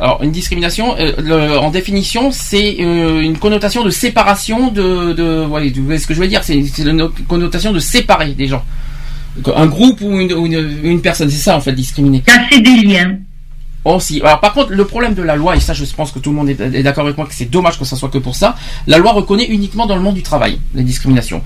[0.00, 5.44] Alors une discrimination euh, le- en définition c'est euh, une connotation de séparation de de
[5.46, 6.42] ouais, vous voyez ce que je veux dire?
[6.44, 8.64] C'est une connotation de séparer des gens
[9.54, 12.82] un groupe ou une, ou une, une personne c'est ça en fait discriminer Casser des
[12.82, 13.18] liens.
[13.84, 14.20] Aussi.
[14.20, 16.36] Alors par contre, le problème de la loi, et ça je pense que tout le
[16.36, 18.56] monde est, d'accord avec moi que c'est dommage que ça soit que pour ça,
[18.86, 21.40] la loi reconnaît uniquement dans le monde du travail les discriminations.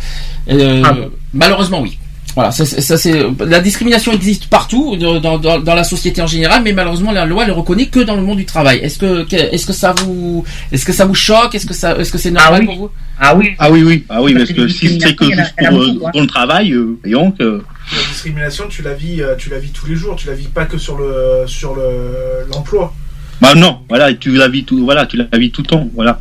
[0.51, 0.97] Euh, Ah
[1.35, 1.99] malheureusement oui.
[2.35, 6.23] Voilà, ça, c'est- ça, c'est la discrimination existe partout dans, dans, dans- dans la société
[6.23, 8.79] en général, mais malheureusement la loi ne reconnaît que dans le monde du travail.
[8.79, 10.43] Est-ce que est-ce que ça vous
[10.73, 11.55] est-ce que ça vous choque?
[11.55, 12.67] Est-ce que ça est-ce que c'est normal oui.
[12.67, 12.91] pour vous?
[13.21, 13.51] Ah oui.
[13.59, 16.27] Ah oui oui, ah oui Parce parce que si c'est que juste pour, beaucoup, le
[16.27, 19.95] travail, euh, voyons que La discrimination, tu la vis, euh, tu la vis tous les
[19.97, 20.17] jours.
[20.17, 22.95] Tu la vis pas que sur le sur le l'emploi.
[23.43, 26.21] bah non, voilà, tu la vis tout, voilà, tu la vis tout le temps, voilà.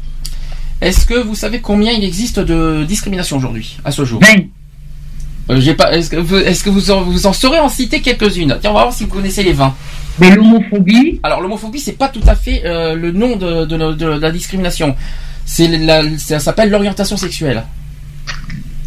[0.81, 4.19] Est-ce que vous savez combien il existe de discrimination aujourd'hui à ce jour?
[4.21, 4.45] 20.
[5.49, 5.91] Euh, J'ai pas.
[5.93, 8.57] Est-ce que vous, est-ce que vous en, vous en saurez en citer quelques-unes?
[8.61, 9.73] Tiens, on va voir si vous connaissez les 20.
[10.19, 13.93] Mais l'homophobie, Alors l'homophobie, c'est pas tout à fait euh, le nom de, de, de-
[13.93, 14.95] de la discrimination.
[15.45, 17.63] C'est la, ça s'appelle l'orientation sexuelle.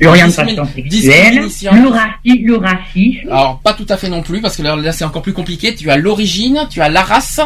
[0.01, 4.62] L'orientation sexuelle, le, raci- le racisme, Alors pas tout à fait non plus parce que
[4.62, 5.75] là, là, c'est encore plus compliqué.
[5.75, 7.41] Tu as l'origine, tu as la race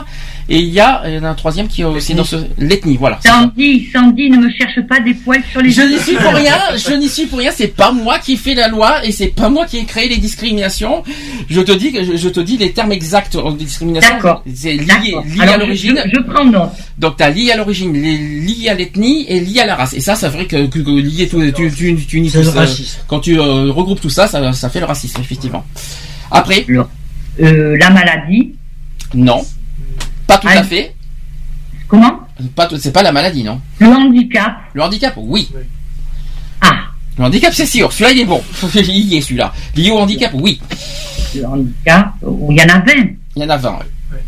[0.49, 2.37] et il y a, il y en a un troisième qui est aussi dans ce
[2.59, 2.97] l'ethnie.
[2.97, 3.19] Voilà.
[3.23, 3.35] c'est ça.
[3.35, 6.57] Sandy, Sandy, ne me cherche pas des poils sur les Je n'y suis pour rien,
[6.77, 9.49] je n'y suis pour rien, c'est pas moi qui fais la loi et c'est pas
[9.51, 11.03] moi qui ai créé les discriminations.
[11.51, 14.15] Je te dis que je, je te dis les termes exacts en discrimination.
[14.15, 14.43] D'accord.
[14.55, 15.25] C'est lié, D'accord.
[15.27, 16.03] lié Alors, à l'origine.
[16.07, 16.71] Je, je prends note.
[16.99, 19.93] Donc t'as lié à l'origine, li- lié à l'ethnie et lié à la race.
[19.95, 23.01] Et ça, c'est vrai que, que, que lié tout, tu, tu, tu racisme.
[23.07, 25.65] Quand tu euh, regroupes tout ça, ça, ça fait le racisme, effectivement.
[26.31, 26.67] Après,
[27.41, 28.55] Euh, la maladie,
[29.15, 29.45] non,
[30.27, 30.95] pas tout Ah, à fait.
[31.87, 32.21] comment?
[32.57, 33.61] Pas tout- c'est pas la maladie, non.
[33.79, 35.49] Le handicap, Le handicap, oui.
[36.61, 36.75] Ah.
[37.17, 37.93] Le handicap, c'est sûr.
[37.93, 38.43] Celui-là, il est bon.
[38.75, 39.53] il y est, celui-là.
[39.77, 40.61] Lié au handicap, oui.
[41.35, 42.93] le handicap, il y en a 20.
[43.37, 43.71] Il y en a 20.
[43.73, 44.19] ouais.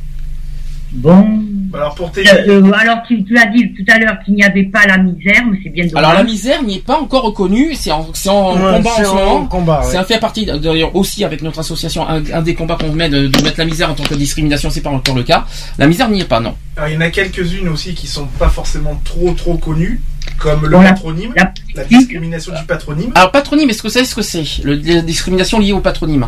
[0.93, 1.43] Bon.
[1.73, 4.43] Alors pour tes Euh, euh, alors tu, tu as dit tout à l'heure qu'il n'y
[4.43, 5.99] avait pas la misère, mais c'est bien dommage.
[6.05, 9.03] Alors la misère n'y est pas encore reconnue, c'est en, c'est en Ouais, combat c'est
[9.03, 9.47] en ce en moment.
[9.47, 9.87] combat, ouais.
[9.91, 13.13] C'est un fait partie d'ailleurs aussi avec notre association un, un des combats qu'on mène
[13.13, 15.47] de, de mettre la misère en tant que discrimination, c'est pas encore le cas.
[15.79, 16.55] La misère n'y est pas, non.
[16.77, 20.01] Alors, il y en a quelques-unes aussi qui sont pas forcément trop trop connues,
[20.39, 23.13] comme le patronyme, la- la discrimination du patronyme.
[23.15, 26.27] Alors patronyme, est-ce que savez ce que c'est le, La discrimination liée au patronyme?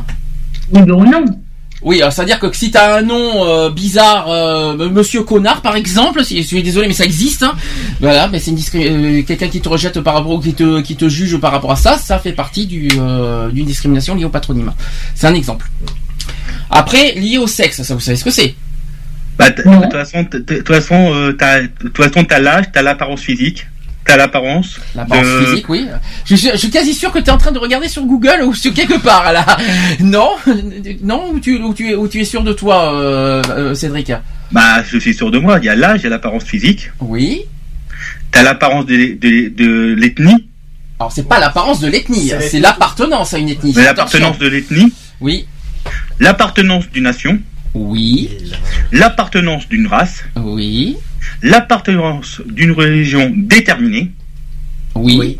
[0.73, 1.24] Oui, mais au nom.
[1.84, 6.24] Oui, alors c'est-à-dire que si t'as un nom euh, bizarre, euh, Monsieur Connard par exemple,
[6.24, 7.54] si, je suis désolé mais ça existe, hein,
[8.00, 11.36] voilà, mais c'est euh, quelqu'un qui te rejette par rapport, qui te, qui te juge
[11.38, 14.72] par rapport à ça, ça fait partie du, euh, d'une discrimination liée au patronyme.
[15.16, 15.68] C'est un exemple.
[16.70, 18.54] Après, lié au sexe, ça vous savez ce que c'est?
[19.38, 22.24] Bah, t- de toute façon, t- t- de toute façon, euh, t'as, de toute façon,
[22.24, 23.66] t'as l'âge, t'as l'apparence physique,
[24.04, 24.78] t'as l'apparence.
[24.94, 25.86] L'apparence de- physique, oui.
[26.24, 28.42] Je suis, je suis quasi sûr que tu es en train de regarder sur Google
[28.44, 29.44] ou sur quelque part là.
[30.00, 30.30] Non,
[31.02, 34.12] non, ou tu, ou tu, es, ou tu es sûr de toi, euh, euh, Cédric?
[34.50, 35.58] Bah, je suis sûr de moi.
[35.60, 36.90] Il y a l'âge, il y a l'apparence physique.
[37.00, 37.42] Oui.
[38.30, 40.48] T'as l'apparence de, de, de l'ethnie.
[40.98, 43.72] Alors c'est pas l'apparence de l'ethnie, C'est c'est l'appartenance à une ethnie.
[43.72, 44.92] L'appartenance de l'ethnie.
[45.20, 45.46] Oui.
[46.20, 47.40] l'appartenance d'une nation,
[47.74, 48.30] Oui.
[48.92, 50.96] l'appartenance d'une race, Oui.
[51.42, 54.10] L'appartenance d'une religion déterminée,
[54.94, 55.38] Oui.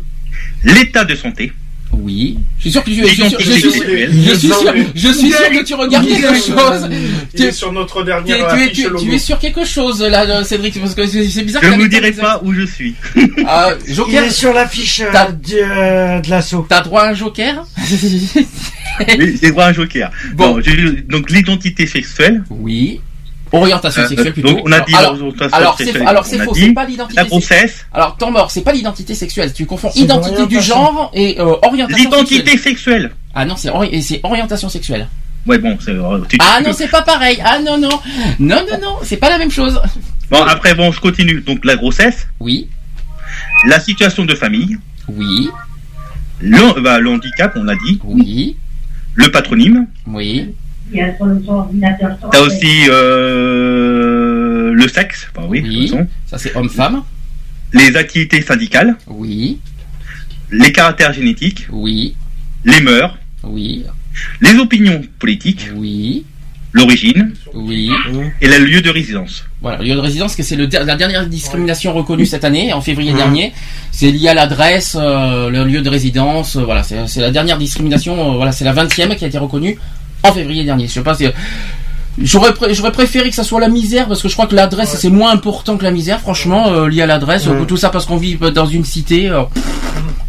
[0.63, 1.51] l'état de santé,
[1.95, 2.39] Oui.
[2.57, 4.11] Je suis sûr que tu je suis sûr, L'identité je suis, sexuelle.
[4.25, 6.89] je suis sûr, je suis sûr que tu regardes quelque chose.
[7.35, 10.23] Il est sur notre Tu, dernière tu es, tu- tu es sur quelque chose là,
[10.27, 11.61] euh, Cédric, parce que c'est bizarre.
[11.63, 12.95] je que ne vous dirai pas où je suis.
[13.15, 14.23] Il Joker.
[14.23, 15.11] est sur l'affiche euh,
[15.53, 16.65] euh, de l'assaut.
[16.67, 17.63] T'as droit à un Joker
[19.19, 20.11] Oui, j'ai droit à un joker.
[20.33, 20.59] Bon.
[21.09, 22.43] Donc l'identité sexuelle.
[22.49, 23.01] Oui.
[23.53, 24.49] Orientation Euh, sexuelle plutôt.
[24.49, 25.77] donc on a dit alors, l'orientation alors
[26.07, 27.21] alors c'est faux, c'est pas l'identité.
[27.21, 29.53] La grossesse, Alors temps mort, c'est pas l'identité sexuelle.
[29.53, 32.59] Tu confonds identité du genre et euh, orientation l'identité sexuelle.
[32.59, 33.11] sexuelle.
[33.35, 35.07] Ah non, c'est ori- orientation sexuelle.
[35.45, 35.91] Ouais, bon, c'est.
[35.91, 37.37] euh, tu- Ah non, c'est pas pareil.
[37.45, 37.89] Ah non non
[38.39, 39.79] non non non, c'est pas la même chose.
[40.31, 41.41] Bon, après, bon, je continue.
[41.41, 42.69] Donc la grossesse, Oui,
[43.67, 44.77] la situation de famille,
[45.09, 45.49] oui,
[46.39, 48.57] le, bah, le handicap, on l'a dit, oui,
[49.15, 49.85] le patronyme.
[50.07, 50.55] oui,
[51.17, 52.11] Sur le- son ordinateur.
[52.31, 55.79] T'as aussi euh, le sexe, bah oui, de Oui.
[55.81, 56.07] toute façon.
[56.27, 57.03] ça c'est homme-femme.
[57.73, 59.59] les activités syndicales, Oui,
[60.51, 62.15] les caractères génétiques, oui,
[62.65, 63.83] les mœurs, oui,
[64.41, 66.23] les opinions politiques, oui,
[66.71, 67.89] l'origine oui.
[68.41, 69.45] et le lieu de résidence.
[69.61, 73.13] Voilà, lieu de résidence, que c'est le la dernière discrimination reconnue cette année, en février
[73.13, 73.53] dernier.
[73.91, 76.55] C'est lié à l'adresse, euh, le lieu de résidence.
[76.57, 78.13] euh, voilà, c'est c'est la dernière discrimination.
[78.33, 79.77] euh, voilà, c'est la 20e qui a été reconnue
[80.23, 80.87] en février dernier.
[80.87, 81.25] Je sais pas si.
[82.21, 84.95] J'aurais pré- j'aurais préféré que ça soit la misère parce que je crois que l'adresse
[84.99, 87.61] c'est moins important que la misère franchement euh, lié à l'adresse Mhm.
[87.61, 89.63] euh, tout ça parce qu'on vit dans une cité euh, pff,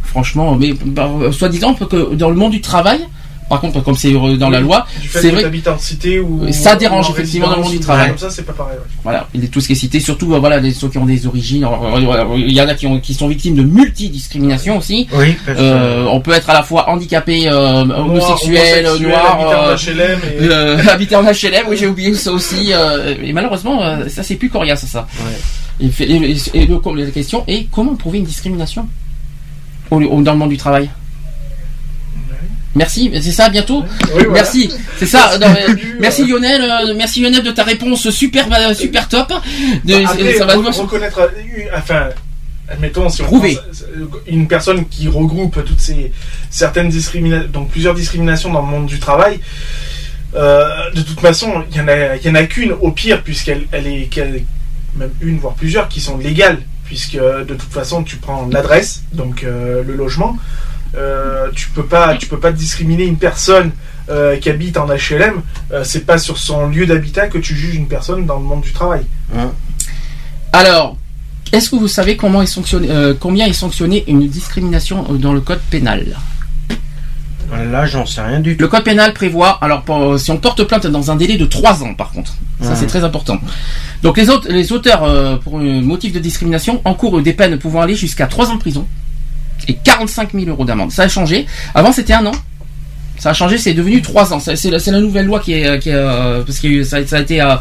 [0.02, 3.00] franchement mais bah, soi-disant que dans le monde du travail
[3.48, 6.50] par contre comme c'est euh, dans la loi c'est que vrai en cité ou.
[6.52, 8.08] Ça dérange, ou en effectivement, dans le monde du travail.
[8.08, 8.76] Comme ça, c'est pas pareil.
[8.78, 8.84] ouais.
[9.02, 11.04] voilà, il est tout ce qui est cité, surtout euh, voilà les ceux qui ont
[11.06, 11.64] des origines.
[11.64, 15.06] euh, voilà, Il y en a qui, ont, qui sont victimes de multidiscrimination aussi.
[15.12, 19.40] Oui, parce que- Euh, on peut être à la fois handicapé, euh, homosexuel, homosexuel, noir,
[19.40, 21.66] habitant euh, d'HLM et- euh, habité en HLM.
[21.68, 22.72] Oui, j'ai oublié ça aussi.
[22.72, 25.06] euh, et malheureusement, euh, ça c'est plus coriace ça.
[25.80, 28.88] Et, fait- et- et- la question est comment prouver une discrimination
[29.90, 30.88] au, au- dans le monde du travail?
[32.74, 33.82] Merci, c'est ça bientôt.
[33.82, 34.32] Oui, voilà.
[34.32, 35.38] Merci, c'est ça.
[36.00, 39.28] Merci non, Lionel, euh, merci Lionel de ta réponse super, euh, super top.
[39.84, 41.28] De- Bah, Après, ça va re- reconnaître, euh,
[41.76, 42.08] enfin,
[42.68, 46.10] admettons, si on pense, euh, une personne qui regroupe toutes ces
[46.50, 49.38] certaines discriminations, donc plusieurs discriminations dans le monde du travail,
[50.34, 53.22] euh, de toute façon, il y en a, il y en a qu'une au pire,
[53.22, 54.10] puisqu'elle elle est,
[54.96, 59.02] même une voire plusieurs qui sont légales, puisque euh, de toute façon, tu prends l'adresse,
[59.12, 60.36] donc euh, le logement.
[60.96, 63.72] Euh, tu peux pas, tu peux pas discriminer une personne
[64.10, 65.42] euh, qui habite en HLM.
[65.72, 68.60] euh, c'est pas sur son lieu d'habitat que tu juges une personne dans le monde
[68.62, 69.02] du travail.
[70.52, 70.96] Alors,
[71.52, 75.32] est-ce que vous savez comment est sanctionné, euh, combien est sanctionné une discrimination euh, dans
[75.32, 76.16] le code pénal?
[77.70, 78.62] Là, j'en sais rien du tout.
[78.62, 81.82] Le code pénal prévoit, alors pour- si on porte plainte dans un délai de 3
[81.84, 82.76] ans par contre, ça Ouais.
[82.76, 83.38] c'est très important.
[84.02, 87.82] Donc les, autres, les auteurs euh, pour un motif de discrimination encourent des peines pouvant
[87.82, 88.86] aller jusqu'à 3 ans de prison
[89.68, 90.90] et 45 000 euros d'amende.
[90.92, 91.46] Ça a changé.
[91.74, 92.32] Avant c'était un an.
[93.18, 94.40] Ça a changé, c'est devenu 3 ans.
[94.40, 97.40] C'est la, nouvelle loi qui est, qui est, euh, parce que ça, ça a été
[97.40, 97.54] euh,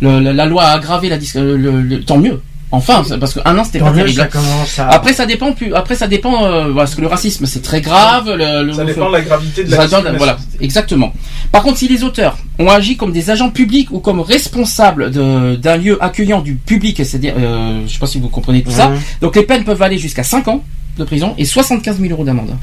[0.00, 2.40] le- la, loi a aggravé la le, le- tant mieux.
[2.74, 4.18] Enfin, parce qu'un an c'était pas terrible.
[4.18, 5.74] ça commence à- Après ça dépend plus.
[5.74, 8.30] Après ça dépend euh, parce que le racisme c'est très grave.
[8.30, 11.12] Le, le- Ça dépend de la gravité de la donne- voilà, exactement.
[11.50, 15.56] Par contre, si les auteurs ont agi comme des agents publics ou comme responsables de-
[15.56, 18.92] d'un lieu accueillant du public, c'est-à-dire, euh, je sais pas si vous comprenez tout ça,
[19.20, 20.64] donc les peines peuvent aller jusqu'à 5 ans
[20.98, 22.56] de prison et 75 000 euros d'amende.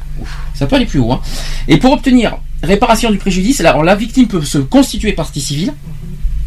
[0.53, 1.11] Ça peut aller plus haut.
[1.13, 1.21] hein.
[1.67, 5.73] Et pour obtenir réparation du préjudice, la, la victime peut se constituer partie civile.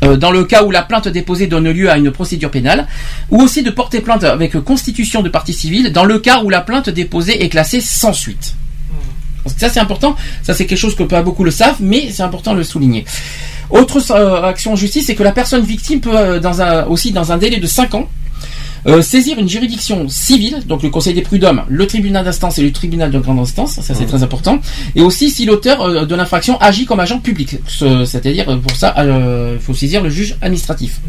[0.04, 2.88] euh, dans le cas où la plainte déposée donne lieu à une procédure pénale,
[3.30, 6.60] ou aussi de porter plainte avec constitution de partie civile dans le cas où la
[6.60, 8.54] plainte déposée est classée sans suite.
[9.44, 12.22] Donc ça c'est important, ça c'est quelque chose que pas beaucoup le savent, mais c'est
[12.22, 13.04] important de le souligner.
[13.70, 17.10] Autre euh, action en justice, c'est que la personne victime peut euh, dans un, aussi
[17.12, 18.08] dans un délai de 5 ans
[18.86, 22.72] euh, saisir une juridiction civile, donc le Conseil des prud'hommes, le tribunal d'instance et le
[22.72, 24.58] tribunal de grande instance, ça c'est très important,
[24.96, 28.74] et aussi si l'auteur euh, de l'infraction agit comme agent public, Ce- c'est-à-dire euh, pour
[28.76, 31.00] ça euh, il faut saisir le juge administratif.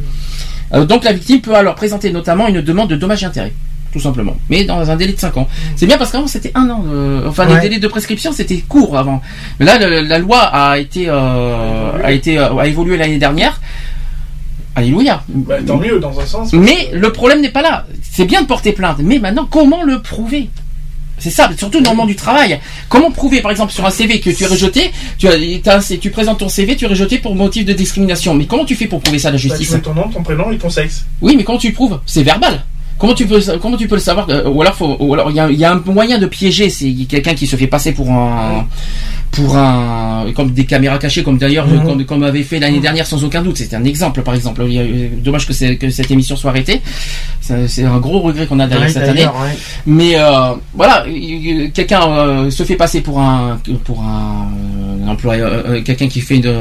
[0.73, 3.53] Euh, donc la victime peut alors présenter notamment une demande de dommages et intérêts.
[3.91, 5.47] Tout simplement, mais dans un délai de 5 ans.
[5.75, 6.83] C'est bien parce qu'avant c'était un an.
[6.91, 9.21] euh, enfin, les délais de prescription c'était court avant.
[9.59, 13.61] Mais là, le- la loi a été euh, a été euh, a évolué l'année dernière.
[14.75, 15.23] Alléluia.
[15.29, 16.51] Bah, tant mieux dans un sens.
[16.53, 17.85] Mais le problème n'est pas là.
[18.01, 20.49] C'est bien de porter plainte, mais maintenant, comment le prouver?
[21.19, 22.59] C'est ça, surtout dans le monde du travail.
[22.89, 26.39] Comment prouver, par exemple, sur un CV que tu es rejeté, tu, as, tu présentes
[26.39, 28.33] ton CV, tu es rejeté pour motif de discrimination.
[28.33, 29.71] Mais comment tu fais pour prouver ça à la Bah, tu justice?
[29.71, 31.05] mets ton nom, ton prénom et ton sexe.
[31.21, 31.99] Oui, mais comment tu le prouves?
[32.07, 32.63] C'est verbal.
[33.03, 35.35] Comment tu peux comment tu peux le savoir euh, Ou alors faut ou alors il
[35.35, 36.69] y a, il y a un moyen de piéger.
[36.69, 38.65] C'est quelqu'un qui se fait passer pour un
[39.31, 41.83] pour un comme des caméras cachées, comme d'ailleurs Mhm.
[41.83, 43.57] comme, comme avait fait l'année dernière sans aucun doute.
[43.57, 44.63] C'était un exemple par exemple.
[44.67, 46.81] Il y a- dommage que, cette émission soit arrêtée.
[47.41, 49.25] C'est un gros regret qu'on a derrière Ouais, cette année.
[49.25, 49.57] ouais.
[49.85, 54.47] Mais euh, voilà, il- il- quelqu'un euh, se fait passer pour un pour un,
[55.07, 56.55] euh, employeur, euh, euh, quelqu'un qui fait de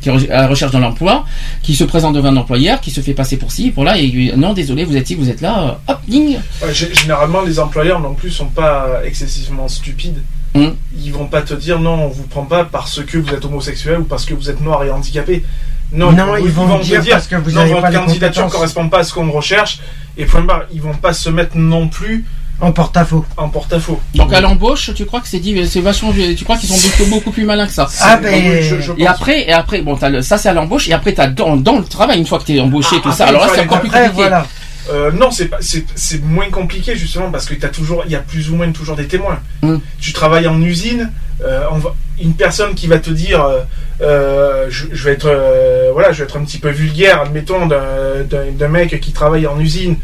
[0.00, 1.24] qui est à la recherche d'un emploi,
[1.62, 4.06] qui se présente devant un employeur, qui se fait passer pour ci, pour là, et
[4.06, 6.38] lui, non désolé, vous êtes ici, vous êtes là, euh, hop, ding.
[6.62, 10.22] Ouais, généralement, les employeurs non plus sont pas excessivement stupides.
[10.54, 10.68] Mm.
[11.04, 14.00] Ils vont pas te dire non, on vous prend pas parce que vous êtes homosexuel
[14.00, 15.44] ou parce que vous êtes noir et handicapé.
[15.92, 18.52] Non, Non, ils vont te dire parce que vous non, avez votre pas candidature compétences.
[18.52, 19.78] correspond pas à ce qu'on recherche.
[20.16, 22.24] Et point barre, ils vont pas se mettre non plus
[22.60, 23.24] en porte-à-faux.
[23.36, 24.00] En porte-à-faux.
[24.14, 27.10] Donc à l'embauche, tu crois que c'est dit, c'est vachement, tu crois qu'ils sont beaucoup,
[27.10, 27.88] beaucoup plus malins que ça.
[28.00, 30.92] Ah, ben, je- je et après, et après, bon, le- ça c'est à l'embauche, et
[30.94, 33.24] après t'as dans, dans le travail une fois que t'es embauché, tout Ah, ça.
[33.24, 34.10] après, Alors là, c'est encore plus compliqué.
[34.14, 34.46] voilà.
[34.88, 38.14] Euh, non, c'est pas, c'est, c'est moins compliqué justement parce que t'as toujours, il y
[38.14, 39.40] a plus ou moins toujours des témoins.
[39.62, 39.78] Mm.
[40.00, 41.06] Tu travailles en usine, euh,
[41.70, 43.60] on va- une personne qui va te dire, euh,
[44.00, 47.66] euh, je, je vais être, euh, voilà, je vais être un petit peu vulgaire, admettons
[47.66, 47.82] d'un,
[48.28, 49.96] d'un, d'un mec qui travaille en usine,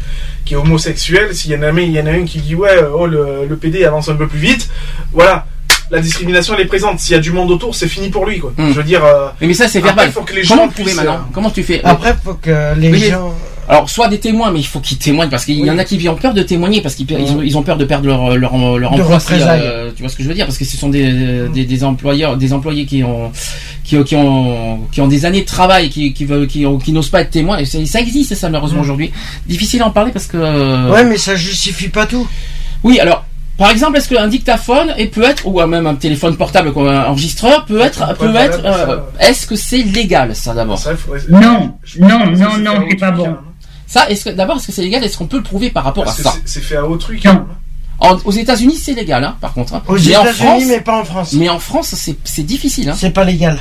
[0.45, 1.33] qui est homosexuel.
[1.35, 3.45] S'il y en a un, il y en a un qui dit ouais, oh le,
[3.49, 4.69] le PD avance un peu plus vite,
[5.11, 5.45] voilà.
[5.91, 6.99] La discrimination elle est présente.
[6.99, 8.51] S'il y a du monde autour, c'est fini pour lui quoi.
[8.57, 8.69] Mm.
[8.69, 9.03] Je veux dire.
[9.03, 10.11] euh, Mais ça c'est après, verbal.
[10.11, 12.75] faut que les Comment gens prouver puissent, maintenant euh, Comment tu fais Après, faut que
[12.79, 13.33] les Oui, gens.
[13.69, 16.07] Alors, soit des témoins, mais il faut qu'ils témoignent parce qu'il y en a qui
[16.09, 18.57] ont peur de témoigner parce qu'ils ils ont, ils ont peur de perdre leur leur,
[18.77, 19.19] leur De emploi.
[19.19, 19.61] si, représailles.
[19.63, 20.45] euh, tu vois ce que je veux dire?
[20.45, 23.31] Parce que ce sont des, des, des employeurs, des employés qui ont
[23.83, 26.91] qui, qui ont qui ont des années de travail, qui qui veulent, qui, ont- qui
[26.91, 27.57] n'osent pas être témoins.
[27.57, 29.11] Et c'est- ça existe ça malheureusement aujourd'hui.
[29.47, 30.37] Difficile à en parler parce que.
[30.37, 32.27] euh, Ouais, mais ça justifie pas tout.
[32.83, 33.25] Oui, alors.
[33.55, 37.03] Par exemple, est-ce qu'un dictaphone et peut être ou même un téléphone portable comme un
[37.05, 40.79] enregistreur peut être peut être euh, est-ce que c'est légal ça d'abord?
[41.29, 43.35] Non, non, non, non, c'est pas bon.
[43.93, 45.03] Ça est-ce que d'abord est-ce que c'est légal?
[45.03, 46.35] Est-ce qu'on peut le prouver par rapport Parce à que ça?
[46.45, 47.23] c'est- fait à haut truc.
[47.25, 47.31] Non.
[47.31, 47.45] hein.
[47.99, 49.75] En- aux États-Unis, c'est légal, hein, par contre.
[49.75, 49.83] hein.
[49.87, 51.33] Aux mais en États-Unis, France, mais pas en France.
[51.33, 52.89] mais en France, c'est c'est difficile.
[52.89, 52.95] Hein.
[52.97, 53.59] C'est pas légal.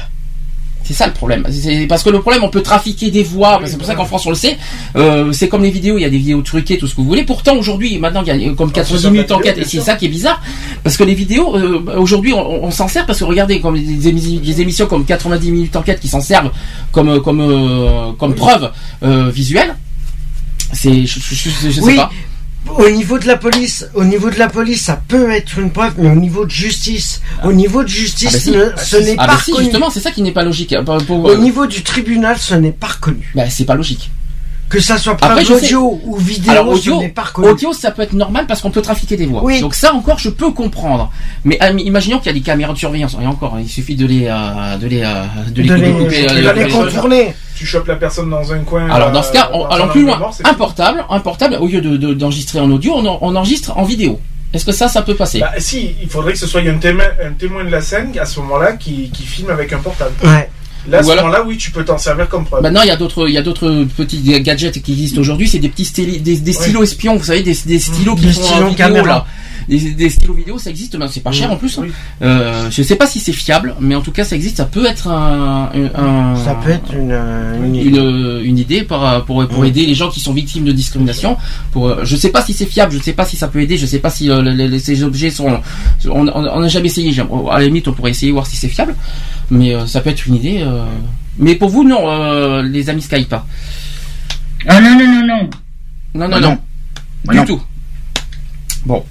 [0.84, 1.46] C'est ça le problème.
[1.50, 3.60] C'est parce que le problème, on peut trafiquer des voix.
[3.66, 4.56] c'est pour ça qu'en France, on le sait.
[4.96, 5.96] Euh, c'est comme les vidéos.
[5.96, 7.22] Il y a des vidéos truquées, tout ce que vous voulez.
[7.24, 9.56] Pourtant, aujourd'hui, maintenant, il y a euh, comme Ah, 90 c'est minutes la enquête.
[9.58, 10.42] vidéo, Et c'est ça qui est bizarre,
[10.82, 14.10] parce que les vidéos, euh, aujourd'hui, on, on s'en sert parce que regardez, comme des,
[14.12, 16.50] des émissions comme 90 minutes enquête qui s'en servent
[16.90, 18.72] comme euh, comme euh, comme preuve
[19.04, 19.76] euh, visuelle.
[20.72, 21.96] C'est, je, je, je- je sais Oui.
[21.96, 22.10] pas.
[22.78, 25.94] Au niveau de la police, au niveau de la police, ça peut être une preuve,
[25.98, 28.50] mais au niveau de justice, au niveau de justice, Ah bah si.
[28.52, 29.64] ne- Ah, ce n'est Ah pas bah si, reconnu.
[29.68, 30.72] justement, c'est ça qui n'est pas logique.
[30.72, 33.32] Euh, pour- pour- Au niveau du tribunal, ce n'est pas reconnu.
[33.34, 34.10] bah, c'est pas logique.
[34.72, 37.74] Que ça soit preuve Après, audio ou vidéo, Alors audio, pas reconnu.
[37.78, 39.44] ça peut être normal parce qu'on peut trafiquer des voix.
[39.44, 39.60] Oui.
[39.60, 41.10] Donc ça encore, je peux comprendre.
[41.44, 43.14] Mais euh, imaginons qu'il y a des caméras de surveillance.
[43.22, 46.22] Et encore, il suffit de les, euh, de les, euh, de les de les, couper,
[46.26, 47.34] de de les les- contourner.
[47.54, 48.88] Tu chopes la personne dans un coin.
[48.88, 50.16] Alors dans ce cas, euh, on, allons plus loin.
[50.18, 53.36] mort, Un portable, un portable, au lieu de- de- d'enregistrer en audio, on, en- on
[53.36, 54.18] enregistre en vidéo.
[54.54, 55.40] Est-ce que ça, ça peut passer?
[55.40, 58.24] Bah, si, il faudrait que ce soit un témoin, un témoin de la scène à
[58.24, 60.12] ce moment-là qui, qui filme avec un portable.
[60.24, 60.48] Ouais.
[60.88, 62.62] Là, à Ou ce alors- moment-là, oui, tu peux t'en servir comme preuve.
[62.62, 65.48] Maintenant, il y a d'autres, il y a d'autres petits gadgets qui existent aujourd'hui.
[65.48, 67.16] C'est des petits styli- des, des stylos espions.
[67.16, 69.06] Vous savez, des, des stylos qui Des font stylos vidéo caméra.
[69.06, 69.26] là.
[69.68, 70.94] Des, des stylos vidéo, ça existe.
[70.94, 71.78] maintenant, c'est pas cher en plus.
[71.78, 71.92] Oui.
[72.22, 74.56] Euh, je sais pas si c'est fiable, mais en tout cas, ça existe.
[74.56, 78.98] Ça peut être un, un- Ça peut être une, euh, une, une, une idée pour,
[79.24, 79.66] pour, pour Mm.
[79.66, 81.36] aider les gens qui sont victimes de discrimination.
[81.70, 83.78] Pour, euh, je sais pas si c'est fiable, je sais pas si ça peut aider,
[83.78, 85.60] je sais pas si euh, les- les- ces objets sont.
[86.10, 87.12] On n'a jamais essayé.
[87.12, 88.96] j'aime- À la limite, on pourrait essayer voir si c'est fiable,
[89.50, 90.64] mais euh, ça peut être une idée.
[90.72, 90.84] Euh.
[91.38, 93.34] Mais pour vous, non, euh, les amis Skype.
[94.66, 95.50] Ah non, non, non, non.
[96.14, 96.58] Non, non, Bah non, non.
[97.24, 97.44] Bah du non.
[97.46, 97.62] tout.
[98.84, 99.04] Bon.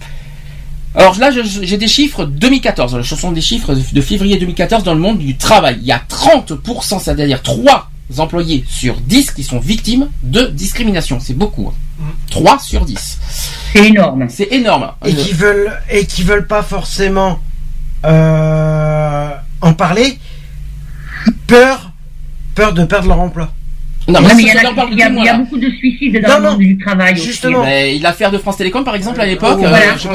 [0.93, 3.01] Alors là, j'ai des chiffres 2014.
[3.01, 5.77] Ce sont des chiffres de février 2014 dans le monde du travail.
[5.81, 11.19] Il y a 30%, c'est-à-dire 3 employés sur 10 qui sont victimes de discrimination.
[11.21, 11.69] C'est beaucoup.
[12.01, 12.03] hein.
[12.29, 13.19] 3 sur 10.
[13.73, 14.25] C'est énorme.
[14.29, 14.91] C'est énorme.
[15.05, 17.39] et qui veulent et qui veulent pas forcément
[18.05, 19.29] euh,
[19.61, 20.19] en parler.
[21.47, 21.91] Peur,
[22.55, 23.51] peur de perdre leur emploi.
[24.07, 26.77] non, mais, il c'est y, a, beaucoup de suicides dans Non, le non, monde du
[26.79, 27.13] travail.
[27.13, 27.23] aussi.
[27.27, 27.63] justement.
[27.63, 30.13] Mais l'affaire de France Télécom, par exemple, à l'époque, Oh, euh, voilà, euh, je me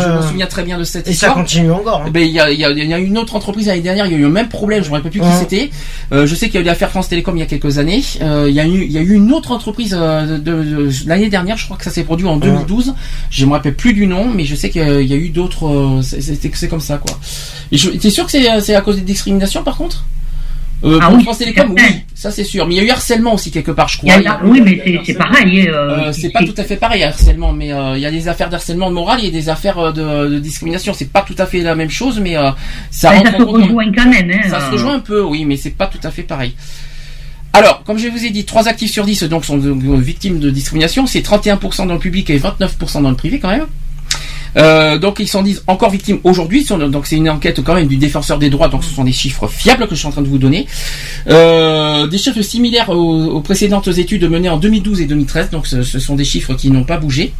[0.00, 1.34] euh, souviens très bien de cette Et ça histoire.
[1.34, 2.02] continue encore.
[2.02, 2.04] hein.
[2.06, 3.80] Eh ben, il y a, il y a- il y a une autre entreprise l'année
[3.80, 5.32] dernière, il y a eu le même problème, je ne me rappelle plus qui Ouais.
[5.40, 5.70] c'était.
[6.12, 8.02] Euh, je sais qu'il y a eu l'affaire France Télécom il y a quelques années.
[8.22, 10.62] Euh, il, y a eu, il y a eu une autre entreprise euh, de, de-
[10.62, 12.94] de- l'année dernière, je crois que ça s'est produit en 2012.
[13.30, 15.16] Je me rappelle plus du nom, mais je sais qu'il y a- il y a
[15.16, 15.66] eu d'autres.
[15.66, 17.18] euh, c'est- comme ça, quoi.
[17.72, 20.04] Et je- T'es sûr que c'est c'est à cause des discriminations, par contre
[20.84, 21.92] euh, Ah pour oui, France Télécom, certain.
[21.94, 22.66] oui, ça c'est sûr.
[22.66, 24.32] Mais il y a eu harcèlement aussi quelque part, je Il y crois.
[24.34, 25.68] a- oui, mais c'est- pareil.
[25.68, 28.28] euh, Euh, c'est pas tout à fait pareil harcèlement, mais euh, il y a des
[28.28, 30.92] affaires d'harcèlement moral et des affaires de, de discrimination.
[30.94, 32.34] C'est pas tout à fait la même chose, mais
[32.90, 34.30] ça Ben, ça se rejoint quand même.
[34.30, 36.54] Hein, Ça se rejoint un peu, oui, mais c'est pas tout à fait pareil.
[37.54, 41.06] Alors, comme je vous ai dit, 3 actifs sur 10 donc, sont victimes de discrimination.
[41.06, 43.66] C'est 31% dans le public et 29% dans le privé quand même.
[44.58, 46.64] Euh, donc ils s'en disent encore victimes aujourd'hui.
[46.64, 48.68] Donc c'est une enquête quand même du défenseur des droits.
[48.68, 50.66] Donc ce sont des chiffres fiables que je suis en train de vous donner.
[51.28, 55.50] Euh, des chiffres similaires aux, précédentes études menées en 2012 et 2013.
[55.50, 57.32] Donc ce, sont des chiffres qui n'ont pas bougé.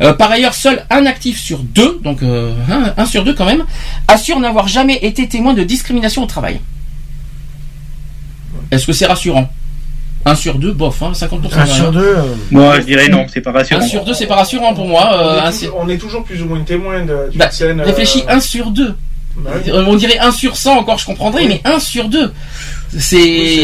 [0.00, 3.64] Euh, par ailleurs, seul un actif sur deux, donc un sur deux quand même,
[4.08, 6.60] assure n'avoir jamais été témoin de discrimination au travail.
[8.70, 9.50] Est-ce que c'est rassurant?
[10.26, 11.54] Un sur deux, bof, hein, 50%.
[11.58, 12.00] Un sur deux.
[12.16, 13.80] euh, Moi, je dirais non, c'est pas rassurant.
[13.82, 15.10] Un sur deux, c'est pas rassurant pour moi.
[15.14, 17.80] euh, on, est toujours, on est toujours plus ou moins témoin de- d'une Bah, scène.
[17.80, 18.94] euh, Réfléchis, 1 sur 2.
[19.36, 19.70] bah oui.
[19.86, 21.60] On dirait 1 sur 100 encore, je comprendrais, Oui.
[21.64, 22.32] mais 1 sur 2.
[22.94, 23.00] Oui,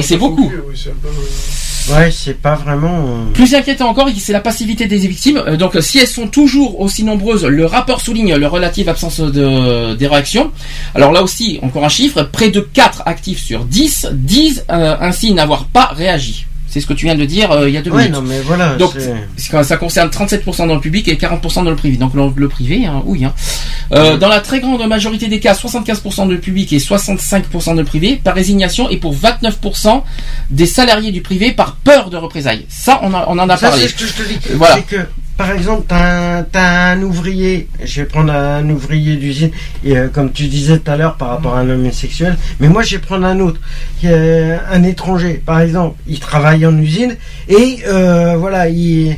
[0.02, 0.50] C'est peu beaucoup.
[0.50, 2.98] foutu, oui, euh, Ouais, c'est pas vraiment.
[3.06, 5.38] euh, Plus inquiétant encore, c'est la passivité des victimes.
[5.46, 9.94] Euh, Donc, si elles sont toujours aussi nombreuses, le rapport souligne le relative absence de,
[9.94, 10.50] des réactions.
[10.94, 15.32] Alors là aussi, encore un chiffre, près de 4 actifs sur 10 disent euh, ainsi
[15.32, 16.44] n'avoir pas réagi.
[16.72, 18.14] C'est ce que tu viens de dire euh, il y a deux Ouais, minutes.
[18.14, 18.76] non, mais voilà.
[18.76, 18.92] Donc,
[19.50, 21.96] quand ça concerne 37% dans le public et 40% dans le privé.
[21.96, 23.24] Donc le, le privé, hein, oui.
[23.24, 23.34] Hein.
[23.92, 28.20] Euh, Dans la très grande majorité des cas, 75% de public et 65% de privé
[28.22, 30.02] par résignation et pour 29%
[30.50, 32.66] des salariés du privé par peur de représailles.
[32.68, 33.82] Ça, on, a- on en a Ça, parlé.
[33.82, 34.38] c'est ce que je te dis.
[34.54, 34.80] Voilà.
[34.82, 34.96] Que,
[35.40, 39.50] par exemple, t'as un, t'as un ouvrier, je vais prendre un ouvrier d'usine,
[39.86, 42.96] euh, comme tu disais tout à l'heure par rapport à un homosexuel, mais moi je
[42.96, 43.58] vais prendre un autre,
[44.04, 47.16] est un étranger, par exemple, il travaille en usine,
[47.48, 49.16] et euh, voilà, il...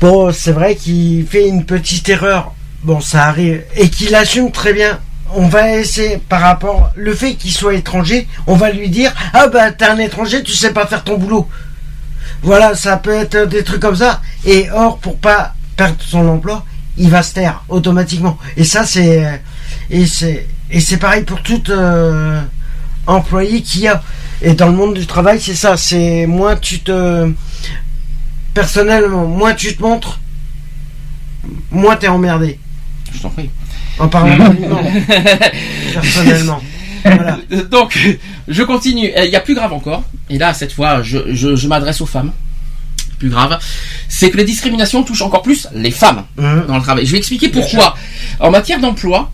[0.00, 2.52] Bon, c'est vrai qu'il fait une petite erreur,
[2.82, 4.98] bon, ça arrive, et qu'il assume très bien.
[5.36, 9.46] On va essayer, par rapport, le fait qu'il soit étranger, on va lui dire, ah
[9.46, 11.48] bah t'es un étranger, tu sais pas faire ton boulot.
[12.42, 14.20] Voilà, ça peut être des trucs comme ça.
[14.44, 16.64] Et or, pour pas perdre son emploi,
[16.96, 18.38] il va se taire automatiquement.
[18.56, 19.42] Et ça, c'est
[19.90, 22.40] et c'est et c'est pareil pour tout euh,
[23.06, 24.02] employé qui a.
[24.42, 25.76] Et dans le monde du travail, c'est ça.
[25.76, 27.30] C'est moins tu te
[28.54, 30.20] personnellement, moins tu te montres,
[31.70, 32.58] moins t'es emmerdé.
[33.12, 33.50] Je t'en prie.
[33.98, 34.36] En parlant
[35.92, 36.62] personnellement.
[37.04, 37.38] Voilà.
[37.70, 37.98] Donc,
[38.48, 39.10] je continue.
[39.16, 40.02] Il y a plus grave encore.
[40.28, 42.32] Et là, cette fois, je, je, je m'adresse aux femmes.
[43.18, 43.58] Plus grave,
[44.08, 47.04] c'est que les discriminations touchent encore plus les femmes Hein dans le travail.
[47.04, 47.94] Je vais expliquer pourquoi.
[48.38, 49.30] En matière d'emploi,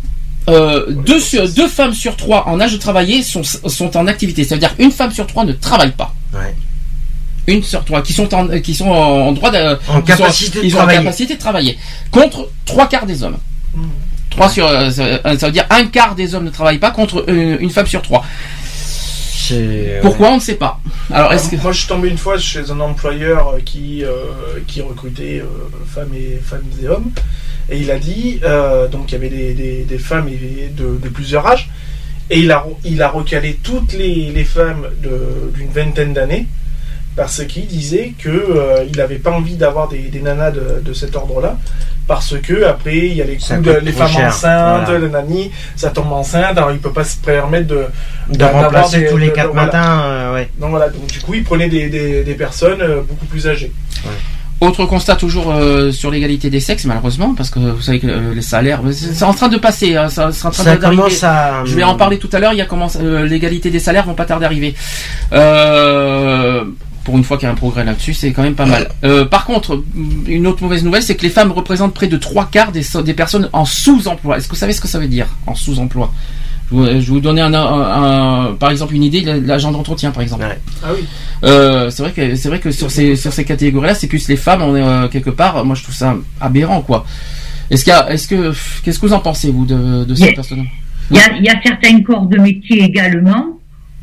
[0.49, 4.43] euh, deux, sur- deux femmes sur trois en âge de travailler sont, sont en activité.
[4.43, 6.13] C'est-à-dire une femme sur trois ne travaille pas.
[6.35, 6.55] Ouais.
[7.47, 10.59] Une sur trois qui sont en, qui sont en droit de, En qui sont- capacité
[10.61, 10.99] de ils ont en travailler.
[11.05, 11.79] capacité de travailler.
[12.11, 13.37] Contre trois quarts des hommes.
[14.37, 17.25] Trois sur, euh, ça, ça veut dire un quart des hommes ne travaillent pas contre
[17.29, 18.23] euh, une femme sur trois.
[20.03, 20.79] Pourquoi on ne sait pas.
[21.11, 24.11] Alors est-ce que Moi, je suis tombé une fois chez un employeur euh, qui, euh,
[24.67, 25.47] qui recrutait euh,
[25.87, 27.11] femmes, et, femmes et hommes.
[27.71, 31.09] Et il a dit, euh, donc il y avait des, des, des femmes de, de
[31.09, 31.71] plusieurs âges,
[32.29, 36.47] et il a, il a recalé toutes les, les femmes d'une vingtaine d'années,
[37.17, 40.93] parce qu'il disait que euh, il n'avait pas envie d'avoir des, des nanas de, de
[40.93, 41.57] cet ordre-là,
[42.07, 44.99] parce que après il y a les coups de les femmes cher, enceintes, voilà.
[45.01, 49.17] le nani, ça tombe enceinte, alors il peut pas se permettre de, remplacer des- tous
[49.17, 49.67] les quatre voilà.
[49.67, 50.49] matins, euh, ouais.
[50.61, 53.73] Donc voilà, donc du coup, il prenait des, des, des personnes euh, beaucoup plus âgées.
[54.59, 58.33] Autre constat toujours euh, sur l'égalité des sexes, malheureusement, parce que vous savez que euh,
[58.35, 61.03] les salaires, c'est en train de passer, hein, ça, c'est en train Ça d'arriver.
[61.03, 61.63] commence à.
[61.67, 62.55] Je vais en parler tout à l'heure.
[62.55, 64.75] Il y a comment euh, l'égalité des salaires vont pas tarder à arriver.
[65.35, 66.65] Euh,
[67.07, 68.89] pour une fois qu'il y a un progrès là-dessus, c'est quand même pas mal.
[69.05, 69.83] Euh, par contre,
[70.27, 73.15] une autre mauvaise nouvelle, c'est que les femmes représentent près de trois quarts des, des
[73.15, 74.37] personnes en sous-emploi.
[74.37, 76.13] Est-ce que vous savez ce que ça veut dire en sous-emploi?
[76.69, 80.11] Je vous, je vais vous donner un, un- un- par exemple une idée, l'agent d'entretien
[80.11, 80.43] par exemple.
[80.43, 80.59] Ouais.
[80.83, 81.05] Ah oui.
[81.45, 84.37] Euh, c'est vrai que c'est vrai que sur ces sur ces catégories-là, c'est plus les
[84.37, 84.63] femmes.
[84.63, 85.65] On est euh, quelque part.
[85.65, 87.07] Moi, je trouve ça aberrant, quoi.
[87.71, 88.53] Est-ce qu'il y a, est-ce que
[88.83, 90.65] qu'est-ce que vous en pensez vous de, de ces personnes
[91.13, 93.56] Il y a, il y a certains corps de métier également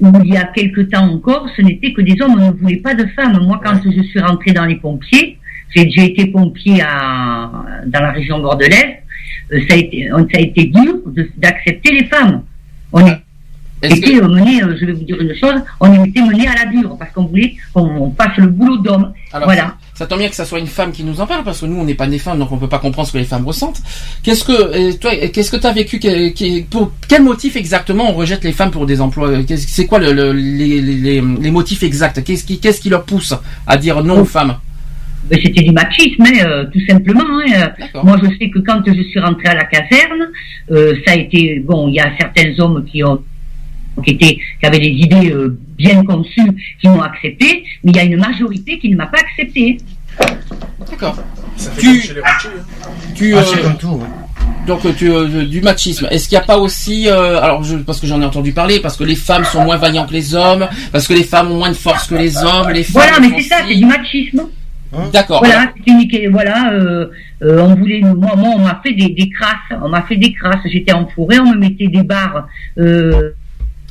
[0.04, 2.78] où il y a quelque temps encore, ce n'était que des hommes, on ne voulait
[2.88, 3.40] pas de femmes.
[3.42, 5.38] Moi, quand je suis rentrée dans les pompiers,
[5.74, 7.50] j'ai été pompier à,
[7.88, 8.96] dans la région bordelaise,
[9.54, 10.96] euh, ça a été, on- ça a été dur
[11.38, 12.44] d'accepter les femmes.
[12.92, 13.18] On est
[13.82, 16.72] Est-ce était mené, euh, je vais vous dire une chose, on était mené à la
[16.72, 19.14] dure parce qu'on voulait qu'on fasse le boulot d'homme.
[19.46, 19.76] Voilà.
[19.96, 21.76] Ça tombe bien que ça soit une femme qui nous en parle parce que nous
[21.80, 23.80] on n'est pas des femmes donc on peut pas comprendre ce que les femmes ressentent.
[24.24, 26.00] Qu'est-ce que euh, toi qu'est-ce que tu as vécu
[26.72, 30.12] pour quel motif exactement on rejette les femmes pour des emplois Qu'est-ce- C'est quoi le,
[30.12, 32.24] le- les, les- les- les motifs exacts?
[32.24, 33.36] Qu'est-ce qui qu'est-ce qui leur pousse
[33.68, 34.56] à dire non aux femmes?
[35.30, 37.24] Ben, C'était du machisme, hein, euh, tout simplement.
[37.48, 38.02] hein, euh.
[38.04, 40.28] Moi, je sais que quand je suis rentrée à la caserne,
[40.72, 41.88] euh, ça a été bon.
[41.88, 43.24] Il y a certains hommes qui ont
[44.04, 48.00] qui étaient qui avaient des idées euh, bien conçues, qui m'ont accepté, mais il y
[48.00, 49.78] a une majorité qui ne m'a pas accepté.
[50.90, 51.18] D'accord.
[51.58, 52.50] Ça fait Tu- comme chez les routiers.
[52.60, 52.88] hein.
[53.16, 54.02] Tu Ah, euh, c'est comme tout.
[54.04, 54.08] hein.
[54.68, 56.08] Donc euh, tu, euh, du machisme.
[56.12, 58.80] Est-ce qu'il n'y a pas aussi, euh, alors je, parce que j'en ai entendu parler,
[58.80, 61.58] parce que les femmes sont moins vaillantes que les hommes, parce que les femmes ont
[61.58, 63.04] moins de force que les hommes, les femmes.
[63.08, 64.42] Voilà, mais c'est ça, c'est du machisme.
[65.12, 65.40] D'accord.
[65.44, 66.14] Voilà, c'est unique.
[66.14, 67.08] et Voilà, euh,
[67.42, 70.32] euh, on voulait, moi, moi, on m'a fait des, des crasses, on m'a fait des
[70.34, 70.60] crasses.
[70.72, 72.48] J'étais en forêt, on me mettait des barres.
[72.78, 73.32] Euh,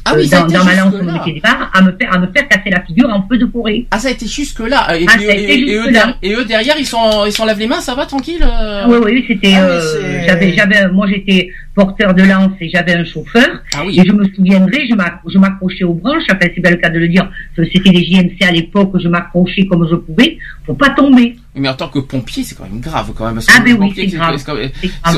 [0.05, 0.75] Ah oui, euh, dans, dans ma
[1.13, 3.47] mettait des barres à me faire, à me faire casser la figure en feu de
[3.47, 3.85] forêt.
[3.91, 4.27] Ah ça a été.
[4.95, 5.91] Et, Ah, et- et jusque-là.
[5.93, 8.43] derrière, et eux derrière ils sont ils les mains, ça va tranquille.
[8.45, 9.55] euh Oui, oui, c'était.
[9.57, 13.49] Ah euh, j'avais, j'avais, moi, j'étais porteur de lance et j'avais un chauffeur.
[13.75, 13.99] Ah oui.
[13.99, 16.23] Et je me souviendrai, je m'ac- je m'accrochais aux branches.
[16.31, 17.29] Enfin, c'est bien le cas de le dire.
[17.57, 18.93] C'était les JMC à l'époque.
[19.03, 21.37] Je m'accrochais comme je pouvais pour pas tomber.
[21.55, 23.35] Mais en tant que pompier, c'est quand même grave quand même.
[23.35, 24.37] parce Ah, ben oui, c'est grave.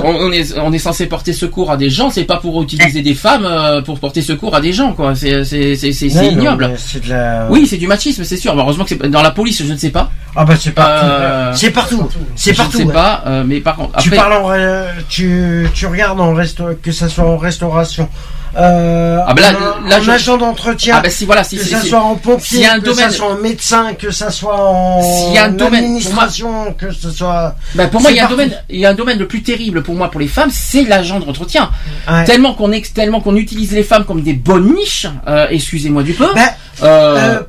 [0.02, 3.14] on, est on est censé porter secours à des gens, c'est pas pour utiliser des
[3.14, 5.14] femmes euh, pour porter secours à des gens quoi.
[5.14, 6.72] C'est Ouais, ignoble.
[7.08, 7.48] la.
[7.50, 8.54] Oui, c'est du machisme, c'est sûr.
[8.56, 10.10] Mais heureusement que c'est dans la police, je ne sais pas.
[10.36, 11.06] Ah bah c'est partout.
[11.06, 12.08] Euh, c'est partout.
[12.34, 12.78] C'est je partout.
[12.78, 12.92] ne sais ouais.
[12.92, 16.34] pas, euh, mais par contre, Tu parles en, euh, tu, tu regardes en
[16.82, 18.08] que ça soit en restauration,
[18.56, 19.48] euh, Ah bah là-
[19.84, 22.14] en, là, en je- agent d'entretien, Ah si, voilà, si- que si- ça soit en
[22.16, 25.34] pompier, y a un que domaine- ça soit en médecin, que ça soit en S'il
[25.34, 27.56] y a un domaine, pour administration, que ce soit.
[27.74, 29.42] Ben, pour moi, il y a un domaine, il y a un domaine le plus
[29.42, 31.70] terrible pour moi, pour les femmes, c'est l'agent d'entretien.
[32.08, 32.24] Ouais.
[32.24, 36.28] Tellement qu'on tellement qu'on utilise les femmes comme des bonnes niches, euh, excusez-moi du peu.
[36.34, 36.48] Ben,
[36.82, 37.40] euh, euh,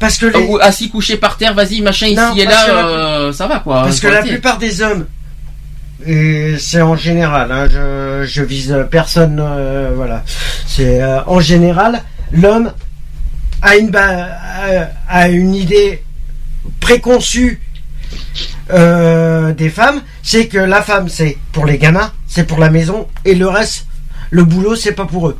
[0.00, 3.32] parce que les- ou assis couché par terre, vas-y, machin ici et là, la- euh,
[3.32, 3.82] ça va quoi.
[3.82, 5.06] Parce que la plupart des hommes,
[6.06, 7.68] et c'est en général, hein,
[8.24, 10.22] je, vise personne, euh, voilà.
[10.66, 12.72] C'est euh, en général, l'homme
[13.62, 14.36] a une, ba-
[15.08, 16.02] a, une idée
[16.80, 17.60] préconçue
[18.70, 23.06] euh, des femmes, c'est que la femme c'est pour les gamins, c'est pour la maison,
[23.24, 23.86] et le reste,
[24.30, 25.38] le boulot c'est pas pour eux.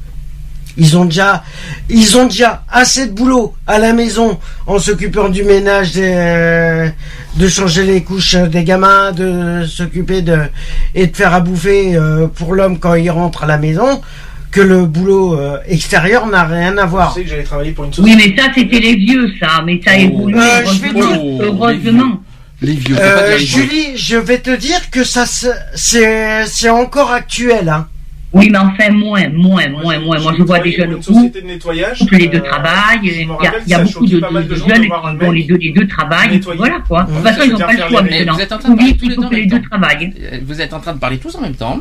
[0.76, 1.44] Ils ont déjà,
[1.88, 6.90] ils ont déjà assez de boulot à la maison en s'occupant du ménage, des,
[7.36, 10.38] de changer les couches des gamins, de s'occuper de
[10.94, 14.00] et de faire à bouffer euh, pour l'homme quand il rentre à la maison,
[14.50, 17.10] que le boulot euh, extérieur n'a rien à voir.
[17.10, 18.34] Je sais que j'allais travailler pour une Oui, société.
[18.36, 19.62] mais ça, c'était les vieux, ça.
[19.64, 20.38] Mais ça a évolué.
[20.40, 21.00] Euh, je vais
[21.40, 22.20] heureusement.
[22.62, 23.36] Les vieux, Euh.
[23.38, 27.68] Julie, je vais te dire que ça se- c'est c'est encore actuel.
[27.68, 27.86] Hein.
[28.34, 30.18] Oui, mais enfin, moins, moins, moins, moins.
[30.18, 33.00] Moi, je vois des jeunes une couples, les deux euh, travaillent.
[33.02, 36.40] me Il y a, beaucoup de, jeunes dont les deux, les deux travaillent.
[36.56, 37.04] Voilà, quoi.
[37.04, 38.34] De toute façon, ils n'ont pas le choix maintenant.
[38.34, 39.34] vous êtes en train de Faut parler vivre, tous les il faut deux en que
[39.34, 39.68] les même deux temps.
[39.70, 40.12] travaillent.
[40.20, 41.80] Euh, Vous êtes en train de parler tous en même temps.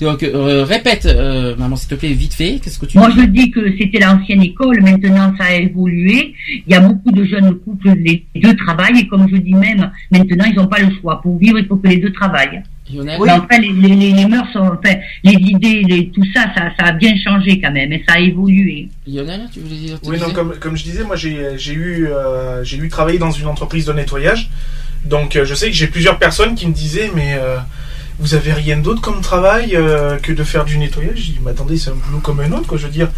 [0.00, 2.58] Donc, euh, répète, euh, maman, s'il te plaît, vite fait.
[2.62, 4.82] Qu'est-ce que tu Moi, je dis que c'était l'ancienne école.
[4.82, 6.34] Maintenant, ça a évolué.
[6.66, 8.98] Il y a beaucoup de jeunes couples, les deux travaillent.
[8.98, 11.20] Et comme je dis même, maintenant, ils n'ont pas le choix.
[11.20, 12.60] Pour vivre, il faut que les deux travaillent.
[12.92, 16.44] Lionel Mais enfin, les, les, les, les mœurs, sont, enfin, les idées, les, tout ça,
[16.54, 17.92] ça, ça a bien changé quand même.
[17.92, 18.88] Et ça a évolué.
[19.06, 22.62] Lionel, tu voulais dire Oui, non, comme, comme je disais, moi j'ai j'ai eu, euh,
[22.64, 24.50] j'ai eu travaillé dans une entreprise de nettoyage.
[25.04, 27.58] Donc euh, je sais que j'ai plusieurs personnes qui me disaient, mais euh,
[28.22, 31.16] vous avez rien d'autre comme travail euh, que de faire du nettoyage?
[31.16, 32.78] Je dis, mais attendez, c'est un boulot comme un autre, quoi.
[32.78, 33.08] Je veux dire,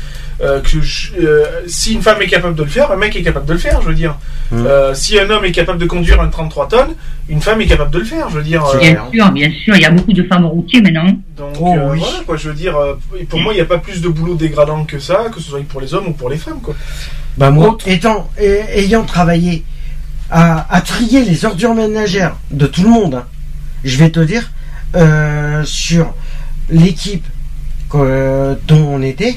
[0.41, 3.23] euh, que je- euh, si une femme est capable de le faire, un mec est
[3.23, 4.16] capable de le faire, je veux dire.
[4.50, 4.65] Mm.
[4.66, 6.94] Euh, si un homme est capable de conduire un 33 tonnes,
[7.28, 8.65] une femme est capable de le faire, je veux dire.
[8.65, 9.76] euh, Bien sûr, bien sûr.
[9.76, 11.07] Il y a beaucoup de femmes routiers maintenant.
[11.36, 11.99] donc Oh, euh, oui.
[12.00, 12.94] voilà, quoi, je veux dire, euh,
[13.28, 15.60] pour moi, il n'y a pas plus de boulot dégradant que ça, que ce soit
[15.68, 16.74] pour les hommes ou pour les femmes, quoi.
[17.36, 19.65] Bah moi, étant, et- ayant travaillé
[20.31, 23.24] à, à trier les ordures ménagères de tout le monde, hein,
[23.84, 24.50] je vais te dire,
[25.64, 26.14] sur
[26.70, 27.24] l'équipe
[27.90, 29.36] que- dont on était,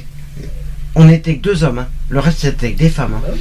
[0.95, 1.79] on était que deux hommes.
[1.79, 1.87] hein.
[2.09, 3.13] Le reste, c'était que des femmes.
[3.15, 3.31] hein.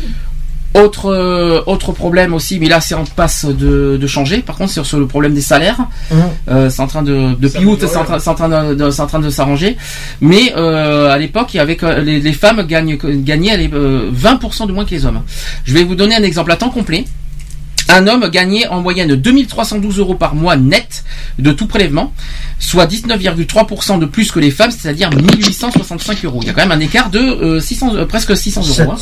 [0.74, 4.40] Autre, euh, autre problème aussi, mais là c'est en passe de, de changer.
[4.40, 5.78] Par contre, c'est sur le problème des salaires.
[6.10, 6.18] Hum.
[6.50, 8.48] Euh, c'est en train de, de Ça piout, améliore, c'est en train, c'est en train
[8.50, 9.78] de, de- c'est en train de s'arranger.
[10.20, 14.10] Mais euh, à l'époque, il y avait que- les, les femmes gagnent, gagnaient les, euh,
[14.12, 15.22] 20% de moins que les hommes.
[15.64, 17.06] Je vais vous donner un exemple à temps complet.
[17.88, 21.04] Un homme gagnait en moyenne 2312 euros par mois net
[21.38, 22.12] de tout prélèvement,
[22.58, 26.40] soit 19,3% de plus que les femmes, c'est-à-dire 1865 euros.
[26.42, 28.92] Il y a quand même un écart de euh, 600, euh, presque 600 euros.
[28.92, 28.96] hein.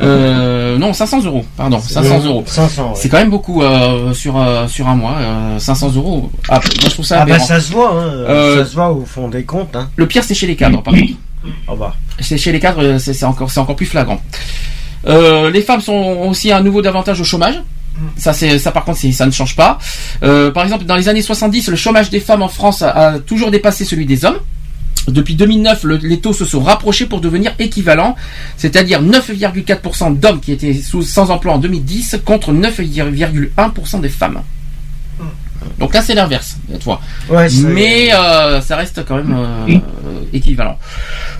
[0.00, 0.74] Euh.
[0.74, 2.44] Euh, non, 500 euros, pardon, 500 Mmh, euros.
[2.46, 2.92] 500, ouais.
[2.94, 6.30] C'est quand même beaucoup euh, sur euh, sur un mois, euh, 500 euros.
[6.48, 8.90] Ah, moi je trouve ça Ah bah ça se voit, hein, Euh, ça se voit
[8.90, 9.74] au fond des comptes.
[9.76, 9.88] Hein.
[9.96, 11.12] Le pire c'est chez les cadres, par contre.
[11.68, 11.94] Oh bah.
[12.20, 14.20] C'est chez les cadres, euh, c'est encore encore plus flagrant.
[15.06, 17.60] Euh, les femmes sont ont aussi un nouveau davantage au chômage.
[18.16, 18.32] Ça,
[18.72, 19.78] par contre, ça ne change pas.
[20.22, 23.50] Euh, par exemple, dans les années 70, le chômage des femmes en France a, toujours
[23.50, 24.38] dépassé celui des hommes.
[25.06, 28.16] Depuis 2009, le- les taux se sont rapprochés pour devenir équivalents,
[28.56, 34.40] c'est-à-dire 9,4% d'hommes qui étaient sans emploi en 2010 contre 9,1% des femmes.
[35.78, 37.00] Donc là, c'est l'inverse, tu vois.
[37.28, 39.78] Ouais, c'est- Mais euh, ça reste quand même euh,
[40.32, 40.78] équivalent.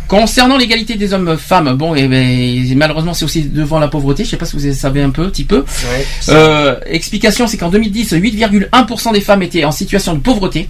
[0.08, 4.24] Concernant l'égalité des hommes-femmes, bon, et ben, malheureusement, c'est aussi devant la pauvreté.
[4.24, 5.58] Je sais pas si vous savez un peu, petit peu.
[5.60, 10.68] Ouais, Euh, explication, c'est qu'en 2010, 8,1% des femmes étaient en situation de pauvreté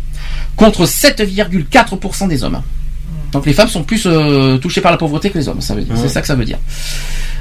[0.57, 2.63] contre 7,4% des hommes.
[3.35, 5.83] Donc les femmes sont plus euh, touchées par la pauvreté que les hommes, ça veut
[5.83, 5.95] dire.
[5.97, 6.59] C'est ça que ça veut dire.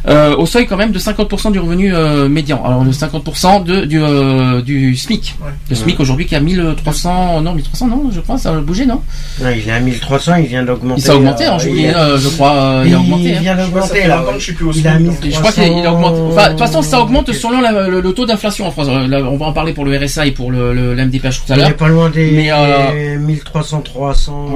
[0.05, 2.61] Euh, au seuil quand même de 50% du revenu euh, médian.
[2.65, 5.35] Alors de 50% de, du, euh, du SMIC.
[5.69, 8.85] Le SMIC aujourd'hui qui est à 1300, non 1300 non, je crois, ça a bougé
[8.85, 9.01] non?
[9.41, 10.99] Ouais, il est à 1300, il vient d'augmenter.
[10.99, 13.23] Il s'est augmenté en euh, juillet, il- euh, je crois, il a augmenté.
[13.23, 13.39] Il hein.
[13.41, 14.23] vient d'augmenter là.
[14.33, 15.11] que je suis plus au Il SMIC.
[15.31, 16.15] Je crois qu'il il augmente.
[16.33, 18.87] Enfin, de toute façon, ça augmente selon la- le, le taux d'inflation en France.
[19.07, 21.55] Là, on va en parler pour le RSA et pour le, le, MDPH tout à
[21.55, 21.69] Il l'heure.
[21.69, 24.47] est pas loin des Mais, euh, 1300, 300.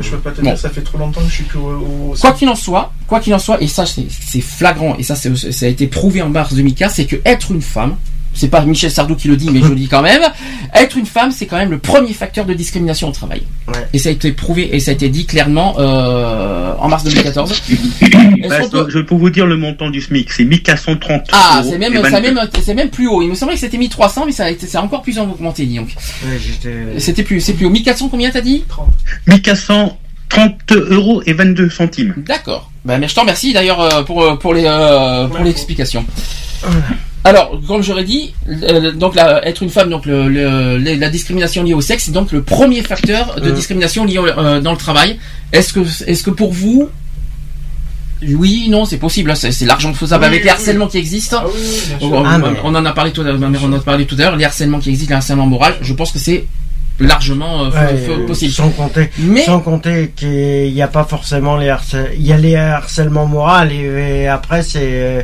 [0.00, 0.42] Je peux pas te Bon.
[0.50, 2.12] dire, ça fait trop longtemps que je suis plus au.
[2.12, 5.14] au- Quoi qu'il en soit, quoi qu'il en soit, et ça c'est flagrant, et ça
[5.14, 5.28] ça
[5.66, 7.96] a été prouvé en mars 2015, c'est que être une femme,
[8.34, 10.22] c'est pas Michel Sardou qui le dit, mais je le dis quand même,
[10.74, 13.42] être une femme, c'est quand même le premier facteur de discrimination au travail.
[13.68, 13.74] Ouais.
[13.92, 17.52] Et ça a été prouvé, et ça a été dit clairement euh, en mars 2014.
[17.70, 21.60] Est-ce Bah, qu'on peut- Je peux vous dire le montant du SMIC, c'est 1430 Ah,
[21.62, 22.34] euros c'est même, et ça 22.
[22.34, 23.22] même, c'est même plus haut.
[23.22, 25.94] Il me semblait que c'était 1300, mais ça a été, encore plus augmenté, dis donc.
[26.24, 26.38] Ouais,
[26.98, 27.70] C'était plus, c'est plus haut.
[27.70, 28.64] 1400 combien t'as dit
[29.28, 32.14] 1430 euros et 22 centimes.
[32.18, 32.70] D'accord.
[32.84, 34.64] Mais je t'en remercie d'ailleurs euh, pour euh, pour les
[35.30, 36.04] pour l'explication.
[37.26, 41.08] Alors, comme j'aurais dit, euh, donc la, être une femme, donc le, le- le- la
[41.08, 43.52] discrimination liée au sexe, c'est donc le premier facteur de Euh.
[43.52, 45.18] discrimination liée au- euh, dans le travail.
[45.52, 46.90] Est-ce que est-ce que pour vous
[48.26, 49.30] oui, non, c'est possible.
[49.30, 51.40] hein, C'est largement faisable Oui, avec oui, les harcèlements qui existent.
[51.42, 52.12] Ah oui, oui, bien sûr.
[52.12, 53.38] On, Ah, on- on en a parlé tout à l'heure.
[53.38, 54.36] ma mère en a parlé tout à l'heure.
[54.36, 55.74] Les harcèlements qui existent, les harcèlements moral.
[55.82, 56.46] Je pense que c'est
[57.00, 58.52] largement euh, Ouais, possible.
[58.52, 62.08] Sans compter, Mais sans compter qu'il n'y a pas forcément les harcèlements.
[62.18, 65.22] Il y a les harcèlements moraux et, et après c'est, euh,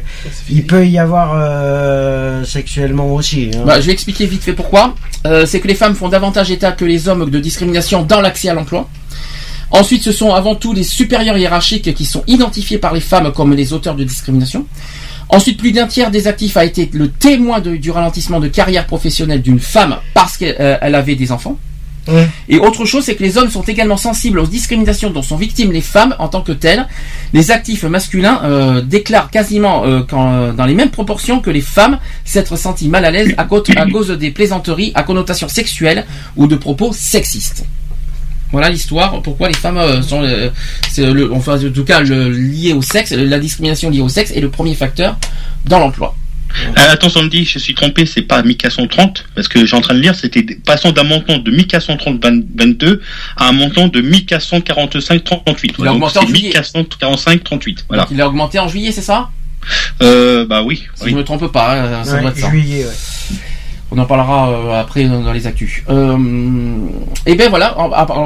[0.51, 3.51] il peut y avoir euh, sexuellement aussi.
[3.55, 3.63] hein.
[3.67, 4.95] Bah, je vais expliquer vite fait pourquoi.
[5.27, 8.49] Euh, c'est que les femmes font davantage état que les hommes de discrimination dans l'accès
[8.49, 8.89] à l'emploi.
[9.73, 13.55] Ensuite, ce sont avant tout les supérieurs hiérarchiques qui sont identifiés par les femmes comme
[13.55, 14.67] les auteurs de discrimination.
[15.33, 18.87] Ensuite, plus d'un tiers des actifs a été le témoin de- du ralentissement de carrière
[18.87, 21.57] professionnelle d'une femme parce qu'elle euh, avait des enfants.
[22.09, 22.27] Ouais.
[22.49, 25.71] Et autre chose, c'est que les hommes sont également sensibles aux discriminations dont sont victimes
[25.71, 26.89] les femmes en tant que telles.
[27.35, 32.57] Les actifs masculins euh, déclarent quasiment euh, dans les mêmes proportions que les femmes s'être
[32.57, 37.65] sentis mal à l'aise à cause des plaisanteries à connotation sexuelle ou de propos sexistes.
[38.53, 39.23] Voilà l'histoire.
[39.23, 40.51] Pourquoi les femmes euh, sont, euh,
[40.91, 44.31] c'est le, enfin en tout cas le, lié au sexe, la discrimination liée au sexe
[44.33, 45.17] est le premier facteur
[45.67, 46.15] dans l'emploi.
[46.67, 50.01] Euh, attends, Sandy, je suis trompé, c'est pas 1430, parce que j'ai en train de
[50.01, 52.21] lire, c'était passant d'un montant de 1430
[52.57, 53.01] 22
[53.37, 55.75] à un montant de 1445 38.
[55.79, 56.49] Il a Donc augmenté en juillet.
[56.49, 57.85] 1445 38.
[57.89, 58.03] Voilà.
[58.03, 59.31] Donc, il a augmenté en juillet, c'est ça?
[60.03, 60.85] Euh, bah oui.
[60.97, 61.11] Si oui.
[61.13, 62.51] je me trompe pas, euh, ça Ouais, doit être ça.
[62.51, 62.91] juillet, ouais.
[63.93, 65.83] On en parlera euh, après dans, les actus.
[65.91, 66.17] Euh,
[67.27, 67.75] et ben voilà,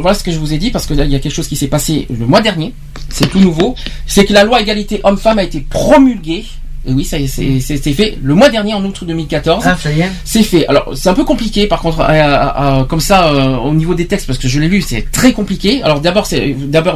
[0.01, 1.49] voilà ce que je vous ai dit parce que là il y a quelque chose
[1.49, 2.75] qui s'est passé le mois dernier.
[3.09, 3.75] C'est tout nouveau.
[4.07, 6.45] C'est que la loi égalité homme-femme a été promulguée.
[6.87, 9.65] Et oui, ça c'est fait le mois dernier en août 2014.
[9.67, 10.11] Ah, ça y est.
[10.23, 10.67] C'est fait.
[10.67, 13.95] Alors c'est un peu compliqué par contre, à- à- à- comme ça euh, au niveau
[13.95, 15.83] des textes parce que je l'ai lu, c'est très compliqué.
[15.83, 16.29] Alors d'abord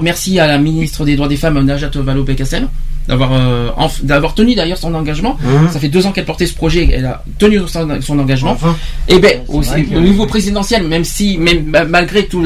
[0.02, 2.68] merci à la ministre des droits des femmes Najat Vallaud-Belkacem
[3.08, 3.70] d'avoir euh,
[4.02, 5.36] d'avoir tenu d'ailleurs son engagement.
[5.42, 5.70] Mmh.
[5.72, 8.52] Ça fait deux ans qu'elle portait ce projet, elle a tenu son, son engagement.
[8.52, 8.76] Enfin.
[9.08, 12.44] Et ben C'est au, vrai que- au niveau présidentiel, même si même ma- malgré tout,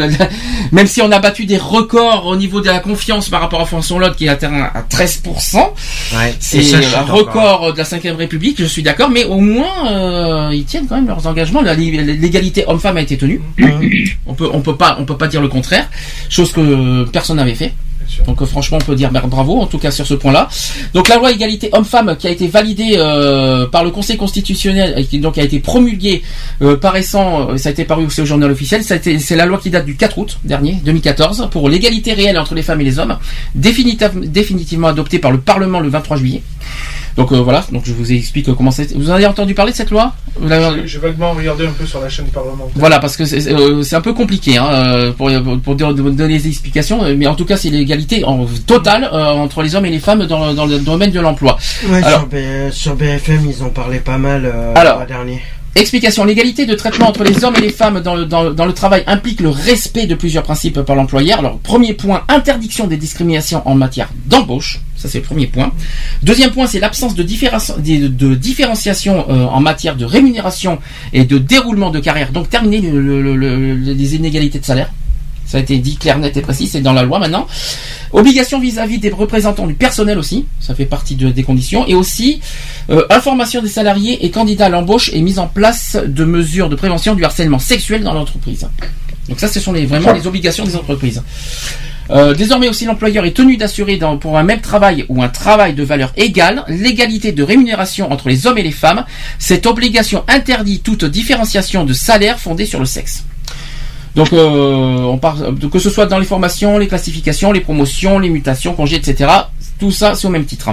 [0.73, 3.67] même si on a battu des records au niveau de la confiance par rapport à
[3.67, 5.73] François Hollande qui est atteint à 13%,
[6.15, 6.35] Ouais.
[6.39, 7.17] c'est un encore.
[7.17, 10.97] record de la 5 République, je suis d'accord, mais au moins euh, ils tiennent quand
[10.97, 11.63] même leurs engagements.
[11.63, 13.41] L'égalité homme-femme a été tenue.
[13.59, 13.67] Mmh.
[14.27, 15.89] On peut on peut pas on peut pas dire le contraire,
[16.29, 17.73] chose que personne n'avait fait.
[18.27, 20.49] Donc euh, franchement, on peut dire bravo en tout cas sur ce point-là.
[20.95, 25.05] Donc la loi égalité homme-femme qui a été validée euh, par le Conseil constitutionnel et
[25.05, 26.23] qui donc a été promulguée
[26.63, 28.83] euh, par récent, euh, ça a été paru aussi au journal officiel.
[28.85, 32.63] C'est la loi qui date du 4 août dernier, 2014, pour l'égalité réelle entre les
[32.63, 33.17] femmes et les hommes,
[33.55, 36.43] définitive- définitivement adoptée par le Parlement le 23 juillet.
[37.17, 38.93] Donc euh, voilà, donc je vous explique comment c'est.
[38.97, 40.15] Vous en avez entendu parler de cette loi?
[40.87, 42.73] J'ai vaguement regardé un peu sur la chaîne parlementaire.
[42.77, 45.31] voilà, parce que c'est euh, c'est un peu compliqué hein, euh, pour,
[45.63, 49.63] pour donner des explications, euh, mais en tout cas c'est l'égalité en totale euh, entre
[49.63, 51.59] les hommes et les femmes dans, dans le domaine de l'emploi.
[51.91, 54.93] Ouais, sur, B- sur BFM, ils en parlaient pas mal euh, Alors.
[54.95, 55.43] le mois dernier.
[55.75, 56.25] Explication.
[56.25, 59.41] L'égalité de traitement entre les hommes et les femmes dans le, dans, le- travail implique
[59.41, 61.39] le respect de plusieurs principes par l'employeur.
[61.39, 64.81] Alors, premier point, interdiction des discriminations en matière d'embauche.
[64.97, 65.73] Ça, c'est le premier point.
[66.23, 70.79] Deuxième point, c'est l'absence de, différen- de, de différenciation euh, en matière de rémunération
[71.13, 72.33] et de déroulement de carrière.
[72.33, 74.91] Donc, terminer le- le- le- le- les inégalités de salaire.
[75.53, 77.47] Ça a été dit clair, net et précis, c'est dans la loi maintenant.
[78.13, 81.87] Obligation vis-à-vis des représentants du personnel aussi, ça fait partie de- des conditions.
[81.87, 82.41] Et aussi,
[82.89, 86.75] euh, information des salariés et candidats à l'embauche et mise en place de mesures de
[86.75, 88.67] prévention du harcèlement sexuel dans l'entreprise.
[89.29, 91.23] Donc ça, ce sont les, vraiment les obligations des entreprises.
[92.11, 95.83] Euh, désormais aussi, l'employeur est tenu d'assurer pour un même travail ou un travail de
[95.83, 99.05] valeur égale l'égalité de rémunération entre les hommes et les femmes.
[99.39, 103.25] Cette obligation interdit toute différenciation de salaire fondée sur le sexe.
[104.15, 108.29] Donc, euh, on parle, que ce soit dans les formations, les classifications, les promotions, les
[108.29, 109.31] mutations, congés, etc.
[109.79, 110.71] Tout ça, c'est au même titre.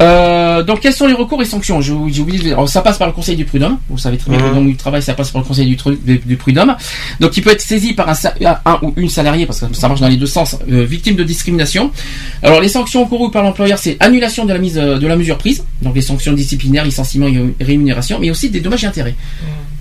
[0.00, 1.80] Euh, donc, quels sont les recours et sanctions?
[1.80, 2.52] Je- J'ai oublié.
[2.52, 3.78] alors, ça passe par le Conseil du prud'homme.
[3.88, 4.50] Vous savez très bien que Mhm.
[4.50, 6.74] le nom du travail, ça passe par le Conseil du, prud'homme.
[7.20, 8.14] Donc, il peut être saisi par un,
[8.64, 11.24] un ou une salariée, parce que ça marche dans les deux sens, euh, victime de
[11.24, 11.90] discrimination.
[12.42, 15.36] Alors, les sanctions encourues par l'employeur, c'est annulation de la mise euh, de la mesure
[15.38, 19.14] prise, donc les sanctions disciplinaires, licenciement et rémunération, mais aussi des dommages et intérêts.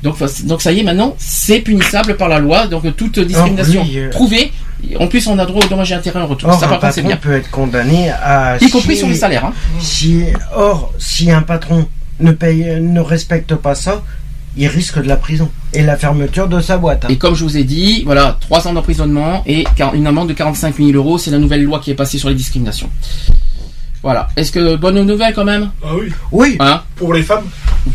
[0.04, 2.68] Donc, fa- donc ça y est, maintenant, c'est punissable par la loi.
[2.68, 4.10] Donc, toute discrimination oui, euh.
[4.10, 4.52] prouvée,
[5.00, 6.50] en plus, on a droit aux dommages et intérêts en retour.
[6.50, 7.18] Or, ça, un par contre, c'est patron bien.
[7.18, 8.58] peut être condamné à.
[8.62, 9.46] Y compris sur les salaires.
[9.46, 9.54] Hein.
[9.80, 10.24] Si,
[10.56, 11.88] or, si un patron
[12.20, 14.02] ne paye, ne respecte pas ça,
[14.58, 17.06] il risque de la prison et la fermeture de sa boîte.
[17.06, 17.10] hein.
[17.10, 20.76] Et comme je vous ai dit, voilà, 3 ans d'emprisonnement et une amende de 45
[20.78, 21.18] 000 euros.
[21.18, 22.90] C'est la nouvelle loi qui est passée sur les discriminations.
[24.02, 24.30] Voilà.
[24.38, 25.72] Est-ce que bonne nouvelle quand même?
[25.84, 26.10] Ah oui.
[26.32, 26.56] Oui.
[26.60, 26.82] Hein?
[26.96, 27.44] Pour les femmes.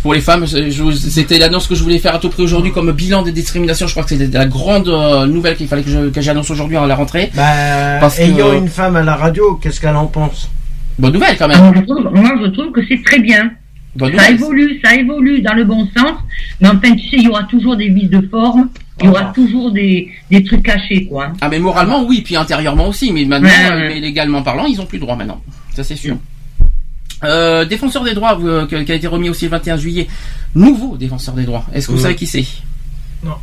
[0.02, 3.22] Pour les femmes, c'était l'annonce que je voulais faire à tout prix aujourd'hui comme bilan
[3.22, 3.86] des discriminations.
[3.86, 6.94] Je crois que c'est la grande euh, nouvelle qu'il fallait que j'annonce aujourd'hui à la
[6.94, 7.30] rentrée.
[7.34, 10.50] Bah, Parce que- ayant une femme à la radio, qu'est-ce qu'elle en pense?
[10.98, 11.74] Bonne nouvelle quand Moi même.
[11.76, 13.50] je, trouve, moi, je trouve que c'est très bien.
[13.96, 14.34] Bonne Ça nouvelle.
[14.34, 16.14] évolue, ça évolue dans le bon sens,
[16.60, 18.68] mais enfin, tu sais, il y aura toujours des vices de forme,
[19.00, 21.28] il y aura toujours des, des trucs cachés, quoi.
[21.40, 23.88] Ah mais moralement oui, puis intérieurement aussi, mais maintenant, Ouais, ouais.
[23.94, 25.40] mais légalement parlant, ils ont plus le droit maintenant.
[25.74, 26.16] Ça c'est sûr.
[27.24, 30.08] Euh, défenseur des droits, euh, qui a été remis aussi le 21 juillet.
[30.54, 31.64] Nouveau défenseur des droits.
[31.74, 32.44] Est-ce que vous savez qui c'est?
[33.24, 33.34] Non.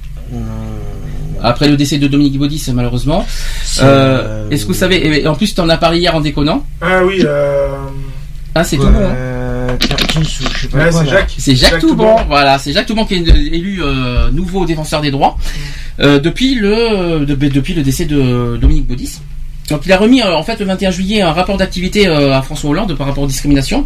[1.44, 3.26] Après le décès de Dominique Baudis, malheureusement.
[3.82, 6.22] Euh, euh, Est-ce que vous savez, et en plus tu en as parlé hier en
[6.22, 6.66] déconnant.
[6.82, 7.68] Ah oui, euh...
[8.54, 9.00] Ah c'est Ouais, tout bon.
[9.00, 9.16] hein.
[9.16, 9.78] euh,
[10.74, 11.10] ouais, c'est.
[11.10, 11.34] Jacques.
[11.38, 12.26] C'est Jacques, Toubon, Toubon.
[12.28, 15.38] voilà, c'est Jacques Toubon qui est élu euh, nouveau défenseur des droits
[16.00, 19.20] euh, depuis le de- depuis le décès de Dominique Baudis.
[19.72, 22.42] Donc il a remis euh, en fait le 21 juillet un rapport d'activité euh, à
[22.42, 23.86] François Hollande par rapport aux discriminations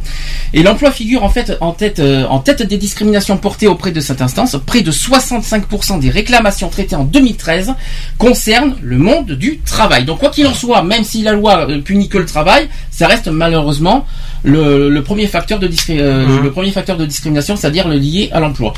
[0.54, 4.00] et l'emploi figure en fait en tête euh, en tête des discriminations portées auprès de
[4.02, 4.58] cette instance.
[4.66, 7.74] Près de 65% des réclamations traitées en 2013
[8.18, 10.06] concernent le monde du travail.
[10.06, 13.28] Donc quoi qu'il en soit, même si la loi punit que le travail, ça reste
[13.28, 14.06] malheureusement
[14.44, 18.30] le, le premier facteur de discri- euh, le premier facteur de discrimination, c'est-à-dire le lié
[18.32, 18.74] à l'emploi.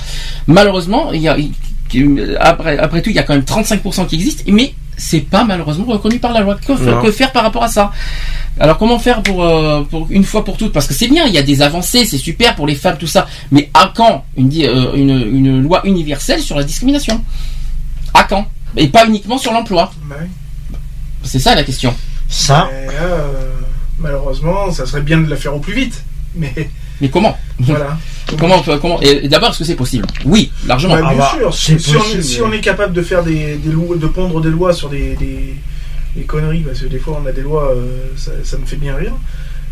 [0.48, 1.38] Malheureusement, il y a
[2.40, 5.86] après, après tout, il y a quand même 35% qui existent, mais c'est pas malheureusement
[5.86, 6.56] reconnu par la loi.
[6.56, 7.92] Que, faire par rapport à ça?
[8.60, 10.74] Alors comment faire pour, euh, pour une fois pour toutes?
[10.74, 13.08] Parce que c'est bien, il y a des avancées, c'est super pour les femmes, tout
[13.08, 13.28] ça.
[13.52, 17.24] Mais à quand une, euh, une, une loi universelle sur la discrimination?
[18.14, 18.48] À quand?
[18.76, 19.92] Et pas uniquement sur l'emploi?
[20.10, 20.28] Ouais.
[21.24, 21.94] C'est ça la question.
[22.28, 23.52] Ça, là, euh,
[24.00, 26.04] malheureusement, ça serait bien de la faire au plus vite.
[26.36, 26.70] Mais
[27.02, 27.98] Mais comment voilà.
[28.38, 30.06] Comment, comment Et d'abord, est-ce que c'est possible?
[30.26, 30.96] Oui, largement.
[30.96, 31.54] Bah, Ah bien bah, sûr.
[31.54, 34.06] Si on, est, possible, si mais- on est capable de faire des, des lois, de
[34.08, 35.56] pondre des lois sur des, des,
[36.14, 38.76] des conneries, parce que des fois on a des lois, euh, ça, ça me fait
[38.76, 39.14] bien rire.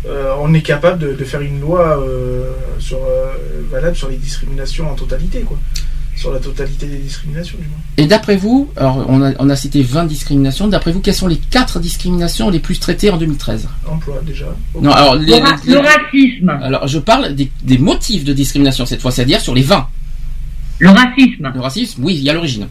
[0.08, 3.26] euh, on est capable de, de faire une loi euh, sur, euh,
[3.70, 5.58] valable sur les discriminations en totalité, quoi.
[6.16, 7.76] Sur la totalité des discriminations, du moins.
[7.98, 11.26] Et d'après vous, alors on a, on a cité 20 discriminations, d'après vous, quelles sont
[11.28, 14.46] les 4 discriminations les plus traitées en 2013 Emploi, déjà.
[14.80, 18.32] Non, alors, les- Le, ra- les- le racisme, alors je parle des, des motifs de
[18.32, 19.86] discrimination cette fois, c'est-à-dire sur les 20.
[20.78, 22.66] le racisme, Le racisme, oui, il y a l'origine.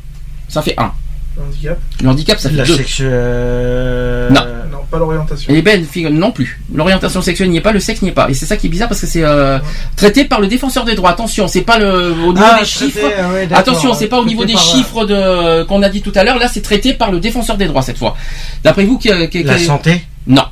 [0.48, 0.92] Ça fait 1.
[1.38, 1.80] Le handicap.
[2.02, 2.76] Le handicap, ça fait la 2.
[2.76, 4.28] sexuelle.
[4.32, 4.42] Non.
[4.72, 5.54] Non, pas l'orientation.
[5.54, 6.62] Et ben, fig- non plus.
[6.74, 8.30] L'orientation sexuelle n'y est pas, le sexe n'y est pas.
[8.30, 9.60] Et c'est ça qui est bizarre parce que c'est euh,
[9.96, 11.10] traité par le défenseur des droits.
[11.12, 13.34] Attention, c'est pas le au niveau Ah, des traité, chiffres.
[13.34, 13.48] ouais.
[13.54, 16.24] Attention, c'est pas au niveau des par, euh, chiffres de qu'on a dit tout à
[16.24, 16.40] l'heure.
[16.40, 18.16] Là, c'est traité par le défenseur des droits cette fois.
[18.64, 20.04] D'après vous, qui, qui- La qui- santé?
[20.28, 20.46] Non,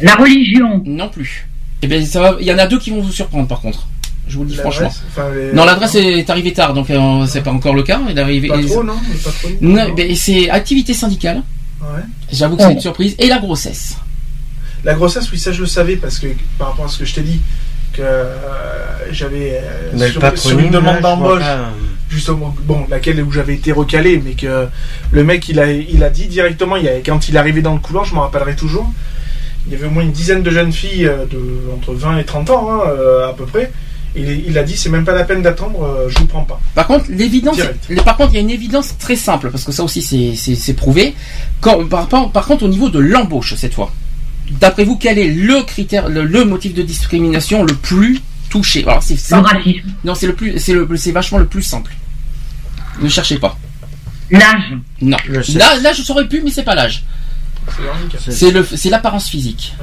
[0.00, 1.46] la religion, non plus.
[1.82, 3.86] Et ben, ça va- il y en a deux qui vont vous surprendre par contre.
[4.26, 4.92] Je vous le dis franchement.
[5.08, 8.00] enfin, les- Non, l'adresse est arrivée tard, donc euh, c'est pas encore le cas.
[8.08, 8.48] Il est arrivé.
[8.48, 8.94] Pas trop, non
[9.94, 11.42] ben, c'est activité syndicale.
[11.80, 12.00] Ouais.
[12.32, 13.14] J'avoue que c'est une surprise.
[13.18, 13.96] Et la grossesse.
[14.84, 16.26] La grossesse, oui, ça je le savais parce que
[16.58, 17.40] par rapport à ce que je t'ai dit,
[17.92, 18.34] que euh,
[19.12, 19.60] j'avais
[19.94, 21.42] euh, sur, une demande d'embauche,
[22.10, 24.66] justement, bon, laquelle où j'avais été recalé, mais que
[25.10, 27.62] le mec il a, il a dit directement, il y a, quand il est arrivé
[27.62, 28.90] dans le couloir, je m'en rappellerai toujours,
[29.66, 31.40] il y avait au moins une dizaine de jeunes filles euh, de
[31.74, 33.70] entre 20 et 30 ans, hein, à peu près.
[34.16, 36.60] Il, il a dit, c'est même pas la peine d'attendre, euh, je vous prends pas.
[36.74, 37.56] Par contre, l'évidence,
[38.04, 40.02] par contre, il y a une évidence très simple parce que ça aussi
[40.36, 41.14] c'est prouvé.
[41.60, 43.92] Quand, par, par- par contre, au niveau de l'embauche cette fois,
[44.60, 48.20] d'après vous, quel est le critère, le, le motif de discrimination le plus
[48.50, 48.84] touché?
[48.86, 49.48] Alors c'est le simple.
[49.48, 51.92] racisme, Non, c'est le plus, c'est le, c'est vachement le plus simple.
[53.00, 53.58] Ne cherchez pas.
[54.30, 54.74] L'âge.
[55.02, 55.16] Non.
[55.28, 57.04] Là, là, je saurais plus, mais c'est pas l'âge.
[57.76, 58.20] C'est le handicap.
[58.28, 59.74] C'est le, c'est l'apparence physique.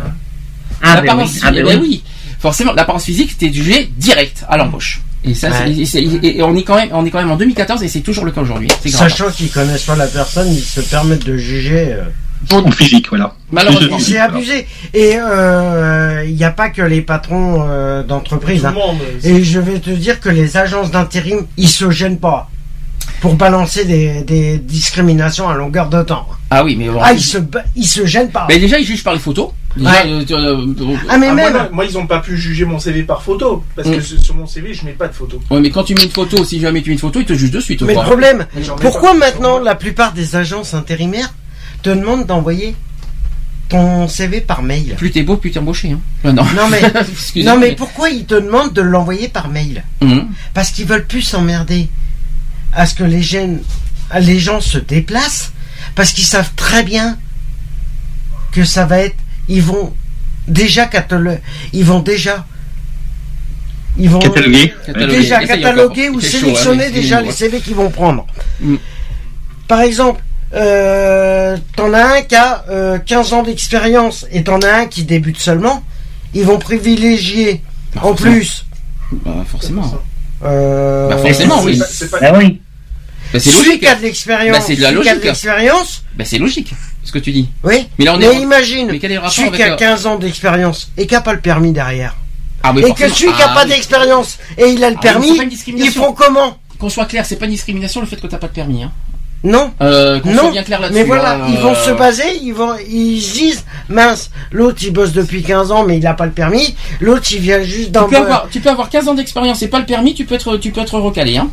[0.81, 1.39] Ah, ben l'apparence, oui.
[1.43, 2.03] Ah, ben ben oui.
[2.41, 5.01] Forcément, l'apparence physique, c'était jugé direct à l'embauche.
[5.23, 5.71] Et ça, Ouais.
[6.23, 8.31] et on est quand même, on est quand même en 2014 et c'est toujours le
[8.31, 8.69] cas aujourd'hui.
[8.81, 9.09] C'est grave.
[9.09, 11.93] Sachant qu'ils connaissent pas la personne, ils se permettent de juger.
[11.93, 12.03] euh.
[12.71, 13.35] Physique, voilà.
[13.51, 13.99] Malheureusement.
[13.99, 14.65] C'est abusé.
[14.95, 18.61] Et euh, il n'y a pas que les patrons euh, d'entreprise.
[18.61, 18.73] Tout hein.
[18.73, 18.97] le monde.
[19.23, 22.49] Et je vais te dire que les agences d'intérim, ils se gênent pas
[23.19, 26.27] pour balancer des, des discriminations à longueur de temps.
[26.49, 26.99] Ah oui, mais bon.
[27.03, 27.37] Ah, ils se,
[27.75, 28.47] ils se gênent pas.
[28.49, 29.49] Mais déjà, ils jugent par les photos.
[29.77, 29.89] Ouais.
[30.05, 31.69] euh, euh, Ah, mais Ah, moi, même.
[31.71, 33.63] moi, ils ont pas pu juger mon CV par photo.
[33.75, 33.95] Parce Mm.
[33.95, 35.41] que sur sur mon CV, je mets pas de photo.
[35.49, 37.33] Ouais, mais quand tu mets une photo, si jamais tu mets une photo, ils te
[37.33, 37.81] jugent de suite.
[37.83, 38.45] Mais le problème,
[38.81, 41.33] pourquoi maintenant la plupart des agences intérimaires
[41.83, 42.75] te demandent d'envoyer
[43.69, 44.95] ton CV par mail?
[44.97, 45.91] Plus t'es beau, plus t'es embauché.
[45.91, 45.99] Hein.
[46.25, 46.43] Euh, non.
[46.55, 46.81] Non, mais-
[47.43, 49.83] Non mais pourquoi ils te demandent de l'envoyer par mail?
[50.01, 50.27] Hum.
[50.53, 51.87] Parce qu'ils veulent plus s'emmerder
[52.73, 53.57] à ce que les gens,
[54.19, 55.53] les gens se déplacent
[55.95, 57.17] parce qu'ils savent très bien
[58.51, 59.15] que ça va être
[59.47, 59.93] ils vont
[60.47, 61.39] déjà catalo-
[61.73, 62.45] ils vont déjà
[63.97, 64.73] ils vont Catalogué.
[64.85, 65.17] Catalogué.
[65.17, 68.25] déjà cataloguer ou chaud, sélectionner hein, mais déjà les CV qu'ils vont prendre.
[68.61, 68.75] Mm.
[69.67, 70.21] Par exemple,
[70.53, 75.03] euh, t'en as un qui a euh, 15 ans d'expérience et t'en as un qui
[75.03, 75.83] débute seulement.
[76.33, 77.61] Ils vont privilégier
[77.93, 78.31] Bah, en forcément.
[78.31, 78.65] plus.
[79.11, 79.93] Bah, forcément.
[80.43, 81.77] Euh, Bah, forcément, oui.
[81.77, 82.61] pas- c'est pas- Ah oui.
[83.33, 83.81] Bah, c'est celui logique.
[83.81, 85.25] qui a de l'expérience, Bah, c'est de la celui qui a de logique.
[85.31, 86.73] l'expérience, Bah, c'est logique,
[87.03, 87.49] ce que tu dis.
[87.63, 87.87] oui.
[87.97, 88.35] Mais là, on Mais est.
[88.41, 91.15] imagine, Mais quel est le rapport celui qui a la- 15 ans d'expérience et qui
[91.15, 92.15] a pas le permis derrière.
[92.63, 93.69] Ah, mais et que celui qui a Ah, pas oui.
[93.71, 97.45] d'expérience et il a le Ah, permis, ils font comment Qu'on soit clair, c'est pas
[97.45, 98.83] une discrimination le fait que t'as pas de permis.
[98.83, 98.91] Hein.
[99.43, 99.71] Non.
[99.81, 100.99] Euh, Non, soit bien clair là-dessus.
[100.99, 104.77] mais voilà, hein, ils vont euh, se baser, ils vont, ils se disent, mince, l'autre
[104.83, 107.85] il bosse depuis 15 ans mais il a pas le permis, l'autre il vient juste
[107.85, 110.35] Tu d'un avoir, tu peux avoir 15 ans d'expérience et pas le permis, tu peux
[110.35, 111.37] être, tu peux être recalé.
[111.37, 111.49] Hein.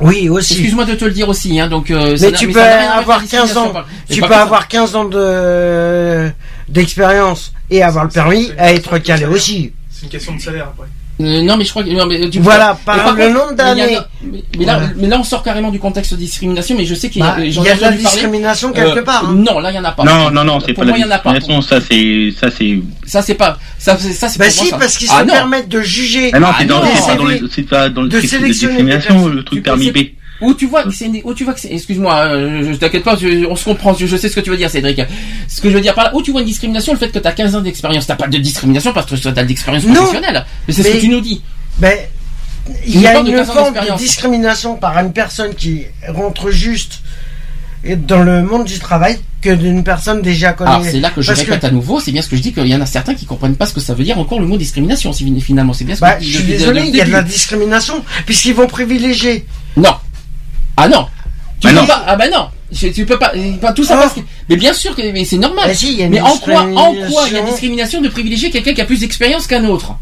[0.00, 0.52] Oui, aussi.
[0.52, 1.58] Excuse-moi de te le dire aussi.
[1.58, 3.72] Hein, donc, euh, Mais n'a- tu peux n'a avoir la 15 ans,
[4.10, 4.42] tu peux ça.
[4.42, 6.30] avoir 15 ans de,
[6.68, 9.72] d'expérience et avoir le permis à être calé aussi.
[9.90, 10.88] C'est une question de salaire après.
[11.20, 11.90] Euh, non, mais je crois que.
[11.90, 13.98] non, mais tu- Voilà, par par le nombre d'années.
[14.22, 14.92] Mais, mais là, Voilà.
[14.96, 17.36] mais là, on sort carrément du contexte de discrimination, mais je sais qu'il y a,
[17.36, 17.96] Bah, y a de la parler.
[17.98, 19.34] discrimination quelque Euh, part, hein.
[19.36, 20.04] Non, là, il y en a pas.
[20.04, 21.32] Non, non, non, c'est Pour pas moi, il la y en a pas.
[21.34, 22.80] discrimination, ça c'est, ça c'est.
[23.06, 23.58] Ça, c'est pas.
[23.78, 24.78] Ça, c'est, ça, c'est Bah moi, si, ça.
[24.78, 25.32] parce qu'ils Ah, se non.
[25.32, 26.30] permettent de juger.
[26.32, 27.38] Ah non, Ah c'est dans, non, c'est pas dans CV.
[27.40, 29.98] le, c'est pas dans le De truc de discrimination, le truc permis B.
[30.40, 33.04] Où tu vois que c'est où tu vois que c'est excuse-moi euh, je, je t'inquiète
[33.04, 35.00] pas je- on se comprend je, je sais ce que tu veux dire Cédric
[35.48, 37.18] ce que je veux dire par là où tu vois une discrimination le fait que
[37.18, 39.84] tu as 15 ans d'expérience t'as pas de discrimination parce que tu as de l'expérience
[39.84, 39.94] Non.
[39.94, 41.42] professionnelle mais c'est ce Mais- que tu nous dis
[41.78, 41.94] Ben,
[42.86, 47.00] il y a une 15 ans forme de discrimination par une personne qui rentre juste
[47.84, 50.68] dans le monde du travail que d'une personne déjà connue.
[50.70, 52.52] alors c'est là que je Parce répète à nouveau c'est bien ce que je dis
[52.52, 54.46] qu'il y en a certains qui comprennent pas ce que ça veut dire encore le
[54.46, 57.06] mot discrimination finalement c'est bien ce Bah, que je dis suis désolé, il y a
[57.06, 59.46] de la discrimination puisqu'ils vont privilégier.
[59.78, 59.94] non
[60.82, 61.06] ah non
[61.60, 61.86] tu Bah peux non.
[61.86, 64.02] pas ah ben non tu peux pas, pas tout ça Ah.
[64.02, 66.12] parce que mais bien sûr que mais c'est normal Bah si, il y a une
[66.12, 68.00] mais en quoi en quoi il y a discrimination.
[68.00, 69.94] de privilégier quelqu'un qui a plus d'expérience qu'un autre?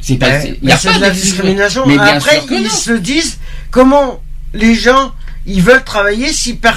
[0.00, 1.84] C'est pas il y a pas de la discrimination.
[1.86, 2.70] mais bien Après, sûr que ils non.
[2.70, 3.38] se disent
[3.70, 4.20] comment
[4.54, 5.12] les gens
[5.46, 6.76] ils veulent travailler si par...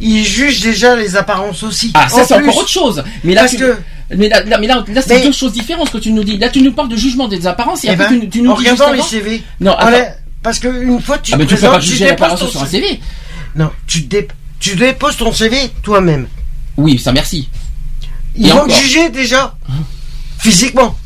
[0.00, 1.90] ils jugent déjà les apparences aussi.
[1.94, 2.48] Ah, ça En c'est plus.
[2.48, 3.04] encore autre chose.
[3.24, 3.76] Mais là, Parce tu- que
[4.14, 6.24] mais là, là- mais là, là, c'est Mais- deux choses différentes ce que tu nous
[6.24, 6.38] dis.
[6.38, 8.50] Là, tu nous parles de jugement des apparences et eh après ben, tu, tu nous
[8.50, 9.42] en dis regardant les avant- CV.
[9.60, 9.90] Non, attends.
[10.46, 12.46] Parce que une fois tu Ah, te mais tu peux pas présentes, tu déposes ton
[12.46, 13.00] sur un CV.
[13.56, 14.28] Non, tu, dé-
[14.60, 16.28] tu déposes ton CV toi-même.
[16.76, 17.48] Oui, ça merci.
[18.36, 19.56] Ils Et vont te juger déjà
[20.38, 20.96] physiquement.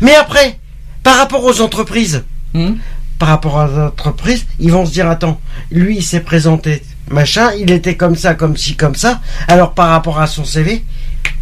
[0.00, 0.60] Mais après,
[1.02, 2.22] par rapport aux entreprises,
[2.54, 2.74] Hmm.
[3.18, 5.40] par rapport aux entreprises, ils vont se dire attends,
[5.72, 9.20] lui il s'est présenté machin, il était comme ça, comme ci, comme ça.
[9.48, 10.84] Alors par rapport à son CV,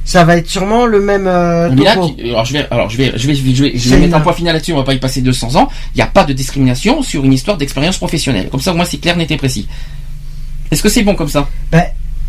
[0.05, 3.12] ça va être sûrement le même euh, Mais là, alors je vais, alors je vais,
[3.17, 4.73] je vais, je vais, je vais mettre un point final là-dessus.
[4.73, 5.69] On va pas y passer 200 ans.
[5.94, 8.49] Il n'y a pas de discrimination sur une histoire d'expérience professionnelle.
[8.51, 9.69] Comme ça, au moins, c'est clair, net et précis.
[10.70, 11.49] Est-ce que c'est bon comme ça?
[11.70, 11.85] Ben,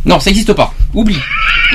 [0.05, 0.73] Non, ça n'existe pas.
[0.93, 1.17] Oublie.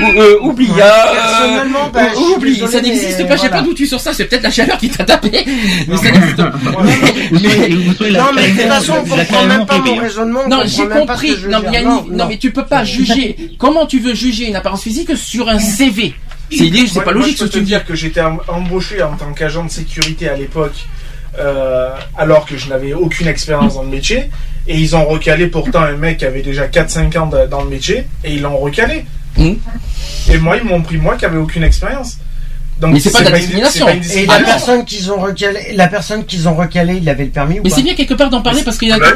[0.01, 0.67] Ou- euh, oublie.
[0.69, 2.53] Ouais, euh, je oublie.
[2.53, 3.35] désolé, ça n'existe pas.
[3.35, 3.49] Je sais voilà.
[3.49, 4.13] pas d'où tu sors ça.
[4.13, 5.43] C'est peut-être la chaleur qui t'a tapé.
[5.87, 6.51] Mais ça n'existe pas.
[7.31, 10.41] Non mais de toute façon, on la comprend même pas mon raisonnement.
[10.45, 11.35] on Non, j'ai compris.
[11.41, 13.35] je Non, mais, une- non, mais tu peux pas juger.
[13.57, 16.13] Comment tu veux juger une apparence physique sur un CV
[16.51, 18.39] C'est Moi- pas moi, logique je ce peux que tu te dire que j'étais em-
[18.47, 20.73] embauché en tant qu'agent de sécurité à l'époque,
[21.37, 24.29] euh, alors que je n'avais aucune expérience dans le métier.
[24.67, 27.69] Et ils ont recalé pourtant un mec qui avait déjà 4-5 ans de- dans le
[27.69, 29.05] métier, et ils l'ont recalé.
[29.37, 29.53] Hmm.
[30.31, 32.17] Et moi, ils m'ont pris moi qui avait aucune expérience.
[32.79, 33.85] Donc, Mais c'est pas de la discrimination.
[33.87, 37.25] pas Et la Ah personne qu'ils ont recalé, la personne qu'ils ont recalé, il avait
[37.25, 38.97] le permis ou Mais pas c'est bien quelque part d'en parler parce qu'il y a
[38.97, 39.13] Bah qui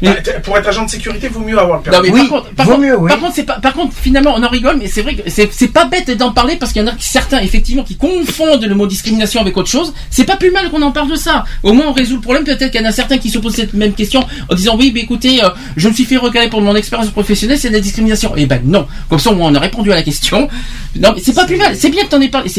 [0.00, 0.10] Bah,
[0.44, 2.10] pour être agent de sécurité, vaut mieux avoir le Non, permis.
[2.20, 4.86] par contre, par contre, par contre, c'est pas, par contre, finalement, on en rigole, mais
[4.86, 7.82] c'est vrai que c'est, pas bête d'en parler parce qu'il y en a certains, effectivement,
[7.82, 9.92] qui confondent le mot discrimination avec autre chose.
[10.10, 11.44] C'est pas plus mal qu'on en parle de ça.
[11.62, 12.44] Au moins, on résout le problème.
[12.44, 14.92] Peut-être qu'il y en a certains qui se posent cette même question en disant oui,
[14.94, 17.80] mais écoutez, euh, je me suis fait recaler pour mon expérience professionnelle, c'est de la
[17.80, 18.32] discrimination.
[18.36, 18.86] Eh ben non.
[19.10, 20.48] Comme ça, au moins, on a répondu à la question.
[20.96, 21.74] Non, mais c'est pas plus mal.
[21.76, 22.50] C'est bien que t'en aies parlé.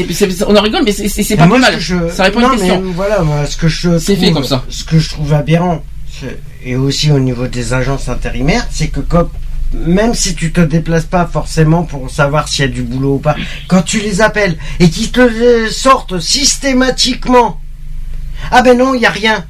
[0.47, 1.79] On en rigole, mais c'est, pas moi, plus mal.
[1.79, 2.81] je- Ça répond à une question.
[2.83, 4.63] mais voilà, moi, ce que je C'est fait trouve- comme ça.
[4.69, 5.83] Ce que je trouve aberrant,
[6.63, 8.99] et aussi au niveau des agences intérimaires, c'est que
[9.73, 13.19] même si tu te déplaces pas forcément pour savoir s'il y a du boulot ou
[13.19, 13.35] pas,
[13.67, 17.59] quand tu les appelles et qu'ils te les sortent systématiquement,
[18.51, 19.45] ah ben non, il y a rien.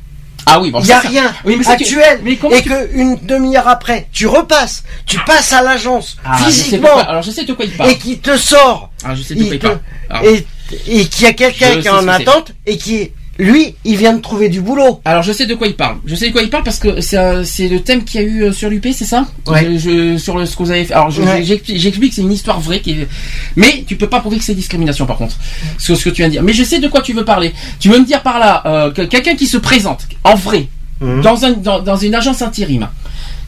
[0.45, 2.89] Ah oui, bon, Il y a ça, rien Oui, mais actuel mais et tu- que
[2.95, 7.45] une demi-heure après, tu repasses, tu passes à l'agence Ah, physiquement quoi- alors je sais
[7.45, 7.91] de quoi il parle.
[7.91, 9.79] et qui te sort Ah, je sais de il quoi il te- parle.
[10.09, 10.47] Alors- et,
[10.87, 14.13] et qu'il y a quelqu'un qui est en attente et qui est lui, il vient
[14.13, 14.99] de trouver du boulot.
[15.05, 15.95] Alors je sais de quoi il parle.
[16.05, 18.27] Je sais de quoi il parle parce que c'est c'est le thème qu'il y a
[18.27, 19.25] eu euh, sur l'UP, c'est ça?
[19.47, 19.65] Ouais.
[19.77, 20.93] Je, je- sur le, ce que vous avez fait.
[20.93, 21.41] Alors je- Ouais.
[21.43, 23.07] j'explique j'explique que c'est une histoire vraie qui est...
[23.55, 25.37] mais tu peux pas prouver que c'est discrimination par contre.
[25.77, 26.43] Ce, ce que tu viens de dire.
[26.43, 27.53] Mais je sais de quoi tu veux parler.
[27.79, 30.67] Tu veux me dire par là euh, que quelqu'un qui se présente en vrai
[31.01, 31.21] Mhm.
[31.21, 32.89] dans un dans, dans une agence intérim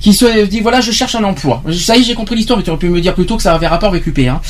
[0.01, 1.63] qui se dit voilà je cherche un emploi.
[1.71, 3.53] Ça y est j'ai compris l'histoire mais tu aurais pu me dire plutôt que ça
[3.53, 4.41] avait rapport avec UP hein.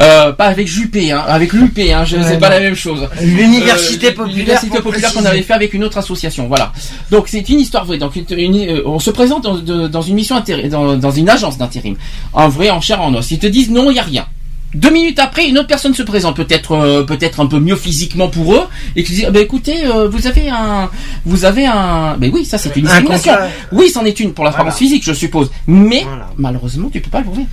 [0.00, 3.08] Euh, pas avec Juppé hein, avec l'UP hein, je Ouais, c'est pas la même chose.
[3.20, 6.72] L'université Euh, populaire, L'université populaire qu'on avait fait avec une autre association, voilà.
[7.10, 7.98] Donc c'est une histoire vraie.
[7.98, 10.40] Donc une- une- euh, on se présente dans, de- dans une mission
[10.70, 11.96] dans, dans une agence d'intérim,
[12.32, 13.30] en vrai, en chair, en os.
[13.30, 14.26] Ils te disent non, il y a rien.
[14.72, 18.28] Deux minutes après, une autre personne se présente, peut-être euh, peut-être un peu mieux physiquement
[18.28, 18.62] pour eux,
[18.94, 20.88] et qui dit ah ben écoutez, euh, vous avez un,
[21.24, 23.32] vous avez un, ben oui, ça c'est une Un discrimination.
[23.72, 24.66] Oui, c'en est une pour la Voilà.
[24.66, 25.50] France physique, je suppose.
[25.66, 26.28] Mais Voilà.
[26.36, 27.46] malheureusement, tu peux pas le prouver.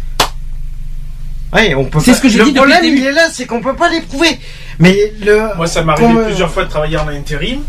[1.53, 2.97] Ouais, on peut C'est pas- ce que je le dis depuis le problème, début.
[3.01, 4.37] il est là, c'est qu'on peut pas les prouver.
[4.79, 5.55] Mais le.
[5.55, 7.61] Moi, ça m'est arrivé Comme, euh, plusieurs fois de travailler en intérim,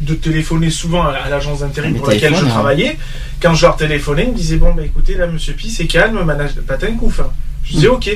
[0.00, 2.48] de téléphoner souvent à l'agence d'intérim Mais pour laquelle je hein.
[2.48, 2.96] travaillais.
[3.40, 6.20] Quand je leur téléphonais, ils me disaient Bon, bah écoutez, là, monsieur Pi, c'est calme,
[6.24, 7.20] manage patin couf.
[7.20, 7.30] hein.
[7.62, 8.10] Je disais Ok.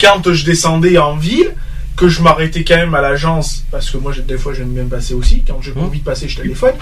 [0.00, 1.50] Quand je descendais en ville,
[1.96, 5.14] que je m'arrêtais quand même à l'agence, parce que moi, des fois, j'aime bien passer
[5.14, 5.42] aussi.
[5.46, 5.84] Quand j'ai Hum.
[5.84, 6.74] envie de passer, je téléphone.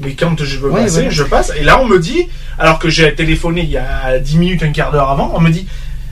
[0.00, 1.52] Mais quand je veux Ouais, passer, je passe.
[1.58, 2.26] Et là, on me dit,
[2.58, 5.50] alors que j'ai téléphoné il y a 10 minutes, un quart d'heure avant, on me
[5.50, 5.66] dit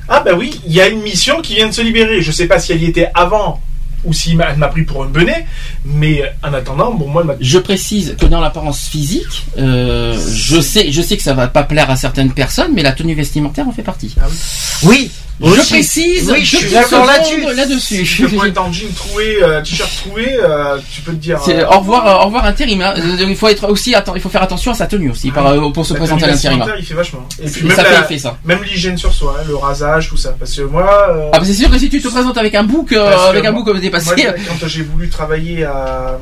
[0.08, 2.20] Ah, bah oui, il y a une mission qui vient de se libérer.
[2.20, 3.60] Je sais pas si elle y était avant
[4.04, 5.46] ou si elle m'a pris pour un benet,
[5.84, 10.60] mais en attendant, bon, moi, elle m'a Je précise que dans l'apparence physique, euh, je
[10.60, 13.68] sais, je sais que ça va pas plaire à certaines personnes, mais la tenue vestimentaire
[13.68, 14.14] en fait partie.
[14.20, 14.36] Ah oui.
[14.84, 15.10] Oui.
[15.42, 17.40] Je précise, Oui, je suis d'accord là-dessus.
[17.54, 18.04] là-dessus.
[18.06, 21.40] Si tu peux être en jean troué, euh, t-shirt troué, euh, tu peux te dire.
[21.42, 22.82] C'est euh, au revoir, euh, au revoir intérim.
[22.82, 22.92] hein.
[23.20, 25.94] Il faut être aussi, il faut faire attention à sa tenue aussi par, pour se
[25.94, 26.62] la présenter à l'intérim.
[26.78, 27.26] Il fait vachement.
[27.42, 28.36] Et puis Et même, ça fait la- effet ça.
[28.44, 30.34] même l'hygiène sur soi, hein, le rasage, tout ça.
[30.38, 31.30] Parce que moi.
[31.32, 33.64] Ah bah c'est sûr que si tu te présentes avec un bouc, avec un bouc
[33.64, 34.10] comme dépassé.
[34.24, 36.18] moi, quand j'ai voulu travailler à,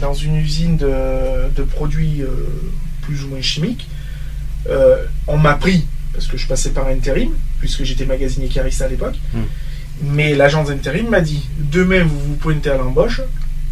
[0.00, 0.88] dans une usine de,
[1.56, 2.22] de produits
[3.02, 3.88] plus ou moins chimiques,
[5.26, 9.16] on m'a pris, parce que je passais par intérim, puisque j'étais magasinier cariste à l'époque,
[9.34, 9.42] Hmm.
[10.02, 13.20] mais l'agence d'intérim m'a dit demain vous vous pointez à l'embauche,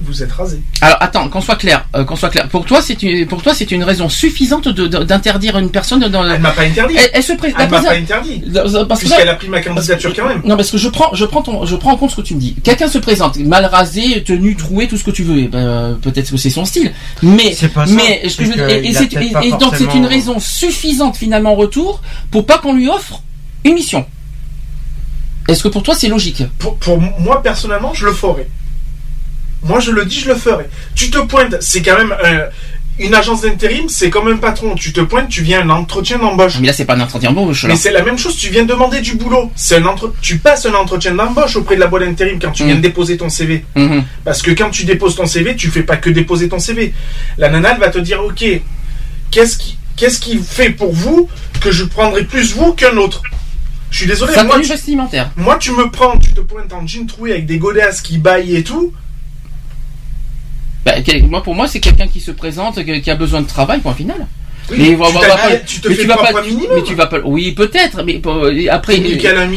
[0.03, 0.61] vous êtes rasé.
[0.81, 2.49] Alors attends, qu'on soit clair, euh, qu'on soit clair.
[2.49, 6.29] Pour toi, c'est une, pour toi, c'est une raison suffisante d'interdire une personne dans.
[6.29, 6.95] Elle m'a pas interdit.
[6.99, 7.61] Elle, elle se présente.
[7.61, 8.43] Elle m'a pas interdit.
[8.53, 10.43] Parce que Puisqu'elle a pris ma candidature quand même.
[10.45, 12.35] Non, parce que je prends, je prends ton, je prends en compte ce que tu
[12.35, 12.57] me dis.
[12.63, 15.39] Quelqu'un se présente, mal rasé, tenu, troué, tout ce que tu veux.
[15.39, 16.93] Eh ben, peut-être que c'est son style.
[17.23, 17.95] Mais, C'est pas ça.
[17.95, 22.75] mais, je et, et donc c'est une raison suffisante finalement en retour pour pas qu'on
[22.75, 23.23] lui offre
[23.65, 24.07] une mission.
[25.49, 26.45] Est-ce que pour toi c'est logique?
[26.59, 28.49] Pour, pour moi personnellement, je le ferai.
[29.63, 30.65] Moi, je le dis, je le ferai.
[30.95, 32.47] Tu te pointes, c'est quand même euh,
[32.99, 34.75] une agence d'intérim, c'est comme un patron.
[34.75, 36.59] Tu te pointes, tu viens à un entretien d'embauche.
[36.61, 37.65] Mais là c'est pas un entretien d'embauche.
[37.65, 39.51] Mais c'est la même chose, tu viens demander du boulot.
[39.55, 40.15] C'est un entre...
[40.21, 42.79] Tu passes un entretien d'embauche auprès de la boîte d'intérim quand tu viens Mm.
[42.79, 43.65] de déposer ton CV.
[43.75, 44.05] Mhm.
[44.25, 46.93] Parce que quand tu déposes ton CV, tu fais pas que déposer ton CV.
[47.39, 48.45] La nana, elle va te dire, ok,
[49.31, 51.29] qu'est-ce qui, qu'est-ce qui fait pour vous
[51.61, 53.23] que je prendrai plus vous qu'un autre?
[53.91, 54.69] Je suis désolé, Sa moi tu,
[55.37, 58.57] moi tu me prends, tu te pointes en jean troué avec des godasses qui baillent
[58.57, 58.93] et tout.
[60.85, 63.81] Bah, quel- moi pour moi c'est quelqu'un qui se présente, qui a besoin de travail,
[63.81, 64.27] point final.
[64.71, 66.69] Oui, Mais tu va- va pas- tu te mais fais vas propre pas, un minimum.
[66.77, 69.03] mais tu vas pas, oui peut-être, mais euh, après,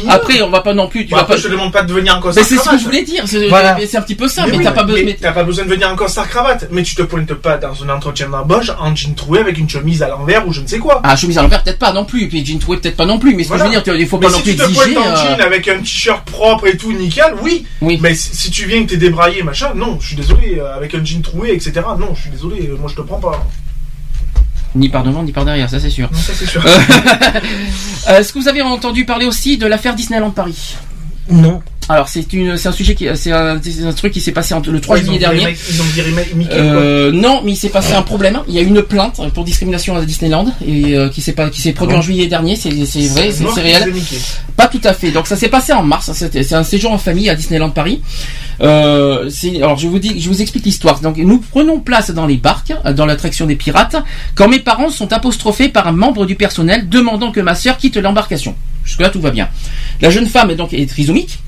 [0.09, 1.39] après on va pas non plus, tu Bon, vas après, pas.
[1.41, 2.79] je te demande pas de venir en Mais costard c'est ce que cravate.
[2.79, 3.75] je voulais dire, c'est Voilà.
[3.77, 5.03] mais un petit peu ça, Mais mais, oui, t'as pas besoin.
[5.05, 7.73] mais t'as pas besoin de venir en costard cravate, mais tu te pointes pas dans
[7.83, 10.79] un entretien d'embauche en jean troué avec une chemise à l'envers ou je ne sais
[10.79, 11.01] quoi.
[11.03, 13.19] Ah, chemise à l'envers, peut-être pas non plus, et puis jean troué, peut-être pas non
[13.19, 13.65] plus, mais ce Voilà.
[13.65, 14.97] que je veux dire, tu- il faut Mais pas non si plus tu te pointes
[14.97, 17.65] en euh, jean avec un t-shirt propre et tout nickel, oui.
[17.81, 17.99] Oui.
[18.01, 20.57] Mais si, si tu viens que t'es débraillé machin, non, je suis désolé.
[20.59, 21.73] euh, Avec un jean troué, etc.
[21.99, 22.67] Non, je suis désolé.
[22.69, 23.45] euh, Moi, je te prends pas.
[24.75, 26.09] Ni par devant, ni par derrière, ça c'est sûr.
[26.11, 26.63] Non, ça c'est sûr.
[28.09, 30.75] Euh, Est-ce que vous avez entendu parler aussi de l'affaire Disneyland Paris?
[31.29, 31.61] Non.
[31.89, 34.53] Alors c'est une, c'est un sujet qui, c'est un, c'est un truc qui s'est passé
[34.53, 35.57] entre le 3 Ouais, ils ont juillet dernier.
[35.69, 35.85] Ils ont
[36.35, 38.39] Mickey, Euh, non, mais il s'est passé un problème.
[38.47, 41.61] Il y a une plainte pour discrimination à Disneyland et euh, qui s'est pas, qui
[41.61, 42.55] s'est produit en juillet dernier.
[42.55, 42.85] C'est, vrai,
[43.31, 43.93] c'est, réel.
[44.55, 45.11] Pas tout à fait.
[45.11, 46.11] Donc ça s'est passé en mars.
[46.13, 48.01] C'était- C'est un séjour en famille à Disneyland Paris.
[48.61, 50.99] Euh, alors je vous dis, je vous explique l'histoire.
[50.99, 53.95] Donc nous prenons place dans les barques, euh, dans l'attraction des pirates,
[54.35, 57.97] quand mes parents sont apostrophés par un membre du personnel demandant que ma sœur quitte
[57.97, 58.55] l'embarcation.
[58.85, 59.49] Jusque là tout va bien.
[60.01, 61.39] La jeune femme est donc est trisomique.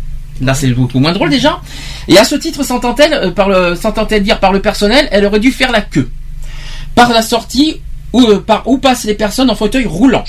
[0.41, 1.61] Là, c'est beaucoup moins drôle déjà.
[2.07, 5.71] Et à ce titre, s'entend-elle euh, s'entend-elle dire par le personnel, elle aurait dû faire
[5.71, 6.09] la queue
[6.93, 7.81] par la sortie
[8.13, 10.23] où, euh, par où passent les personnes en fauteuil roulant.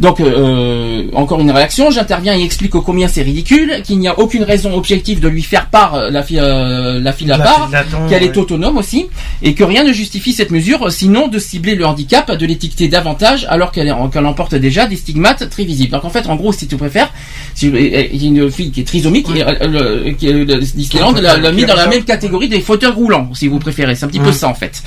[0.00, 4.42] Donc, euh, encore une réaction, j'interviens et explique combien c'est ridicule, qu'il n'y a aucune
[4.44, 7.68] raison objective de lui faire part euh, la fille, euh, la fille à La part,
[8.08, 9.06] qu'elle est autonome aussi,
[9.42, 12.88] et que rien ne justifie cette mesure, euh, sinon de cibler le handicap, de l'étiqueter
[12.88, 15.92] davantage, alors qu'elle est- qu'elle emporte déjà des stigmates très visibles.
[15.92, 17.10] Donc en fait, en gros, si tu préfères,
[17.54, 19.66] si, il y a une fille qui est trisomique, et, euh,
[20.06, 23.48] le- qui, euh, le- Disneyland l'a mis dans la même catégorie des fauteuils roulants, si
[23.48, 23.94] vous préférez.
[23.94, 24.82] C'est un petit peu ça en fait.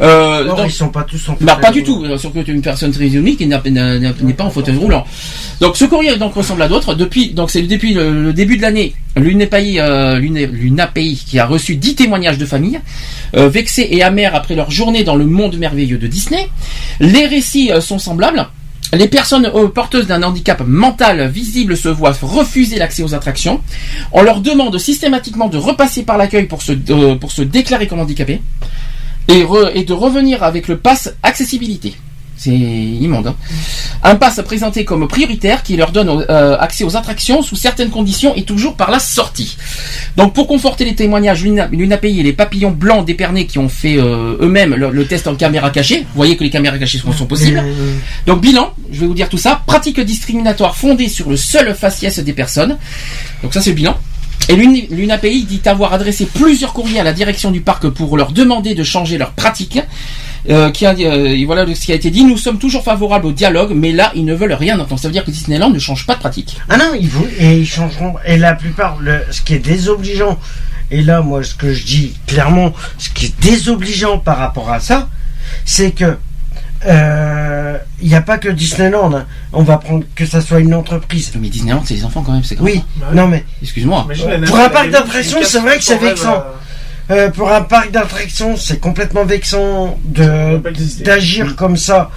[0.00, 2.92] Euh, Or, donc- ils sont pas tous en bah, pas du tout, es une personne
[2.92, 5.04] trisomique n'est pas en fauteuil roulant.
[5.60, 6.94] Donc ce courrier donc ressemble à d'autres.
[6.94, 11.76] Depuis donc c'est depuis le, le début de l'année, l'UNEPAI euh, l'UNAPI qui a reçu
[11.76, 12.80] 10 témoignages de familles
[13.36, 16.48] euh, vexés et amers après leur journée dans le monde merveilleux de Disney.
[17.00, 18.46] Les récits euh, sont semblables.
[18.94, 23.60] Les personnes euh, porteuses d'un handicap mental visible se voient refuser l'accès aux attractions.
[24.12, 28.00] On leur demande systématiquement de repasser par l'accueil pour se, euh, pour se déclarer comme
[28.00, 28.42] handicapé
[29.28, 31.94] et, re- et de revenir avec le pass accessibilité.
[32.34, 33.28] C'est immonde.
[33.28, 33.36] hein.
[34.02, 38.34] Un pass présenté comme prioritaire qui leur donne euh, accès aux attractions sous certaines conditions
[38.34, 39.56] et toujours par la sortie.
[40.16, 43.96] Donc pour conforter les témoignages, l'UNA- l'UNAPI et les papillons blancs d'Épernay qui ont fait
[43.96, 47.12] euh, eux-mêmes le, le test en caméra cachée, vous voyez que les caméras cachées sont,
[47.12, 47.62] sont possibles.
[48.26, 52.18] Donc bilan, je vais vous dire tout ça, pratique discriminatoire fondée sur le seul faciès
[52.18, 52.76] des personnes.
[53.44, 53.96] Donc ça c'est le bilan.
[54.48, 58.74] Et l'UNAPI dit avoir adressé plusieurs courriers à la direction du parc pour leur demander
[58.74, 59.80] de changer leur pratique.
[60.50, 62.24] Euh, qui euh, voilà ce qui a été dit.
[62.24, 65.00] Nous sommes toujours favorables au dialogue, mais là ils ne veulent rien entendre.
[65.00, 66.56] Ça veut dire que Disneyland ne change pas de pratique.
[66.68, 68.14] Ah non, ils vont, et ils changeront.
[68.26, 68.98] Et la plupart,
[69.30, 70.38] ce qui est désobligeant,
[70.90, 74.80] et là, moi, ce que je dis clairement, ce qui est désobligeant par rapport à
[74.80, 75.08] ça,
[75.64, 76.16] c'est que
[76.86, 79.12] euh, il n'y a pas que Disneyland.
[79.14, 79.26] hein.
[79.52, 81.30] On va prendre que ça soit une entreprise.
[81.40, 84.06] Mais Disneyland, c'est les enfants quand même, c'est Oui, Bah non mais Excuse-moi.
[84.46, 86.34] Pour un parc d'attractions, c'est vrai que c'est vexant.
[86.36, 86.40] euh,
[87.10, 90.56] Euh, pour un parc d'attractions, c'est complètement vexant de
[91.04, 92.10] d'agir comme ça,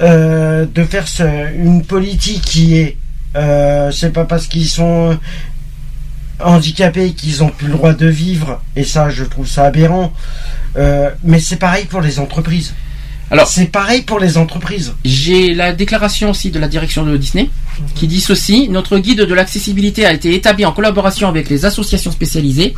[0.00, 2.96] euh, de faire ce- une politique qui est,
[3.36, 5.16] euh, c'est pas parce qu'ils sont
[6.40, 10.12] handicapés qu'ils ont plus le droit de vivre, et ça, je trouve ça aberrant.
[10.76, 12.74] Euh, mais c'est pareil pour les entreprises.
[13.32, 14.92] Alors- c'est pareil pour les entreprises.
[15.04, 17.48] J'ai la déclaration aussi de la direction de Disney
[17.94, 22.12] qui dit ceci notre guide de l'accessibilité a été établi en collaboration avec les associations
[22.12, 22.74] spécialisées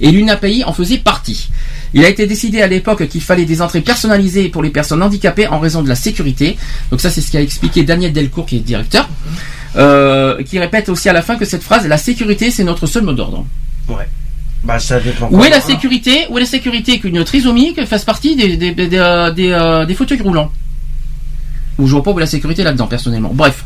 [0.00, 1.48] et l'UNAPI en faisait partie.
[1.94, 5.46] Il a été décidé à l'époque qu'il fallait des entrées personnalisées pour les personnes handicapées
[5.48, 6.56] en raison de la sécurité.
[6.90, 9.08] Donc ça c'est ce qu'a expliqué Daniel Delcourt qui est directeur.
[9.76, 13.02] Euh, qui répète aussi à la fin que cette phrase la sécurité c'est notre seul
[13.04, 13.46] mot d'ordre.
[13.88, 14.06] Ouais.
[14.64, 15.28] Bah ça dépend.
[15.30, 18.72] Où est la comment- sécurité Où est la sécurité qu'une trisomique fasse partie des, des,
[18.72, 20.50] des, des, euh, des, euh, fauteuils roulants
[21.78, 23.30] Ou je vois pas où est la sécurité là-dedans personnellement.
[23.34, 23.64] Bref.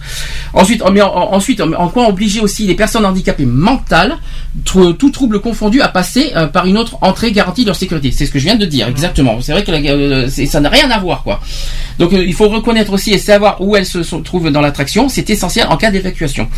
[0.54, 4.16] Ensuite, mais en, en- ensuite, en quoi obliger aussi les personnes handicapées mentales,
[4.64, 8.10] tout trouble confondu, à passer euh, par une autre entrée garantie de leur sécurité?
[8.10, 9.40] C'est ce que je viens de dire, exactement.
[9.40, 11.40] C'est vrai que la- euh, ça n'a rien à voir, quoi.
[11.98, 15.08] Donc euh, il faut reconnaître aussi et savoir où elles se sont- trouvent dans l'attraction.
[15.08, 16.48] C'est essentiel en cas d'évacuation.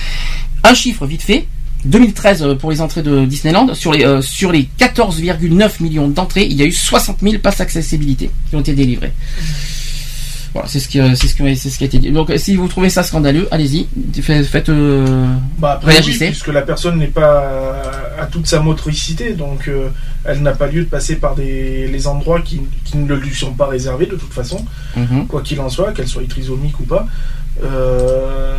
[0.64, 1.46] Un chiffre vite fait.
[1.84, 6.46] 2013 euh, pour les entrées de Disneyland, sur les, euh, sur les 14,9 millions d'entrées,
[6.46, 9.12] il y a eu 60 000 passes accessibilité qui ont été délivrées.
[10.52, 12.10] Voilà, c'est ce qui, euh, c'est ce qui, c'est ce qui a été dit.
[12.10, 13.86] Donc, si vous trouvez ça scandaleux, allez-y,
[14.20, 15.24] faites, euh,
[15.60, 16.26] Bah, après, oui, réagissez.
[16.26, 17.80] puisque la personne n'est pas
[18.20, 19.90] à toute sa motricité, donc euh,
[20.24, 23.52] elle n'a pas lieu de passer par des, les endroits qui, qui ne lui sont
[23.52, 24.64] pas réservés de toute façon,
[24.96, 25.28] Mhm.
[25.28, 27.06] quoi qu'il en soit, qu'elle soit trisomique ou pas.
[27.62, 28.56] Euh,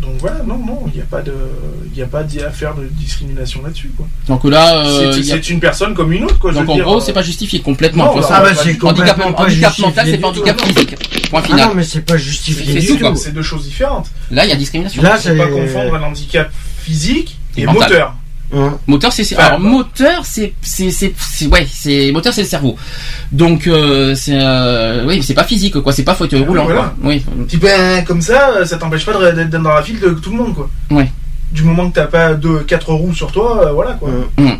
[0.00, 1.32] donc voilà, non, non, il n'y a pas de,
[1.94, 4.06] il a pas à faire de discrimination là-dessus, quoi.
[4.28, 6.50] Donc là, euh, c'est a- une personne comme une autre, quoi.
[6.52, 8.14] je donc veux en dire, gros, euh, c'est pas justifié complètement.
[8.14, 8.20] Non.
[8.30, 9.24] Ah bah c'est Handicap- handicap, pas
[9.82, 10.40] mental, c'est pas tout.
[10.40, 11.28] handicap physique.
[11.30, 11.68] Point Ah final.
[11.68, 14.06] non mais c'est pas justifié C'est du tout, c'est deux choses différentes.
[14.30, 15.02] Là, il y a discrimination.
[15.02, 16.50] Là Faut c'est pas confondre un handicap
[16.82, 17.82] physique et, Et mental.
[17.90, 18.14] moteur.
[18.54, 18.78] Hein.
[18.86, 20.86] Moteur, c'est Enfin, alors moteur, c'est c'est
[21.50, 22.76] ouais, c'est moteur, c'est le cerveau.
[23.32, 26.80] Donc euh, c'est euh, oui, c'est pas physique quoi, c'est pas fauteuil Ah, roulant voilà.
[26.80, 26.94] quoi.
[27.02, 27.24] Oui.
[27.48, 30.54] Puis ben, comme ça, ça t'empêche pas d'être dans la file de tout le monde,
[30.54, 30.70] quoi.
[30.90, 31.10] Ouais.
[31.52, 34.10] Du moment que t'as pas deux, quatre roues sur toi, euh, voilà, quoi.
[34.38, 34.58] Hum.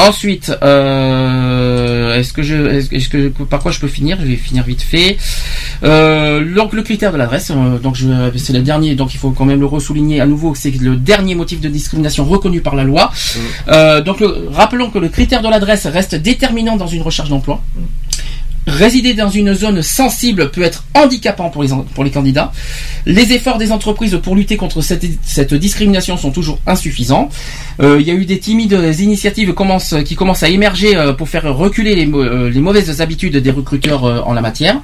[0.00, 4.16] Ensuite, euh, est-ce que je, est-ce, est-ce que par quoi je peux finir?
[4.20, 5.16] Je vais finir vite fait.
[5.82, 7.96] Euh, donc le critère de l'adresse, euh, donc
[8.36, 10.96] c'est le dernier, donc il faut quand même le ressouligner à nouveau, que c'est le
[10.96, 13.10] dernier motif de discrimination reconnu par la loi.
[13.68, 17.60] Euh, donc le- rappelons que le critère de l'adresse reste déterminant dans une recherche d'emploi.
[18.68, 21.62] Résider dans une zone sensible peut être handicapant pour
[22.04, 22.52] les, candidats.
[23.06, 27.30] Les efforts des entreprises pour lutter contre cette, discrimination sont toujours insuffisants.
[27.80, 29.54] Euh, il y a eu des timides initiatives
[30.04, 34.34] qui commencent à émerger euh, pour faire reculer euh, les mauvaises habitudes des recruteurs en
[34.34, 34.76] la matière.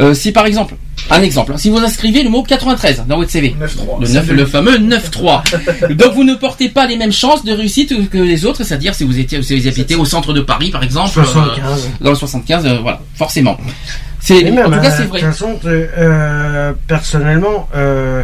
[0.00, 0.74] Euh, si par exemple,
[1.10, 3.54] un exemple, hein, si vous inscrivez le mot 93 dans votre CV,
[4.00, 8.08] le, neuf- le fameux 9-3, donc vous ne portez pas les mêmes chances de réussite
[8.08, 10.82] que les autres, c'est-à-dire si vous étiez, si vous habitez au centre de Paris par
[10.82, 11.90] exemple, euh, 75.
[12.00, 13.56] dans le 75, euh, voilà, forcément.
[14.20, 15.20] C'est, en tout cas, c'est De vrai.
[15.20, 15.58] toute façon,
[16.86, 18.22] personnellement, euh,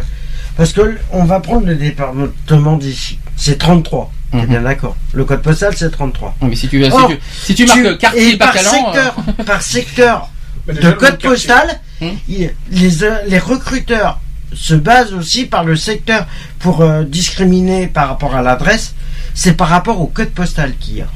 [0.57, 3.19] parce que on va prendre le département d'ici.
[3.35, 4.11] C'est 33.
[4.31, 4.95] T'es bien d'accord.
[5.13, 6.35] Le code postal, c'est 33.
[6.41, 6.49] Mhm.
[6.49, 9.61] Mais si tu, si Or, tu, si tu marques quartier et par secteur, euh, par
[9.61, 10.29] secteur
[10.73, 11.79] de code postal,
[12.27, 14.19] il- les, euh, les recruteurs
[14.53, 16.25] se basent aussi par le secteur
[16.59, 18.93] pour euh, discriminer par rapport à l'adresse.
[19.33, 21.07] C'est par rapport au code postal qu'il y a.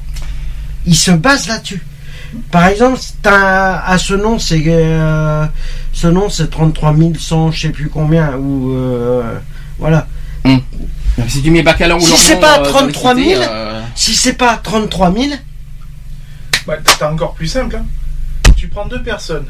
[0.85, 1.83] Ils se basent là-dessus.
[2.51, 5.45] Par exemple, à ce nom, c'est euh,
[5.93, 9.37] ce nom, c'est 33 100, je sais plus combien, ou euh,
[9.77, 10.07] voilà.
[11.27, 13.81] si tu mets Bacalan ou Si c'est pas euh, dans 33 les 000, cités, euh,
[13.95, 15.33] si c'est pas 33 000,
[16.65, 17.75] Bah, t'as encore plus simple.
[17.75, 17.85] hein.
[18.63, 19.43] Tu prends deux personnes.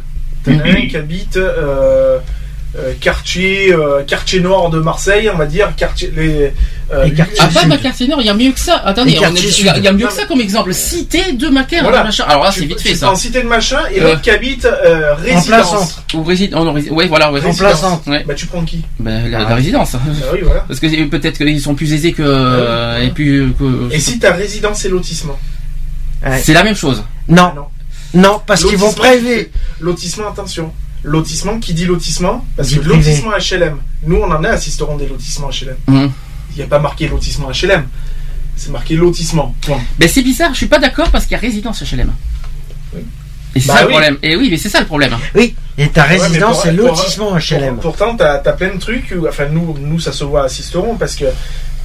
[0.43, 2.17] T'en as un qui habite euh,
[2.75, 6.51] euh, quartier, euh, quartier nord de Marseille, on va dire, quartier, les,
[6.91, 8.77] euh, Ah, pas ma quartier nord, il y a mieux que ça.
[8.77, 10.73] Attendez, Les on quartiers est- il y a, y mieux que ça comme exemple.
[10.73, 12.03] Cité de Macaire, Voilà.
[12.05, 12.23] machin.
[12.27, 13.05] Alors là, c'est vite fait ça.
[13.05, 15.99] prends cité de machin et Euh, l'autre qui habite euh, résidence.
[16.15, 16.65] Ou résidence.
[16.89, 18.07] Oh, ouais, voilà, ouais, Remplaçante.
[18.07, 18.23] Ouais.
[18.27, 18.83] Bah tu prends qui?
[18.99, 19.91] Ben, la, la résidence.
[19.93, 19.99] Bah
[20.33, 20.61] oui, voilà.
[20.67, 22.23] Parce que peut-être qu'ils sont plus aisés que.
[22.25, 23.53] euh, et puis.
[23.59, 25.37] que- Et si t'as résidence et lotissement?
[26.41, 27.03] C'est la même chose.
[27.27, 27.51] non,
[28.13, 29.51] non, parce qu'ils vont Lotissement, prélever.
[29.79, 30.71] Lotissement, attention.
[31.03, 32.95] Lotissement, qui dit lotissement Parce Dit que privé.
[32.97, 35.75] lotissement HLM, nous on en a assisteront des lotissements HLM.
[35.87, 36.11] Mhm.
[36.51, 37.85] Il n'y a pas marqué lotissement HLM.
[38.55, 39.53] C'est marqué lotissement.
[39.61, 39.81] Point.
[39.99, 42.11] Mais c'est bizarre, je suis pas d'accord parce qu'il y a résidence HLM.
[43.55, 44.17] Et c'est Bah ça le problème.
[44.23, 45.15] Et oui, mais c'est ça le problème.
[45.35, 47.73] Oui, et ta résidence, pour- c'est pour- lotissement HLM.
[47.75, 49.13] pour- pourtant, t'as as plein de trucs.
[49.15, 51.25] Où, enfin, nous, nous, ça se voit à Sisteron parce que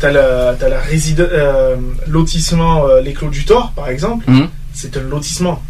[0.01, 0.81] t'as la, t'as la
[1.19, 1.77] euh,
[2.07, 4.25] lotissement euh, Les Clos du Thor, par exemple.
[4.31, 4.49] Mhm.
[4.73, 5.63] C'est un lotissement.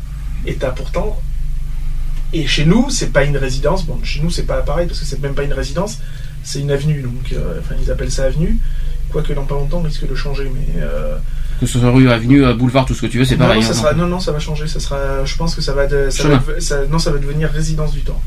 [0.48, 1.20] Et t'as pourtant.
[2.32, 3.84] Et chez nous, c'est pas une résidence.
[3.86, 5.98] Bon, chez nous, c'est pas pareil parce que c'est même pas une résidence.
[6.42, 7.02] C'est une avenue.
[7.02, 8.56] Donc, euh, enfin, ils appellent ça avenue.
[9.10, 10.50] Quoique dans pas longtemps, on risque de changer.
[10.54, 10.82] Mais.
[10.82, 11.16] euh,
[11.60, 13.60] Que ce soit rue, avenue, euh, boulevard, tout ce que tu veux, c'est non, pareil.
[13.60, 14.02] non, ça hein, sera, donc.
[14.02, 14.66] non, non, ça va changer.
[14.66, 16.38] Ça sera, je pense que ça va, de- ça Chemin.
[16.46, 18.20] va- ça- non, ça va devenir résidence du temps.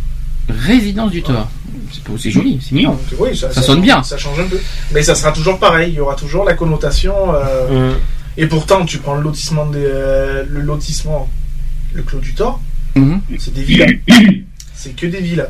[0.50, 1.48] Résidence du Thor.
[1.94, 2.92] C'est pas- C'est joli, c'est mignon.
[2.92, 4.02] Donc, oui, ça, Ça sonne bien.
[4.04, 4.60] Ça change un peu.
[4.92, 5.92] Mais ça sera toujours pareil.
[5.92, 7.14] Il y aura toujours la connotation.
[7.34, 7.98] euh, Mm.
[8.38, 11.30] Et pourtant, tu prends le lotissement, des, euh, le lotissement,
[11.94, 12.62] le Clos du Thor,
[12.96, 13.22] Mhm.
[13.40, 13.90] c'est des villas.
[14.76, 15.50] c'est que des villas.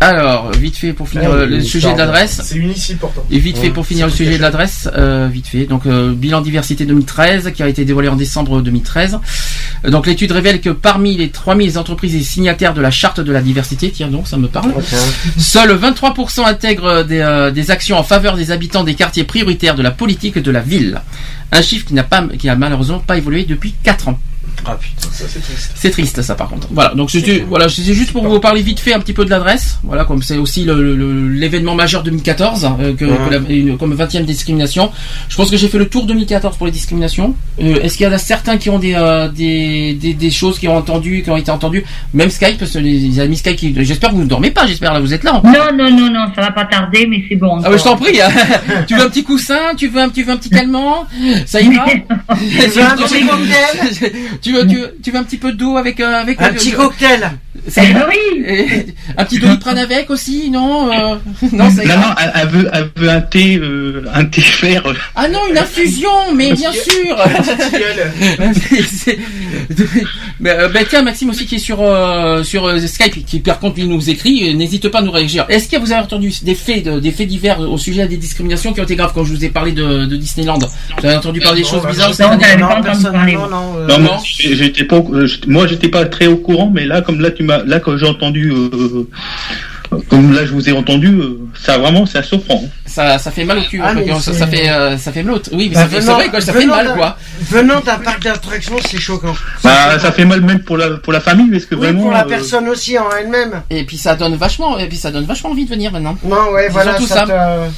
[0.00, 2.40] Alors, vite fait pour finir Ah, euh, le une sujet de l'adresse.
[2.42, 3.22] C'est une ici pourtant.
[3.30, 5.66] Et vite fait pour finir le sujet de l'adresse, euh, vite fait.
[5.66, 9.20] Donc euh, bilan diversité 2013 qui a été dévoilé en décembre 2013.
[9.84, 13.30] Euh, Donc l'étude révèle que parmi les 3000 entreprises et signataires de la charte de
[13.30, 14.74] la diversité, tiens donc ça me parle,
[15.38, 19.82] seuls 23% intègrent des, euh, des actions en faveur des habitants des quartiers prioritaires de
[19.82, 21.00] la politique de la ville.
[21.52, 24.18] Un chiffre qui n'a pas qui a malheureusement pas évolué depuis 4 ans.
[24.64, 25.72] Ah putain, ça c'est triste.
[25.74, 26.68] C'est triste ça par contre.
[26.70, 29.30] Voilà, donc c'était voilà, c'est juste pour vous parler vite fait un petit peu de
[29.30, 29.78] l'adresse.
[29.82, 33.16] Voilà, comme c'est aussi le- le- l'événement majeur 2014 euh, que, Ouais.
[33.28, 34.90] que la- une- comme 20e discrimination.
[35.28, 37.34] Je pense que j'ai fait le tour 2014 pour les discriminations.
[37.60, 40.58] Euh, Est-ce qu'il y en a certains qui ont des, euh, des, des des choses
[40.58, 41.84] qui ont entendu, qui ont été entendues,
[42.14, 44.66] même Skype, parce que les, les amis Skype, qui- j'espère que vous ne dormez pas,
[44.66, 45.34] j'espère là vous êtes là.
[45.34, 45.50] encore.
[45.50, 47.60] Non, non, non, non, ça va pas tarder, mais c'est bon.
[47.64, 48.20] Ah ouais, je t'en prie.
[48.20, 48.28] hein.
[48.86, 51.06] tu veux un petit coussin, tu veux un, tu veux un petit calmant,
[51.46, 51.86] ça ira?
[54.42, 56.50] Tu veux un tu veux, tu veux, un petit peu d'eau avec euh, avec Un
[56.50, 57.32] euh, petit cocktail
[57.68, 58.06] ça ira
[58.46, 61.16] Et Un petit doliprane avec aussi, non euh,
[61.52, 64.84] Non, ça Non, non, elle, elle veut, elle veut un thé, euh, un thé vert.
[65.14, 67.16] Ah non, une infusion, mais bien sûr.
[68.86, 69.18] C'est-
[70.40, 73.76] mais, euh, bah, tiens, Maxime aussi qui est sur euh, sur Skype, qui par contre
[73.76, 75.46] lui nous écrit, n'hésite pas à nous réagir.
[75.48, 78.72] Est-ce que vous avez entendu des faits, de- des faits divers au sujet des discriminations
[78.72, 80.58] qui ont été graves quand je vous ai parlé de, de Disneyland?
[80.58, 83.74] Vous avez entendu parler des choses bizarres Non, personnellement, non.
[83.88, 87.02] Non, mais j'ai- j'étais pas, au- j'étais- moi j'étais pas très au courant, mais là,
[87.02, 89.04] comme là tu m'as, là quand j'ai entendu, euh,
[90.08, 92.64] comme là je vous ai entendu, euh, ça vraiment, c'est surprend.
[92.86, 93.80] Ça, ça fait mal au cul.
[93.82, 95.34] Ah, hein, ça, ça fait, euh, ça fait mal.
[95.36, 97.16] au- Oui, mais Bah, ça fait- venant- vrai quoi, ça fait mal d'un- quoi.
[97.50, 99.34] Venant d'un parc d'attractions, c'est choquant.
[99.64, 102.02] Bah, ça fait mal même pour la, pour la famille, parce que Oui, vraiment.
[102.02, 103.62] pour la euh, personne aussi en elle-même.
[103.70, 106.16] Et puis ça donne vachement, et puis ça donne vachement envie de venir maintenant.
[106.24, 107.68] Non, ouais, C'est voilà, surtout ça ça.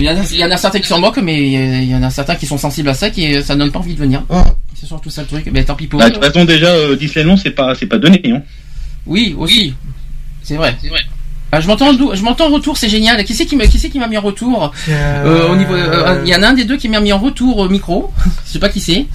[0.00, 1.94] Il y, en a, il y en a certains qui s'en moquent, mais il y
[1.96, 4.22] en a certains qui sont sensibles à ça, qui ça donne pas envie de venir.
[4.80, 5.48] C'est surtout ça le truc.
[5.52, 6.10] Mais tant pis pour Bah, eux.
[6.10, 8.22] de toute façon, déjà, euh, Disneyland, c'est pas, c'est pas donné.
[8.26, 8.42] Hein.
[9.06, 9.74] Oui, aussi.
[10.42, 10.76] C'est vrai.
[11.50, 13.24] Ah, je m'entends, je m'entends en retour, c'est génial.
[13.24, 16.20] Qui c'est qui m'a, qui c'est qui m'a mis en retour Euh, au niveau, euh,
[16.24, 18.12] Il y en a un des deux qui m'a mis en retour au micro.
[18.46, 19.06] je sais pas qui c'est.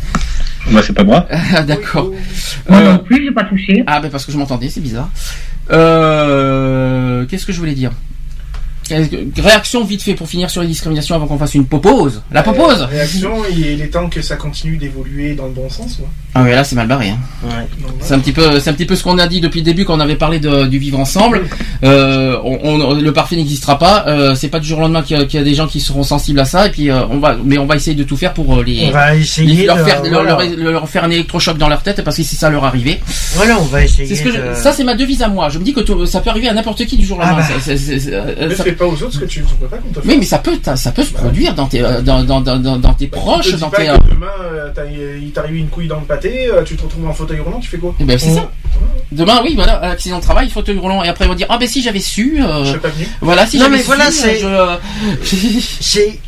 [0.72, 1.28] Bah, c'est pas moi.
[1.56, 2.12] Ah, D'accord.
[2.68, 3.84] Moi Euh, non plus, j'ai pas touché.
[3.86, 5.10] Ah, ben parce que je m'entendais, c'est bizarre.
[5.72, 7.92] Euh, qu'est-ce que je voulais dire?
[9.38, 12.22] Réaction vite fait pour finir sur les discriminations avant qu'on fasse une pause.
[12.32, 15.96] La pause Réaction, il est temps que ça continue d'évoluer dans le bon sens.
[15.98, 16.08] quoi.
[16.36, 17.10] Ah ouais, là c'est mal barré.
[17.10, 17.18] Hein.
[18.02, 19.86] C'est un petit peu, c'est un petit peu ce qu'on a dit depuis le début
[19.86, 21.44] quand on avait parlé de- du vivre ensemble.
[21.84, 24.06] Euh, on, on- le parfait n'existera pas.
[24.08, 25.68] Euh, c'est pas du jour au lendemain qu'il y, a- qu'il y a des gens
[25.68, 26.66] qui seront sensibles à ça.
[26.68, 28.92] Et puis euh, on va, mais on va essayer de tout faire pour les, On
[28.92, 30.46] va essayer les- leur de- faire, leur- voilà.
[30.56, 33.00] leur, leur faire un électrochoc dans leur tête parce que si ça leur arrivait.
[33.36, 34.08] Voilà, on va essayer.
[34.08, 35.50] C'est ce que je- de- ça c'est ma devise à moi.
[35.50, 37.30] Je me dis que tout- ça peut arriver à n'importe qui du jour au Ah
[37.32, 37.46] lendemain.
[37.48, 37.56] bah.
[37.62, 38.12] C'est- c'est- c'est-
[38.56, 40.04] ça- fais pas aux autres ce que tu ne peux pas qu'on te fasse.
[40.06, 42.78] oui, mais ça peut, ça peut se produire dans tes, euh, dans, dans, dans, dans,
[42.78, 43.86] dans tes Bah, proches, tu te dis dans pas tes.
[43.86, 46.84] que euh, demain, euh, t'as- il t'arrive une couille dans le pâté, euh, tu te
[46.84, 48.52] retrouves en fauteuil roulant, tu fais quoi eh ben, c'est ça.
[49.12, 51.68] Demain, oui, voilà, accident de travail, fauteuil roulant, et après ils vont dire ah ben
[51.68, 52.42] si j'avais su.
[52.44, 53.08] euh, Je serais pas venu.
[53.22, 53.88] Voilà, si Non, j'avais mais su.
[53.88, 56.20] voilà, euh, c'est- je- c'est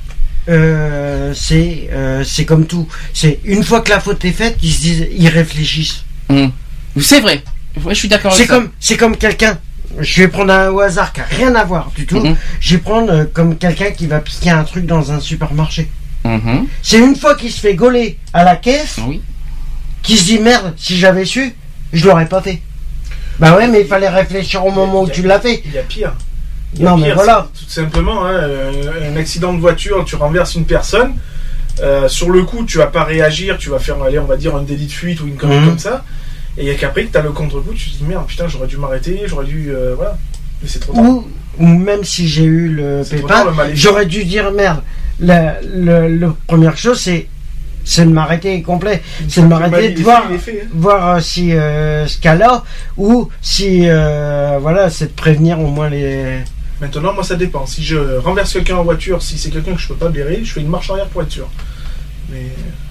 [0.47, 2.87] euh, c'est euh, c'est comme tout.
[3.13, 6.03] C'est une fois que la faute est faite, ils se disent, ils réfléchissent.
[6.29, 6.51] Hum.
[6.99, 7.43] C'est vrai.
[7.83, 8.55] Ouais, je suis d'accord C'est avec ça.
[8.55, 9.57] comme c'est comme quelqu'un.
[9.99, 12.19] Je vais prendre un au hasard qui a rien à voir du tout.
[12.19, 12.35] Mhm.
[12.59, 15.89] Je vais prendre euh, comme quelqu'un qui va piquer un truc dans un supermarché.
[16.23, 16.67] Mhm.
[16.81, 19.21] C'est une fois qu'il se fait gauler à la caisse, Oui.
[20.03, 21.53] qu'il se dit merde, si j'avais su,
[21.93, 22.61] je l'aurais pas fait.
[23.39, 25.61] Bah ouais, mais il fallait réfléchir au moment où tu l'as fait.
[25.65, 26.13] Il y a pire.
[26.73, 27.47] Il y a Non, mais pire, voilà.
[27.53, 31.13] c'est Tout simplement, hein, euh, un accident de voiture, tu renverses une personne.
[31.83, 34.55] euh, sur le coup, tu vas pas réagir, tu vas faire, allez, on va dire,
[34.55, 35.65] un délit de fuite ou une connerie Mhm.
[35.67, 36.05] comme ça.
[36.57, 38.47] Et il y a qu'après que tu as le contre-coup, tu te dis merde, putain,
[38.47, 39.69] j'aurais dû m'arrêter, j'aurais dû.
[39.69, 40.17] euh, voilà.
[40.61, 41.03] Mais c'est trop tard.
[41.03, 41.27] Ou,
[41.59, 44.81] ou même si j'ai eu le pépin, j'aurais dû dire merde.
[45.19, 47.27] La, le, le première chose, c'est
[47.85, 49.01] c'est de m'arrêter complet.
[49.29, 50.67] C'est de m'arrêter de voir, fait, hein.
[50.73, 52.63] voir euh, si euh, ce cas-là,
[52.97, 56.39] ou si euh, voilà, c'est de prévenir au moins les.
[56.81, 57.65] Maintenant, moi, ça dépend.
[57.65, 60.51] Si je renverse quelqu'un en voiture, si c'est quelqu'un que je peux pas blairer, je
[60.51, 61.47] fais une marche arrière pour être sûr.
[62.29, 62.47] Mais.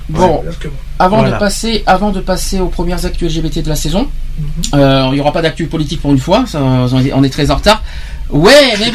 [0.09, 0.43] Bon.
[0.43, 0.71] Ouais.
[0.99, 1.33] Avant Voilà.
[1.33, 4.07] de passer, avant de passer aux premières actus LGBT de la saison,
[4.39, 4.45] Mhm.
[4.81, 6.45] euh, il y aura pas d'actu politique pour une fois.
[6.47, 7.83] ça, on est- on est très en retard.
[8.31, 8.87] Ouais, mais,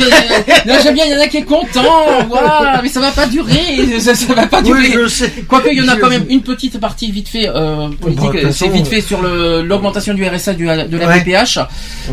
[0.66, 1.83] mais j'aime bien, il y en a qui est content.
[2.27, 3.99] Voilà, mais ça va pas durer.
[3.99, 4.98] Ça, ça va pas durer.
[4.98, 5.25] Oui.
[5.48, 8.43] Quoique il y en a quand même une petite partie vite fait euh, politique.
[8.43, 11.19] Bon, c'est vite fait sur l'augmentation du RSA du, de la Ouais.
[11.19, 11.59] VPH.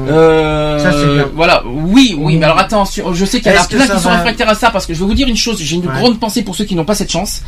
[0.08, 1.28] Euh, Ça, c'est bien.
[1.34, 4.10] Voilà, oui, oui, mais alors attention, je sais qu'il y en a plein qui sont
[4.10, 5.58] réfractaires à ça parce que je vais vous dire une chose.
[5.60, 5.94] J'ai une Ouais.
[5.94, 7.42] grande pensée pour ceux qui n'ont pas cette chance,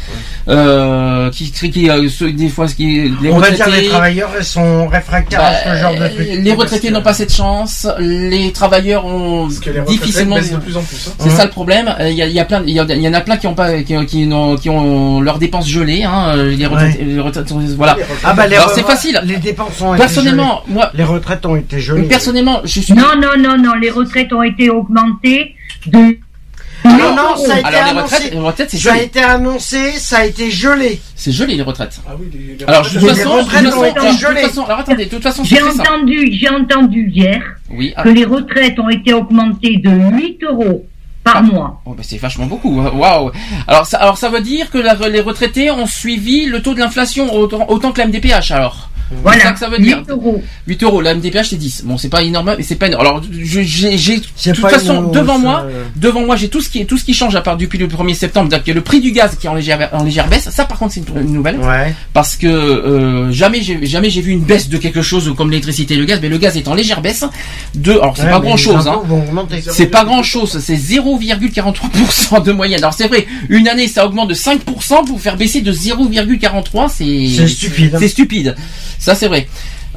[0.49, 4.89] euh, qui, qui, euh, ceux- des fois, qui les On va dire les travailleurs sont
[4.89, 6.29] réfractaires à ce genre de Bah, truc.
[6.33, 10.37] les retraités n'ont pas cette chance, les travailleurs ont que les retraités difficilement.
[10.37, 11.09] baissent de plus en plus.
[11.09, 11.13] hein.
[11.19, 11.95] C'est ça le problème.
[12.01, 13.21] Euh, Il y, a, il y a plein, il y, a- il y en a
[13.21, 16.03] plein qui ont pas, qui, qui, n'ont- qui ont leurs dépenses gelées.
[16.05, 17.05] Hein, euh, les retraités-
[17.77, 17.95] voilà.
[17.97, 19.21] Les Ah bah les Alors, c'est facile.
[19.25, 20.99] Les dépenses ont été Personnellement, moi, gelées.
[20.99, 22.03] les retraites ont été gelées.
[22.03, 22.95] personnellement, je suis.
[22.95, 25.55] Non, non, non, non, les retraites ont été augmentées
[25.87, 26.19] de.
[26.89, 28.15] Non, non, ça a été Alors les annoncé.
[28.17, 29.05] retraites, les retraites, c'est Ça a gelé.
[29.07, 31.00] été annoncé, ça a été gelé.
[31.15, 32.00] C'est gelé les retraites.
[32.08, 33.84] Ah oui, les, les Alors de retraites- toute Les façon, de toute retraites façon, ont
[33.84, 34.41] été alors, de toute gelées.
[34.42, 37.92] façon, alors attendez, de toute façon, c'est J'ai entendu, j'ai entendu hier Oui.
[37.97, 40.86] ah, que les retraites ont été augmentées de 8 euros
[41.25, 41.81] par mois.
[41.84, 42.81] oh, bah, c'est vachement beaucoup.
[42.81, 42.91] hein.
[42.94, 43.31] Waouh.
[43.67, 46.78] Alors ça, alors ça veut dire que la- les retraités ont suivi le taux de
[46.81, 48.89] l'inflation autant, autant que la MDPH alors.
[49.11, 49.99] C'est ça Voilà, que ça veut dire.
[49.99, 50.43] 8 euros.
[50.67, 51.83] 8 euros, la MDPH c'est 10.
[51.85, 53.01] Bon, c'est pas énorme, mais c'est pas énorme.
[53.07, 56.81] Alors, j'ai, j'ai, de toute façon, devant moi, euh, devant moi, j'ai tout ce qui
[56.81, 58.75] est, tout ce qui change à part depuis le 1er septembre, donc il y a
[58.75, 60.49] le prix du gaz qui est en légère, en légère baisse.
[60.51, 61.59] Ça, par contre, c'est une, nouvelle.
[61.59, 61.95] Ouais.
[62.12, 65.95] Parce que, euh, jamais j'ai, jamais j'ai vu une baisse de quelque chose comme l'électricité
[65.95, 67.25] et le gaz, mais le gaz est en légère baisse.
[67.75, 69.03] De, alors c'est Ouais, pas grand chose, hein.
[69.70, 72.78] C'est pas grand chose, c'est 0,43% de moyenne.
[72.81, 77.28] Alors c'est vrai, une année ça augmente de 5% pour faire baisser de 0,43, c'est
[77.37, 77.95] C'est stupide.
[77.95, 77.99] hein.
[78.01, 78.57] c'est stupide.
[78.99, 79.47] Ça c'est vrai.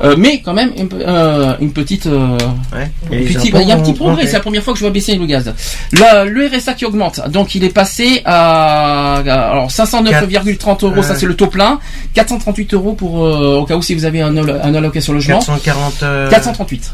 [0.03, 2.37] Euh, mais quand même une, euh, une petite euh,
[2.73, 2.89] Ouais.
[3.09, 4.73] un Et les petit- impôts il y a un petit progrès, c'est la première fois
[4.73, 5.53] que je vois baisser le gaz.
[5.91, 11.25] Le, le RSA qui augmente, donc il est passé à, alors 509,30 euros, ça c'est
[11.27, 11.79] le taux plein,
[12.13, 16.03] 438 euros pour euh, au cas où si vous avez un, un allocation logement, 440.
[16.03, 16.91] euh, 438.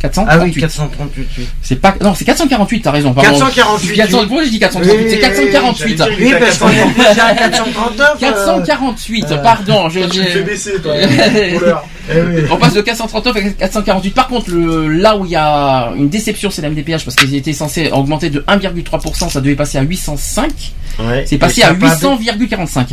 [0.00, 0.40] 438.
[0.40, 1.26] Ah oui, 438.
[1.38, 1.46] oui.
[1.62, 3.12] C'est pas non, c'est 448, t'as raison.
[3.12, 3.30] Pardon.
[3.30, 3.96] 448.
[3.96, 4.26] 400, oui.
[4.26, 5.98] pourquoi j'ai dit 438 Oui, C'est 448.
[5.98, 8.08] j'allais dire, Oui, parce qu'on est déjà à 439.
[8.10, 9.88] euh, 448, euh, pardon.
[9.90, 10.94] Je, tu je- me fais baisser, toi.
[12.50, 14.14] On passe de 439 à 448.
[14.14, 17.34] Par contre, le, là où il y a une déception, c'est la MDPH parce qu'ils
[17.36, 20.50] étaient censés augmenter de 1,3%, ça devait passer à 805.
[20.98, 21.24] Ouais.
[21.26, 22.88] C'est passé à a pas 800,45.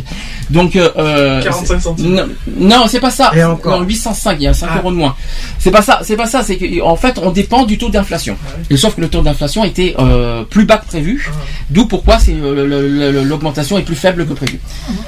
[0.50, 2.14] Donc, euh, euh, 45 c'est- centimes.
[2.14, 3.32] Non, non, c'est pas ça.
[3.34, 3.80] Et encore.
[3.80, 4.78] Non, 805, il y a 5 Ah.
[4.78, 5.14] euros de moins.
[5.58, 6.42] C'est pas ça, c'est pas ça.
[6.42, 8.36] C'est qu'en fait, on dépend du taux d'inflation.
[8.70, 11.30] Et sauf que le taux d'inflation était euh, plus bas que prévu.
[11.70, 14.60] D'où pourquoi c'est euh, l'augmentation est plus faible que prévu.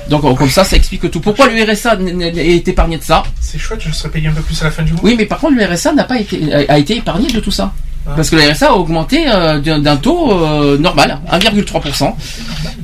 [0.09, 1.21] Donc, euh, comme ça, ça explique tout.
[1.21, 1.99] Pourquoi le RSA
[2.37, 3.23] est épargné de ça?
[3.41, 5.01] C'est chouette, je serais payé un peu plus à la fin du mois.
[5.05, 7.73] Oui, mais par contre, le RSA n'a pas été a été épargné de tout ça.
[8.07, 8.13] Ah.
[8.17, 12.13] Parce que le RSA a augmenté euh, d'un taux euh, normal, 1,3%.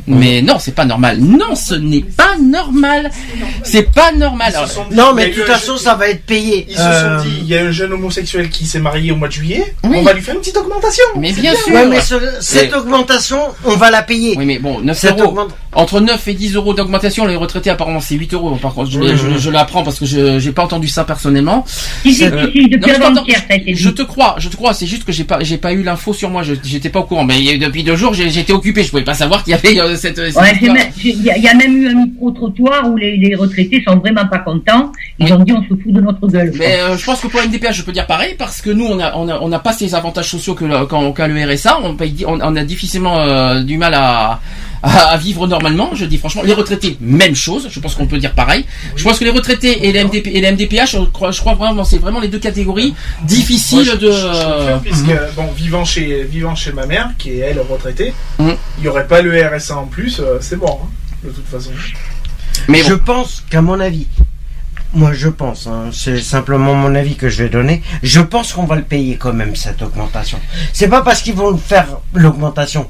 [0.08, 1.18] Mais non, c'est pas normal.
[1.20, 3.10] Non, ce n'est pas normal.
[3.64, 4.52] C'est pas normal.
[4.92, 6.66] Non, mais de toute façon, ça va être payé.
[6.68, 9.16] Ils se Euh, sont dit, il y a un jeune homosexuel qui s'est marié au
[9.16, 9.96] mois de juillet, Oui.
[9.98, 11.04] on va lui faire une petite augmentation.
[11.16, 11.74] Mais bien sûr.
[11.74, 14.34] Ouais, mais ce- cette augmentation, on va la payer.
[14.38, 15.36] Oui, mais bon, 9 Cette euros.
[15.76, 18.56] Entre 9 et 10 euros d'augmentation, les retraités apparemment c'est 8 euros.
[18.60, 21.64] Par contre, je, Oui, je- je l'apprends parce que je j'ai pas entendu ça personnellement.
[22.02, 24.72] Si, si, Euh, si, si, depuis non, je a Je te crois, je te crois.
[24.74, 26.42] C'est juste que j'ai pas j'ai pas eu l'info sur moi.
[26.42, 27.24] je- J'étais pas au courant.
[27.24, 28.82] Mais il y a- depuis deux jours, j'ai- j'étais occupé.
[28.84, 30.16] Je pouvais pas savoir qu'il y avait euh, cette.
[30.16, 30.52] cette Ouais,
[31.04, 34.26] Il y, a- il a même eu un micro-trottoir où les, les retraités sont vraiment
[34.26, 34.90] pas contents.
[35.18, 36.52] Ils ont dit on se fout de notre gueule.
[36.58, 38.98] Mais euh, je pense que pour MDPH, je peux dire pareil parce que nous, on
[38.98, 41.78] a, on a, on n'a pas ces avantages sociaux que le- quand qu'a le RSA.
[41.82, 44.40] On, paye, on, on a difficilement euh, du mal à,
[44.82, 45.65] à, à vivre normalement.
[45.94, 47.68] Je dis franchement, les retraités, même chose.
[47.70, 48.64] Je pense qu'on peut dire pareil.
[48.94, 51.54] Je pense que les retraités et les, MDP, et les MDPH, je crois, je crois
[51.54, 54.10] vraiment, c'est vraiment les deux catégories difficiles Moi, je- de.
[54.12, 55.18] je- je confirme, puisque, Mhm.
[55.36, 58.54] bon, vivant chez, vivant chez ma mère, qui est elle retraitée, Mhm.
[58.78, 60.90] il n'y aurait pas le RSA en plus, euh, c'est mort, hein,
[61.24, 61.70] de toute façon.
[62.68, 64.06] Mais Je bon, pense qu'à mon avis,
[64.94, 68.64] moi je pense, hein, c'est simplement mon avis que je vais donner, je pense qu'on
[68.64, 70.38] va le payer quand même cette augmentation.
[70.72, 72.88] C'est pas parce qu'ils vont faire l'augmentation.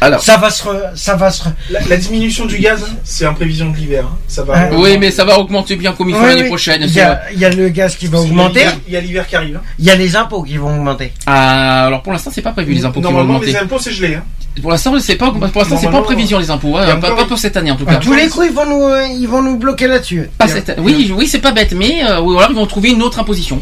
[0.00, 0.22] Alors.
[0.22, 1.44] Ça va se, re- ça va se.
[1.44, 4.04] re- La, la diminution du gaz, c'est en prévision de l'hiver.
[4.06, 4.54] hein, Ça va.
[4.56, 6.48] Ah, Oui, mais ça va augmenter bien comme il faut Oui, l'année oui.
[6.48, 6.82] prochaine.
[6.84, 8.64] Il y, a, il y a le gaz qui va augmenter.
[8.86, 9.56] Il y a l'hiver qui arrive.
[9.56, 9.62] hein.
[9.78, 11.12] Il y a les impôts qui vont augmenter.
[11.26, 13.52] Ah, alors pour l'instant, c'est pas prévu les impôts qui vont Normalement, augmenter.
[13.52, 14.14] les impôts, c'est gelé.
[14.16, 14.24] Hein.
[14.62, 16.76] Pour l'instant, c'est pas, pour l'instant, c'est pas en prévision les impôts.
[16.76, 17.98] hein, pas, encore- pas pour cette année en tout À cas.
[18.00, 20.28] tous les coups, ils vont nous, euh, ils vont nous bloquer là-dessus.
[20.36, 23.02] Pas cette- Oui, oui, c'est pas bête, mais euh, ou alors ils vont trouver une
[23.02, 23.60] autre imposition.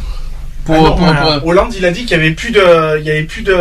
[0.66, 1.38] Pour, Ah non, pour- voilà.
[1.38, 3.54] pour- Hollande, il a dit qu'il y avait plus de, il y avait plus de,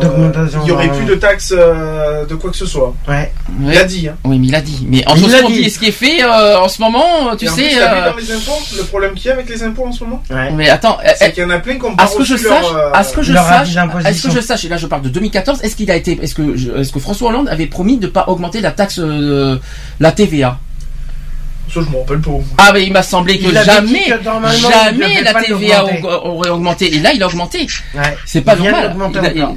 [0.00, 2.92] D'augmentation, il y aurait plus de taxes euh, de quoi que ce soit.
[3.08, 3.32] Ouais.
[3.60, 3.76] Il Ouais.
[3.76, 4.08] a dit.
[4.08, 4.16] Hein.
[4.24, 4.84] Oui, mais il a dit.
[4.88, 5.62] Mais entre Il ce qu'on dit.
[5.62, 7.62] dit ce qui est fait euh, en ce moment, tu Et sais.
[7.68, 10.02] plus, euh, dans les impôts, le problème qu'il y a avec les impôts en ce
[10.04, 10.50] moment, Ouais.
[10.52, 12.24] Mais attends, euh, c'est qu'il y en a plein qui ont à pas ce que
[12.24, 14.10] je sache, leur, euh, à ce que je sache, d'imposition.
[14.10, 16.34] est-ce que je sache, et là je parle de 2014, est-ce qu'il a été, est-ce
[16.34, 19.56] que, est-ce que François Hollande avait promis de pas augmenter la taxe, euh,
[20.00, 20.58] la TVA
[21.72, 22.30] Ça, je me rappelle pas.
[22.58, 24.22] Ah, mais il m'a semblé que Il jamais, que
[24.70, 25.84] jamais la TVA
[26.24, 26.94] aurait augmenté.
[26.94, 27.66] Et là, il a augmenté.
[27.94, 28.16] Ouais.
[28.26, 28.96] C'est pas normal.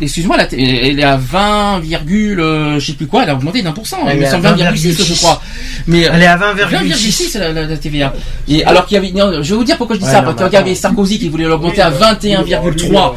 [0.01, 3.61] Excuse-moi, la t- elle est à 20, euh, je sais plus quoi, elle a augmenté
[3.61, 3.97] d'un pour cent.
[4.07, 5.17] Elle me est à semble 20,6 je 20,6.
[5.17, 5.41] crois.
[5.87, 7.33] Mais Elle est à 20,6.
[7.33, 8.13] 20,6 la, la, la TVA.
[8.47, 10.19] Et alors qu'il y avait, non, je vais vous dire pourquoi je dis Ouais, ça,
[10.21, 10.79] non, parce mais qu'il y avait attends.
[10.81, 13.13] Sarkozy qui voulait l'augmenter Oui, à bah, 21,3.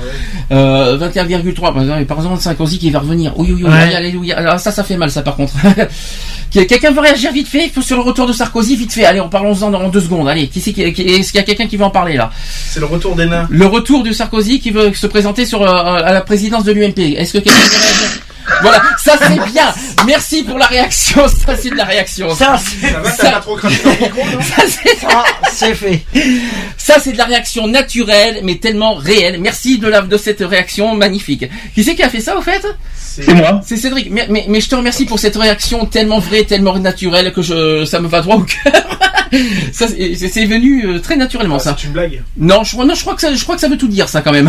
[0.52, 1.54] Euh, 21,3.
[1.72, 3.32] Par exemple, par exemple, Sarkozy qui va revenir.
[3.36, 3.94] Oui, oui, oui, Ouais.
[3.94, 4.38] alléluia.
[4.38, 5.52] Alors ça, ça fait mal, ça, par contre.
[6.50, 9.04] Quelqu'un veut réagir vite fait sur le retour de Sarkozy, vite fait.
[9.04, 10.28] Allez, on parlons-en dans deux secondes.
[10.28, 12.30] Allez, qui c'est qui, qui- est-ce qu'il y a quelqu'un qui veut en parler là?
[12.70, 13.46] C'est le retour des nains.
[13.50, 16.98] Le retour de Sarkozy qui veut se présenter sur euh, à la présidence de l'UMP.
[16.98, 17.58] Est-ce que quelqu'un
[18.62, 19.72] Voilà, ça c'est bien.
[20.06, 21.26] Merci pour la réaction.
[21.46, 22.34] Ça c'est de la réaction.
[22.34, 23.56] Ça, c'est Ça va, Ça- non
[24.42, 26.02] Ça, c'est- ça, c'est fait.
[26.76, 29.40] ça, c'est de la réaction naturelle, mais tellement réelle.
[29.40, 31.44] Merci de, la, de cette réaction magnifique.
[31.74, 33.60] Qui c'est qui a fait ça, au fait C'est moi.
[33.66, 34.08] C'est Cédric.
[34.10, 37.84] Mais, mais, mais je te remercie pour cette réaction tellement vraie, tellement naturelle que je,
[37.84, 38.98] ça me va droit au cœur.
[39.72, 41.76] ça, c'est venu euh, très naturellement, Ah, ça.
[41.78, 42.22] C'est une blague.
[42.36, 44.08] Non, je, crois- non, je crois que ça, je crois que ça veut tout dire,
[44.08, 44.48] ça, quand même.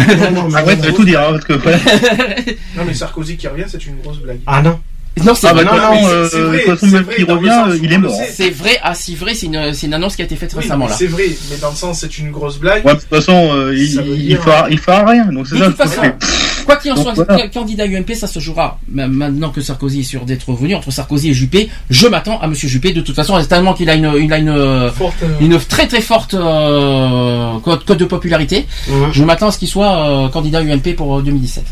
[0.56, 1.54] Ah ouais, tu veux tout dire, hein, parce que.
[1.54, 2.58] ouais.
[2.76, 4.40] Non, mais Sarkozy qui revient, c'est une grosse blague.
[4.46, 4.80] Ah non.
[5.26, 6.88] non, c'est Ah bah non, non, mais euh, c'est- c'est vrai, c'est
[7.24, 8.16] vrai, revient, il est mort.
[8.32, 10.62] C'est vrai, ah si vrai, c'est une, c'est une annonce qui a été faite Oui,
[10.62, 10.94] récemment là.
[10.96, 12.86] C'est vrai, mais dans le sens, c'est une grosse blague.
[12.86, 15.26] Ouais, de toute façon, euh, il, il, fera, il fera rien.
[15.26, 15.68] Donc c'est De ça.
[15.70, 17.48] toute façon, c'est- quoi qu'il en Donc, soit, voilà.
[17.48, 21.30] candidat UMP, ça se jouera même maintenant que Sarkozy est sûr d'être revenu entre Sarkozy
[21.32, 21.70] et Juppé.
[21.90, 22.92] Je m'attends à Monsieur Juppé.
[22.94, 26.36] De toute façon, tellement qu'il a une, une, euh, Forte, euh, une très très forte
[26.36, 28.68] euh, cote, de popularité.
[29.12, 31.64] Je m'attends à ce qu'il soit euh, candidat UMP pour euh, 2017.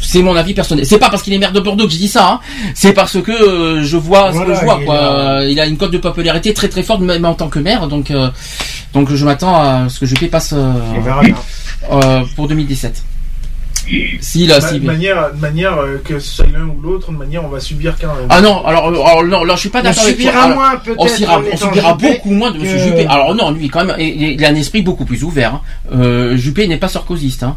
[0.00, 0.86] C'est mon avis personnel.
[0.86, 2.28] C'est pas parce qu'il est maire de Bordeaux que je dis ça.
[2.32, 2.40] Hein.
[2.74, 4.78] C'est parce que euh, je vois ce que je vois.
[4.80, 4.94] il Quoi.
[4.94, 5.40] là.
[5.40, 7.88] Euh, Il a une cote de popularité très très forte, même en tant que maire.
[7.88, 8.28] Donc, euh,
[8.94, 11.34] donc je m'attends à ce que Juppé passe euh, On verra bien.
[12.36, 13.02] pour 2017.
[14.20, 14.80] Si là, si.
[14.80, 17.58] de manière, de manière euh, que ce soit l'un ou l'autre, de manière, on va
[17.58, 18.26] subir même.
[18.28, 20.24] Ah non, alors, alors non, là je suis pas On d'accord avec toi.
[20.26, 20.96] subira Alors, moins peut-être.
[20.98, 21.40] on subira,
[21.92, 23.06] on beaucoup moins de que- Juppé.
[23.06, 25.54] Alors non, lui quand même, il, il a un esprit beaucoup plus ouvert.
[25.54, 25.60] Hein.
[25.94, 27.44] Euh, Juppé n'est pas sarkozyste.
[27.44, 27.56] Hein.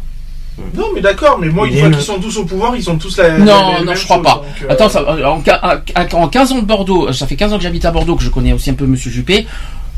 [0.74, 3.16] Non, mais d'accord, mais moi, une fois qu'ils sont tous au pouvoir, ils ont tous
[3.18, 3.38] la.
[3.38, 4.34] Non, la- la non, même je crois chose, pas.
[4.34, 7.56] donc, euh, Attends, ça, en, en- en 15 ans de Bordeaux, ça fait 15 ans
[7.56, 9.46] que j'habite à Bordeaux, que je connais aussi un peu Monsieur Juppé.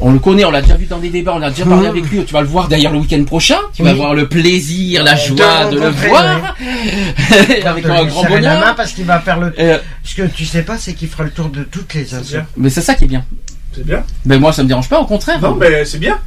[0.01, 2.05] On le connaît, on l'a déjà vu dans des débats, on a déjà parlé avec
[2.11, 2.25] lui.
[2.25, 3.59] Tu vas le voir d'ailleurs le week-end prochain.
[3.75, 6.55] Tu vas avoir le plaisir, la joie de le voir
[7.65, 8.75] avec un grand serrer la main bonheur.
[8.77, 9.53] parce qu'il va faire le.
[9.59, 12.39] Euh, Ce que tu sais pas, c'est qu'il fera le tour de toutes les assos.
[12.57, 13.25] mais c'est ça qui est bien.
[13.73, 14.05] C'est bien.
[14.25, 15.41] Ben moi, ça me dérange pas, au contraire.
[15.41, 16.19] Non, mais c'est bien.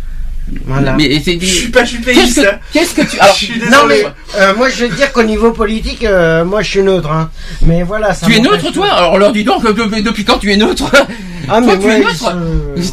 [0.65, 0.93] Voilà.
[0.93, 3.59] Mais c'est Je suis pas, je suis Qu'est-ce que, qu'est-ce que tu alors Je suis
[3.69, 4.05] Non mais
[4.37, 7.11] euh, moi je veux dire qu'au niveau politique, euh, moi je suis neutre.
[7.11, 7.29] Hein.
[7.63, 10.51] Mais voilà, ça tu es neutre toi Alors leur dis donc depuis, depuis quand tu
[10.51, 10.89] es neutre
[11.49, 12.37] Ah mais Toi tu es neutre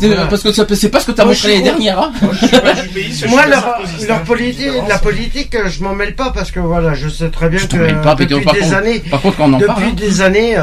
[0.03, 0.27] voilà.
[0.27, 1.99] Parce que c'est pas ce que t'as montré je l'année dernière.
[2.01, 5.69] Hein Moi, je suis pas jupéiste, je Moi, suis leur, leur politique, la politique, euh,
[5.69, 8.41] je m'en mêle pas parce que voilà, je sais très bien Je que pas, depuis
[8.45, 9.93] par des contre- années, par contre, quand on en depuis parle, hein.
[9.97, 10.63] des années, euh,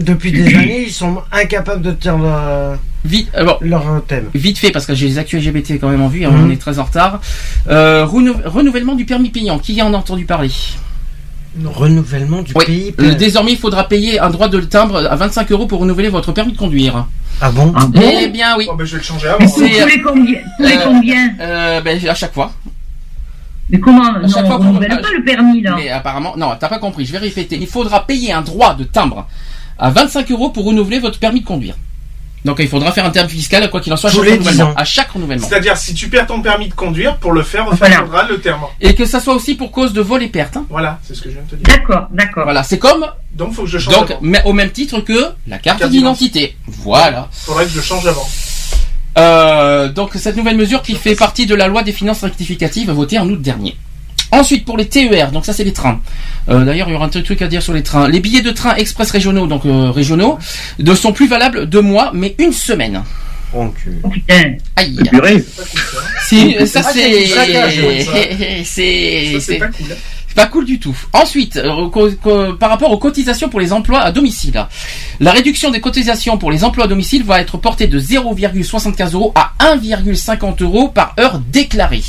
[0.00, 4.26] depuis des années, ils sont incapables de tenir leur, Vite, alors, leur thème.
[4.34, 6.46] vite fait, parce que j'ai les actus LGBT quand même en vue, hein, Mhm.
[6.46, 7.20] on est très en retard.
[7.68, 10.50] Euh, renou- renouvellement du permis payant, qui en a entendu parler?
[11.64, 12.64] Renouvellement du Oui.
[12.66, 12.94] pays.
[13.00, 16.30] Euh, Désormais, il faudra payer un droit de timbre à 25 euros pour renouveler votre
[16.32, 17.06] permis de conduire.
[17.40, 17.72] Ah bon?
[17.94, 18.66] Eh bien oui.
[18.70, 19.46] Oh, ben, je vais le changer avant.
[19.48, 22.52] C'est- Tous les combien Tous les Euh, combien Euh, ben, à chaque fois.
[23.70, 25.74] Mais comment à chaque Non, fois on qu'on- renouvelle pas le permis là.
[25.76, 27.04] Mais apparemment, non, t'as pas compris.
[27.06, 27.56] Je vais répéter.
[27.60, 29.26] Il faudra payer un droit de timbre
[29.78, 31.74] à 25 euros pour renouveler votre permis de conduire.
[32.44, 34.46] Donc il faudra faire un terme fiscal, quoi qu'il en soit, à chaque les 10
[34.46, 34.70] renouvellement.
[34.70, 34.74] ans.
[34.76, 35.46] À chaque renouvellement.
[35.46, 37.96] C'est-à-dire, si tu perds ton permis de conduire, pour le faire, il Voilà.
[37.96, 38.60] faudra le terme.
[38.80, 40.56] Et que ça soit aussi pour cause de vol et perte.
[40.56, 40.64] hein.
[40.70, 41.64] Voilà, c'est ce que je viens de te dire.
[41.66, 42.44] D'accord, d'accord.
[42.44, 44.20] Voilà, c'est comme Donc, faut que je change donc avant.
[44.22, 46.56] mais au même titre que la carte Carte d'identité.
[46.66, 47.28] Voilà.
[47.32, 48.26] Faudrait que je change avant.
[49.18, 53.18] Euh, donc cette nouvelle mesure qui fait partie de la loi des finances rectificatives votée
[53.18, 53.76] en août dernier.
[54.30, 56.00] Ensuite pour les TER, donc ça c'est les trains.
[56.48, 58.08] Euh, D'ailleurs il y aura un truc truc à dire sur les trains.
[58.08, 60.38] Les billets de train express régionaux, donc euh, régionaux,
[60.78, 63.02] ne sont plus valables deux mois, mais une semaine.
[63.54, 64.56] Donc, Oh putain.
[64.76, 64.98] Aïe.
[65.08, 65.42] Purée.
[66.28, 69.60] Si, ça Ah, c'est c'est,
[70.38, 70.64] pas cool.
[70.64, 70.96] du tout.
[71.12, 74.66] Ensuite, euh, par rapport aux cotisations pour les emplois à domicile,
[75.18, 79.32] la réduction des cotisations pour les emplois à domicile va être portée de 0,75 euros
[79.34, 82.04] à 1,50 euros par heure déclarée.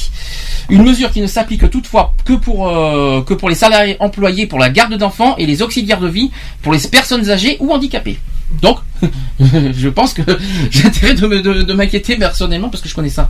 [0.69, 4.59] Une mesure qui ne s'applique toutefois que pour euh, que pour les salariés employés pour
[4.59, 6.29] la garde d'enfants et les auxiliaires de vie
[6.61, 8.19] pour les personnes âgées ou handicapées.
[8.61, 8.79] Donc,
[9.39, 10.21] je pense que
[10.71, 13.29] j'ai intérêt de m'inquiéter personnellement parce que je connais ça.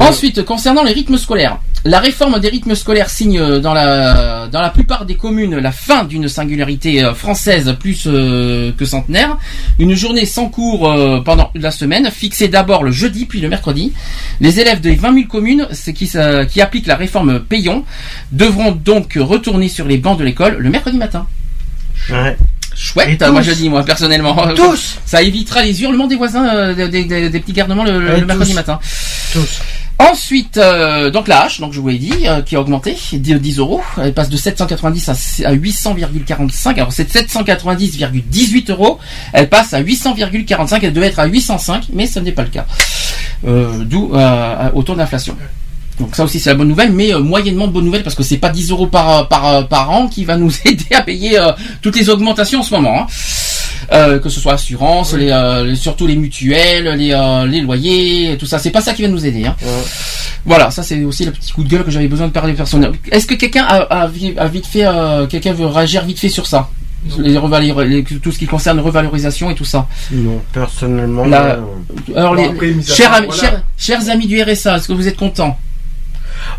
[0.00, 4.60] Ensuite, concernant les rythmes scolaires, la réforme des rythmes scolaires signe euh, dans la dans
[4.60, 9.36] la plupart des communes la fin d'une singularité euh, française plus euh, que centenaire.
[9.80, 13.92] Une journée sans cours euh, pendant la semaine, fixée d'abord le jeudi puis le mercredi.
[14.40, 17.84] Les élèves des 20 000 communes c'est qui, euh, qui appliquent la réforme Payon
[18.30, 21.26] devront donc retourner sur les bancs de l'école le mercredi matin.
[22.10, 22.36] ouais.
[22.74, 24.34] Chouette, Et moi je dis moi personnellement.
[24.54, 28.54] Tous Ça évitera les hurlements des voisins, euh, des, des- des petits garnements le, mercredi
[28.54, 28.78] matin.
[29.32, 29.60] Tous.
[29.98, 33.38] Ensuite, euh, donc la hache, donc je vous l'ai dit, euh, qui a augmenté de
[33.38, 33.82] 10 euros.
[34.02, 36.74] Elle passe de 790 à, à 800,45.
[36.74, 38.98] Alors c'est 790,18 euros.
[39.32, 40.80] Elle passe à 800,45.
[40.82, 42.66] Elle devait être à 805, mais ce n'est pas le cas.
[43.44, 44.12] D'où
[44.74, 45.36] au taux d'inflation.
[46.02, 48.22] Donc ça aussi c'est la bonne nouvelle, mais euh, moyennement de bonne nouvelle parce que
[48.22, 51.52] c'est pas 10 euros par, par, par an qui va nous aider à payer euh,
[51.80, 53.02] toutes les augmentations en ce moment.
[53.02, 53.06] hein.
[53.92, 58.36] Euh, que ce soit assurance, les, euh, les- surtout les mutuelles, les, euh, les loyers,
[58.38, 58.58] tout ça.
[58.58, 59.44] C'est pas ça qui va nous aider.
[59.44, 59.56] Hein.
[60.44, 62.92] Voilà, ça c'est aussi le petit coup de gueule que j'avais besoin de parler personnel.
[63.10, 66.28] Est-ce que quelqu'un a, a vi- a vite fait, euh, quelqu'un veut réagir vite fait
[66.28, 66.68] sur ça?
[67.18, 69.88] Les tout ce qui concerne revalorisation et tout ça.
[70.12, 71.24] Non, personnellement.
[71.26, 71.60] La- euh,
[72.16, 73.32] Alors, Bon, les, après, chers, voilà.
[73.32, 75.58] chers, chers amis du RSA, est-ce que vous êtes contents?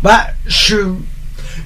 [0.02, 0.76] Bah, je.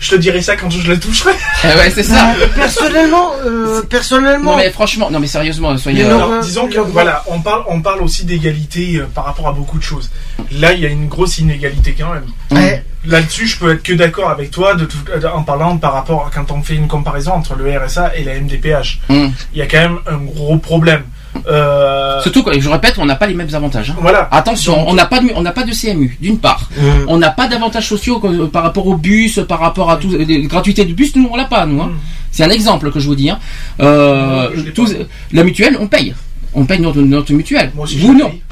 [0.01, 1.33] Je te dirai ça quand je le toucherai.
[1.65, 2.35] Eh ouais, c'est ça.
[2.39, 4.53] Bah, personnellement, euh, personnellement.
[4.53, 6.05] Non mais franchement, non mais sérieusement, soyez.
[6.05, 8.97] Mais euh, non, Alors, euh, disons que le- voilà, on parle, on parle aussi d'égalité
[8.99, 10.11] euh, par rapport à beaucoup de choses.
[10.53, 12.27] Là, il y a une grosse inégalité quand même.
[12.53, 12.85] Ouais.
[13.07, 16.27] Là-dessus, je peux être que d'accord avec toi de tout- euh, en parlant par rapport
[16.27, 19.01] à quand on fait une comparaison entre le RSA et la MDPH.
[19.09, 19.33] hum.
[19.55, 21.03] Il y a quand même un gros problème.
[21.49, 23.91] Euh, Surtout, que, je répète, on n'a pas les mêmes avantages.
[23.91, 23.97] hein.
[24.01, 24.29] voilà.
[24.31, 26.69] Attention, Donc- on n'a pas de, on n'a pas de CMU, d'une part.
[26.79, 27.05] Hum.
[27.09, 30.43] On n'a pas d'avantages sociaux euh, par rapport au bus, par rapport à tout, les
[30.43, 31.81] gratuités de bus, nous on l'a pas, nous.
[31.83, 31.89] Hein.
[31.93, 31.99] Mm.
[32.31, 33.31] C'est un exemple que je vous dis.
[33.31, 33.39] Hein.
[33.81, 34.95] Euh, tous-
[35.33, 36.15] la mutuelle, on paye.
[36.55, 37.71] On paye notre, notre mutuelle.
[37.75, 38.31] Moi aussi, vous non.
[38.31, 38.43] paye.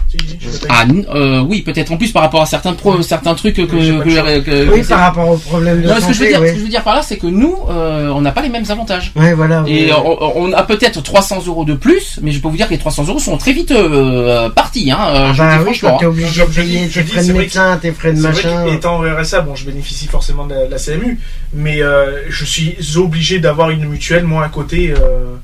[0.41, 0.49] Je.
[0.69, 3.77] Ah euh, oui, peut-être en plus par rapport à certains pro, certains trucs que, que,
[3.77, 6.29] de que- Oui, que- par rapport au problème de Non, ce que je veux santé,
[6.29, 6.49] dire, ouais.
[6.49, 8.49] ce que je veux dire par là, c'est que nous, euh, on n'a pas les
[8.49, 9.13] mêmes avantages.
[9.17, 9.65] Ouais, voilà.
[9.67, 9.93] Et ouais.
[10.05, 12.79] on, on a peut-être 300 euros de plus, mais je peux vous dire que les
[12.79, 14.91] 300 euros sont très vite euh, partis.
[14.91, 15.99] Hein, euh, je vous bah dis oui, franchement.
[16.03, 16.07] hein.
[16.07, 18.65] obligé de je payer je tes frais de vrai médecin, tes frais de vrai machin.
[18.67, 21.19] qu'étant au RSA, bon, je bénéficie forcément de la, la CMU,
[21.55, 25.35] mais euh, je suis obligé d'avoir une mutuelle, moi, à côté, euh,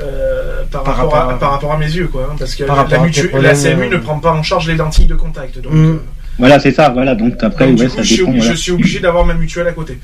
[0.00, 2.28] euh, par, Par rapport rapport à, à- par rapport à mes yeux, quoi.
[2.30, 3.10] hein, parce que Par la, problèmes,
[3.42, 5.58] la CMU euh, ne prend pas en charge les lentilles de contact.
[5.60, 5.84] Donc, Mm.
[5.86, 6.02] euh,
[6.38, 6.90] Voilà, c'est ça.
[6.90, 8.28] Voilà, donc après, donc, ouais, du coup, ça je, suis, dépend.
[8.30, 8.54] obligé- voilà.
[8.54, 9.98] je suis obligé d'avoir ma mutuelle à côté.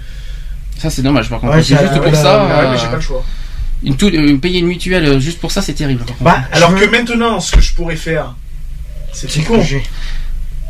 [0.78, 1.54] Ça c'est dommage par contre.
[1.54, 2.44] Ouais, c'est juste pour ça.
[2.44, 3.22] Ouais, mais j'ai pas le choix.
[3.84, 6.02] une tout- euh, payer une mutuelle juste pour ça, c'est terrible.
[6.20, 8.34] Bah, Alors je que veux- maintenant, ce que je pourrais faire,
[9.12, 9.62] C'est tout con.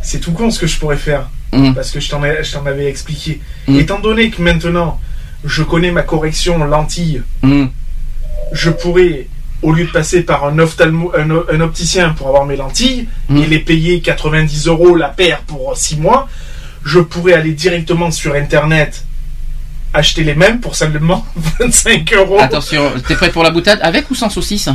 [0.02, 1.30] C'est tout con ce que je pourrais faire.
[1.52, 1.72] Mm.
[1.72, 3.40] Parce que je t'en ai- je t'en avais expliqué.
[3.68, 3.78] Mm.
[3.78, 5.00] Étant donné que maintenant,
[5.44, 7.22] je connais ma correction lentille.
[8.52, 9.26] Je pourrais,
[9.62, 13.08] au lieu de passer par un, ophtalmo- un, o- un opticien pour avoir mes lentilles
[13.28, 13.39] Mm.
[13.39, 16.28] et les payer 90 euros la paire pour 6 mois,
[16.84, 19.05] je pourrais aller directement sur Internet
[19.94, 21.24] acheter les mêmes pour seulement
[21.60, 22.36] 25 euros.
[22.40, 24.68] Attention, t'es prêt pour la boutade avec ou sans saucisse?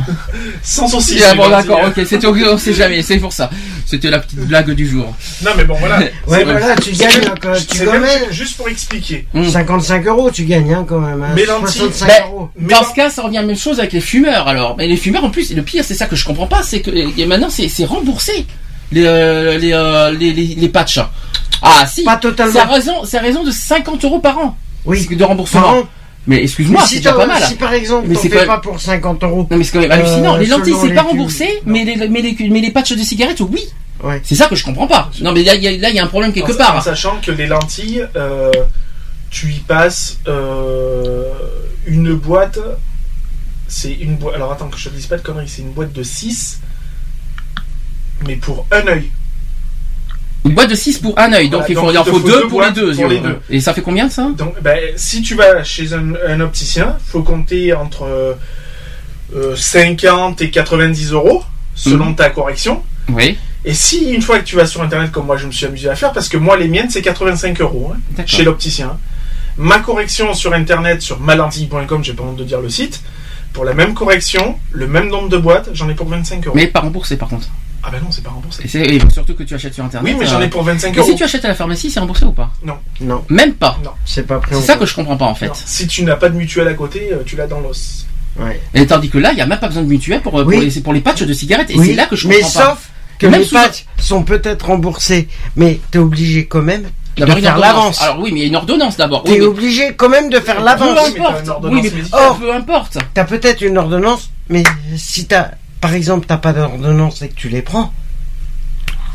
[0.62, 1.22] Sans saucisse.
[1.30, 1.92] Ah bon d'accord, hein.
[1.96, 3.50] ok, c'était on sait jamais, c'est pour ça.
[3.86, 5.14] C'était la petite blague du jour.
[5.42, 5.98] Non mais bon voilà.
[5.98, 8.00] Ouais, C'est- voilà, tu c'est gagnes même- encore, tu c'est gagnes.
[8.00, 9.26] même juste pour expliquer.
[9.34, 9.48] Mm.
[9.50, 11.22] 55 euros, tu gagnes hein, quand même.
[11.22, 11.32] hein.
[11.34, 12.50] Mais lentilles, 65 euros.
[12.58, 14.76] Mais dans ce cas, ça revient à la même chose avec les fumeurs alors.
[14.76, 16.90] Mais les fumeurs en plus, le pire c'est ça que je comprends pas, c'est que
[16.90, 18.46] et maintenant c'est c'est remboursé
[18.92, 21.00] les, euh, les, euh, les, les, les patchs.
[21.62, 22.52] Ah si, Pas totalement.
[22.52, 25.06] c'est à raison, c'est à raison de 50 euros par an Oui.
[25.10, 25.60] de remboursement.
[25.62, 25.82] Par an.
[26.26, 27.42] Mais excuse-moi, c'est si, déjà t'as- pas mal.
[27.42, 29.46] si par exemple, Mais c'est pas même- pour 50 euros.
[29.50, 30.36] Non mais c'est quand même Euh, hallucinant.
[30.36, 33.66] les lentilles c'est pas remboursé, mais les, mais les mais les patchs de cigarettes oui.
[34.04, 34.20] Ouais.
[34.22, 35.10] C'est ça que je comprends pas.
[35.22, 36.76] Non mais là il y a, là, il y a un problème quelque en, part.
[36.76, 38.50] en sachant que les lentilles, euh,
[39.30, 41.24] tu y passes euh,
[41.86, 42.58] une boîte.
[43.66, 44.34] C'est une boîte.
[44.34, 46.60] Alors attends que je te dise pas de conneries, c'est une boîte de 6
[48.26, 49.10] mais pour un œil.
[50.44, 52.10] Une boîte de 6 pour un œil, donc Voilà, il faut, donc il en faut
[52.12, 52.94] faut deux deux pour les deux.
[52.94, 53.38] pour les euh, deux.
[53.50, 54.28] Et ça fait combien ça?
[54.36, 58.04] Donc, ben, si tu vas chez un, un opticien, faut compter entre
[59.34, 61.42] euh, 50 et 90 euros
[61.74, 62.16] selon Mhm.
[62.16, 62.82] ta correction.
[63.10, 65.66] Oui, Et si une fois que tu vas sur internet, comme moi je me suis
[65.66, 68.96] amusé à faire, parce que moi les miennes c'est 85 euros hein, chez l'opticien.
[69.58, 73.02] Ma correction sur internet sur malentille.com, j'ai pas honte de dire le site,
[73.52, 76.56] pour la même correction, le même nombre de boîtes, j'en ai pour 25 euros.
[76.56, 77.48] Mais pas remboursé par contre.
[77.82, 78.62] Ah ben non, c'est pas remboursé.
[78.64, 80.12] Et, c'est- et surtout que tu achètes sur internet.
[80.12, 81.08] Oui, mais j'en euh, ai pour 25 Mais euros.
[81.10, 83.78] si tu achètes à la pharmacie, c'est remboursé ou pas Non, Même pas.
[84.04, 85.48] c'est pas pris C'est ça que je comprends pas en fait.
[85.48, 88.06] Non, Si tu n'as pas de mutuelle à côté, euh, tu l'as dans l'os.
[88.38, 88.60] Ouais.
[88.74, 90.70] Et tandis que là, il y a même pas besoin de mutuelle pour, pour, Oui.
[90.74, 91.70] les, pour les patchs de cigarettes.
[91.70, 92.66] Et Oui, c'est là que je mais comprends pas.
[92.70, 96.84] sauf que Même les patchs sont peut-être remboursés, mais t'es obligé quand même
[97.16, 98.00] de faire l'avance.
[98.00, 99.24] Alors oui, mais il y a une ordonnance d'abord.
[99.26, 100.98] Oui, T'es mais- obligé quand même de faire peu l'avance.
[101.12, 101.64] mais une importe.
[101.64, 102.98] Oui, mais oh, peu importe.
[103.12, 104.62] T'as peut-être une ordonnance, mais
[104.96, 105.50] si t'as,
[105.80, 107.92] par exemple, t'as pas d'ordonnance et que tu les prends,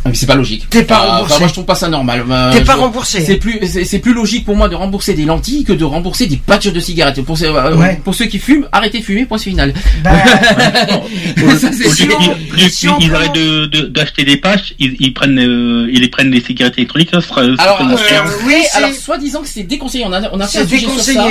[0.04, 0.68] Ah, mais c'est pas logique.
[0.70, 1.24] T'es pas remboursé.
[1.34, 2.24] enfin, moi, je trouve pas ça normal.
[2.30, 3.22] Euh, t'es pas je- remboursé.
[3.22, 6.38] C'est plus, c'est plus logique pour moi de rembourser des lentilles que de rembourser des
[6.38, 7.22] patchs de cigarettes.
[7.24, 8.00] Pour, ceux- euh, Ouais.
[8.04, 9.74] pour ceux qui fument, arrêtez de fumer, point final.
[10.04, 10.12] Bah,
[11.60, 12.08] Ça, c'est si
[12.88, 16.42] prend- arrêtent de- de- d'acheter des patchs, ils, ils prennent, euh, ils les prennent des
[16.42, 17.96] cigarettes électroniques, ça sera, ça Alors, euh,
[18.46, 20.04] oui, alors soi-disant que c'est déconseillé.
[20.08, 21.28] On a, on a fait un c'est sujet sur ça.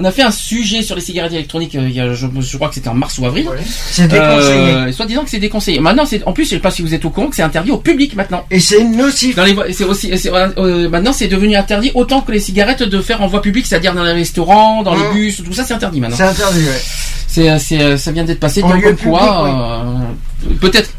[0.00, 1.74] On a fait un sujet sur les cigarettes électroniques.
[1.74, 3.48] euh, il y a, je, je crois que c'était en mars ou avril.
[3.90, 4.72] C'est déconseillé.
[4.74, 5.80] Euh, soit disant que c'est déconseillé.
[5.80, 7.72] Maintenant, c'est en plus, je sais pas si vous êtes au courant que c'est interdit
[7.72, 8.44] au public maintenant.
[8.50, 9.34] Et c'est nocif.
[9.34, 12.82] Dans les voies- c'est aussi c'est, euh, maintenant c'est devenu interdit autant que les cigarettes
[12.84, 15.12] de faire en voie publique, c'est-à-dire dans les restaurants, dans les Mmh.
[15.14, 16.16] bus, tout ça c'est interdit maintenant.
[16.16, 16.80] C'est interdit, ouais.
[17.26, 20.90] C'est c'est ça vient d'être passé En donc lieu comme quoi euh, peut-être.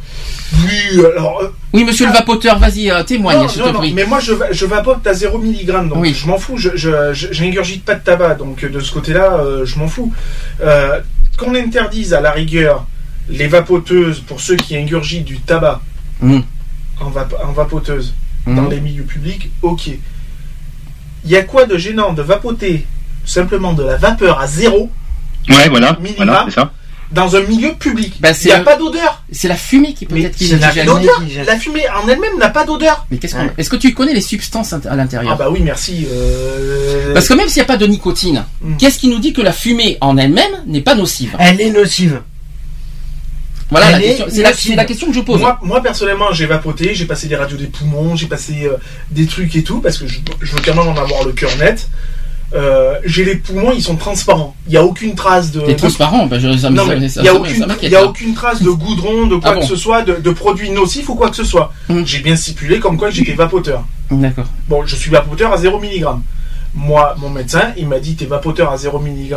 [0.53, 1.41] Oui, alors.
[1.41, 3.93] euh, Oui, monsieur le vapoteur, vas-y euh, témoigne, non, s'il non, te non, prie.
[3.93, 6.13] mais moi je, je vapote à 0 mg, donc Oui.
[6.13, 9.35] je m'en fous, je, je, je- j'ingurgite pas de tabac, donc euh, de ce côté-là,
[9.39, 10.11] euh, je m'en fous.
[10.61, 10.99] Euh,
[11.37, 12.85] qu'on interdise à la rigueur
[13.29, 15.81] les vapoteuses pour ceux qui ingurgitent du tabac
[16.21, 16.39] Mmh.
[16.99, 18.13] en, vap- en vapoteuse
[18.45, 18.55] Mmh.
[18.55, 19.87] dans les milieux publics, ok.
[21.25, 22.87] Il y a quoi de gênant de vapoter
[23.25, 24.89] simplement de la vapeur à zéro
[25.49, 26.27] Ouais, voilà, Milligramme.
[26.29, 26.71] voilà, c'est ça.
[27.11, 29.23] Dans un milieu public Bah, Il n'y a le- pas d'odeur.
[29.31, 30.71] C'est la fumée qui peut-être qui la
[31.43, 33.05] la fumée en elle-même n'a pas d'odeur.
[33.09, 33.53] Mais qu'est-ce qu'on Ouais.
[33.57, 35.31] Est-ce que tu connais les substances à l'intérieur?
[35.33, 36.05] Ah bah oui, merci.
[36.11, 38.77] euh, Parce que même s'il n'y a pas de nicotine, Mm.
[38.77, 41.35] qu'est-ce qui nous dit que la fumée en elle-même n'est pas nocive?
[41.39, 42.21] Elle est nocive.
[43.71, 44.41] Voilà, la question- c'est
[44.75, 45.39] la, question que je pose.
[45.39, 48.77] Moi, moi personnellement, j'ai vapoté, j'ai passé des radios des poumons, j'ai passé euh,
[49.11, 51.55] des trucs et tout, parce que je, je veux quand même en avoir le cœur
[51.57, 51.88] net.
[52.55, 54.55] Euh, j'ai les poumons, ils sont transparents.
[54.67, 55.59] Il n'y a aucune trace de.
[56.25, 58.61] Bah, je, ça, Non, mais ça- il n'y a, aucune, il y a aucune trace
[58.63, 61.29] de goudron, de quoi Ah bon que ce soit, de, de produits nocifs ou quoi
[61.29, 61.71] que ce soit.
[61.89, 62.01] Mm.
[62.05, 63.83] J'ai bien stipulé comme quoi j'étais vapoteur.
[64.09, 64.45] D'accord.
[64.67, 66.05] Bon, je suis vapoteur à 0 mg.
[66.75, 69.35] Moi, mon médecin, il m'a dit t'es vapoteur à 0 mg,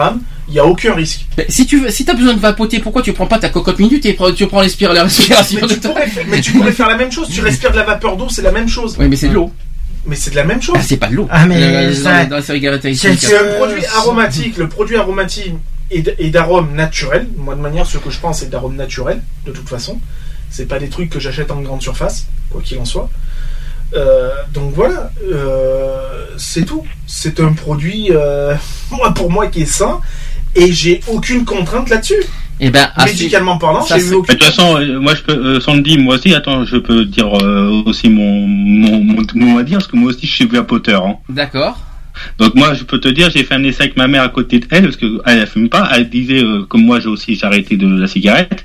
[0.48, 1.26] il n'y a aucun risque.
[1.38, 3.78] Mais si tu veux, si t'as besoin de vapoter, pourquoi tu prends pas ta cocotte
[3.78, 4.62] minute et tu prends la
[5.04, 7.76] respiration Mais tu, pourrais, faire- mais tu pourrais faire la même chose, tu respires de
[7.76, 8.96] la vapeur d'eau, c'est la même chose.
[8.98, 9.50] Oui, mais c'est de l'eau.
[10.06, 10.74] Mais c'est de la même chose.
[10.78, 11.28] Ah, c'est pas de l'eau.
[11.30, 14.56] Ah, mais Euh, ça- dans, cigarettes c'est- un produit aromatique.
[14.56, 15.54] Le produit aromatique
[15.90, 17.28] est d'arôme naturel.
[17.36, 20.00] Moi, de manière, ce que je pense, c'est d'arôme naturel, de toute façon.
[20.50, 23.08] C'est pas des trucs que j'achète en grande surface, quoi qu'il en soit.
[23.94, 26.84] Euh, donc voilà, euh, c'est tout.
[27.06, 28.54] C'est un produit, euh,
[28.90, 30.00] moi, pour moi, qui est sain.
[30.54, 32.22] Et j'ai aucune contrainte là-dessus.
[32.64, 34.76] Et ben, à su- Médicalement parlant, ça, j'ai eu c'est- aucune Mais De toute façon,
[34.80, 38.46] euh, moi je peux, euh, Sandy, moi aussi, attends, je peux dire euh, aussi mon,
[38.46, 41.04] mon, mon, mon à dire, parce que moi aussi je suis vapoteur.
[41.04, 41.16] Hein.
[41.28, 41.76] D'accord.
[42.38, 44.60] Donc moi je peux te dire, j'ai fait un essai avec ma mère à côté
[44.60, 47.34] de elle, parce que elle, elle fume pas, elle disait, euh, comme moi j'ai aussi
[47.34, 48.64] j'ai arrêté de la cigarette.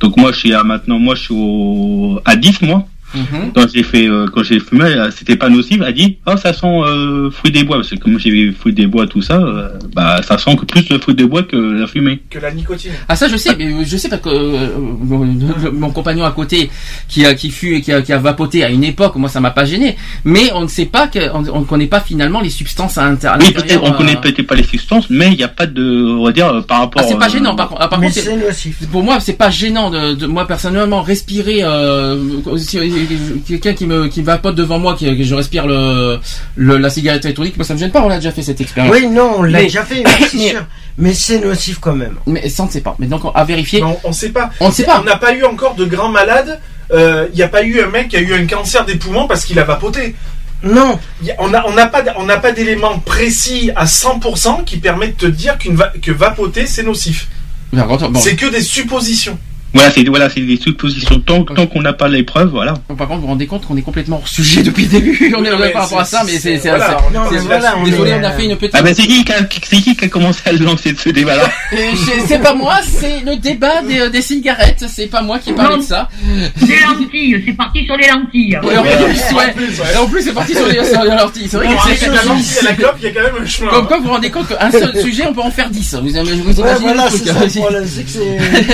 [0.00, 2.86] Donc moi je suis à maintenant, moi je suis au, à 10 mois.
[3.14, 3.52] Mhm.
[3.54, 5.76] Quand j'ai fait, euh, quand j'ai fumé, euh, c'était pas nocif.
[5.80, 7.76] Elle a dit, oh, ça sent euh, fruit des bois.
[7.76, 10.64] Parce que comme j'ai vu fruit des bois, tout ça, euh, bah, ça sent que
[10.66, 12.20] plus le fruit des bois que la fumée.
[12.28, 12.90] Que la nicotine.
[13.08, 15.24] Ah ça je sais, mais je sais parce que euh, mon,
[15.72, 16.70] mon compagnon à côté
[17.08, 19.40] qui a qui fut et qui a, qui a vapoté à une époque, moi ça
[19.40, 19.96] m'a pas gêné.
[20.24, 23.04] Mais on ne sait pas que on, on ne connaît pas finalement les substances à
[23.06, 23.64] inter- à Oui, l'intérieur.
[23.66, 25.82] peut-être, on euh, connaît peut-être pas les substances, mais il n'y a pas de,
[26.18, 27.02] on va dire, par rapport.
[27.02, 27.80] Ah, c'est pas euh, gênant par contre.
[27.82, 28.86] Ah, par Mais contre, c'est nocif.
[28.92, 32.16] Pour moi, c'est pas gênant de, de- moi personnellement respirer euh,
[32.56, 32.78] si-
[33.46, 36.18] quelqu'un qui me qui vapote devant moi, qui, que je respire le,
[36.56, 38.02] le- la cigarette électronique, moi ça me gêne pas.
[38.02, 38.94] On a déjà fait cette expérience.
[38.94, 40.66] Oui, non, on l'a déjà fait, c'est mais- sûr.
[40.98, 42.16] Mais c'est nocif quand même.
[42.26, 42.96] Mais ça on ne sait pas.
[42.98, 43.80] Mais donc à vérifier.
[43.80, 44.50] Non, on sait pas.
[44.60, 45.00] On ne sait pas.
[45.00, 46.58] On n'a pas eu encore de grands malades.
[46.92, 49.44] Il n'y a pas eu un mec qui a eu un cancer des poumons parce
[49.44, 50.14] qu'il a vapoté.
[50.64, 50.98] Non.
[51.28, 54.78] A- On n'a on n'a pas, d- on n'a pas d'éléments précis à 100% qui
[54.78, 57.28] permettent de te dire qu'une va- que vapoter c'est nocif.
[57.72, 58.18] Bon.
[58.18, 59.38] C'est que des suppositions.
[59.74, 61.20] Voilà, c'est voilà, c'est des suppositions.
[61.20, 62.74] Tant, tant qu'on n'a pas les preuves, voilà.
[62.88, 65.34] Par contre, vous vous rendez compte qu'on est complètement hors sujet depuis le début.
[65.38, 66.98] On est là par rapport à ça, mais c'est c'est- voilà,
[67.42, 68.74] voilà, désolé, est, on a fait une petite.
[68.74, 71.50] Ah ben c'est qui, qui qui qui a commencé à lancer ce débat-là?
[72.26, 74.84] C'est pas moi, c'est le débat des, des cigarettes.
[74.88, 76.08] C'est pas moi qui parle de ça.
[76.60, 78.58] Des lentilles, c'est parti sur les lentilles.
[78.62, 79.96] Ouais, en plus, ouais.
[80.00, 81.48] En plus, c'est parti sur les, sur les lentilles.
[81.50, 83.46] C'est vrai que c'est la lentille à la clope, il y a quand même un
[83.46, 83.70] chemin.
[83.70, 85.96] Comme quoi, vous vous rendez compte qu'un seul sujet, on peut en faire 10.
[86.02, 88.08] Vous, imaginez voilà, truc, c'est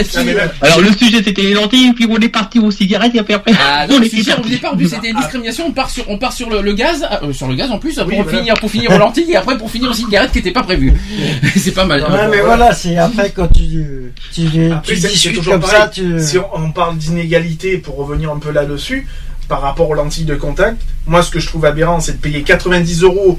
[0.04, 0.20] ça
[0.62, 3.52] Alors le sujet c'était les lentilles, puis on est parti aux cigarettes, et puis après
[3.58, 5.66] Ah, on non, est le sujet, au départ, au début, c'était discrimination.
[5.68, 7.94] On part sur, on part sur le, le gaz, euh, sur le gaz en plus,
[7.96, 8.38] pour Oui, voilà.
[8.38, 10.92] finir, pour finir aux lentilles et après pour finir aux cigarettes qui n'étaient pas prévues.
[11.56, 12.02] c'est pas mal.
[12.02, 15.80] Ouais, mais voilà, c'est après quand tu, tu, Après, tu discutes toujours comme pareil.
[15.80, 16.18] ça, tu.
[16.20, 19.06] Si on, on parle d'inégalité, pour revenir un peu là-dessus,
[19.48, 22.42] par rapport aux lentilles de contact, moi ce que je trouve aberrant, c'est de payer
[22.42, 23.38] 90 euros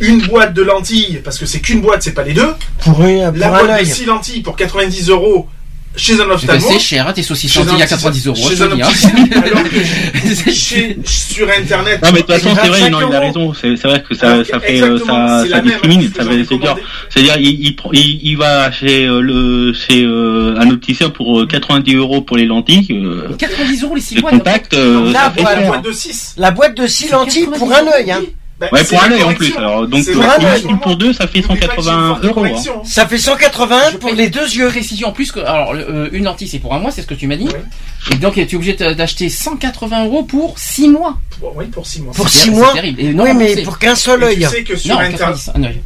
[0.00, 2.52] une boîte de lentilles, parce que c'est qu'une boîte, c'est pas les deux.
[2.80, 3.86] Pour, La pour un boîte de œil.
[3.86, 5.48] 6 lentilles pour 90 euros
[5.96, 6.66] chez un ophtalmo.
[6.68, 8.48] c'est cher, hein, tes saucisses lentilles un à 90 euros.
[8.50, 8.88] chez un hein.
[9.44, 12.00] alors que chez- sur internet.
[12.02, 14.14] Non mais de toute façon c'est vrai, 25 non, il a raison, c'est vrai que
[14.14, 16.76] ça, ça fait euh, ça, c'est ça discrimine, je ça en
[17.08, 21.46] c'est-à-dire, il, il, il, il va chez euh, le chez euh, un opticien pour euh,
[21.46, 25.42] 90 euros pour les lentilles, euh, 90 euros les 6 le contact, euh, fait.
[25.42, 26.34] La boîte de 6.
[26.38, 28.22] La boîte de 6 lentilles pour un œil, hein.
[28.72, 29.56] Bah, Ouais, pour un œil en plus.
[29.56, 32.24] Alors donc euh, une- pour deux, ça fait N'oublie pas que j'ai une 180 forte
[32.24, 32.44] euros.
[32.44, 32.82] hein.
[32.84, 34.68] Ça fait 180 Je pour paye- les deux yeux.
[34.68, 37.14] Précision en plus que alors euh, une lentille c'est pour un mois, c'est ce que
[37.14, 37.48] tu m'as dit.
[37.48, 38.12] Oui.
[38.12, 41.18] Et donc tu es obligé d'acheter 180 euros pour 6 mois.
[41.40, 42.12] Pour- Oui, pour 6 mois.
[42.14, 42.72] Pour C'est- 6 c'est mois.
[42.72, 43.00] terrible.
[43.00, 44.36] Et non Oui, mais pour qu'un seul œil.
[44.38, 45.80] tu sais que sur non, internet, 90, un œil.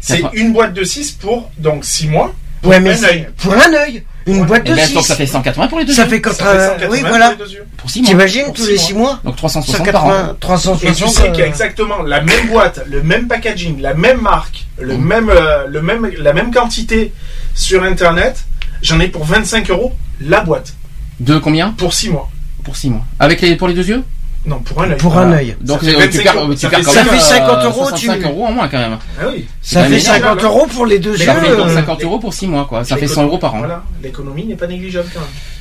[0.00, 0.30] c'est 80.
[0.34, 2.34] une boîte de 6 pour donc 6 mois.
[2.62, 3.28] Ouais, mais un œil.
[3.38, 4.02] pour un œil.
[4.26, 4.46] Une Ouais.
[4.46, 5.08] boîte Et de ben, donc 6.
[5.08, 5.92] ça fait 180 pour les deux.
[5.92, 6.08] Ça yeux.
[6.08, 7.30] fait quand Ça fait 180 Oui, pour voilà.
[7.30, 7.66] les deux yeux.
[7.76, 8.08] pour 6 mois.
[8.10, 8.82] T'imagines tous les mois.
[8.84, 10.08] 6 mois Donc 360 par an.
[10.10, 11.10] 180, Et tu 360.
[11.10, 14.64] sais qu'il y a euh, exactement la même boîte, le même packaging, la même marque,
[14.78, 15.04] le Mm.
[15.04, 17.12] même, euh, le même, la même quantité
[17.54, 18.44] sur internet.
[18.82, 20.74] J'en ai pour 25 euros la boîte
[21.20, 21.70] De combien?
[21.72, 22.30] Pour 6 mois.
[22.64, 23.04] Pour 6 mois.
[23.18, 24.02] Avec les pour les deux yeux?
[24.46, 24.96] Non, pour un œil.
[24.98, 25.56] Pour un œil.
[25.62, 26.52] Donc Ça fait euh, tu 25 perds, euros.
[26.54, 28.68] tu Ça fait- quand ça même fait euh, 50 euros, 65 tu- euros en moins
[28.68, 28.98] quand même.
[29.18, 29.46] Ah oui.
[29.62, 30.16] Ça quand fait même énorme.
[30.20, 31.24] 50 euros pour les deux Mais yeux.
[31.24, 32.84] Ça fait donc euh, 50 euros pour 6 mois quoi.
[32.84, 33.58] Ça fait 100 euros par an.
[33.60, 35.20] Voilà, l'économie n'est pas négligeable quand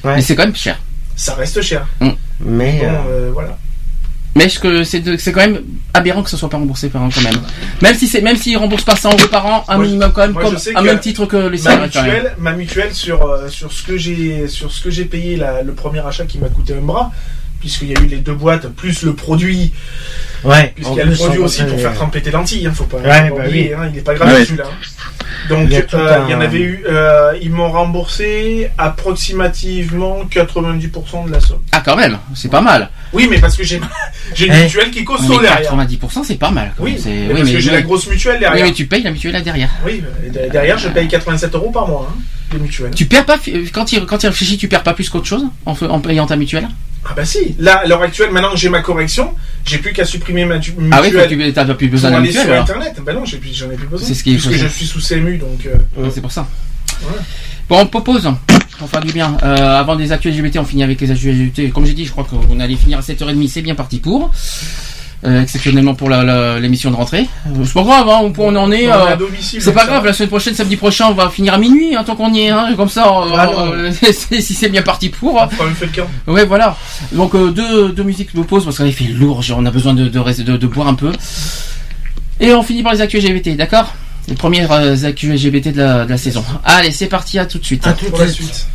[0.09, 0.15] même.
[0.17, 0.79] Mais c'est quand même cher.
[1.15, 1.85] Ça reste cher.
[2.41, 3.57] Mais Bon, euh, euh, voilà.
[4.35, 5.61] Mais est-ce que c'est quand même
[5.93, 7.39] aberrant que ce soit pas remboursé par an quand même?
[7.83, 10.21] Même si c'est même s'ils remboursent pas 100 euros par an, un Moi, minimum quand
[10.21, 12.11] même comme que même titre que les Ma cigarettes quand même.
[12.13, 15.61] mutuelle, ma mutuelle sur, euh, sur ce que j'ai sur ce que j'ai payé la-
[15.61, 17.11] le premier achat qui m'a coûté un bras,
[17.63, 19.71] puisqu'il y a eu les deux boîtes plus le produit,
[20.43, 20.73] ouais.
[20.75, 23.29] puisqu'il y a le produit aussi pour faire tremper tes lentilles, hein, faut pas, Ouais,
[23.29, 23.81] faut pas bah oublier, oui.
[23.85, 24.45] hein, il est pas gratuit Ouais.
[24.45, 24.65] celui-là.
[25.47, 28.69] Donc Il y a tout euh, il y en avait eu, euh, ils m'ont remboursé
[28.77, 31.61] approximativement 90% de la somme.
[31.71, 32.89] Ah quand même, c'est pas mal.
[33.13, 33.79] Oui, mais parce que j'ai
[34.35, 34.63] j'ai une Eh.
[34.63, 35.73] mutuelle qui est costaud derrière.
[35.73, 36.73] 90% c'est pas mal.
[36.77, 38.65] quand Oui, mais oui, parce que j'ai oui, la grosse mutuelle oui, derrière.
[38.65, 39.69] mais tu payes la mutuelle là derrière.
[39.85, 40.03] Oui,
[40.51, 42.19] derrière je paye 87 euros par mois, hein,
[42.53, 42.91] les mutuelles.
[42.95, 43.37] Tu perds pas
[43.73, 46.35] quand il quand il réfléchit, tu perds pas plus qu'autre chose en, en payant ta
[46.35, 46.67] mutuelle?
[47.05, 49.33] Ah bah si, là à l'heure actuelle, maintenant que j'ai ma correction,
[49.65, 50.89] j'ai plus qu'à supprimer ma tu- mutuelle.
[50.93, 52.43] Ah oui, tu t'as plus pour besoin de aller mutuelle.
[52.43, 52.63] sur alors.
[52.63, 52.95] internet.
[53.05, 54.07] Bah non, j'en ai plus besoin.
[54.07, 55.65] C'est ce qui est Puisque je suis sous CMU, donc.
[55.65, 56.47] euh, Ouais, C'est pour ça.
[57.69, 58.29] Bon, on propose.
[58.81, 59.37] On faire du bien.
[59.43, 61.71] Euh, avant des actus LGBT, on finit avec les actus LGBT.
[61.73, 63.47] Comme j'ai dit, je crois qu'on allait finir à 7h30.
[63.49, 64.31] C'est bien parti pour.
[65.25, 67.27] Euh, exceptionnellement pour la- la- l'émission de rentrée.
[67.63, 68.89] C'est pas grave, hein, on, on en est.
[68.89, 69.61] euh, à domicile.
[69.61, 72.03] c'est pas ça grave, la semaine prochaine, samedi prochain, on va finir à minuit, hein,
[72.03, 75.35] tant qu'on y est, hein, comme ça, euh, Ah euh, si c'est bien parti pour.
[75.41, 76.07] On feu de camp.
[76.27, 76.75] Ouais, voilà.
[77.13, 79.93] Donc euh, deux, deux musiques de pause parce qu'on fait lourd, genre, on a besoin
[79.93, 81.11] de, de, rester- de, de boire un peu.
[82.41, 83.93] Et on finit par les actus LGBT, d'accord?
[84.27, 86.43] Les premières euh, actus LGBT de la, de la saison.
[86.65, 87.87] Allez, c'est parti, à tout de suite.
[87.87, 88.67] À tout de suite.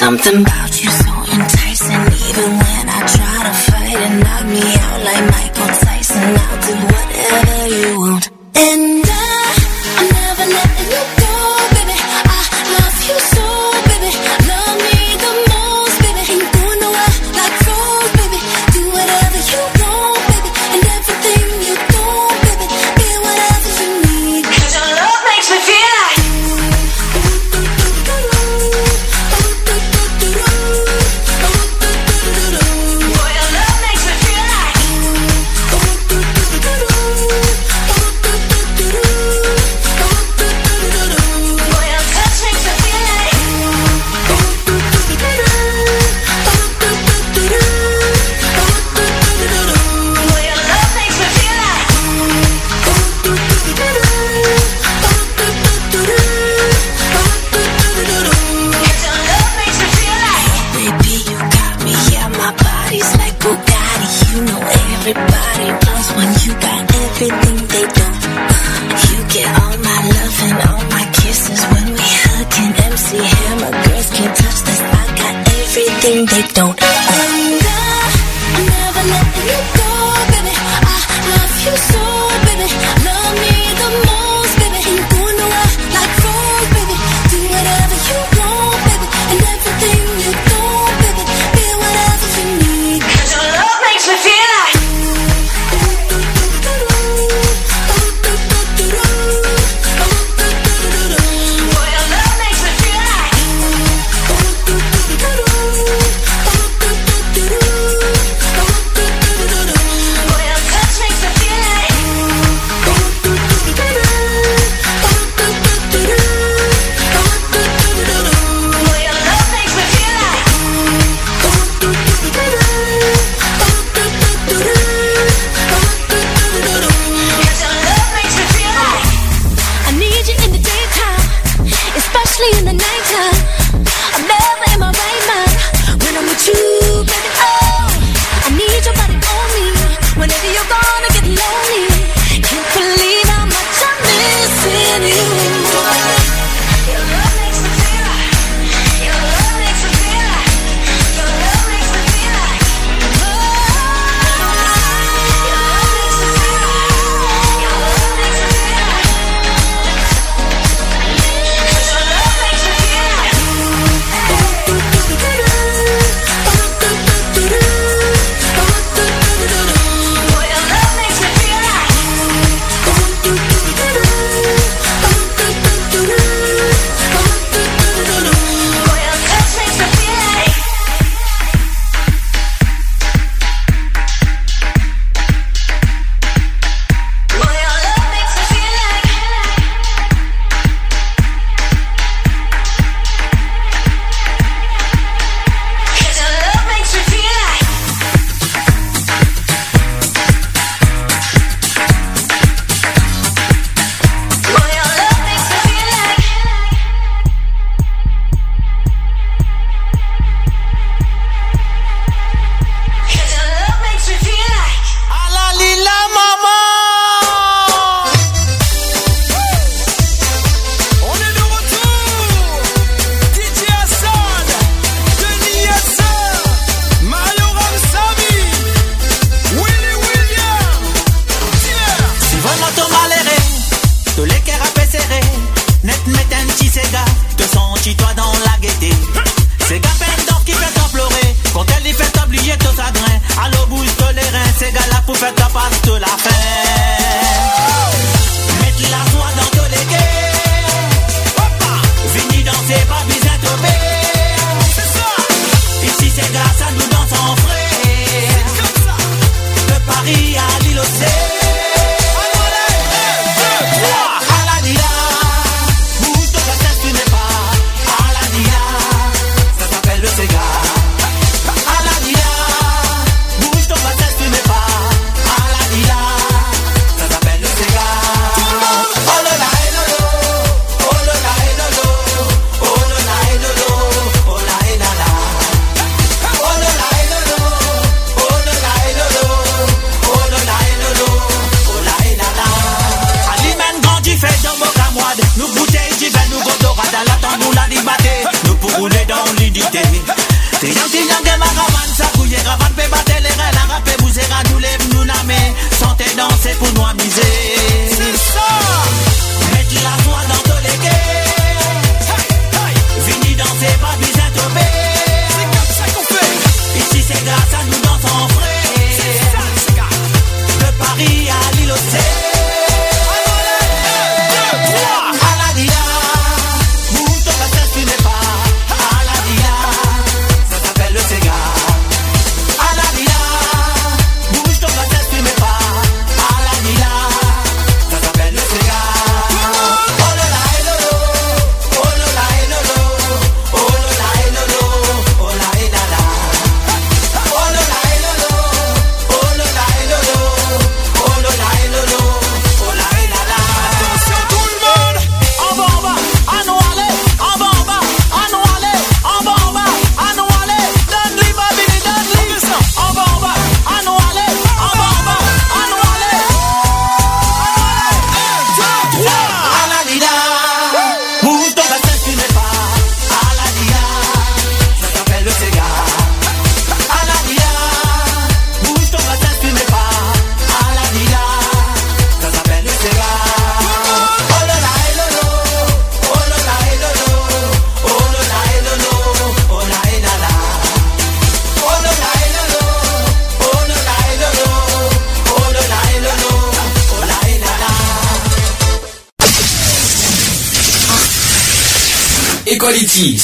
[0.00, 2.00] Something about you so enticing.
[2.30, 6.22] Even when I try to fight it Knock me out like Michael Tyson.
[6.40, 8.30] I'll do whatever you want.
[8.54, 8.89] And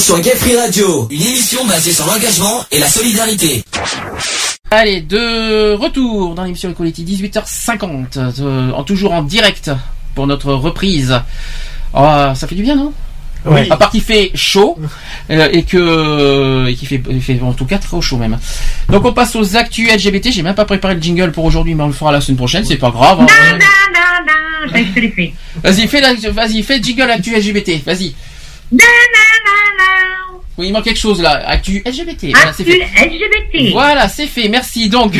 [0.06, 3.64] sur Gay Free Radio, une émission basée sur l'engagement et la solidarité.
[4.70, 8.06] Allez, de retour dans l'émission Equality, 18h50,
[8.40, 9.72] euh, en, toujours en direct
[10.14, 11.20] pour notre reprise.
[11.92, 12.92] Ah, ça fait du bien, non?
[13.46, 13.66] Oui.
[13.68, 14.78] À part qu'il fait chaud
[15.30, 18.38] euh, et que et qu'il fait, il fait en tout cas très chaud même.
[18.88, 20.30] Donc on passe aux actus LGBT.
[20.30, 22.64] J'ai même pas préparé le jingle pour aujourd'hui, mais on le fera la semaine prochaine.
[22.64, 23.22] C'est pas grave.
[23.22, 23.26] hein.
[25.64, 27.84] Vas-y, fais la, vas-y, fais le jingle actu LGBT.
[27.84, 28.14] Vas-y.
[30.58, 31.42] Oui, il manque quelque chose là.
[31.46, 32.28] Actu LGBT.
[32.32, 33.06] Voilà, c'est Actu fait.
[33.06, 33.72] LGBT.
[33.72, 34.48] Voilà, c'est fait.
[34.48, 34.88] Merci.
[34.88, 35.12] Donc,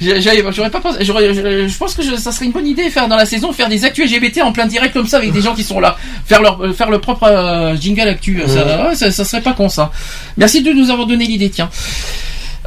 [0.00, 1.04] j'aurais pas pensé.
[1.04, 3.68] j'aurais- Je, pense que je- ça serait une bonne idée faire dans la saison faire
[3.68, 5.96] des actus LGBT en plein direct comme ça avec des gens qui sont là,
[6.26, 8.40] faire leur euh, faire le propre euh, jingle actu.
[8.46, 9.90] Ça, ouais, ça, ça serait pas con ça.
[10.36, 11.50] Merci de nous avoir donné l'idée.
[11.50, 11.70] Tiens.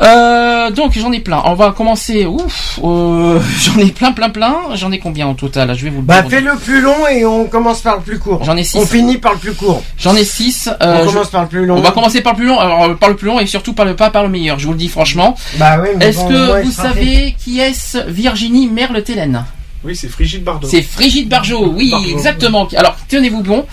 [0.01, 1.41] Euh, donc j'en ai plein.
[1.45, 2.25] On va commencer.
[2.25, 4.55] Ouf, euh, j'en ai plein, plein, plein.
[4.75, 6.29] J'en ai combien en total Je vais vous le Bah dire.
[6.31, 8.43] fais le plus long et on commence par le plus court.
[8.43, 8.77] J'en ai six.
[8.77, 9.81] On finit par le plus court.
[9.97, 10.69] J'en ai 6.
[10.79, 11.77] On commence par le plus long.
[11.77, 12.59] On va commencer par le plus long.
[12.59, 14.59] Alors euh, par le plus long et surtout par le pas par le meilleur.
[14.59, 15.35] Je vous le dis franchement.
[15.57, 19.45] Bah oui, Est-ce bon, que moi, vous savez qui est-ce Virginie Merle-Télène
[19.83, 20.67] Oui, c'est Frigide Bardot.
[20.67, 22.09] C'est Frigide Barjot, oui, Bardot.
[22.09, 22.67] exactement.
[22.75, 23.65] Alors, tenez-vous bon,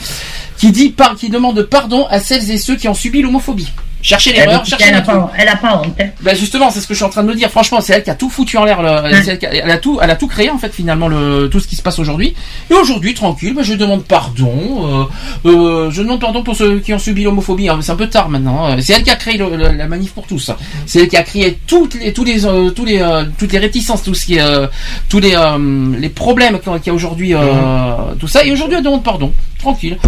[0.57, 3.68] qui dit par, qui demande pardon à celles et ceux qui ont subi l'homophobie.
[4.09, 5.95] Cherchez l'erreur, cherchez elle, a pas, elle a pas honte.
[6.23, 7.51] Ben justement, c'est ce que je suis en train de me dire.
[7.51, 8.81] Franchement, c'est elle qui a tout foutu en l'air.
[8.83, 11.61] le- Elle, a- elle a tout, elle a tout créé en fait finalement le tout
[11.61, 12.35] ce qui se passe aujourd'hui.
[12.70, 15.09] Et aujourd'hui, tranquille, ben, je demande pardon.
[15.45, 17.69] Euh, euh, je demande pardon pour ceux qui ont subi l'homophobie.
[17.69, 17.78] hein.
[17.83, 18.67] C'est un peu tard maintenant.
[18.67, 18.77] hein.
[18.81, 20.51] C'est elle qui a créé le- le- la manif pour tous.
[20.87, 23.59] C'est elle qui a créé toutes les, tous les, euh, tous les, euh, toutes les
[23.59, 24.67] réticences, tout ce qui, est, euh,
[25.09, 25.59] tous les, euh,
[25.99, 27.39] les problèmes qu'il y a- aujourd'hui, euh,
[28.19, 28.45] tout ça.
[28.45, 29.33] Et aujourd'hui, elle demande pardon.
[29.59, 29.99] Tranquille.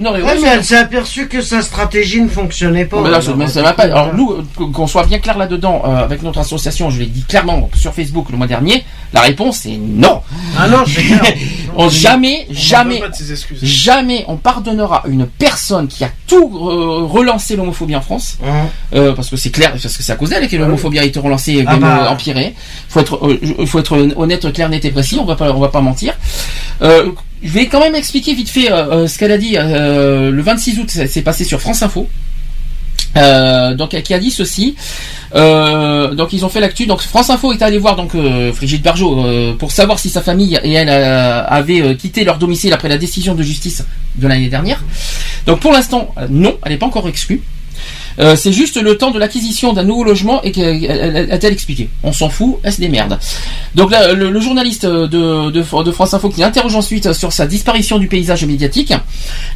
[0.00, 3.00] Non, mais Ouais, ouais, mais elle s'est aperçue que sa stratégie ne fonctionnait pas.
[3.02, 3.82] mais là, ça, Alors, mais ça va pas.
[3.84, 4.38] Alors nous,
[4.72, 8.28] qu'on soit bien clair là-dedans, euh, avec notre association, je l'ai dit clairement sur Facebook
[8.30, 10.22] le mois dernier, la réponse est non.
[10.58, 11.22] Ah non, c'est clair.
[11.76, 13.00] On jamais, On jamais,
[13.62, 18.66] jamais on pardonnera une personne qui a tout euh, relancé l'homophobie en France, Hein.
[18.94, 21.20] euh, parce que c'est clair, parce que c'est à cause d'elle que l'homophobie a été
[21.20, 22.10] relancée et Ah même bah.
[22.10, 22.54] empirée.
[22.88, 25.18] Faut être, euh, faut être honnête, clair, net et précis.
[25.20, 26.14] On va pas, on va pas mentir.
[26.82, 29.54] Euh, je vais quand même expliquer vite fait euh, euh, ce qu'elle a dit.
[29.54, 32.08] le 26 août, ça s'est passé sur France Info.
[33.14, 34.76] Donc qui a dit ceci.
[35.34, 36.86] Donc ils ont fait l'actu.
[36.86, 38.16] Donc France Info est allé voir donc
[38.56, 42.98] Brigitte Barjot pour savoir si sa famille et elle avaient quitté leur domicile après la
[42.98, 43.84] décision de justice
[44.16, 44.82] de l'année dernière.
[45.46, 47.42] Donc pour l'instant non, elle n'est pas encore exclue.
[48.18, 51.88] Euh, c'est juste le temps de l'acquisition d'un nouveau logement et a-t-elle expliqué.
[52.02, 53.18] On s'en fout, elle se démerde.
[53.74, 58.92] Donc le, journaliste de, France Info qui interroge ensuite sur sa disparition du paysage médiatique,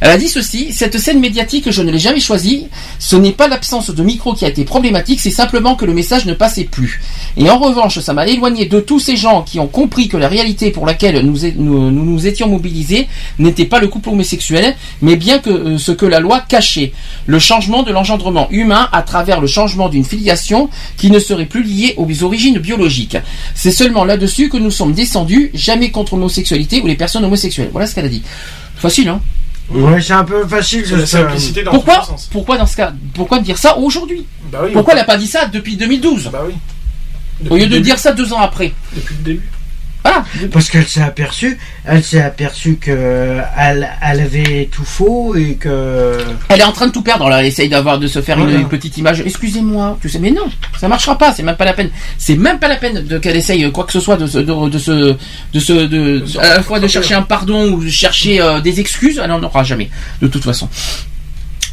[0.01, 2.67] elle a dit ceci, cette scène médiatique, je ne l'ai jamais choisie,
[2.99, 6.25] ce n'est pas l'absence de micro qui a été problématique, c'est simplement que le message
[6.25, 7.01] ne passait plus.
[7.37, 10.27] Et en revanche, ça m'a éloigné de tous ces gens qui ont compris que la
[10.27, 13.07] réalité pour laquelle nous nous, nous, nous étions mobilisés
[13.39, 16.93] n'était pas le couple homosexuel, mais bien que euh, ce que la loi cachait,
[17.25, 21.63] le changement de l'engendrement humain à travers le changement d'une filiation qui ne serait plus
[21.63, 23.17] liée aux origines biologiques.
[23.53, 27.69] C'est seulement là-dessus que nous sommes descendus, jamais contre l'homosexualité ou les personnes homosexuelles.
[27.71, 28.23] Voilà ce qu'elle a dit.
[28.75, 29.21] Facile, hein
[29.69, 30.83] Ouais, c'est un peu facile.
[30.87, 32.29] C'est la simplicité dans Pourquoi, sens.
[32.31, 35.25] pourquoi dans ce cas, pourquoi dire ça aujourd'hui Bah oui, Pourquoi elle n'a pas dit
[35.27, 36.53] ça depuis 2012 Bah oui.
[37.49, 37.81] Au lieu de début.
[37.81, 38.73] dire ça deux ans après.
[38.95, 39.49] Depuis le début.
[40.05, 40.23] Voilà.
[40.51, 46.19] Parce qu'elle s'est aperçue, elle s'est aperçue que elle, elle avait tout faux et que.
[46.49, 47.27] Elle est en train de tout perdre.
[47.27, 49.21] Là, elle essaye d'avoir de se faire une, petite image.
[49.21, 50.45] Excusez-moi, tu sais, mais non,
[50.79, 51.33] ça marchera pas.
[51.33, 51.89] C'est même pas la peine.
[52.19, 54.69] C'est même pas la peine de qu'elle essaye quoi que ce soit de se, de,
[54.69, 55.15] de se,
[55.53, 58.79] de se, de, à la fois de chercher un pardon ou de chercher euh, des
[58.79, 59.19] excuses.
[59.23, 59.89] Elle n'en aura jamais,
[60.21, 60.69] de toute façon.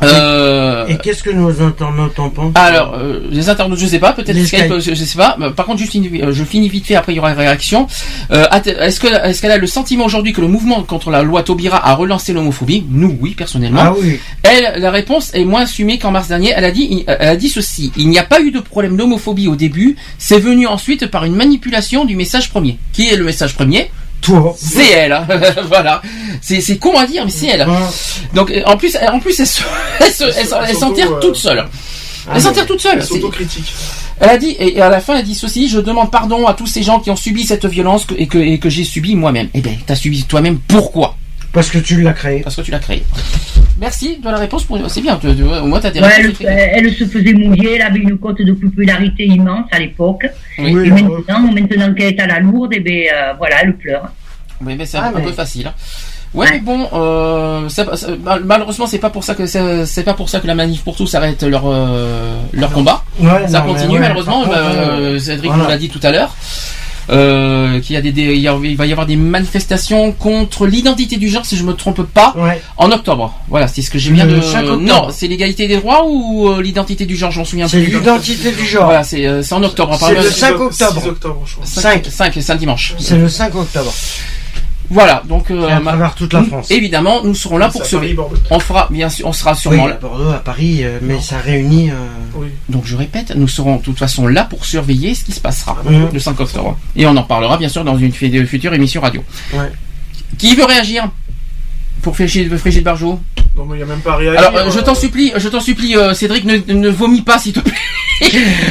[0.03, 4.13] Euh, Et qu'est-ce que nos internautes en pensent alors, euh, les internautes, je sais pas,
[4.13, 5.37] peut-être Skype, je, je sais pas.
[5.41, 7.39] Euh, Par contre, juste une- euh, je finis vite fait, après il y aura une
[7.39, 7.87] réaction.
[8.33, 11.43] Euh, est-ce que est-ce qu'elle a le sentiment aujourd'hui que le mouvement contre la loi
[11.43, 12.85] Taubira a relancé l'homophobie?
[12.91, 13.81] Nous, oui, personnellement.
[13.83, 14.19] Ah oui.
[14.43, 16.53] Elle, la réponse est moins assumée qu'en mars dernier.
[16.57, 19.49] Elle a dit, elle a dit ceci il n'y a pas eu de problème d'homophobie
[19.49, 19.97] au début.
[20.19, 22.79] C'est venu ensuite par une manipulation du message premier.
[22.93, 23.91] Qui est le message premier?
[24.23, 24.55] Toi.
[24.57, 25.27] c'est elle, hein.
[25.69, 26.01] voilà.
[26.41, 27.67] C'est con à dire, mais c'est elle.
[28.35, 29.63] Donc euh, en plus, elle- en plus, elle se-
[30.01, 31.67] elle se- elle s'en- elle s'en tire toute seule.
[32.33, 33.03] Elle s'en tire toute seule.
[33.03, 33.73] S'autocritique.
[34.21, 36.67] Elle a dit, et à la fin, elle dit ceci, je demande pardon à tous
[36.69, 39.49] ces gens qui ont subi cette violence et que, et que j'ai subi moi-même.
[39.55, 41.17] Eh bien, t'as subi toi-même, pourquoi?
[41.53, 42.41] Parce que tu l'as créé.
[42.41, 43.05] Parce que tu l'as créé.
[43.79, 44.79] Merci de la réponse, pour...
[44.89, 47.75] c'est bien, tu- tu- au moins t'as des Ouais, réponses elle, elle se faisait mouiller,
[47.77, 50.25] elle avait une cote de popularité immense à l'époque.
[50.59, 50.71] Oui.
[50.71, 54.05] Et Oui, maintenant, maintenant qu'elle est à la lourde, et ben euh, voilà, elle pleure.
[54.65, 55.67] Oui, mais c'est Ah, un, mais- peu facile.
[55.67, 55.75] hein.
[56.35, 57.69] Ouais, mais bon, euh,
[58.45, 60.97] malheureusement, c'est pas pour ça que c'est c'est pas pour ça que la manif pour
[60.97, 63.05] tous arrête leur euh, leur combat.
[63.21, 64.45] Ouais, ça non, continue ouais, malheureusement.
[64.45, 65.65] contre, Cédric voilà.
[65.65, 66.35] nous l'a dit tout à l'heure.
[67.11, 70.13] Euh, qu'il y a des, des- il, y a- il va y avoir des manifestations
[70.13, 72.33] contre l'identité du genre si je me trompe pas
[72.77, 73.35] en octobre.
[73.49, 74.81] Voilà, c'est ce que j'ai bien de 5 octobre.
[74.83, 77.95] non, c'est l'égalité des droits ou euh, l'identité du genre, j'en souviens C'est plus.
[77.99, 78.85] l'identité du genre.
[78.85, 79.99] Voilà, c'est euh, c'est en octobre.
[80.01, 81.01] C'est le 5 octobre.
[81.03, 81.67] 6 octobre, je crois.
[81.67, 82.95] 5, 5, c'est un dimanche.
[82.99, 83.93] C'est le 5 octobre.
[84.93, 86.71] Voilà, donc euh, à ma- travers toute la nous, France.
[86.71, 88.15] Évidemment, nous serons là pour se Paris.
[88.51, 89.95] On fera bien sûr, on sera Oui, sûrement à là.
[90.01, 91.91] Bordeaux, à Paris, euh, mais ça réunit.
[91.91, 91.95] euh,
[92.69, 95.77] Donc je répète, nous serons de toute façon là pour surveiller ce qui se passera
[95.85, 96.09] Mhm.
[96.13, 96.77] le 5 octobre.
[96.95, 99.23] Et on en parlera bien sûr dans une fu- future émission radio.
[99.55, 99.73] Ouais.
[100.39, 101.09] Qui veut réagir?
[102.03, 103.21] Pour Frigide, Frigide Barjot
[103.57, 104.39] Non, mais il n'y a même pas à réagir.
[104.41, 107.53] Alors euh, je t'en supplie, je t'en supplie, euh, Cédric, ne, ne vomis pas s'il
[107.53, 107.73] te plaît.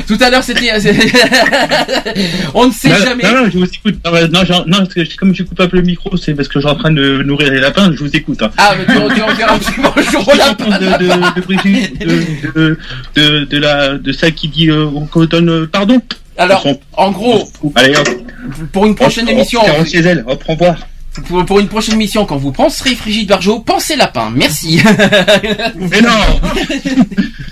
[0.07, 0.71] Tout à l'heure c'était,
[2.53, 3.23] on ne sait non, jamais.
[3.23, 3.95] Non, non, je vous écoute.
[4.05, 6.33] Non, ouais, non, genre- non, parce que comme je coupe un peu le micro, c'est
[6.33, 8.41] parce que je suis en train de nourrir les lapins, je vous écoute.
[8.41, 8.51] Hein.
[8.57, 11.05] Ah, mais tu, tu en faire un petit bonjour de, de,
[11.37, 12.77] de, de, de,
[13.15, 16.01] de, de la, de celle qui dit euh, qu'on donne euh, pardon.
[16.37, 18.07] Alors, en gros, Allez, hop.
[18.71, 20.75] pour une prochaine Hop, émission, hop, chez elle, hop, au revoir.
[21.27, 24.31] Pour, pour une prochaine émission, quand vous penserez Frigide Barjot, pensez lapin.
[24.33, 24.81] Merci.
[25.75, 26.09] Mais non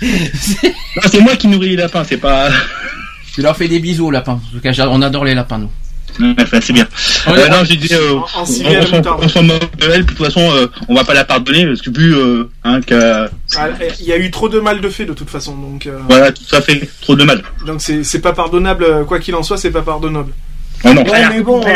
[0.02, 2.48] Non, c'est moi qui nourris les lapins, c'est pas.
[3.34, 4.32] Tu leur fais des bisous aux lapins.
[4.32, 5.70] En tout cas, on adore les lapins, nous.
[6.38, 6.86] Enfin, c'est bien.
[7.28, 7.48] Ouais, Euh, ouais.
[7.50, 10.26] non, j'ai dit, euh, En- en on, à s'en- moque de elle, puis de toute
[10.26, 13.28] façon, euh, on va pas la pardonner, parce que vu euh, hein, que.
[13.56, 13.68] Ah,
[14.00, 15.86] Il y a eu trop de mal de fait de toute façon, donc.
[15.86, 17.42] euh, Voilà, tout ça fait trop de mal.
[17.64, 20.32] Donc c'est pas pardonnable, quoi qu'il en soit, c'est pas pardonnable.
[20.84, 21.02] Oh non.
[21.02, 21.68] Ouais, mais bon, euh,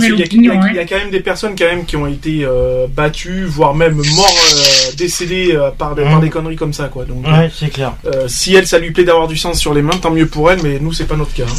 [0.00, 0.72] y, il y a- hein.
[0.72, 3.94] y a quand même des personnes quand même qui ont été euh, battues, voire même
[3.96, 7.04] morts, euh, décédées euh, par, des, par des conneries comme ça, quoi.
[7.04, 7.94] Donc, Ouais, c'est clair.
[8.06, 10.50] euh, si elle, ça lui plaît d'avoir du sang sur les mains, tant mieux pour
[10.50, 11.44] elle, mais nous, c'est pas notre cas.
[11.48, 11.54] hein.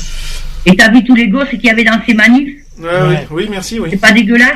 [0.66, 2.50] Et t'as vu tous les gosses qu'il y avait dans ces manifs?
[2.80, 3.90] Ouais, Oui, oui, merci, oui.
[3.92, 4.56] C'est pas dégueulasse?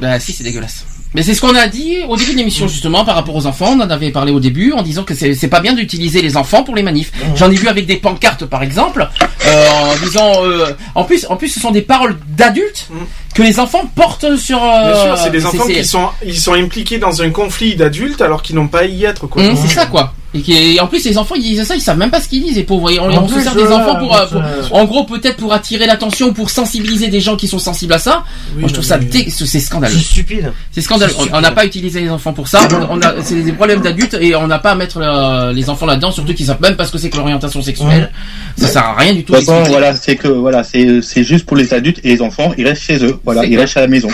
[0.00, 0.84] Bah si, c'est dégueulasse.
[1.16, 3.70] Mais c'est ce qu'on a dit au début de l'émission justement par rapport aux enfants.
[3.74, 6.62] On en avait parlé au début en disant que c'est pas bien d'utiliser les enfants
[6.62, 7.10] pour les manifs.
[7.36, 9.08] J'en ai vu avec des pancartes par exemple,
[9.46, 12.88] euh, en disant, euh, en plus, en plus, ce sont des paroles d'adultes
[13.34, 14.62] que les enfants portent sur.
[14.62, 18.20] euh, Bien sûr, c'est des enfants qui sont, ils sont impliqués dans un conflit d'adultes
[18.20, 19.42] alors qu'ils n'ont pas à y être, quoi.
[19.56, 20.12] C'est ça quoi.
[20.36, 22.28] Et, qui, et en plus les enfants ils disent ça, ils savent même pas ce
[22.28, 22.58] qu'ils disent.
[22.58, 25.36] Et on, En on se plus, sert des enfants pour, euh, pour- en gros peut-être
[25.36, 28.24] pour attirer l'attention, pour sensibiliser des gens qui sont sensibles à ça.
[28.56, 29.94] Moi je trouve ça dé- c'est scandaleux.
[29.96, 30.52] C'est stupide.
[30.72, 31.14] C'est scandaleux.
[31.32, 32.60] On- n'a pas utilisé les enfants pour ça.
[32.90, 35.86] On a, c'est des problèmes d'adultes et on n'a pas à mettre euh, les enfants
[35.86, 38.10] là-dedans, surtout qu'ils savent même pas ce que c'est que l'orientation sexuelle.
[38.56, 39.32] Ça sert à rien du tout.
[39.32, 39.78] De toute façon, d'expliquer.
[39.80, 42.82] voilà, c'est que voilà, c'est c'est juste pour les adultes et les enfants, ils restent
[42.82, 43.18] chez eux.
[43.24, 43.60] Voilà, ils clair.
[43.60, 44.08] restent à la maison.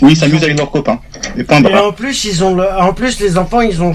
[0.00, 1.00] Oui, ils s'amusent avec leurs copains.
[1.36, 2.64] Et point Et en plus, ils ont le...
[2.64, 3.92] en plus les enfants, ils ont,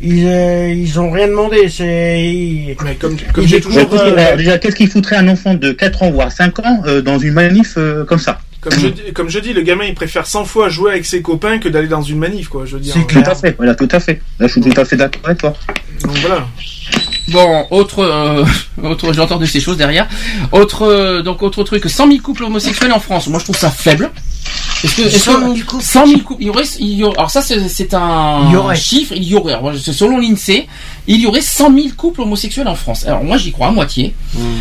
[0.00, 1.68] ils, euh, ils ont rien demandé.
[1.68, 2.76] C'est, ils...
[2.84, 6.04] Mais comme, comme j'ai toujours, euh, alors, déjà, qu'est-ce qu'il foutrait un enfant de 4
[6.04, 9.28] ans, voire 5 ans, euh, dans une manif euh, comme ça comme je, dis- comme
[9.28, 12.00] je dis, le gamin il préfère 100 fois jouer avec ses copains que d'aller dans
[12.00, 12.64] une manif, quoi.
[12.64, 12.94] Je veux dire.
[13.06, 14.22] Tout à fait, voilà, tout à fait.
[14.38, 15.52] Là, je suis tout à fait d'accord avec toi.
[16.02, 16.46] Donc voilà.
[17.28, 18.44] Bon, autre, euh,
[18.82, 20.08] autre, j'ai entendu ces choses derrière.
[20.52, 23.26] Autre, euh, donc autre truc, 100 000 couples homosexuels en France.
[23.28, 24.10] Moi, je trouve ça faible.
[24.84, 27.16] Est-ce que, est-ce 100 000 que 100 000 couples, il y aurait, il y aurait-
[27.16, 28.76] alors ça c'est, un Il y aurait.
[28.76, 30.66] chiffre, il y aurait, alors, selon l'INSEE,
[31.06, 33.06] il y aurait 100 000 couples homosexuels en France.
[33.06, 34.14] Alors moi j'y crois à moitié.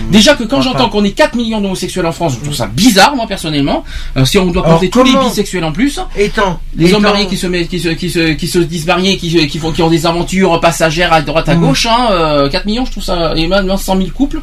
[0.09, 3.13] Déjà que quand j'entends qu'on est 4 millions d'homosexuels en France, je trouve ça bizarre
[3.17, 3.83] moi personnellement.
[4.15, 7.27] Euh, si on doit Alors, compter tous les bisexuels en plus, Étant, les hommes mariés
[7.27, 9.81] qui se, met- qui se, qui se, qui se disent mariés, qui, qui font, qui
[9.81, 11.59] ont des aventures passagères à droite à Mm.
[11.59, 14.39] gauche, hein, euh, 4 millions, je trouve ça, et maintenant 100 000 couples.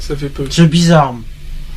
[0.00, 0.44] Ça fait peu.
[0.50, 1.14] C'est bizarre.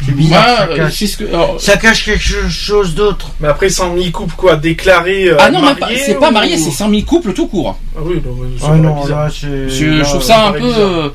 [0.06, 0.42] C'est bizarre.
[0.46, 3.28] Ouais, ça, euh, cache, ce que, alors, ça cache quelque chose d'autre.
[3.40, 6.58] Mais après 100 000 couples quoi, déclarés euh, ah non, pas- c'est pas ou- marié,
[6.58, 7.78] c'est 100 000 couples tout court.
[7.96, 9.26] Ah oui, donc, euh, ça Ah non, bizarre.
[9.26, 9.70] là, c'est.
[9.70, 10.80] Je, là, je trouve euh, ça un peu bizarre.
[10.82, 11.10] euh,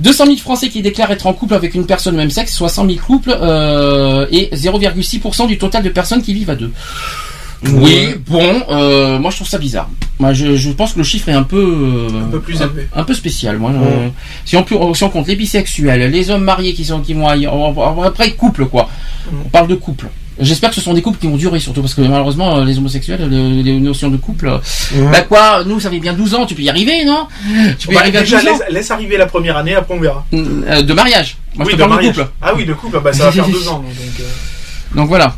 [0.00, 2.68] 200 000 Français qui déclarent être en couple avec une personne de même sexe, soit
[2.70, 6.72] 100 000 couples euh, et 0,6% du total de personnes qui vivent à deux.
[7.64, 9.88] Oui, bon, euh, moi je trouve ça bizarre.
[10.18, 12.88] Moi je, je pense que le chiffre est un peu euh, Un peu plus élevé.
[12.94, 13.58] un peu spécial.
[13.58, 14.08] Moi, euh,
[14.44, 17.28] si on peut- si on compte les bisexuels, les hommes mariés qui sont qui vont
[17.28, 18.88] ailleurs, on- on- après couple quoi.
[19.32, 20.08] On parle de couple.
[20.40, 22.78] J'espère que ce sont des couples qui vont durer surtout parce que malheureusement euh, les
[22.78, 25.10] homosexuels, le- les notions de couple, Ouais.
[25.12, 27.28] bah quoi, nous ça fait bien 12 ans, tu peux y arriver non?
[27.78, 29.74] Tu peux y Bah, arriver à déjà, 12 ans laisse, laisse arriver la première année,
[29.74, 30.24] après on verra.
[30.32, 31.36] Euh, de mariage.
[31.54, 32.28] Moi oui, je de couple.
[32.40, 33.78] Ah oui, de couple, bah, ça va faire deux ans.
[33.80, 35.36] Donc, euh, Donc voilà.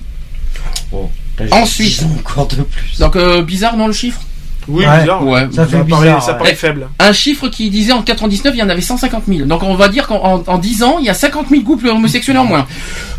[1.52, 2.02] Ensuite.
[2.18, 2.98] Encore de plus.
[2.98, 4.20] Donc euh, bizarre non le chiffre?
[4.66, 5.00] Oui, Ouais.
[5.02, 5.26] bizarre.
[5.26, 5.46] Ouais.
[5.54, 6.22] Ça fait paraît, bizarre.
[6.22, 6.38] ça ouais.
[6.38, 6.88] paraît faible.
[6.98, 9.40] Un chiffre qui disait en 99 il y en avait 150 000.
[9.46, 11.88] Donc on va dire qu'en en, en 10 ans il y a 50 000 couples
[11.88, 12.66] homosexuels en moins.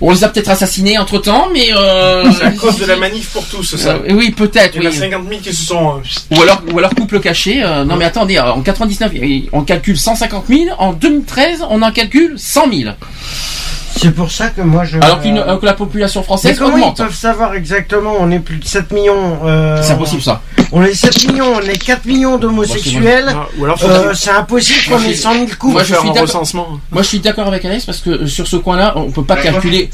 [0.01, 3.29] On les a peut-être assassinés entre temps, mais euh, C'est à cause de la manif
[3.29, 3.89] pour tous, ça.
[3.89, 4.75] euh, oui peut-être.
[4.77, 4.99] Il y en a oui.
[4.99, 6.01] 50 000 qui se sont.
[6.31, 7.61] Ou alors, ou alors couple caché.
[7.63, 9.11] euh, non mais attendez, en 99
[9.51, 12.91] on calcule 150 000, en 2013 on en calcule 100 000.
[13.95, 14.97] C'est pour ça que moi je.
[14.99, 16.99] Alors qu'une- euh, que la population Mais française comment augmente.
[16.99, 19.39] ils peuvent savoir exactement On est plus de 7 millions.
[19.45, 20.41] euh, C'est impossible ça.
[20.71, 23.25] On est 7 millions, on est 4 millions d'homosexuels.
[23.29, 25.73] Ah, Ou alors faut Euh, c'est impossible qu'on ait 100 000 couples.
[25.73, 26.67] Moi, je suis recensement.
[26.91, 29.37] Moi, je suis d'accord avec Alex parce que euh, sur ce coin-là, on peut pas
[29.37, 29.89] calculer,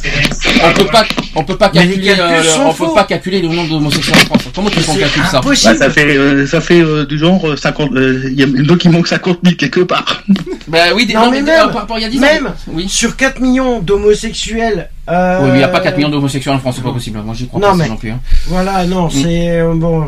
[0.63, 1.03] on peut pas,
[1.35, 2.93] on peut pas Mais calculer, euh, le- on peut faux.
[2.95, 4.43] pas calculer le nombre d'homosexuels en France.
[4.55, 5.77] Comment tu fais qu'on calcule ça Bah, impossible.
[5.77, 7.91] ça fait, euh, ça fait euh, du genre euh, 50.
[7.93, 10.23] euh, Il y a donc il manque 50 000 quelque part.
[10.67, 12.17] Bah oui, des, Non, non, mais mais même- par rapport à il y a 10
[12.17, 12.21] ans.
[12.21, 12.87] même Oui.
[12.87, 14.89] Sur 4 millions d'homosexuels.
[15.09, 17.19] Euh, Oui, il n'y a pas 4 millions d'homosexuels en France, c'est pas possible.
[17.19, 18.11] Moi, j'y crois Non, pas mais- non plus.
[18.11, 18.19] hein.
[18.47, 19.11] Voilà, non, Mm.
[19.11, 19.49] c'est.
[19.59, 20.07] euh, bon.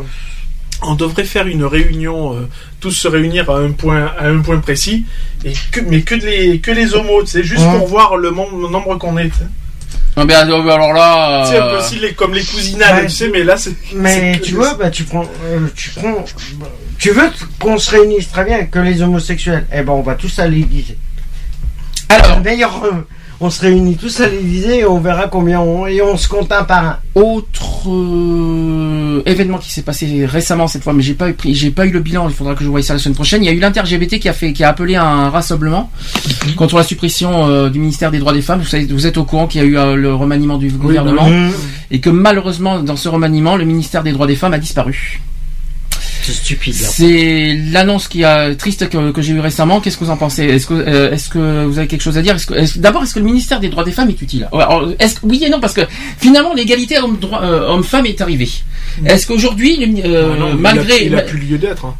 [0.86, 2.48] On devrait faire une réunion, euh,
[2.80, 5.06] tous se réunir à un point, à un point précis,
[5.44, 7.78] et que, mais que les, que les homos, c'est juste Ouais.
[7.78, 9.30] pour voir le, nombre qu'on est.
[10.16, 13.06] Non, mais alors là, C'est un peu euh, les, comme les cousinades, Ouais.
[13.06, 13.72] tu sais, mais là c'est.
[13.94, 15.24] Mais tu vois, bah, tu prends.
[15.46, 16.24] euh, tu prends.
[16.98, 19.66] Tu veux qu'on se réunisse très bien que les homosexuels?
[19.72, 20.98] Eh ben, on va tous à l'Élysée.
[22.10, 22.90] alors, D'ailleurs, euh,
[23.40, 25.86] on se réunit tous à l'Élysée et on verra combien on.
[25.86, 26.98] Et on se compte un par un.
[27.14, 31.70] autre euh, événement qui s'est passé récemment cette fois, mais j'ai pas eu pris, j'ai
[31.70, 32.28] pas eu le bilan.
[32.28, 33.42] Il faudra que je voie ça la semaine prochaine.
[33.42, 35.90] Il y a eu l'inter-LGBT qui a fait, qui a appelé à un rassemblement
[36.56, 38.60] contre la suppression euh, du ministère des droits des femmes.
[38.60, 41.28] Vous, savez, vous êtes au courant qu'il y a eu euh, le remaniement du gouvernement
[41.90, 45.20] et que malheureusement dans ce remaniement, le ministère des droits des femmes a disparu.
[46.24, 46.74] C'est stupide.
[46.74, 49.80] C'est l'annonce qui a triste que, que j'ai eu récemment.
[49.80, 50.44] Qu'est-ce que vous en pensez?
[50.44, 52.36] Est-ce que euh, est-ce que vous avez quelque chose à dire?
[52.76, 54.48] D'abord est-ce que le ministère des droits des femmes est utile?
[54.52, 54.88] Alors,
[55.22, 55.82] Oui et non parce que
[56.18, 58.48] finalement l'égalité homme droit- euh, homme-femme est arrivée.
[59.04, 61.84] Est-ce qu'aujourd'hui le- euh, Ah il a- malgré Il a, plus lieu d'être.
[61.86, 61.94] hein.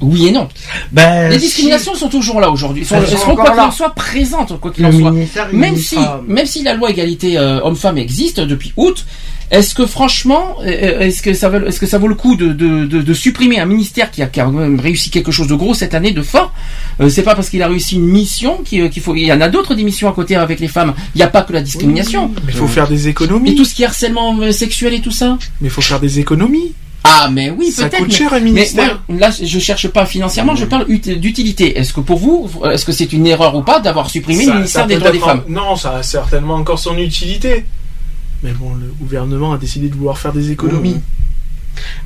[0.00, 0.48] oui et non
[0.90, 2.84] Ben, les si discriminations sont toujours là aujourd'hui.
[2.90, 5.12] Elles sont quoi qu'il en soit présentes quoi qu'il en soit.
[5.52, 9.06] Même est si pas- même si la loi égalité euh, homme-femme existe depuis août.
[9.52, 12.48] Est-ce que franchement, euh, est-ce que ça vaut, est-ce que ça vaut le coup de,
[12.54, 15.74] de, de, de supprimer un ministère qui a quand même réussi quelque chose de gros
[15.74, 16.52] cette année, de fort
[17.00, 19.14] Euh, C'est pas parce qu'il a réussi une mission qu'il faut.
[19.14, 20.94] Il y en a d'autres des missions à côté avec les femmes.
[21.14, 22.28] Il n'y a pas que la discrimination.
[22.46, 23.54] Mais il faut faire des Et économies.
[23.54, 25.36] tout ce qui est harcèlement euh, sexuel et tout ça.
[25.60, 26.72] Mais il faut faire des économies.
[27.04, 27.98] Ah mais oui Ça peut-être.
[28.04, 29.02] coûte mais- cher un mais ministère.
[29.08, 31.76] là, je cherche pas financièrement, je parle ut- d'utilité.
[31.78, 34.56] Est-ce que pour vous, est-ce que c'est une erreur ou pas d'avoir supprimé Ça- le
[34.58, 35.42] ministère ça des droits des femmes?
[35.48, 37.64] Non, ça a certainement encore son utilité.
[38.42, 41.00] Mais bon, le gouvernement a décidé de vouloir faire des économies.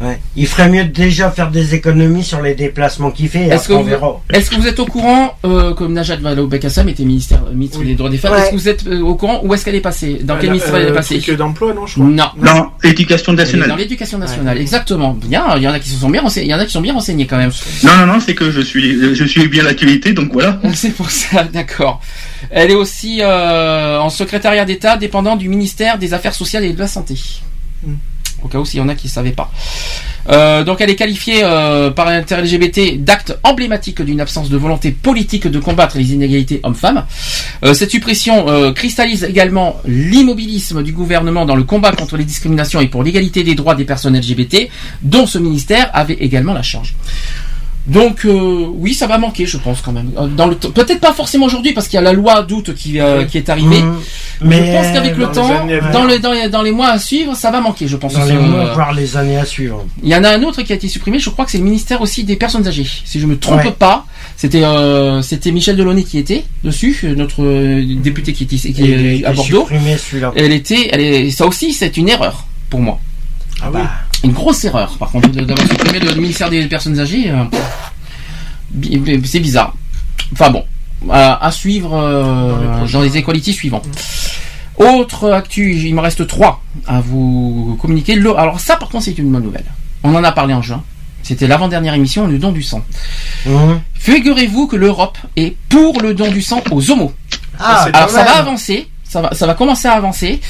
[0.01, 0.19] Ouais.
[0.37, 3.47] Il ferait mieux de déjà faire des économies sur les déplacements qu'il fait.
[3.47, 4.21] et Est-ce que, vous, verra.
[4.33, 7.87] est-ce que vous êtes au courant euh, que Najat Vallaud-Belkacem était ministère, ministre Oui.
[7.87, 8.41] des droits des femmes Ouais.
[8.41, 10.19] Est-ce que vous êtes euh, au courant Où est-ce qu'elle est passée?
[10.23, 12.05] Dans quel Euh, ministère elle est euh, passée d'emploi, non, je crois.
[12.07, 12.31] Non.
[12.41, 13.69] Non, éducation Elle est nationale.
[13.71, 15.13] Dans l'éducation nationale, exactement.
[15.15, 16.73] Bien, il y en a qui se sont bien renseignés, il y en a qui
[16.73, 17.51] sont bien renseignés quand même.
[17.85, 20.61] Non, non, non, c'est que je suis, je suis bien l'actualité, donc voilà.
[20.75, 22.01] C'est pour ça, d'accord.
[22.51, 26.79] Elle est aussi euh, en secrétariat d'État dépendant du ministère des Affaires sociales et de
[26.79, 27.15] la Santé.
[27.85, 27.95] Hmm.
[28.43, 29.51] Au cas où s'il y en a qui ne savaient pas.
[30.29, 35.47] Euh, donc elle est qualifiée euh, par l'inter-LGBT d'acte emblématique d'une absence de volonté politique
[35.47, 37.05] de combattre les inégalités hommes-femmes.
[37.65, 42.89] Euh, cette suppression cristallise également l'immobilisme du gouvernement dans le combat contre les discriminations et
[42.89, 44.69] pour l'égalité des droits des personnes LGBT,
[45.03, 46.95] dont ce ministère avait également la charge.
[47.87, 50.11] Donc euh, oui, ça va manquer, je pense quand même.
[50.19, 52.99] Euh, Dans le peut-être pas forcément aujourd'hui parce qu'il y a la loi d'août qui,
[52.99, 53.81] euh, qui est arrivée.
[53.81, 53.97] Mmh.
[54.43, 55.93] Mais je pense qu'avec le dans temps, années à venir.
[55.93, 58.15] dans les, dans, les, dans les mois à suivre, ça va manquer, je pense.
[58.15, 59.85] Dans les Euh, mois, voire les années à suivre.
[60.03, 61.65] Il y en a un autre qui a été supprimé, je crois que c'est le
[61.65, 62.87] ministère aussi des personnes âgées.
[63.05, 63.71] Si je me trompe Ouais.
[63.71, 64.05] pas,
[64.37, 67.43] c'était euh, c'était Michel Delaunay qui était dessus, notre
[68.03, 69.61] député qui était qui est à Bordeaux.
[69.69, 69.97] supprimé.
[70.35, 72.99] Elle était, elle est, ça aussi, c'est une erreur pour moi.
[73.63, 73.91] Ah bah.
[74.25, 77.31] Une grosse erreur, par contre, d'avoir supprimé le ministère des personnes âgées.
[77.31, 77.45] euh,
[79.25, 79.75] c'est bizarre.
[80.33, 80.65] Enfin bon,
[81.11, 83.83] à, à suivre euh, dans les equalities suivants.
[84.77, 88.15] Autre actu, il me reste trois à vous communiquer.
[88.15, 89.65] Le- alors ça, par contre, c'est une bonne nouvelle.
[90.03, 90.83] On en a parlé en juin.
[91.23, 92.83] C'était l'avant-dernière émission, le don du sang.
[93.47, 93.53] Mmh.
[93.95, 97.13] Figurez-vous que l'Europe est pour le don du sang aux homos.
[97.59, 98.87] Ah, alors ça va avancer,
[99.17, 100.41] ça va, ça va commencer à avancer.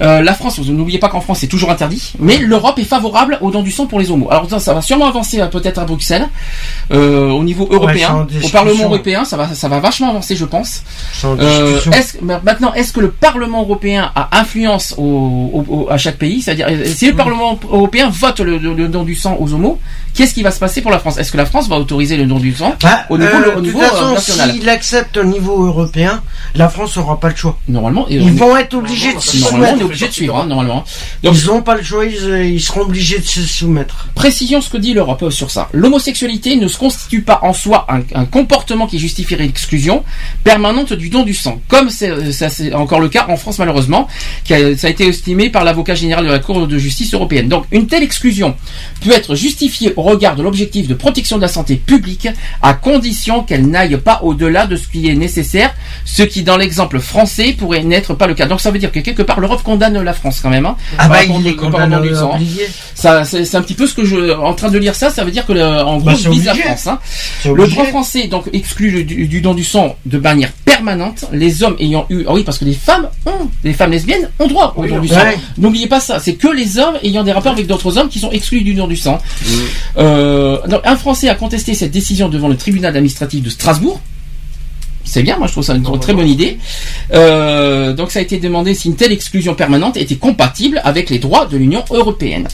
[0.00, 3.50] Euh, la France, n'oubliez pas qu'en France c'est toujours interdit, mais l'Europe est favorable au
[3.50, 4.28] don du sang pour les homos.
[4.30, 6.28] Alors ça, ça va sûrement avancer euh, peut-être à Bruxelles,
[6.92, 8.48] euh, au niveau européen, au.
[8.48, 10.82] Parlement européen, ça va, ça va vachement avancer, je pense.
[11.42, 15.98] Euh, est-ce, mais maintenant, est-ce que le Parlement européen a influence au, au- au- à
[15.98, 16.40] chaque pays?
[16.40, 19.78] C'est-à-dire, si le Parlement européen vote le, le- le don du sang aux homos,
[20.14, 21.18] qu'est-ce qui va se passer pour la France?
[21.18, 23.80] Est-ce que la France va autoriser le don du sang Bah, au niveau, au niveau
[23.80, 24.52] façon, national?
[24.52, 26.22] s'il accepte au niveau européen,
[26.54, 27.58] la France n'aura pas le choix.
[27.68, 29.84] Normalement, Ils on- vont être obligés de se Normalement, on est soumettre.
[29.86, 30.84] obligé de suivre, hein, normalement.
[31.22, 34.08] Ils n'ont pas le choix, ils, euh, ils seront obligés de se soumettre.
[34.14, 35.68] Précision ce que dit l'Europe sur ça.
[35.72, 40.04] L'homosexualité ne se constitue pas en soi un, un comportement qui justifierait l'exclusion
[40.44, 44.08] permanente du don du sang, comme c'est euh, c'est encore le cas en France malheureusement,
[44.44, 47.48] qui a- ça a été estimé par l'avocat général de la Cour de justice européenne.
[47.48, 48.54] Donc une telle exclusion
[49.02, 52.28] peut être justifiée au regard de l'objectif de protection de la santé publique,
[52.62, 57.00] à condition qu'elle n'aille pas au-delà de ce qui est nécessaire, ce qui dans l'exemple
[57.00, 58.46] français pourrait n'être pas le cas.
[58.46, 60.66] Donc ça veut dire que quelque part l'Europe condamne la France quand même.
[60.66, 62.38] Hein, Ah bah, il est don du sang,
[62.94, 65.30] ça, c'est un petit peu ce que je, en train de lire ça, ça veut
[65.30, 66.54] dire que le, en gros, Bah, je c'est vise la.
[66.54, 66.86] France.
[66.86, 66.98] hein.
[67.44, 71.24] Le droit français donc exclut du, du don du sang de manière permanente.
[71.32, 74.46] Les hommes ayant eu, ah oui, parce que les femmes ont, les femmes lesbiennes ont
[74.46, 75.14] droit au Oui, don du ouais.
[75.14, 75.40] sang.
[75.58, 76.18] N'oubliez pas ça.
[76.20, 78.86] C'est que les hommes ayant des rapports avec d'autres hommes qui sont exclus du don
[78.86, 79.18] du sang.
[79.98, 84.00] Euh, donc, un Français a contesté cette décision devant le tribunal administratif de Strasbourg.
[85.06, 86.58] C'est bien, moi je trouve ça une très bonne idée.
[87.14, 91.18] Euh, donc ça a été demandé si une telle exclusion permanente était compatible avec les
[91.18, 92.48] droits de l'Union européenne.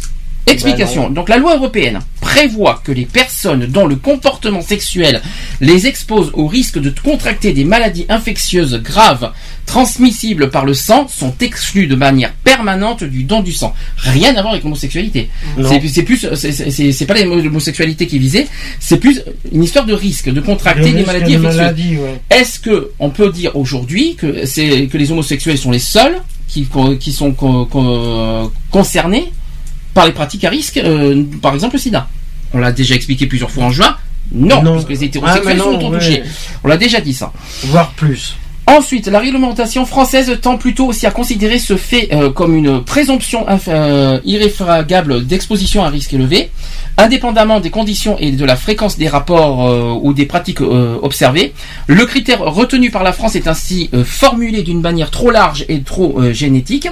[0.47, 1.09] Explication.
[1.11, 5.21] Donc la loi européenne prévoit que les personnes dont le comportement sexuel
[5.61, 9.33] les expose au risque de contracter des maladies infectieuses graves
[9.67, 13.75] transmissibles par le sang sont exclues de manière permanente du don du sang.
[13.97, 15.31] Rien à voir avec l'homosexualité.
[15.93, 18.47] C'est plus, c'est- pas l'homosexualité qui est visée,
[18.81, 19.23] c'est plus
[19.53, 21.57] une histoire de risque de contracter des maladies infectieuses.
[21.57, 22.21] maladie, ouais.
[22.31, 26.17] Est-ce que on peut dire aujourd'hui que c'est que les homosexuels sont les seuls
[26.49, 26.67] qui,
[27.01, 29.33] qui sont co- co- concernés
[29.95, 32.09] par les pratiques à risque, euh, par exemple le sida
[32.55, 33.97] On l'a déjà expliqué plusieurs fois en juin.
[34.35, 34.73] Non, Non.
[34.75, 35.99] parce que les hétérosexuels Ah, non, sont ouais.
[35.99, 36.23] touchés.
[36.65, 37.33] On l'a déjà dit ça.
[37.65, 38.37] Voire plus.
[38.67, 43.45] Ensuite, la réglementation française tend plutôt aussi à considérer ce fait euh, comme une présomption
[43.69, 46.49] euh, irréfragable d'exposition à risque élevé,
[46.97, 51.53] indépendamment des conditions et de la fréquence des rapports euh, ou des pratiques euh, observées.
[51.89, 55.81] Le critère retenu par la France est ainsi euh, formulé d'une manière trop large et
[55.83, 56.89] trop euh, génétique.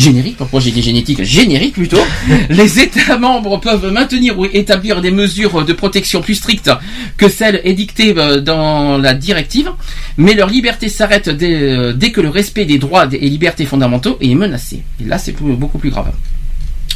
[0.00, 2.00] Générique, pourquoi j'ai dit génétique Générique plutôt.
[2.50, 6.70] Les États membres peuvent maintenir ou établir des mesures de protection plus strictes
[7.18, 9.70] que celles édictées euh, dans la directive,
[10.16, 14.16] mais leur liberté s'arrête dès, euh, dès que le respect des droits et libertés fondamentaux
[14.20, 14.82] est menacé.
[15.00, 16.10] Et là, c'est beaucoup plus grave.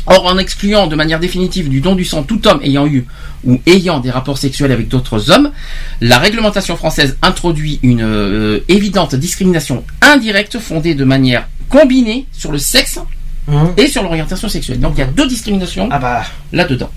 [0.07, 3.07] Or, en excluant de manière définitive du don du sang tout homme ayant eu
[3.45, 5.51] ou ayant des rapports sexuels avec d'autres hommes,
[6.03, 12.59] la réglementation française introduit une euh, évidente discrimination indirecte fondée de manière combinée sur le
[12.59, 12.99] sexe
[13.47, 13.75] Hum.
[13.77, 14.81] et sur l'orientation sexuelle.
[14.81, 16.23] Donc il y a deux discriminations Ah bah.
[16.51, 16.89] là-dedans.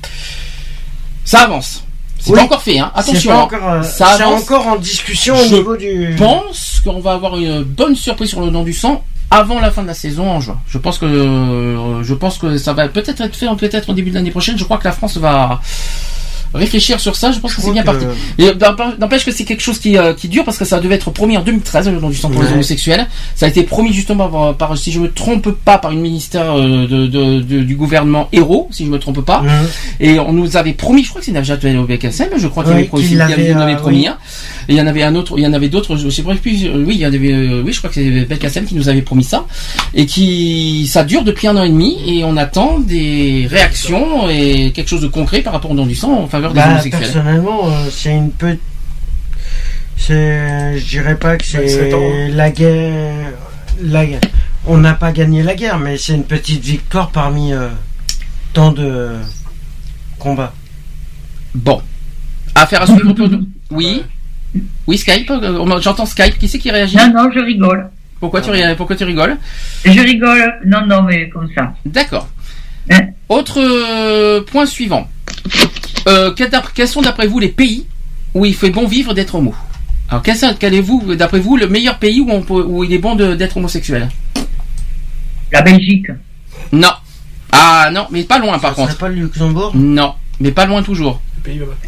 [1.26, 1.84] Ça avance.
[2.20, 2.38] C'est Oui.
[2.38, 2.90] pas encore fait, hein.
[2.96, 3.32] Attention.
[3.32, 3.42] pas hein.
[3.44, 4.44] encore, euh, ça avance.
[4.44, 6.16] encore en discussion au Je niveau du.
[6.18, 9.82] pense qu'on va avoir une bonne surprise sur le don du sang avant la fin
[9.82, 10.58] de la saison en juin.
[10.70, 14.12] Je pense que euh, je pense que ça va peut-être être fait peut-être au début
[14.12, 14.58] de l'année prochaine.
[14.58, 15.60] Je crois que la France va
[16.58, 17.32] réfléchir sur ça.
[17.32, 18.06] Je pense que c'est bien parti.
[18.60, 21.11] d'emp- N'empêche que c'est quelque chose qui, euh, qui dure parce que ça devait être
[21.11, 23.08] promis en 2013 le don du sang pour les homosexuels.
[23.36, 26.52] Ça a été promis justement par, par- si je me trompe pas, par une ministère
[26.58, 29.44] euh, de, de- de- du gouvernement Héros, si je me trompe pas.
[30.00, 33.22] Et on nous avait promis, je crois que c'est Najat Vallaud-Belkacem, je crois qu'il Oui,
[33.22, 34.18] avait, avait- euh, promis un.
[34.69, 36.36] Et il y en avait un autre, il y en avait d'autres, je sais pas
[36.36, 38.76] plus, euh, oui, il y en avait, euh, oui, je crois que c'est Belkacem qui
[38.76, 39.45] nous avait promis ça.
[39.94, 44.72] Et qui, ça dure depuis un an et demi et on attend des réactions et
[44.72, 47.00] quelque chose de concret par rapport au don du sang en faveur des Bah, homosexuels.
[47.01, 48.61] personnellement, euh, c'est une petite.
[49.98, 50.77] C'est.
[50.77, 52.00] Je dirais pas que Ouais, c'est temps.
[52.35, 53.34] la guerre.
[53.82, 54.22] La guerre.
[54.66, 57.69] On n'a pas gagné la guerre, mais c'est une petite victoire parmi euh,
[58.53, 59.11] tant de
[60.19, 60.53] combats.
[61.56, 61.82] Bon.
[62.56, 63.48] Affaire à suivre pour nous.
[63.72, 64.03] Oui.
[64.88, 66.38] Oui, Skype, euh, j'entends Skype.
[66.38, 66.98] Qui c'est qui réagit?
[66.98, 67.90] Non, non, je rigole.
[68.19, 69.38] Pourquoi tu, pourquoi tu rigoles?
[69.85, 70.56] Je rigole.
[70.66, 71.74] Non, non, mais comme ça.
[71.85, 72.27] D'accord.
[73.30, 75.08] Autre euh, point suivant.
[76.08, 77.86] Euh, quels sont d'après vous les pays
[78.34, 79.53] où il fait bon vivre d'être homo
[80.10, 82.84] Alors quel, est- quel est vous, d'après vous, le meilleur pays où, on peut- où
[82.84, 84.10] il est bon d'être homosexuel
[85.52, 86.08] La Belgique.
[86.72, 86.92] Non.
[87.52, 88.92] Ah non, mais pas loin par contre.
[88.92, 89.72] C'est pas le Luxembourg?
[89.76, 91.22] Non, mais pas loin toujours.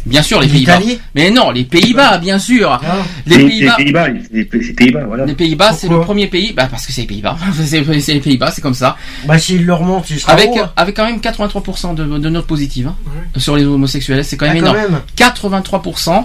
[0.06, 0.78] Bien sûr, les Pays-Bas.
[1.14, 2.80] Mais non, les Pays-Bas, bien sûr.
[3.26, 3.44] Les Les
[3.76, 4.08] Pays-Bas.
[4.32, 5.26] Les Pays-Bas, voilà.
[5.26, 6.52] Les Pays-Bas, c'est le premier pays.
[6.52, 7.36] Bah parce que c'est les Pays-Bas.
[7.54, 8.96] c'est c'est les Pays-Bas, c'est comme ça.
[9.26, 10.70] Bah s'il le remonte, il sera Avec haut, hein.
[10.76, 12.96] avec quand même 83% de, de notes positives hein,
[13.36, 14.92] sur les homosexuels, c'est quand même Ah, quand énorme.
[14.92, 15.00] même.
[15.16, 16.24] 83%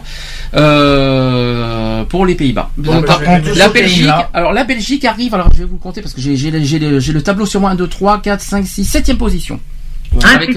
[0.56, 2.70] euh, pour les Pays-Bas.
[2.78, 6.02] Bon, Par bah, la Belgique, alors la Belgique arrive, alors je vais vous le compter
[6.02, 9.60] parce que j'ai le- tableau sur moi 1 2 3 4 5 6 7e position.
[10.24, 10.52] Ah, Avec-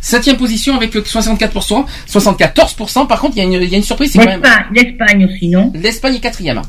[0.00, 0.36] septième.
[0.36, 3.06] position avec le 64%, 74%.
[3.06, 4.42] Par contre, il y, a une- il y a une surprise, c'est quand même.
[4.74, 5.72] L'Espagne, aussi, non?
[5.74, 6.62] L'Espagne est quatrième.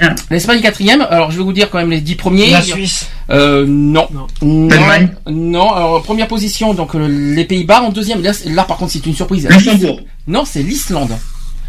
[0.00, 0.14] Ah.
[0.30, 1.02] L'Espagne est quatrième.
[1.10, 2.50] Alors, je vais vous dire quand même les dix premiers.
[2.50, 3.08] La Suisse.
[3.30, 4.06] Euh, non.
[4.12, 4.68] Non.
[4.68, 5.10] L'Allemagne.
[5.28, 5.72] Non.
[5.72, 7.82] Alors, première position, donc les Pays-Bas.
[7.82, 9.48] En deuxième, là, par contre, c'est une surprise.
[9.48, 10.00] Luxembourg.
[10.28, 11.10] Non, c'est l'Islande.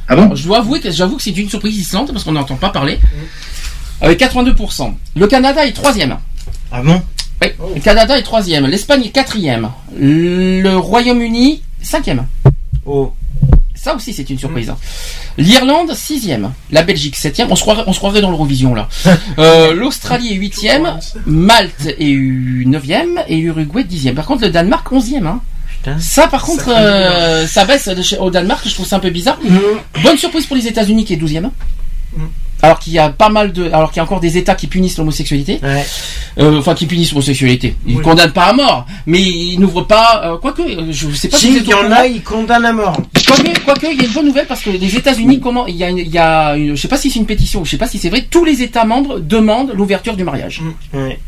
[0.08, 0.24] Ah bon?
[0.24, 2.70] Alors, Je dois avouer que j'avoue que c'est une surprise Islande parce qu'on n'entend pas
[2.70, 3.00] parler.
[4.02, 4.96] Avec 82%.
[5.16, 6.18] Le Canada est troisième.
[6.72, 7.02] Ah bon?
[7.42, 7.48] Oui.
[7.76, 8.66] Le Canada est troisième.
[8.68, 9.70] L'Espagne est quatrième.
[9.98, 12.26] Le Royaume-Uni cinquième.
[12.86, 13.14] Oh.
[13.76, 14.70] Ça aussi, c'est une surprise.
[14.70, 14.78] hein.
[15.38, 16.52] L'Irlande, sixième.
[16.70, 17.50] La Belgique, septième.
[17.50, 18.90] On se croirait, on se croirait dans l'Eurovision, là.
[19.38, 21.00] Euh, L'Australie est huitième.
[21.26, 23.22] Malte est eu- neuvième.
[23.30, 24.16] Et Uruguay, dixième.
[24.16, 25.28] Par contre, le Danemark, onzième.
[25.28, 25.42] Hein.
[25.98, 28.68] Ça, par contre, fait euh, ça baisse de chez- au Danemark.
[28.68, 29.40] Je trouve ça un peu bizarre.
[30.04, 31.50] Bonne surprise pour les États-Unis, qui est douzième.
[32.62, 34.68] Alors qu'il y a pas mal de, alors qu'il y a encore des États qui
[34.68, 35.60] punissent l'homosexualité,
[36.38, 37.76] Euh, enfin qui punissent l'homosexualité.
[37.88, 38.04] Ils Oui.
[38.04, 40.22] condamnent pas à mort, mais ils n'ouvrent pas.
[40.26, 42.98] euh, quoique, euh, je sais pas Si, il y en a, ils condamnent à mort.
[43.26, 45.84] Quoique, quoique, il y a une bonne nouvelle parce que les États-Unis, comment, il y
[45.84, 47.78] a, une, il y a une- je sais pas si c'est une pétition, je sais
[47.78, 50.62] pas si c'est vrai, tous les États membres demandent l'ouverture du mariage.
[50.94, 51.20] Ouais.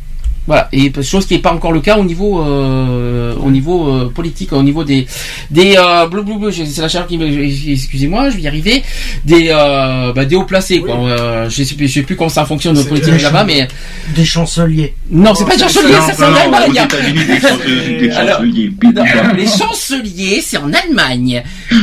[0.48, 4.10] Voilà, et chose qui n'est pas encore le cas au niveau, euh, au niveau euh,
[4.14, 5.06] politique, au niveau des,
[5.52, 7.28] des, euh, blou, blou, blou, j'ai- c'est la chaleur qui me,
[7.72, 8.82] excusez-moi, je vais y arriver,
[9.24, 10.96] des, euh, bah, des hauts placés, quoi.
[10.96, 13.68] Euh, je sais plus, je sais plus comment ça fonctionne au C'est politique là-bas, mais
[14.16, 14.96] Des chanceliers.
[15.12, 16.88] non, c'est pas des chanceliers, ça c'est en Allemagne.
[19.38, 21.44] Les chanceliers, c'est en Allemagne.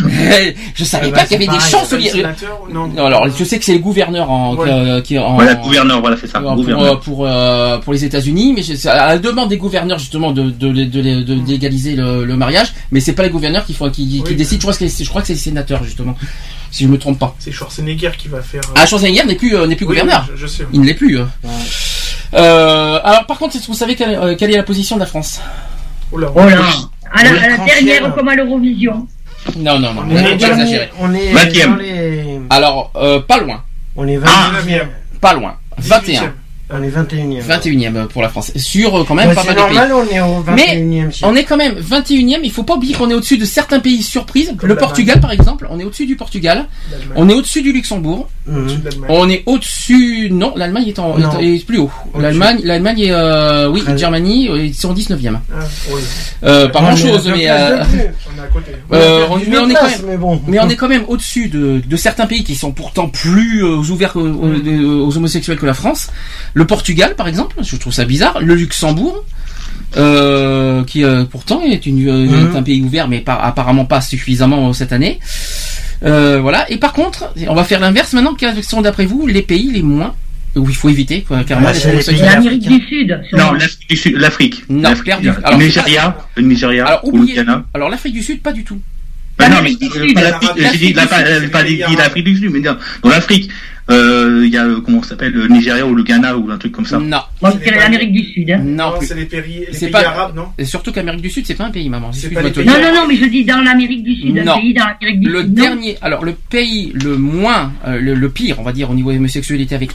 [0.74, 2.10] Je savais Eh pas ben, qu'il y avait c'est des chanceliers.
[2.10, 2.88] Sénateur, non.
[2.88, 3.78] Non, alors je sais que c'est
[4.30, 4.68] en, Ouais.
[4.70, 7.00] euh, qui en Voilà, gouverneur, voilà, c'est ça, pour, gouverneur.
[7.00, 7.24] pour,
[7.78, 11.22] pour les États-Unis, mais c'est à la demande des gouverneurs justement de de, de, de,
[11.22, 14.34] de- d'égaliser le, le mariage, mais c'est pas les gouverneurs qui font qui, qui Oui.
[14.36, 14.60] décident.
[14.60, 16.16] Je crois que c'est je crois que c'est les sénateurs justement,
[16.70, 17.34] si je me trompe pas.
[17.38, 18.60] C'est Schwarzenegger qui va faire.
[18.68, 20.28] euh, Ah, Schwarzenegger n'est plus euh, n'est plus Oui, gouverneur.
[20.32, 20.68] je- je sais, oui.
[20.74, 21.18] Il ne l'est plus.
[21.18, 21.24] euh.
[22.34, 25.00] Euh, alors par contre, est-ce que vous savez quelle, euh, quelle est la position de
[25.00, 25.40] la France?
[26.12, 26.44] Oh là À
[27.24, 27.84] la, Oui, à la trentième.
[27.86, 29.06] dernière comme à l'Eurovision.
[29.56, 30.02] Non, non, non.
[30.06, 30.90] On on est, exagéré.
[30.98, 31.70] on est Vingtième.
[31.70, 32.40] dans les...
[32.50, 33.62] Alors, euh, pas loin,
[33.96, 34.88] On est Ah, 21e.
[35.20, 35.54] pas loin.
[35.78, 36.34] 21.
[36.70, 37.42] On est 21e.
[37.42, 38.52] 21e pour la France.
[38.56, 39.74] Sur euh, quand même Ouais, pas mal de pays.
[39.74, 41.24] normal, on est au 21e siècle.
[41.32, 44.02] On est quand même 21e, il faut pas oublier qu'on est au-dessus de certains pays
[44.02, 44.52] surprises.
[44.58, 44.76] Comme le.
[44.76, 46.66] Portugal par exemple, on est au-dessus du Portugal,
[47.16, 48.80] on est au-dessus du Luxembourg, Mhm.
[49.10, 51.38] On est au-dessus non, l'Allemagne est, en, Non.
[51.38, 51.90] est, est plus haut.
[52.18, 55.38] L'Allemagne l'Allemagne est euh, oui, Très- Germanie euh, ils sont 19e.
[55.52, 55.56] Ah,
[55.92, 56.00] oui.
[56.44, 57.82] Euh, pas grand-chose mais euh.
[57.84, 58.70] On est à côté.
[58.92, 60.40] euh, On mais on est quand même mais bon.
[60.46, 63.76] mais on est quand même au-dessus de, de certains pays qui sont pourtant plus euh,
[63.90, 66.08] ouverts aux, aux- de- aux homosexuels que la France.
[66.58, 68.40] Le Portugal, par exemple, je trouve ça bizarre.
[68.40, 69.24] Le Luxembourg,
[69.96, 72.52] euh, qui euh, pourtant est, une, euh, Mhm.
[72.52, 75.20] est un pays ouvert, mais pas, apparemment pas suffisamment cette année.
[76.04, 76.68] Euh, voilà.
[76.70, 78.34] Et par contre, on va faire l'inverse maintenant.
[78.34, 80.14] Quels sont d'après vous les pays les moins
[80.56, 83.20] où il faut éviter quoi, carrément Ah, L'Amérique du Sud.
[83.34, 84.64] Non, l'Afrique du Sud- l'Afrique.
[84.68, 85.30] Non, perdu.
[85.44, 87.36] Alors, Nigeria, le Nigeria, Alors ou le oubliez.
[87.36, 87.64] Ghana.
[87.74, 88.80] Alors l'Afrique du Sud, pas du tout.
[89.38, 90.14] Bah non, mais L'Amérique du euh, Sud.
[90.14, 93.10] pas l'Afrique, j'ai dit, L'Afrique du Sud, dit c'est l'Afrique du Sud, mais dans dans
[93.10, 93.50] l'Afrique,
[93.90, 96.84] il y a, euh, comment s'appelle, le Nigeria ou le Ghana ou un truc comme
[96.86, 96.98] ça.
[96.98, 97.18] Non,
[97.62, 98.50] dirais l'Amérique du Sud.
[98.50, 98.58] hein.
[98.62, 98.92] non.
[99.00, 101.54] C'est les pays, les C'est pays pas- arabes, non Et surtout qu'Amérique du Sud, c'est
[101.54, 102.12] pas un pays, maman.
[102.12, 104.52] C'est pas de le Non, non, non, mais je dis dans l'Amérique du Sud, Non.
[104.52, 105.48] un pays dans l'Amérique du Le Sud.
[105.56, 105.62] non.
[105.64, 109.10] dernier, alors le pays le moins, euh, le, le pire, on va dire au niveau
[109.10, 109.90] homosexualité avec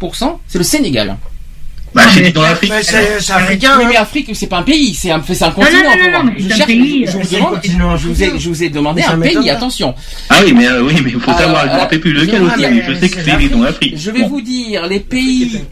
[0.00, 1.16] 1%, c'est le Sénégal.
[1.94, 2.70] Bah, Ah, j'ai mais- dans l'Afrique.
[2.70, 3.72] Mais c'est c'est africain.
[3.78, 3.88] oui, hein.
[3.90, 5.78] mais Afrique, c'est pas un pays, c'est un, c'est un non, continent.
[6.12, 7.68] non, non, je c'est un cherche, pays, je vous c'est demande, je
[8.08, 8.38] vous ai, africain.
[8.38, 9.52] je vous ai demandé un pays, pas.
[9.52, 9.94] attention.
[10.28, 12.12] Ah oui, mais euh, oui, mais il faut Alors, savoir, je euh, me rappelle plus
[12.12, 13.94] lequel aussi, vous mais dire, je sais que c'est c'est dans l'Afrique.
[13.96, 15.62] Je vais vous dire les pays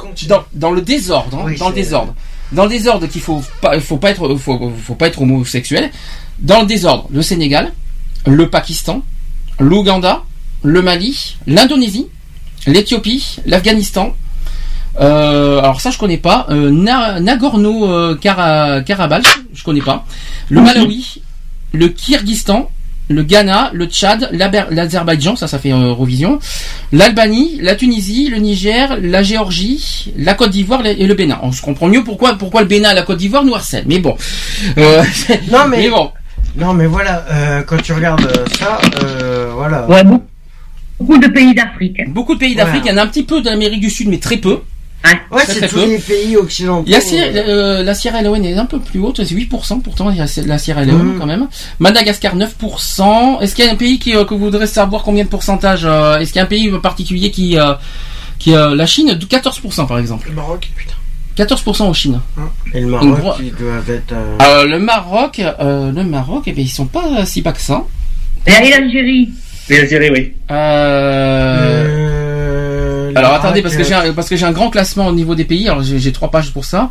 [0.55, 2.15] dans, le désordre, hein, dans le c'est- désordre,
[2.53, 5.91] dans le désordre qu'il faut pas, faut pas être, faut, faut pas être homosexuel.
[6.39, 7.73] Dans le désordre, le Sénégal,
[8.27, 9.03] le Pakistan,
[9.61, 10.23] l'Ouganda,
[10.63, 12.07] le Mali, l'Indonésie,
[12.67, 14.15] l'Éthiopie, l'Afghanistan.
[15.01, 16.47] Euh, alors ça je connais pas.
[16.51, 20.05] Euh, Na- Nagorno euh, Kara- Karabakh, je connais pas.
[20.49, 21.21] Le Malawi,
[21.73, 22.71] le Kyrgyzstan,
[23.09, 24.31] le Ghana, le Tchad,
[24.71, 26.39] l'Azerbaïdjan, ça ça fait euh, Eurovision,
[26.93, 31.39] l'Albanie, la Tunisie, le Niger, la Géorgie, la Côte d'Ivoire et le Bénin.
[31.43, 33.85] On se comprend mieux pourquoi pourquoi le Bénin et la Côte d'Ivoire nous harcèlent.
[33.87, 34.17] Mais bon.
[34.79, 35.03] Euh,
[35.53, 36.11] Non mais, bon.
[36.57, 39.87] non mais voilà, euh, quand tu regardes euh, ça, euh, voilà.
[39.89, 40.25] Ouais, beaucoup,
[40.99, 41.99] beaucoup de pays d'Afrique.
[42.13, 44.19] Beaucoup de pays d'Afrique, il y en a un petit peu d'Amérique du Sud, mais
[44.19, 44.61] très peu.
[45.31, 45.87] Ouais, c'est tous peu.
[45.87, 46.85] les pays occidentaux.
[46.87, 49.81] Il y a Sierra- euh, la Sierra Leone est un peu plus haute, c'est 8%,
[49.81, 51.19] pourtant il y a la Sierra Leone Mhm.
[51.19, 51.49] quand même.
[51.79, 53.41] Madagascar 9%.
[53.41, 55.83] Est-ce qu'il y a un pays qui, euh, que vous voudrez savoir combien de pourcentage
[55.85, 57.75] euh, Est-ce qu'il y a un pays particulier qui, euh,
[58.39, 60.29] qui euh, la Chine, de 14% par exemple?
[60.29, 60.95] Le Maroc, putain.
[61.37, 62.21] 14% en Chine.
[62.75, 64.13] Et le Maroc, ils doivent être.
[64.13, 67.61] euh, Euh, le Maroc, euh, le Maroc, eh bien, ils sont pas si bas que
[67.61, 67.85] ça.
[68.47, 69.29] Et l'Algérie
[69.69, 70.33] Et l'Algérie, oui.
[70.51, 72.06] Euh,
[73.17, 75.35] Alors l'Irak, attendez parce que j'ai un, parce que j'ai un grand classement au niveau
[75.35, 75.69] des pays.
[75.69, 76.91] Alors j'ai trois pages pour ça.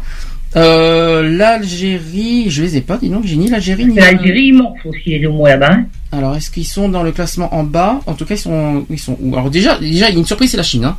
[0.56, 2.98] Euh, L'Algérie, je les ai pas.
[2.98, 3.95] Dis donc, j'ai ni l'Algérie ni.
[3.95, 5.72] L'Algérie, ils morfent aussi les deux mois là-bas.
[5.74, 5.86] hein.
[6.14, 8.00] Alors est-ce qu'ils sont dans le classement en bas?
[8.06, 9.36] En tout cas, ils sont ils sont où?
[9.36, 10.86] Alors déjà déjà il y a une surprise, c'est la Chine.
[10.86, 10.95] hein.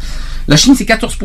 [0.47, 1.17] La Chine c'est 14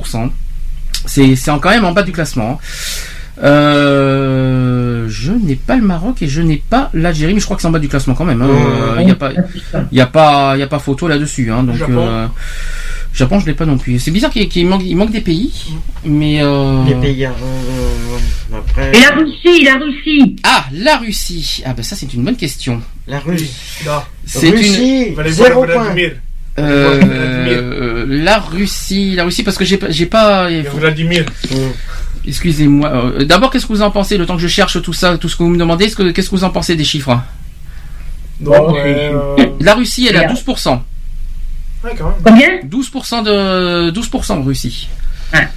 [1.06, 2.52] C'est c'est en- quand même en bas du classement.
[2.62, 3.44] hein.
[3.44, 7.62] Euh, je n'ai pas le Maroc et je n'ai pas l'Algérie, mais je crois que
[7.64, 8.42] c'est en bas du classement quand même.
[8.42, 8.48] hein.
[8.50, 9.32] Euh, Il n'y a pas,
[9.92, 11.52] il y a pas, il y a pas photo là-dessus.
[11.52, 11.76] Hein, donc
[13.14, 13.40] Japon.
[13.40, 14.00] je l'ai pas non plus.
[14.00, 15.52] C'est bizarre qu'il manque, il manque des pays,
[16.06, 17.26] mais euh, Les pays.
[17.26, 18.90] euh, euh, après.
[18.96, 21.62] Et la Russie, la Russie Ah, la Russie.
[21.66, 22.82] Ah ben ça c'est une bonne question.
[23.08, 23.52] La Russie.
[24.26, 24.50] C'est
[25.14, 25.84] voir zéro point.
[25.84, 26.12] Vladimir.
[26.60, 30.50] Euh, euh, la Russie, la Russie parce que j'ai pas, j'ai pas.
[30.76, 31.26] Vladimir.
[32.28, 32.90] Excusez-moi.
[32.90, 35.28] euh, D'abord, qu'est-ce que vous en pensez le temps que je cherche tout ça, tout
[35.30, 37.20] ce que vous me demandez Est-ce que- Qu'est-ce que vous en pensez des chiffres
[38.44, 40.38] c'est- euh, La Russie, elle est à Regarde.
[40.38, 40.84] 12%.
[41.84, 42.16] Ouais, quand même.
[42.24, 42.50] Combien?
[42.70, 44.88] 12% de 12% en Russie.
[45.34, 45.48] Ouais.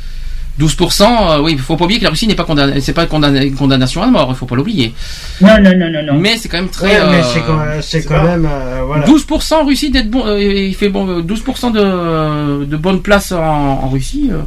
[0.60, 3.06] 12%, euh, oui, il faut pas oublier que la Russie n'est pas condamnée, c'est pas
[3.06, 4.94] condamné- une condamnation à mort, il faut pas l'oublier.
[5.40, 6.14] Non, non, non, non, non.
[6.20, 7.00] Mais c'est quand même très.
[7.00, 8.48] Ouais, mais euh, c'est quand, c'est c'est quand pas- même.
[8.48, 9.04] euh, voilà.
[9.04, 13.32] 12% en Russie d'être bon, euh, il fait bon, euh, 12% de, de bonnes places
[13.32, 14.30] en, en Russie.
[14.32, 14.42] euh,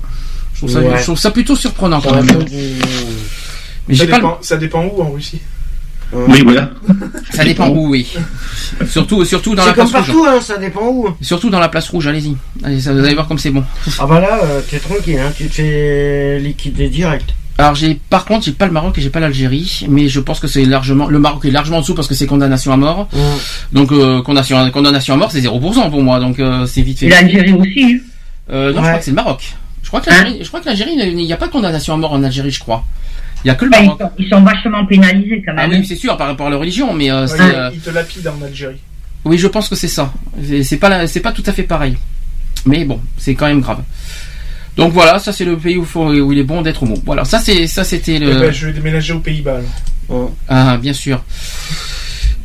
[0.54, 0.98] je, trouve ça, Ouais.
[0.98, 2.26] je trouve ça plutôt surprenant quand même.
[2.46, 2.56] du-
[3.90, 5.42] Mais Ça j'ai pas dépend, ça dépend où en Russie.
[6.14, 6.70] Oui, voilà.
[7.32, 8.08] Ça dépend où, oui.
[8.90, 10.16] Surtout, surtout dans la comme place rouge.
[10.16, 11.10] partout, hein, ça dépend où.
[11.22, 12.36] Surtout dans la place rouge, allez-y.
[12.64, 13.64] Allez, ça, vous allez voir comme c'est bon.
[14.00, 17.32] Ah bah là, euh, t'es tranquille, hein, tu te fais liquider direct.
[17.60, 20.40] Alors j'ai, par contre, j'ai pas le Maroc et j'ai pas l'Algérie, mais je pense
[20.40, 23.10] que c'est largement, le Maroc est largement en dessous parce que c'est condamnation à mort.
[23.74, 27.08] Donc euh, condamnation, condamnation à mort, c'est 0% pour moi, donc euh, c'est vite fait.
[27.08, 27.84] Et l'Algérie aussi.
[27.84, 27.98] hein.
[28.54, 28.88] Euh, non, je Ouais.
[28.90, 29.54] crois que c'est le Maroc.
[29.82, 31.98] Je crois que l'Algérie, je crois que l'Algérie, il n'y a pas de condamnation à
[31.98, 32.86] mort en Algérie, je crois.
[33.44, 34.02] Il y a que le Enfin, ils, Maroc.
[34.02, 35.80] sont, ils sont vachement pénalisés quand Ah même.
[35.82, 37.90] oui, c'est sûr, par rapport à leur religion, mais euh, Ouais, ils- euh, Ils te
[37.92, 38.78] lapident en Algérie.
[39.26, 40.12] oui, je pense que c'est ça.
[40.64, 41.96] C'est- pas, c'est pas tout à fait pareil.
[42.66, 43.82] Mais bon, c'est quand même grave.
[44.76, 46.96] Donc voilà, ça c'est le pays où, faut- où il est bon d'être homo.
[47.06, 48.36] Voilà, ça c'est, ça c'était Eh le.
[48.40, 49.60] ben, je vais déménager aux Pays-Bas.
[50.10, 50.32] alors.
[50.48, 51.24] Ah, bien sûr.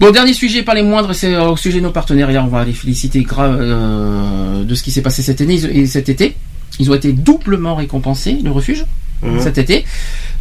[0.01, 2.65] Bon, dernier sujet, pas les moindres, c'est euh, au sujet de nos là, on va
[2.65, 6.35] les féliciter grave euh, de ce qui s'est passé cette année et cet été.
[6.79, 8.85] Ils ont été doublement récompensés, le refuge,
[9.23, 9.41] Mhm.
[9.41, 9.85] cet été.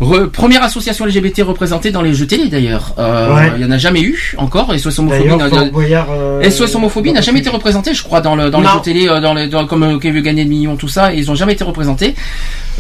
[0.02, 2.96] Re- première association LGBT représentée dans les jeux télé d'ailleurs.
[2.98, 3.52] Euh, Ouais.
[3.58, 4.74] Il y en a jamais eu encore.
[4.76, 5.30] SOS homophobie,
[5.72, 6.08] Boyard.
[6.12, 9.08] euh, SOS homophobie n'a jamais été représenté, je crois, dans, le, dans les jeux télé,
[9.08, 11.14] euh, dans les, dans, comme euh, Qui veut gagner des millions, tout ça.
[11.14, 12.16] et Ils ont jamais été représentés.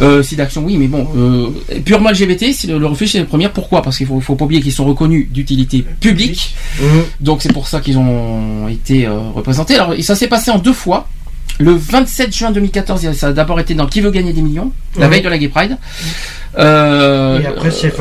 [0.02, 1.50] Euh, si d'action, oui, mais bon, euh,
[1.86, 3.50] purement LGBT, le, le refuge c'est le premier.
[3.50, 3.82] Pourquoi?
[3.84, 6.56] Parce qu'il faut, faut pas oublier qu'ils sont reconnus d'utilité publique.
[6.82, 7.04] Mhm.
[7.20, 9.76] Donc c'est pour ça qu'ils ont été représentés.
[9.76, 11.08] Alors ça s'est passé en deux fois.
[11.60, 15.08] Le 27 juin 2014, ça a d'abord été dans Qui veut gagner des millions, la
[15.08, 15.78] veille de la Gay Pride.
[16.58, 17.40] Euh,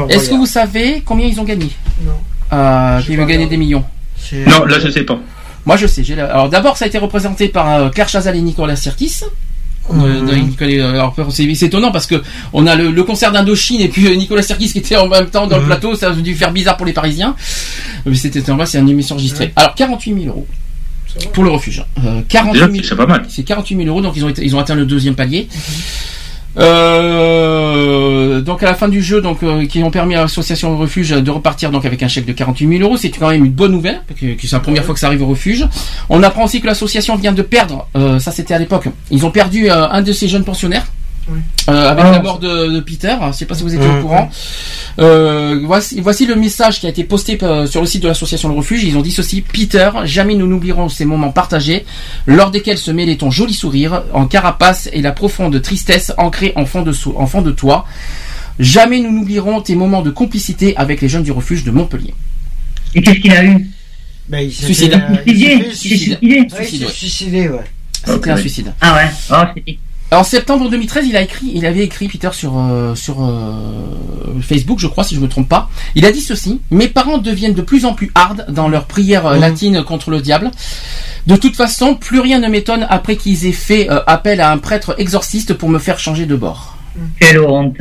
[0.09, 1.71] Est-ce que vous savez combien ils ont gagné?
[2.05, 2.13] Non.
[2.53, 3.47] euh, veut gagner regardé.
[3.47, 3.85] des millions
[4.33, 5.19] Non, là, je sais pas.
[5.67, 6.03] Moi je sais.
[6.03, 9.21] j'ai la- Alors d'abord ça a été représenté par euh, Claire Chazal et Nicolas Sirkis.
[9.93, 14.43] Nicolas- euh, c'est étonnant parce que on a le, le concert d'Indochine et puis Nicolas
[14.43, 15.69] Sirkis qui était en même temps dans le Mhm.
[15.69, 17.35] plateau, ça a dû faire bizarre pour les Parisiens.
[18.07, 19.53] Mais c'était en bas, c'est une émission enregistrée.
[19.57, 20.47] Alors 48 000 euros
[21.33, 21.85] pour le refuge.
[22.05, 23.25] Euh, 48 Déjà, 000 c'est pas mal.
[23.29, 25.49] c'est 48 000 euros, donc ils ont, été- ils ont atteint le deuxième palier.
[26.59, 31.11] Euh, donc à la fin du jeu, donc euh, qui ont permis à l'association refuge
[31.11, 33.73] de repartir donc avec un chèque de 48 000 euros, c'est quand même une bonne
[33.73, 35.67] nouvelle, parce que, c'est la première fois que ça arrive au refuge.
[36.09, 39.31] On apprend aussi que l'association vient de perdre, euh, ça c'était à l'époque, ils ont
[39.31, 40.87] perdu un de ces jeunes pensionnaires.
[41.29, 41.39] Oui.
[41.69, 42.11] euh, avec Ah.
[42.13, 44.31] la mort de, de Peter, je sais pas si vous étiez au courant.
[44.99, 48.49] Euh, voici, voici le message qui a été posté euh, sur le site de l'association
[48.49, 48.83] Le Refuge.
[48.85, 51.85] Ils ont dit ceci Peter, jamais nous n'oublierons ces moments partagés,
[52.27, 56.67] lors desquels se mêlait ton joli sourire en carapace et la profonde tristesse ancrée en
[56.67, 57.87] fond de, en fond de toi.
[58.59, 62.15] Jamais nous n'oublierons tes moments de complicité avec les jeunes du refuge de Montpellier.
[62.95, 63.71] Et qu'est-ce qu'il a eu?
[64.29, 64.93] Bah, il Suicide.
[64.93, 66.41] fait, euh, il Suicidé suicidé
[66.87, 67.65] Ouais, suicidé, ouais.
[68.05, 68.73] C'était un suicide.
[68.81, 69.79] Ah ouais Oh, c'était
[70.13, 73.53] En septembre 2013, il a écrit, il avait écrit Peter sur euh, sur euh,
[74.43, 75.71] Facebook, je crois, si je me trompe pas.
[75.95, 79.27] Il a dit ceci Mes parents deviennent de plus en plus hard dans leur prière
[79.27, 79.41] euh, Mhm.
[79.41, 80.51] latine contre le diable.
[81.29, 84.59] De toute façon, plus rien ne m'étonne après qu'ils aient fait euh, appel à un
[84.59, 86.77] prêtre exorciste pour me faire changer de bord.
[87.21, 87.77] Quelle honte.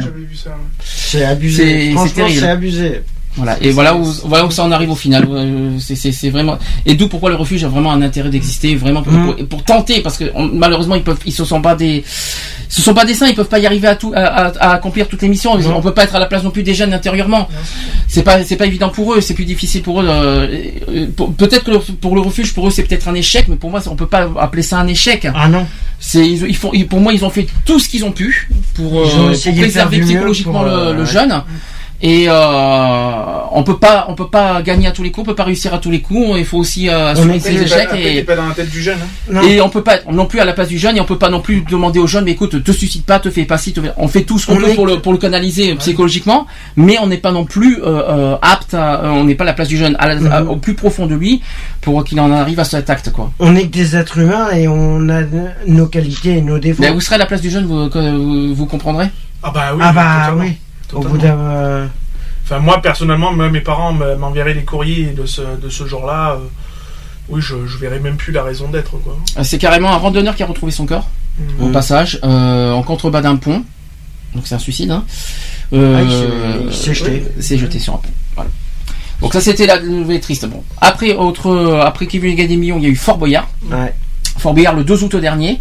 [0.83, 1.93] C'est abusé.
[2.07, 2.39] C'est- terrible.
[2.39, 3.01] c'est abusé.
[3.39, 5.25] Voilà, et voilà où, voilà où ça en arrive au final.
[5.31, 9.13] Euh, C'est- vraiment et d'où pourquoi le refuge a vraiment un intérêt d'exister, vraiment pour,
[9.13, 9.25] Mhm.
[9.35, 12.03] pour, pour tenter, parce que on- malheureusement ils peuvent, ils se sont pas des,
[12.69, 15.21] ce sont pas des saints, ils peuvent pas y arriver à tout, à, accomplir toutes
[15.21, 15.53] les missions.
[15.53, 17.47] On peut pas être à la place non plus des jeunes intérieurement.
[18.07, 20.05] C'est pas, c'est pas évident pour eux, c'est plus difficile pour eux.
[20.07, 23.69] euh, Peut-être que le- pour le refuge, pour eux c'est peut-être un échec, mais pour
[23.71, 25.27] moi on peut pas appeler ça un échec.
[25.33, 25.65] Ah non.
[25.99, 28.49] C'est ils, ils font, ils- pour moi ils ont fait tout ce qu'ils ont pu
[28.75, 31.05] pour, euh, pour préserver psychologiquement pour, le, le ouais.
[31.05, 31.41] jeune.
[32.01, 32.31] Et euh,
[33.51, 35.73] on peut pas, on peut pas gagner à tous les coups, on peut pas réussir
[35.73, 36.37] à tous les coups.
[36.37, 38.99] Il faut aussi euh, assumer ses pas- échecs et, pas dans la tête du jeune.
[39.33, 39.41] hein.
[39.43, 41.17] et on peut pas être non plus à la place du jeune et on peut
[41.17, 43.73] pas non plus demander au jeune mais écoute te suscite pas te fais pas ci
[43.73, 45.75] te fais- on fait tout ce qu'on On peut est- pour le pour le canaliser
[45.75, 46.47] psychologiquement
[46.77, 49.53] mais on n'est pas non plus euh, euh, apte à- on n'est pas à la
[49.53, 51.41] place du jeune à la- à- au plus profond de lui
[51.81, 54.67] pour qu'il en arrive à cet acte quoi On est que des êtres humains et
[54.69, 55.21] on a
[55.67, 56.81] nos qualités et nos défauts.
[56.81, 59.07] mais vous serez à la place du jeune vous, vous, vous comprendrez?
[59.43, 59.81] Ah bah oui.
[59.83, 60.43] ah bah totalement.
[60.43, 60.53] oui.
[60.93, 61.43] Au bout Totalement.
[61.43, 61.49] d'un.
[61.51, 61.87] euh,
[62.43, 66.31] Enfin, moi, personnellement, mes parents me- m'enverraient des courriers de ce, de ce genre-là.
[66.31, 66.37] euh,
[67.29, 69.15] oui, je, je verrais même plus la raison d'être, quoi.
[69.37, 71.67] Euh, c'est carrément un randonneur qui a retrouvé son corps Mhm.
[71.67, 73.63] au passage euh, en contrebas d'un pont
[74.35, 75.05] donc c'est un suicide hein.
[75.73, 76.01] Euh, Ah,
[76.67, 77.23] il s'est- jeté.
[77.37, 78.49] oui, s'est jeté sur un pont voilà.
[79.21, 82.77] donc ça c'était la nouvelle triste bon après autre après qui veut gagner des millions
[82.77, 83.93] il y a eu Fort Boyard Ouais.
[84.39, 85.59] Fort Boyard le 2 août dernier.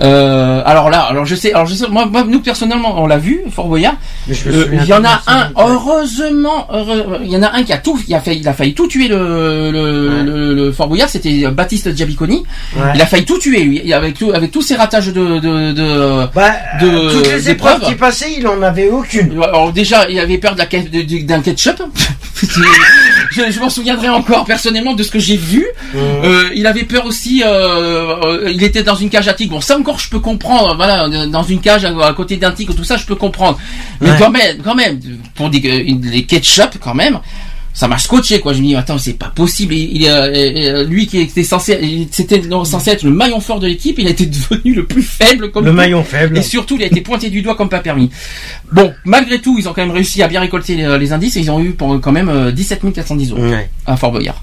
[0.00, 3.18] Euh, alors là, alors je sais, alors je sais, moi, moi, nous personnellement, on l'a
[3.18, 3.94] vu, Fort Boyard.
[4.46, 7.78] Euh, Il y en a un, heureusement, heureux- il y en a un qui a
[7.78, 11.08] tout, il a failli, il a failli tout tuer le, le, le- le Fort Boyard,
[11.08, 12.42] c'était Baptiste Giabiconi.
[12.76, 12.82] Ouais.
[12.94, 16.26] Il a failli tout tuer, lui, avec tout, avec tous ses ratages de, de, de,
[16.34, 19.40] Bah, de- euh, toutes les épreuves qui passaient, il en avait aucune.
[19.42, 20.66] Alors déjà, il avait peur d'un
[21.40, 21.82] ketchup.
[23.32, 25.66] je je m'en souviendrai encore personnellement de ce que j'ai vu.
[25.94, 27.42] Euh, il avait peur aussi.
[27.44, 29.52] euh, euh, il était dans une cage à tigre.
[29.54, 30.74] Bon, ça encore, je peux comprendre.
[30.76, 33.58] Voilà, euh, dans une cage à, à côté d'un tigre, tout ça, je peux comprendre.
[34.00, 34.16] Mais Ouais.
[34.18, 35.00] quand même, quand même,
[35.34, 37.18] pour des, euh, les ketchup, quand même.
[37.74, 38.52] Ça m'a scotché quoi.
[38.52, 39.72] Je me dis attends c'est pas possible.
[39.72, 43.66] Il, il, euh, euh, lui qui était censé, c'était censé être le maillon fort de
[43.66, 45.76] l'équipe, il a été devenu le plus faible comme Le tout.
[45.78, 46.36] maillon faible.
[46.36, 48.10] Et surtout, il a été pointé du doigt comme pas permis.
[48.70, 51.40] Bon, malgré tout, ils ont quand même réussi à bien récolter les, les indices et
[51.40, 53.70] ils ont eu pour quand même euh, 17 410 euros Ouais.
[53.86, 54.42] à Fort Boyard.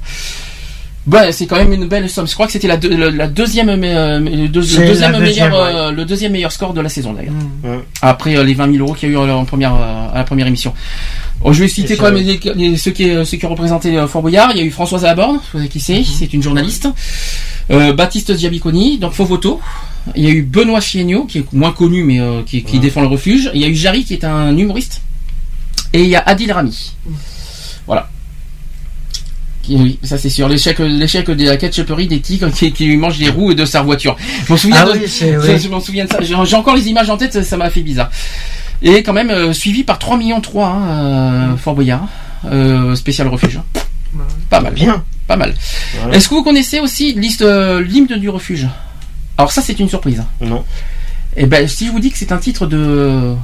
[1.31, 2.27] C'est quand même une belle somme.
[2.27, 4.85] Je crois que c'était la, deux- la, la deuxième, mais, euh, le, deux- le C'est
[4.87, 7.33] deuxième, la meilleur, deuxième, euh, le deuxième meilleur score de la saison d'ailleurs.
[7.63, 7.79] Ouais.
[8.01, 10.17] Après euh, les 20 000 euros qu'il y a eu euh, en première, euh, à
[10.17, 10.73] la première émission.
[11.41, 14.21] Oh, je vais citer quand même les, les- ceux, qui, ceux qui ont représenté Fort
[14.21, 14.51] Boyard.
[14.51, 16.87] Il y a eu Françoise Laborde, vous savez qui c'est, c'est une journaliste.
[17.71, 19.61] Euh, Baptiste Diabiconi, donc Fovoto.
[20.15, 23.01] Il y a eu Benoît Chiegno, qui est moins connu, mais euh, qui, qui défend
[23.01, 23.51] le refuge.
[23.53, 25.01] Il y a eu Jarry, qui est un humoriste.
[25.93, 26.93] Et il y a Adil Rami.
[27.87, 28.09] Voilà.
[29.69, 30.47] Qui- Oui, ça c'est sûr.
[30.49, 33.81] L'échec, l'échec de la ketchuperie des tigres qui, qui lui mangent les roues de sa
[33.83, 34.15] voiture.
[34.47, 35.59] Je m'en souviens Ah de, oui, je, oui.
[35.59, 36.17] je m'en souviens de ça.
[36.21, 38.09] J'ai j'ai encore les images en tête, ça- ça m'a fait bizarre.
[38.81, 40.87] Et quand même euh, suivi par 3 millions 3 hein,
[41.53, 42.07] euh, Fort Boyard,
[42.51, 43.57] euh, spécial refuge.
[43.57, 43.81] hein.
[44.49, 44.73] Pas mal.
[44.73, 45.03] Bien.
[45.27, 45.53] Pas mal.
[45.99, 46.15] Voilà.
[46.17, 48.67] Est-ce que vous connaissez aussi liste euh, l'hymne du refuge?
[49.37, 50.23] Alors ça c'est une surprise.
[50.41, 50.63] Non.
[51.37, 53.35] Et ben si je vous dis que c'est un titre de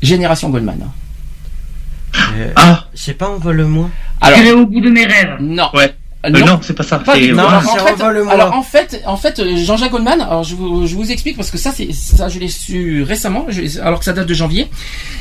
[0.00, 0.78] Génération Goldman.
[2.38, 3.90] Euh, Ah, C'est pas envole-moi.
[4.20, 5.36] Alors J'irai au bout de mes rêves.
[5.40, 5.68] non.
[5.74, 5.94] ouais.
[6.26, 6.98] Euh, Euh, non, c'est pas ça.
[7.00, 10.22] Pas non, en fait, alors en fait, en fait, Jean-Jacques Goldman.
[10.22, 13.44] Alors je vous, je vous explique parce que ça, c'est ça, je l'ai su récemment,
[13.50, 14.68] je- alors que ça date de janvier.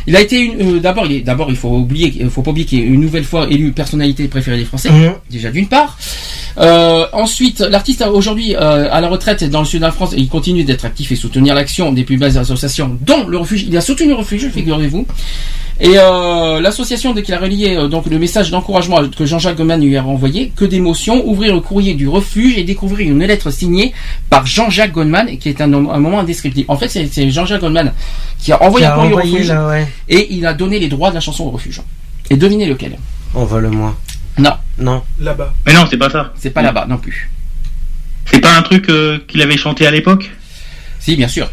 [0.08, 2.52] Il a été une, euh, d'abord, il est, d'abord, il faut oublier, il faut pas
[2.52, 4.92] oublier qu'il est une nouvelle fois élu personnalité préférée des Français.
[4.92, 5.12] Mhm.
[5.30, 5.98] Déjà d'une part.
[6.60, 10.14] Euh, ensuite, l'artiste a aujourd'hui euh, à la retraite dans le sud de la France
[10.14, 13.64] et il continue d'être actif et soutenir l'action des plus belles associations, dont le refuge.
[13.68, 15.06] Il a soutenu le refuge, figurez-vous.
[15.80, 19.82] Et euh, l'association, dès qu'il a relié euh, donc le message d'encouragement que Jean-Jacques Goldman
[19.82, 23.94] lui a renvoyé, que d'émotion, ouvrir le courrier du refuge et découvrir une lettre signée
[24.30, 26.66] par Jean-Jacques Goldman, qui est un, un moment indescriptible.
[26.70, 27.92] En fait, c'est Jean-Jacques Goldman
[28.40, 29.88] qui a envoyé Qui un courrier au refuge là, ouais.
[30.10, 31.82] et il a donné les droits de la chanson au refuge.
[32.30, 32.98] Et devinez lequel?
[33.34, 33.98] Envole-moi.
[34.38, 35.02] Non, Non.
[35.20, 35.54] Là-bas.
[35.66, 36.34] Mais non, c'est pas ça.
[36.40, 37.30] c'est pas là-bas non plus.
[38.26, 40.32] C'est pas un truc euh, qu'il avait chanté à l'époque?
[41.00, 41.50] Si, bien sûr.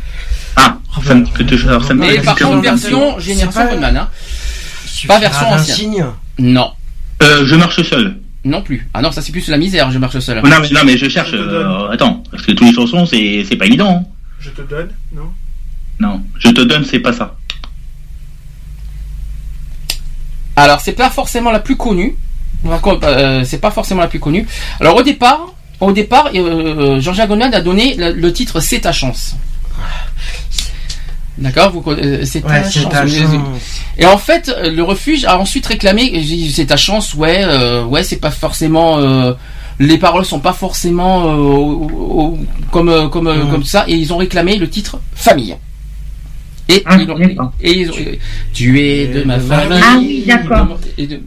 [0.57, 1.25] Ah, ça me
[1.69, 3.97] alors ça Mais par contre, version Génération pas- Goldman.
[3.97, 4.09] Hein.
[5.07, 5.77] Pas version ancienne.
[5.77, 6.05] signe.
[6.39, 6.73] Non,
[7.23, 8.19] Euh, je marche seul.
[8.45, 8.89] non plus.
[8.95, 10.37] Ah non, ça c'est plus la misère, je marche seul.
[10.43, 11.31] Non, mais, non, mais je cherche.
[11.33, 14.03] Je euh, attends, parce que toutes les chansons, c'est c'est pas évident.
[14.05, 14.09] hein.
[14.41, 15.31] Je te donne, non?
[16.01, 17.37] Non, je te donne, c'est pas ça.
[20.57, 22.17] Alors, c'est pas forcément la plus connue.
[22.67, 24.47] Euh, c'est pas forcément la plus connue.
[24.81, 25.47] Alors, au départ,
[25.81, 29.37] au départ, euh, Jean-Jacques Goldman a donné le titre C'est ta chance.
[31.39, 32.89] D'accord vous, euh, C'est Ouais, ta chance.
[32.92, 33.33] ta Vous- chance.
[33.97, 36.23] Et en fait, euh, le refuge a ensuite réclamé.
[36.52, 38.99] C'est ta chance, ouais, euh, ouais, c'est pas forcément.
[38.99, 39.33] euh,
[39.78, 41.89] les paroles sont pas forcément euh, au-
[42.20, 42.39] au-
[42.70, 45.57] comme comme comme ça, et ils ont réclamé le titre famille.
[46.68, 47.18] Et, Ah, ils ont,
[47.60, 47.94] et ils ont-
[48.52, 49.81] tu es de ma famille.
[49.83, 50.78] Ah oui, d'accord.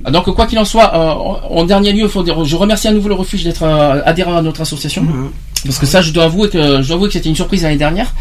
[0.06, 2.88] Ah, donc quoi qu'il en soit, euh, en, en dernier lieu, faut dire, je remercie
[2.88, 5.02] à nouveau le refuge d'être euh, adhérent à notre association.
[5.04, 5.32] Mhm.
[5.66, 7.78] Parce que ça, je dois avouer que je dois avouer que c'était une surprise l'année
[7.78, 8.14] dernière.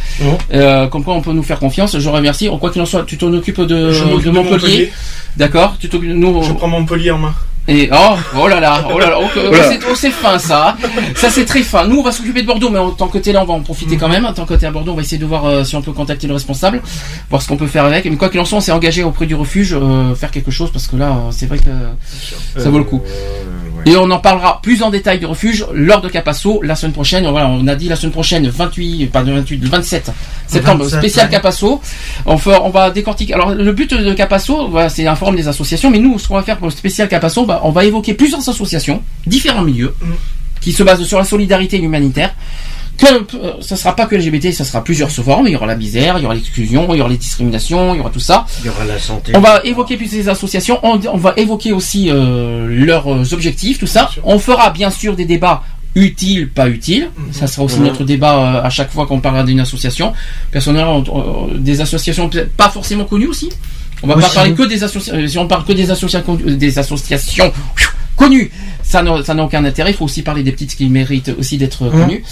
[0.53, 1.99] Euh, comme quoi on peut nous faire confiance.
[1.99, 2.49] Je remercie.
[2.49, 4.33] En quoi qu'il en soit, tu t'en occupes de, Je Montpellier.
[4.33, 4.93] Montpellier.
[5.37, 5.77] D'accord.
[5.81, 6.43] Tu t'occupes- nous.
[6.43, 7.35] Je prends Montpellier en main.
[7.69, 10.77] Et oh, oh là là, oh là là, oh, c'est oh, c'est fin ça.
[11.15, 11.87] Ça c'est très fin.
[11.87, 13.61] Nous on va s'occuper de Bordeaux, mais en tant que t'es là, on va en
[13.61, 14.25] profiter quand même.
[14.25, 15.93] En tant que t'es à Bordeaux, on va essayer de voir euh, si on peut
[15.93, 16.83] contacter le responsable,
[17.31, 18.05] voir ce qu'on peut faire avec.
[18.05, 20.73] Mais quoi qu'il en soit, on s'est engagé auprès du refuge, euh, faire quelque chose
[20.73, 23.01] parce que là, c'est vrai que ça vaut le coup.
[23.85, 27.29] Et on en parlera plus en détail du refuge lors de Capasso la semaine prochaine.
[27.29, 30.13] Voilà, on a dit la semaine prochaine, 28, pas de 28, le 27
[30.47, 31.33] septembre, 27, spécial ouais.
[31.33, 31.81] Capasso.
[32.27, 33.35] On, va décortiquer.
[33.35, 36.35] Alors le but de Capasso, voilà, c'est un forum des associations, mais nous, ce qu'on
[36.35, 39.95] va faire pour le spécial Capasso, bah, on va évoquer plusieurs associations, différents milieux,
[40.61, 42.35] qui se basent sur la solidarité et l'humanitaire.
[42.99, 43.07] Que
[43.37, 45.49] euh, ça sera pas que LGBT, ça sera plusieurs formes.
[45.49, 47.99] Il y aura la misère, il y aura l'exclusion, il y aura les discriminations, il
[47.99, 48.47] y aura tout ça.
[48.61, 49.33] Il y aura la santé.
[49.35, 53.79] On va évoquer plus ces associations, on, on va évoquer aussi euh, leurs euh, objectifs,
[53.79, 54.11] tout ça.
[54.25, 55.63] On fera bien sûr des débats
[55.95, 57.11] utiles, pas utiles.
[57.33, 57.87] Ça sera aussi Mhm.
[57.87, 60.13] notre débat euh, à chaque fois qu'on parlera d'une association.
[60.51, 63.49] Personnellement, on- on- des associations peut-être pas forcément connues aussi.
[64.05, 65.29] On va pas parler que des associations.
[65.29, 67.53] Si on parle que des associations, des associations
[68.17, 68.51] connues,
[68.83, 69.91] ça n'a aucun intérêt.
[69.91, 71.91] Il faut aussi parler des petites qui méritent aussi d'être Mhm.
[72.01, 72.25] connues.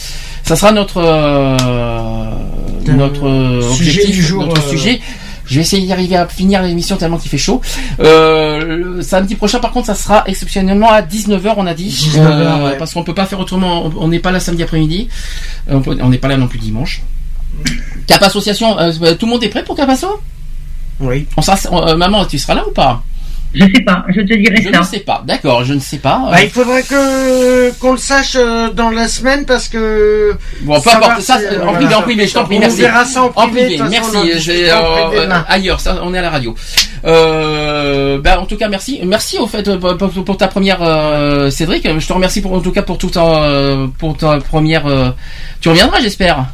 [0.44, 1.56] Ça sera notre euh,
[2.86, 5.00] notre euh, Sujet objectif, du jour, notre euh, sujet.
[5.46, 7.60] Je vais essayer d'y arriver à finir l'émission tellement qu'il fait chaud.
[7.98, 11.88] Euh, le samedi prochain, par contre, ça sera exceptionnellement à 19h, on a dit.
[11.88, 12.76] 19h, ouais.
[12.78, 13.90] Parce qu'on peut pas faire autrement.
[13.98, 15.08] On- n'est pas là samedi après-midi.
[15.68, 17.02] On n'est pas là non plus dimanche.
[18.06, 20.06] Cap Association, euh, tout le monde est prêt pour Cap Asso?
[21.00, 21.26] Oui.
[21.36, 23.02] on sera, on- Maman, tu seras là ou pas?
[23.52, 24.78] Je sais pas, je te dirai Je ça.
[24.78, 25.24] ne sais pas.
[25.26, 26.28] D'accord, je ne sais pas.
[26.30, 30.34] Bah, il faudrait que qu'on le sache euh, dans la semaine parce que.
[30.60, 31.72] Bon, peu importe, ça, en voilà.
[31.78, 32.80] privé, en privé, je t'en prie, On merci.
[32.82, 34.10] verra ça en privé, de toute façon, merci.
[34.14, 36.54] on en Je vais, en euh, privé ailleurs, ça, on est à la radio.
[37.04, 41.50] Euh, bah, en tout cas, merci, merci au fait pour, pour- pour ta première, euh,
[41.50, 41.88] Cédric.
[41.98, 44.86] Je te remercie pour, en tout cas pour tout ta, pour ta première.
[44.86, 45.10] euh,
[45.60, 46.46] tu reviendras, j'espère.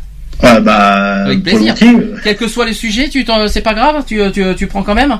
[0.43, 1.75] Ah bah, Avec plaisir.
[1.75, 2.11] volontiers.
[2.23, 4.95] Quel que soit les sujets, tu t'en- c'est pas grave, tu, tu, tu prends quand
[4.95, 5.19] même.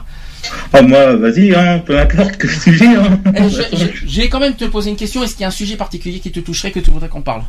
[0.73, 2.87] Ah, moi, vas-y, hein, peu importe que sujet.
[2.87, 3.19] Hein.
[3.35, 5.23] Eh, je, je- je vais quand même te poser une question.
[5.23, 7.43] Est-ce qu'il y a un sujet particulier qui te toucherait que tu voudrais qu'on parle?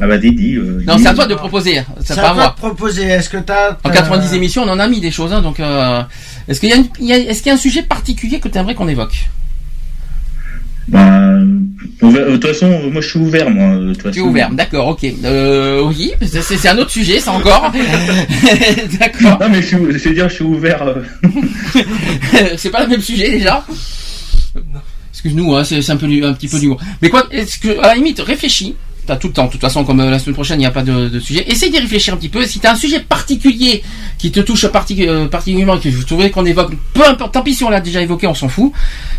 [0.00, 0.54] Ah, vas-y, dis.
[0.54, 1.82] euh, Non, c'est à toi de proposer.
[2.02, 2.48] C'est pas à à toi moi.
[2.48, 3.02] de proposer.
[3.04, 3.76] Est-ce que t'as.
[3.84, 6.02] En 90 émissions, on en a mis des choses, hein, donc euh,
[6.48, 8.40] est-ce qu'il y a, une- il y a- est-ce qu'il y a un sujet particulier
[8.40, 9.28] que tu aimerais qu'on évoque?
[10.88, 11.40] Bah, va-
[12.02, 13.94] de toute façon, moi, je suis ouvert, moi.
[13.98, 15.06] toute Tu es ouvert, d'accord, ok.
[15.24, 17.72] Euh, oui, c'est, un autre sujet, ça encore.
[19.00, 19.38] d'accord.
[19.40, 20.82] Non, mais je, veux dire, je suis ouvert.
[20.82, 21.02] euh,
[22.56, 23.64] c'est pas le même sujet déjà.
[25.12, 26.80] Excuse-nous, hein, c'est, un peu du- un petit peu d'humour.
[27.00, 28.74] Mais quoi, est-ce que à la limite, réfléchis.
[29.04, 29.46] T'as tout le temps.
[29.46, 31.44] De toute façon, comme euh, la semaine prochaine, il n'y a pas de, de sujet.
[31.50, 32.46] Essaye d'y réfléchir un petit peu.
[32.46, 33.82] Si t'as un sujet particulier
[34.16, 37.32] qui te touche partic- euh, particulièrement, que vous trouvez qu'on évoque, peu importe.
[37.34, 38.70] Tant pis si on l'a déjà évoqué, on s'en fout.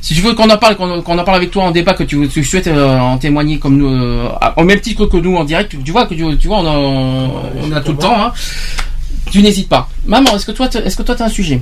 [0.01, 2.29] Si tu veux qu'on en parle, qu'on, en parle avec toi en débat, que tu,
[2.29, 5.71] tu souhaites euh, en témoigner comme nous, euh, au même titre que nous en direct,
[5.71, 8.15] tu, tu vois que tu, tu vois, on a, on a tout le temps.
[8.27, 8.31] Hein.
[9.31, 9.89] Tu n'hésites pas.
[10.05, 11.59] Maman, est-ce que toi, est-ce que toi, t'as un sujet?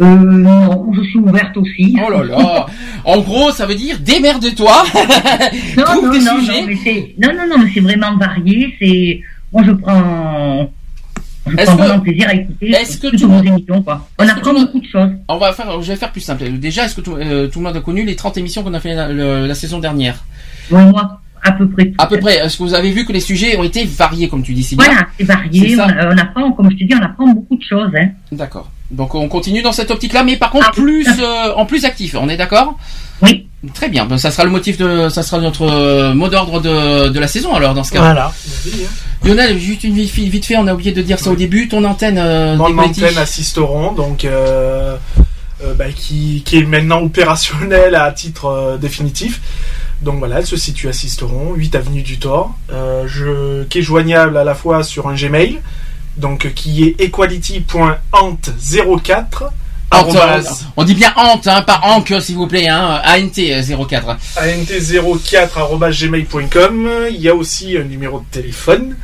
[0.00, 1.96] Euh, non, je suis ouverte aussi.
[2.06, 2.66] Oh là là
[3.04, 4.84] En gros, ça veut dire démerde-toi
[5.76, 6.60] Non, non, des non, sujets.
[6.60, 8.74] non, mais c'est, non, non, non, mais c'est vraiment varié.
[8.80, 9.20] C'est,
[9.52, 10.70] moi, je prends,
[11.46, 14.06] je Est-ce prends que- vraiment plaisir à écouter est-ce que toutes tu- vos émissions, quoi.
[14.18, 15.10] On apprend tu- beaucoup de choses.
[15.28, 16.44] On va faire, je vais faire plus simple.
[16.58, 18.80] Déjà, est-ce que tout, euh, tout le monde a connu les 30 émissions qu'on a
[18.80, 20.22] fait la, saison dernière?
[20.70, 21.92] Moi, à peu près.
[21.98, 22.36] À peu près.
[22.36, 24.76] Est-ce que vous avez vu que les sujets ont été variés, comme tu dis si
[24.76, 25.76] bien Voilà, c'est varié.
[25.78, 27.90] On, on apprend, comme je te dis, on apprend beaucoup de choses.
[27.98, 28.08] Hein.
[28.32, 28.70] D'accord.
[28.90, 32.16] Donc on continue dans cette optique-là, mais par contre plus euh, en plus actif.
[32.18, 32.78] On est d'accord?
[33.20, 33.46] Oui.
[33.74, 34.06] Très bien.
[34.06, 37.26] Ben, ça sera le motif de, ça sera notre euh, mot d'ordre de, de la
[37.28, 38.00] saison alors dans ce cas.
[38.00, 38.32] Voilà.
[39.24, 41.68] Lionel, juste une vite, vite fait, on a oublié de dire ça au début.
[41.68, 42.16] Ton antenne.
[42.18, 44.96] Euh, Mon antenne assisteront, donc euh,
[45.62, 49.40] euh, bah, qui, qui est maintenant opérationnelle à titre euh, définitif.
[50.02, 53.82] Donc voilà, elle se situe à Sisteron, 8 avenue du Thor, euh, je, qui est
[53.82, 55.58] joignable à la fois sur un Gmail,
[56.16, 59.50] donc euh, qui est equality.ant04
[59.90, 60.42] Ant, euh,
[60.76, 64.18] on dit bien Ant, hein, pas Ank, s'il vous plaît, hein, ANT euh, 04.
[64.36, 66.88] ant04.gmail.com.
[67.10, 68.96] Il y a aussi un numéro de téléphone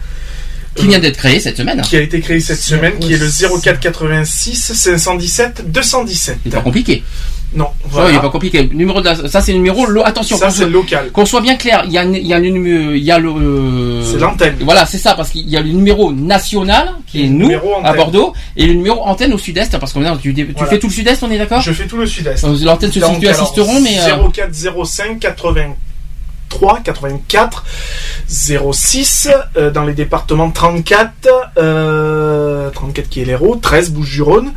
[0.75, 1.81] Qui vient d'être créé cette semaine.
[1.81, 3.31] qui a été créé cette semaine, qui est le
[3.63, 6.39] 04 86 517 217.
[6.45, 7.03] C'est pas compliqué.
[7.57, 8.11] Non, voilà.
[8.11, 8.69] il n'est pas compliqué.
[8.73, 9.87] Numéro de la- ça c'est le numéro.
[9.87, 11.11] lo- Attention, Ça, qu'on c'est local.
[11.13, 13.19] Qu'on soit bien clair, il y a, il y a le numéro, il y a
[13.21, 13.29] le.
[13.31, 14.57] euh, C'est l'antenne.
[14.61, 17.51] Voilà, c'est ça, parce qu'il y a le numéro national qui est nous
[17.85, 20.67] à Bordeaux et le numéro antenne au sud-est, parce que tu, tu Voilà.
[20.69, 21.61] fais tout le sud-est, on est d'accord?
[21.61, 22.43] Je fais tout le sud-est.
[22.45, 23.99] Euh, L'antenne se situe à Sisteron, mais.
[24.01, 27.65] euh, 0405 83 84
[28.27, 31.11] 06 euh, dans les départements 34
[31.59, 34.53] euh, 34 qui est l'Hérault 13 Bouches-du-Rhône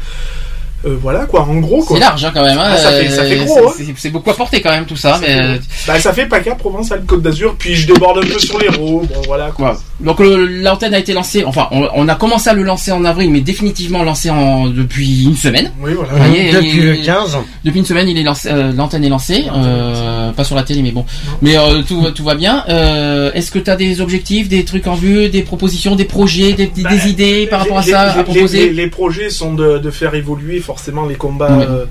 [0.87, 2.57] Euh, voilà quoi en gros quoi C'est large hein, quand même.
[2.57, 3.73] hein, Ah, ça, fait, ça fait gros hein.
[3.97, 5.17] c'est- beaucoup à porter quand même tout ça.
[5.21, 8.39] mais, euh, bah, ça fait PACA Provence Alpes Côte d'Azur puis je déborde un peu
[8.39, 9.77] sur l'Hérault bon voilà quoi.
[9.99, 13.03] Donc le- l'antenne a été lancée, enfin on, on a commencé à le lancer en
[13.03, 15.71] avril, mais définitivement lancé en, depuis une semaine.
[15.81, 17.37] oui voilà Vous voyez, Depuis le 15.
[17.65, 20.83] Depuis une semaine, il est lancé, euh, l'antenne est lancée, euh, pas sur la télé,
[20.83, 21.03] mais bon.
[21.41, 22.63] Mais euh, tout, va- tout va bien.
[22.69, 26.53] Euh, Est-ce que tu as des objectifs, des trucs en vue, des propositions, des projets,
[26.53, 29.55] des, des- des idées par rapport à ça les- à proposer les, les projets sont
[29.55, 31.65] de, de faire évoluer forcément les combats, Ouais.
[31.67, 31.85] euh,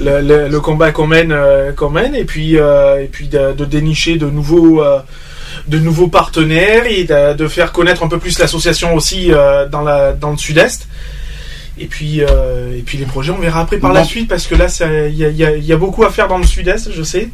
[0.00, 3.52] le, le- le combat qu'on mène, euh, qu'on mène, et puis euh, et puis de,
[3.52, 4.98] de dénicher de nouveaux euh,
[5.68, 9.82] de nouveaux partenaires et de, de faire connaître un peu plus l'association aussi euh, dans
[9.82, 10.88] la dans le sud-est.
[11.76, 14.54] Et puis euh, et puis les projets on verra après par la suite parce que
[14.54, 14.66] là
[15.08, 16.92] il y a, il y a- il y a beaucoup à faire dans le sud-est
[16.92, 17.30] je sais.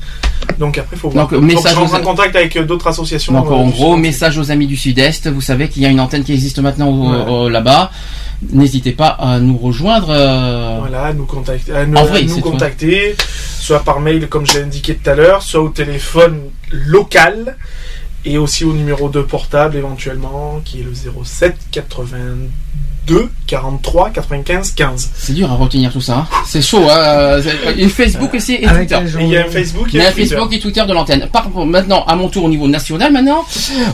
[0.58, 1.26] Donc après faut voir.
[1.28, 3.34] Donc, Faut que message je aux- en contact avec euh, d'autres associations.
[3.34, 5.28] Donc en gros, message aux amis du Sud-Est.
[5.28, 6.90] Vous savez qu'il y a une antenne qui existe maintenant
[7.44, 7.50] Ouais.
[7.50, 7.90] là-bas.
[8.50, 10.08] N'hésitez pas à nous rejoindre.
[10.08, 13.14] euh, Voilà, à nous contacter, à nous, En vrai, à nous contacter,
[13.58, 16.40] soit par mail comme je l'ai indiqué tout à l'heure, soit au téléphone
[16.72, 17.56] local
[18.24, 25.10] et aussi au numéro de portable éventuellement qui est le 07 82 43 95 15.
[25.14, 26.18] C'est dur à retenir tout ça.
[26.18, 26.26] hein.
[26.46, 26.84] C'est chaud.
[26.90, 27.40] Hein.
[27.76, 29.16] Et Facebook aussi et Avec Twitter.
[29.20, 30.12] il y a un Facebook Il et y a.
[30.12, 31.28] Facebook et Twitter de l'antenne.
[31.66, 33.44] Maintenant, à mon tour au niveau national, maintenant.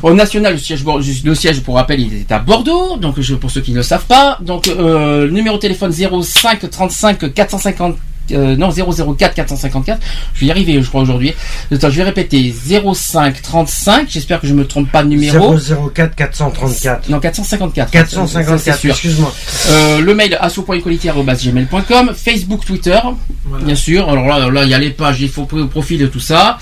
[0.02, 0.84] Au national, le siège,
[1.24, 2.96] le siège, pour rappel, il est à Bordeaux.
[2.96, 4.38] Donc, je, pour ceux qui ne le savent pas.
[4.40, 7.96] Donc, euh, le numéro de téléphone 05 35 450.
[8.32, 10.00] Euh, non 004 454
[10.34, 11.34] je vais y arriver je crois aujourd'hui
[11.72, 12.52] Attends, je vais répéter
[12.94, 17.08] 05 35 j'espère que je me trompe pas de numéro 004 434.
[17.08, 18.90] non 454 Ça, 454, c'est sûr.
[18.90, 19.32] excuse-moi.
[19.70, 22.98] Euh, le mail asso.equality.gmail.com Facebook Twitter
[23.44, 23.64] Voilà.
[23.64, 26.06] Bien sûr, alors là, là, il y a les pages, il faut au profil de
[26.06, 26.58] tout ça.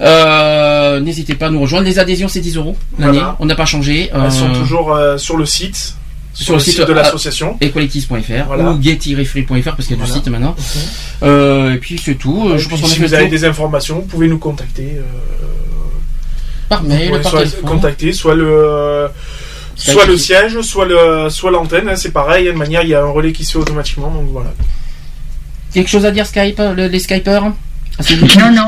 [0.00, 1.84] Euh, N'hésitez pas à nous rejoindre.
[1.86, 3.18] Les adhésions, c'est 10 euros l'année.
[3.18, 3.36] Voilà.
[3.40, 4.10] On n'a pas changé.
[4.14, 5.94] Elles sont toujours euh, sur le site,
[6.44, 7.56] sur, le site, de l'association.
[7.60, 8.70] equalities.fr Voilà.
[8.70, 10.14] ou get-free.fr parce qu'il y a du Voilà.
[10.14, 10.56] site maintenant.
[11.22, 12.48] Euh, et puis c'est tout.
[12.48, 14.94] Euh, Et je pense puis, qu'on si vous avez des informations, vous pouvez nous contacter.
[14.98, 15.02] euh,
[16.68, 17.62] par mail, par soit téléphone.
[17.70, 19.08] contacter soit le
[19.74, 21.88] soit le siège, soit le soit l'antenne.
[21.88, 22.46] hein, c'est pareil.
[22.46, 24.10] De manière, il y a un relais qui se fait automatiquement.
[24.10, 24.52] Donc voilà.
[25.72, 27.42] Quelque chose à dire Skype, le- les Skypers?
[27.98, 28.02] Ah,
[28.52, 28.66] Non, non.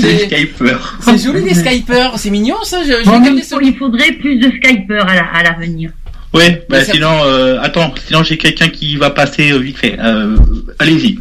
[0.00, 2.82] C'est- joli les Skypers, c'est mignon ça.
[2.82, 5.90] Je, je Bon, il, faut- il faudrait plus de Skypers à la- à l'avenir.
[6.34, 9.96] Ouais, bah sinon, euh, attends, sinon j'ai quelqu'un qui va passer euh, vite fait.
[9.98, 10.36] Euh,
[10.78, 11.18] Allez-y.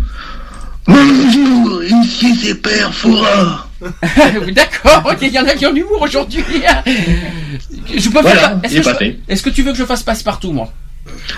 [0.86, 3.68] Bonjour, ici c'est Père Foura.
[4.54, 6.44] D'accord, ok, il y en a qui ont l'humour aujourd'hui.
[7.96, 8.60] Je peux Voilà, faire.
[8.64, 10.72] Est-ce que, je- tu veux que je fasse passe partout moi?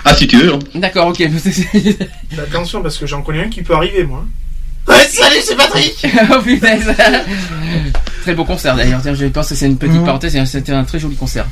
[0.04, 0.54] Ah, si tu veux.
[0.54, 0.58] hein.
[0.74, 1.20] D'accord, ok.
[2.38, 4.24] Attention parce que j'en connais un qui peut arriver moi.
[4.88, 6.92] Ouais, salut, c'est Patrick Oh punaise
[8.22, 10.84] Très beau concert d'ailleurs, Tiens, je pense que c'est une petite parenthèse, et c'était un
[10.84, 11.46] très joli concert.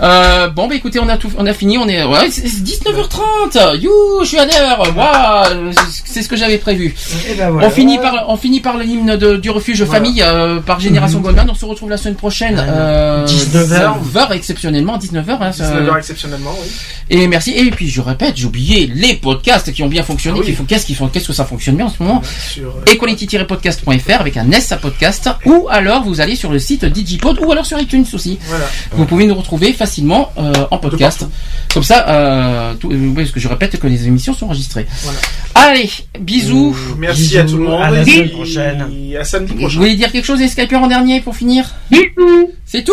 [0.00, 2.62] Euh, bon bah écoutez on a tout on a fini on est ouais c'est c'est
[2.64, 3.90] 19h30 you
[4.22, 5.70] je suis à l'heure waouh
[6.04, 6.94] c'est ce que j'avais prévu
[7.30, 7.68] Et ben voilà.
[7.68, 10.00] on finit par on finit par l'hymne de- du refuge Voilà.
[10.00, 13.92] famille euh, par génération Goldman on se retrouve la semaine prochaine euh, 19h.
[14.14, 16.68] 20h exceptionnellement 19h hein, ça- 19h exceptionnellement, oui.
[17.10, 17.52] et merci.
[17.52, 20.38] Et puis je répète, j'ai oublié les podcasts qui ont bien fonctionné.
[20.38, 20.46] Ah oui.
[20.46, 22.22] qu'il faut- Qu'est-ce qu'ils font Qu'est-ce que ça fonctionne bien en ce moment?
[22.58, 22.62] Euh,
[22.92, 25.28] Equality-podcast.fr avec un S à podcast.
[25.44, 28.38] Ou alors vous allez sur le site Digipod ou alors sur iTunes aussi.
[28.48, 28.64] voilà.
[28.92, 31.26] Vous pouvez nous retrouver facilement euh, en podcast.
[31.74, 34.86] Comme ça, euh, tout, euh, parce que je répète que les émissions sont enregistrées.
[35.02, 35.18] Voilà.
[35.54, 36.76] Allez, bisous.
[36.98, 37.82] Merci Bisous, à tout le monde.
[37.82, 38.86] à la et semaine prochaine.
[39.20, 41.64] À samedi Vous voulez dire quelque chose les Skypers en dernier pour finir?
[41.90, 42.50] Bisous.
[42.64, 42.92] C'est tout?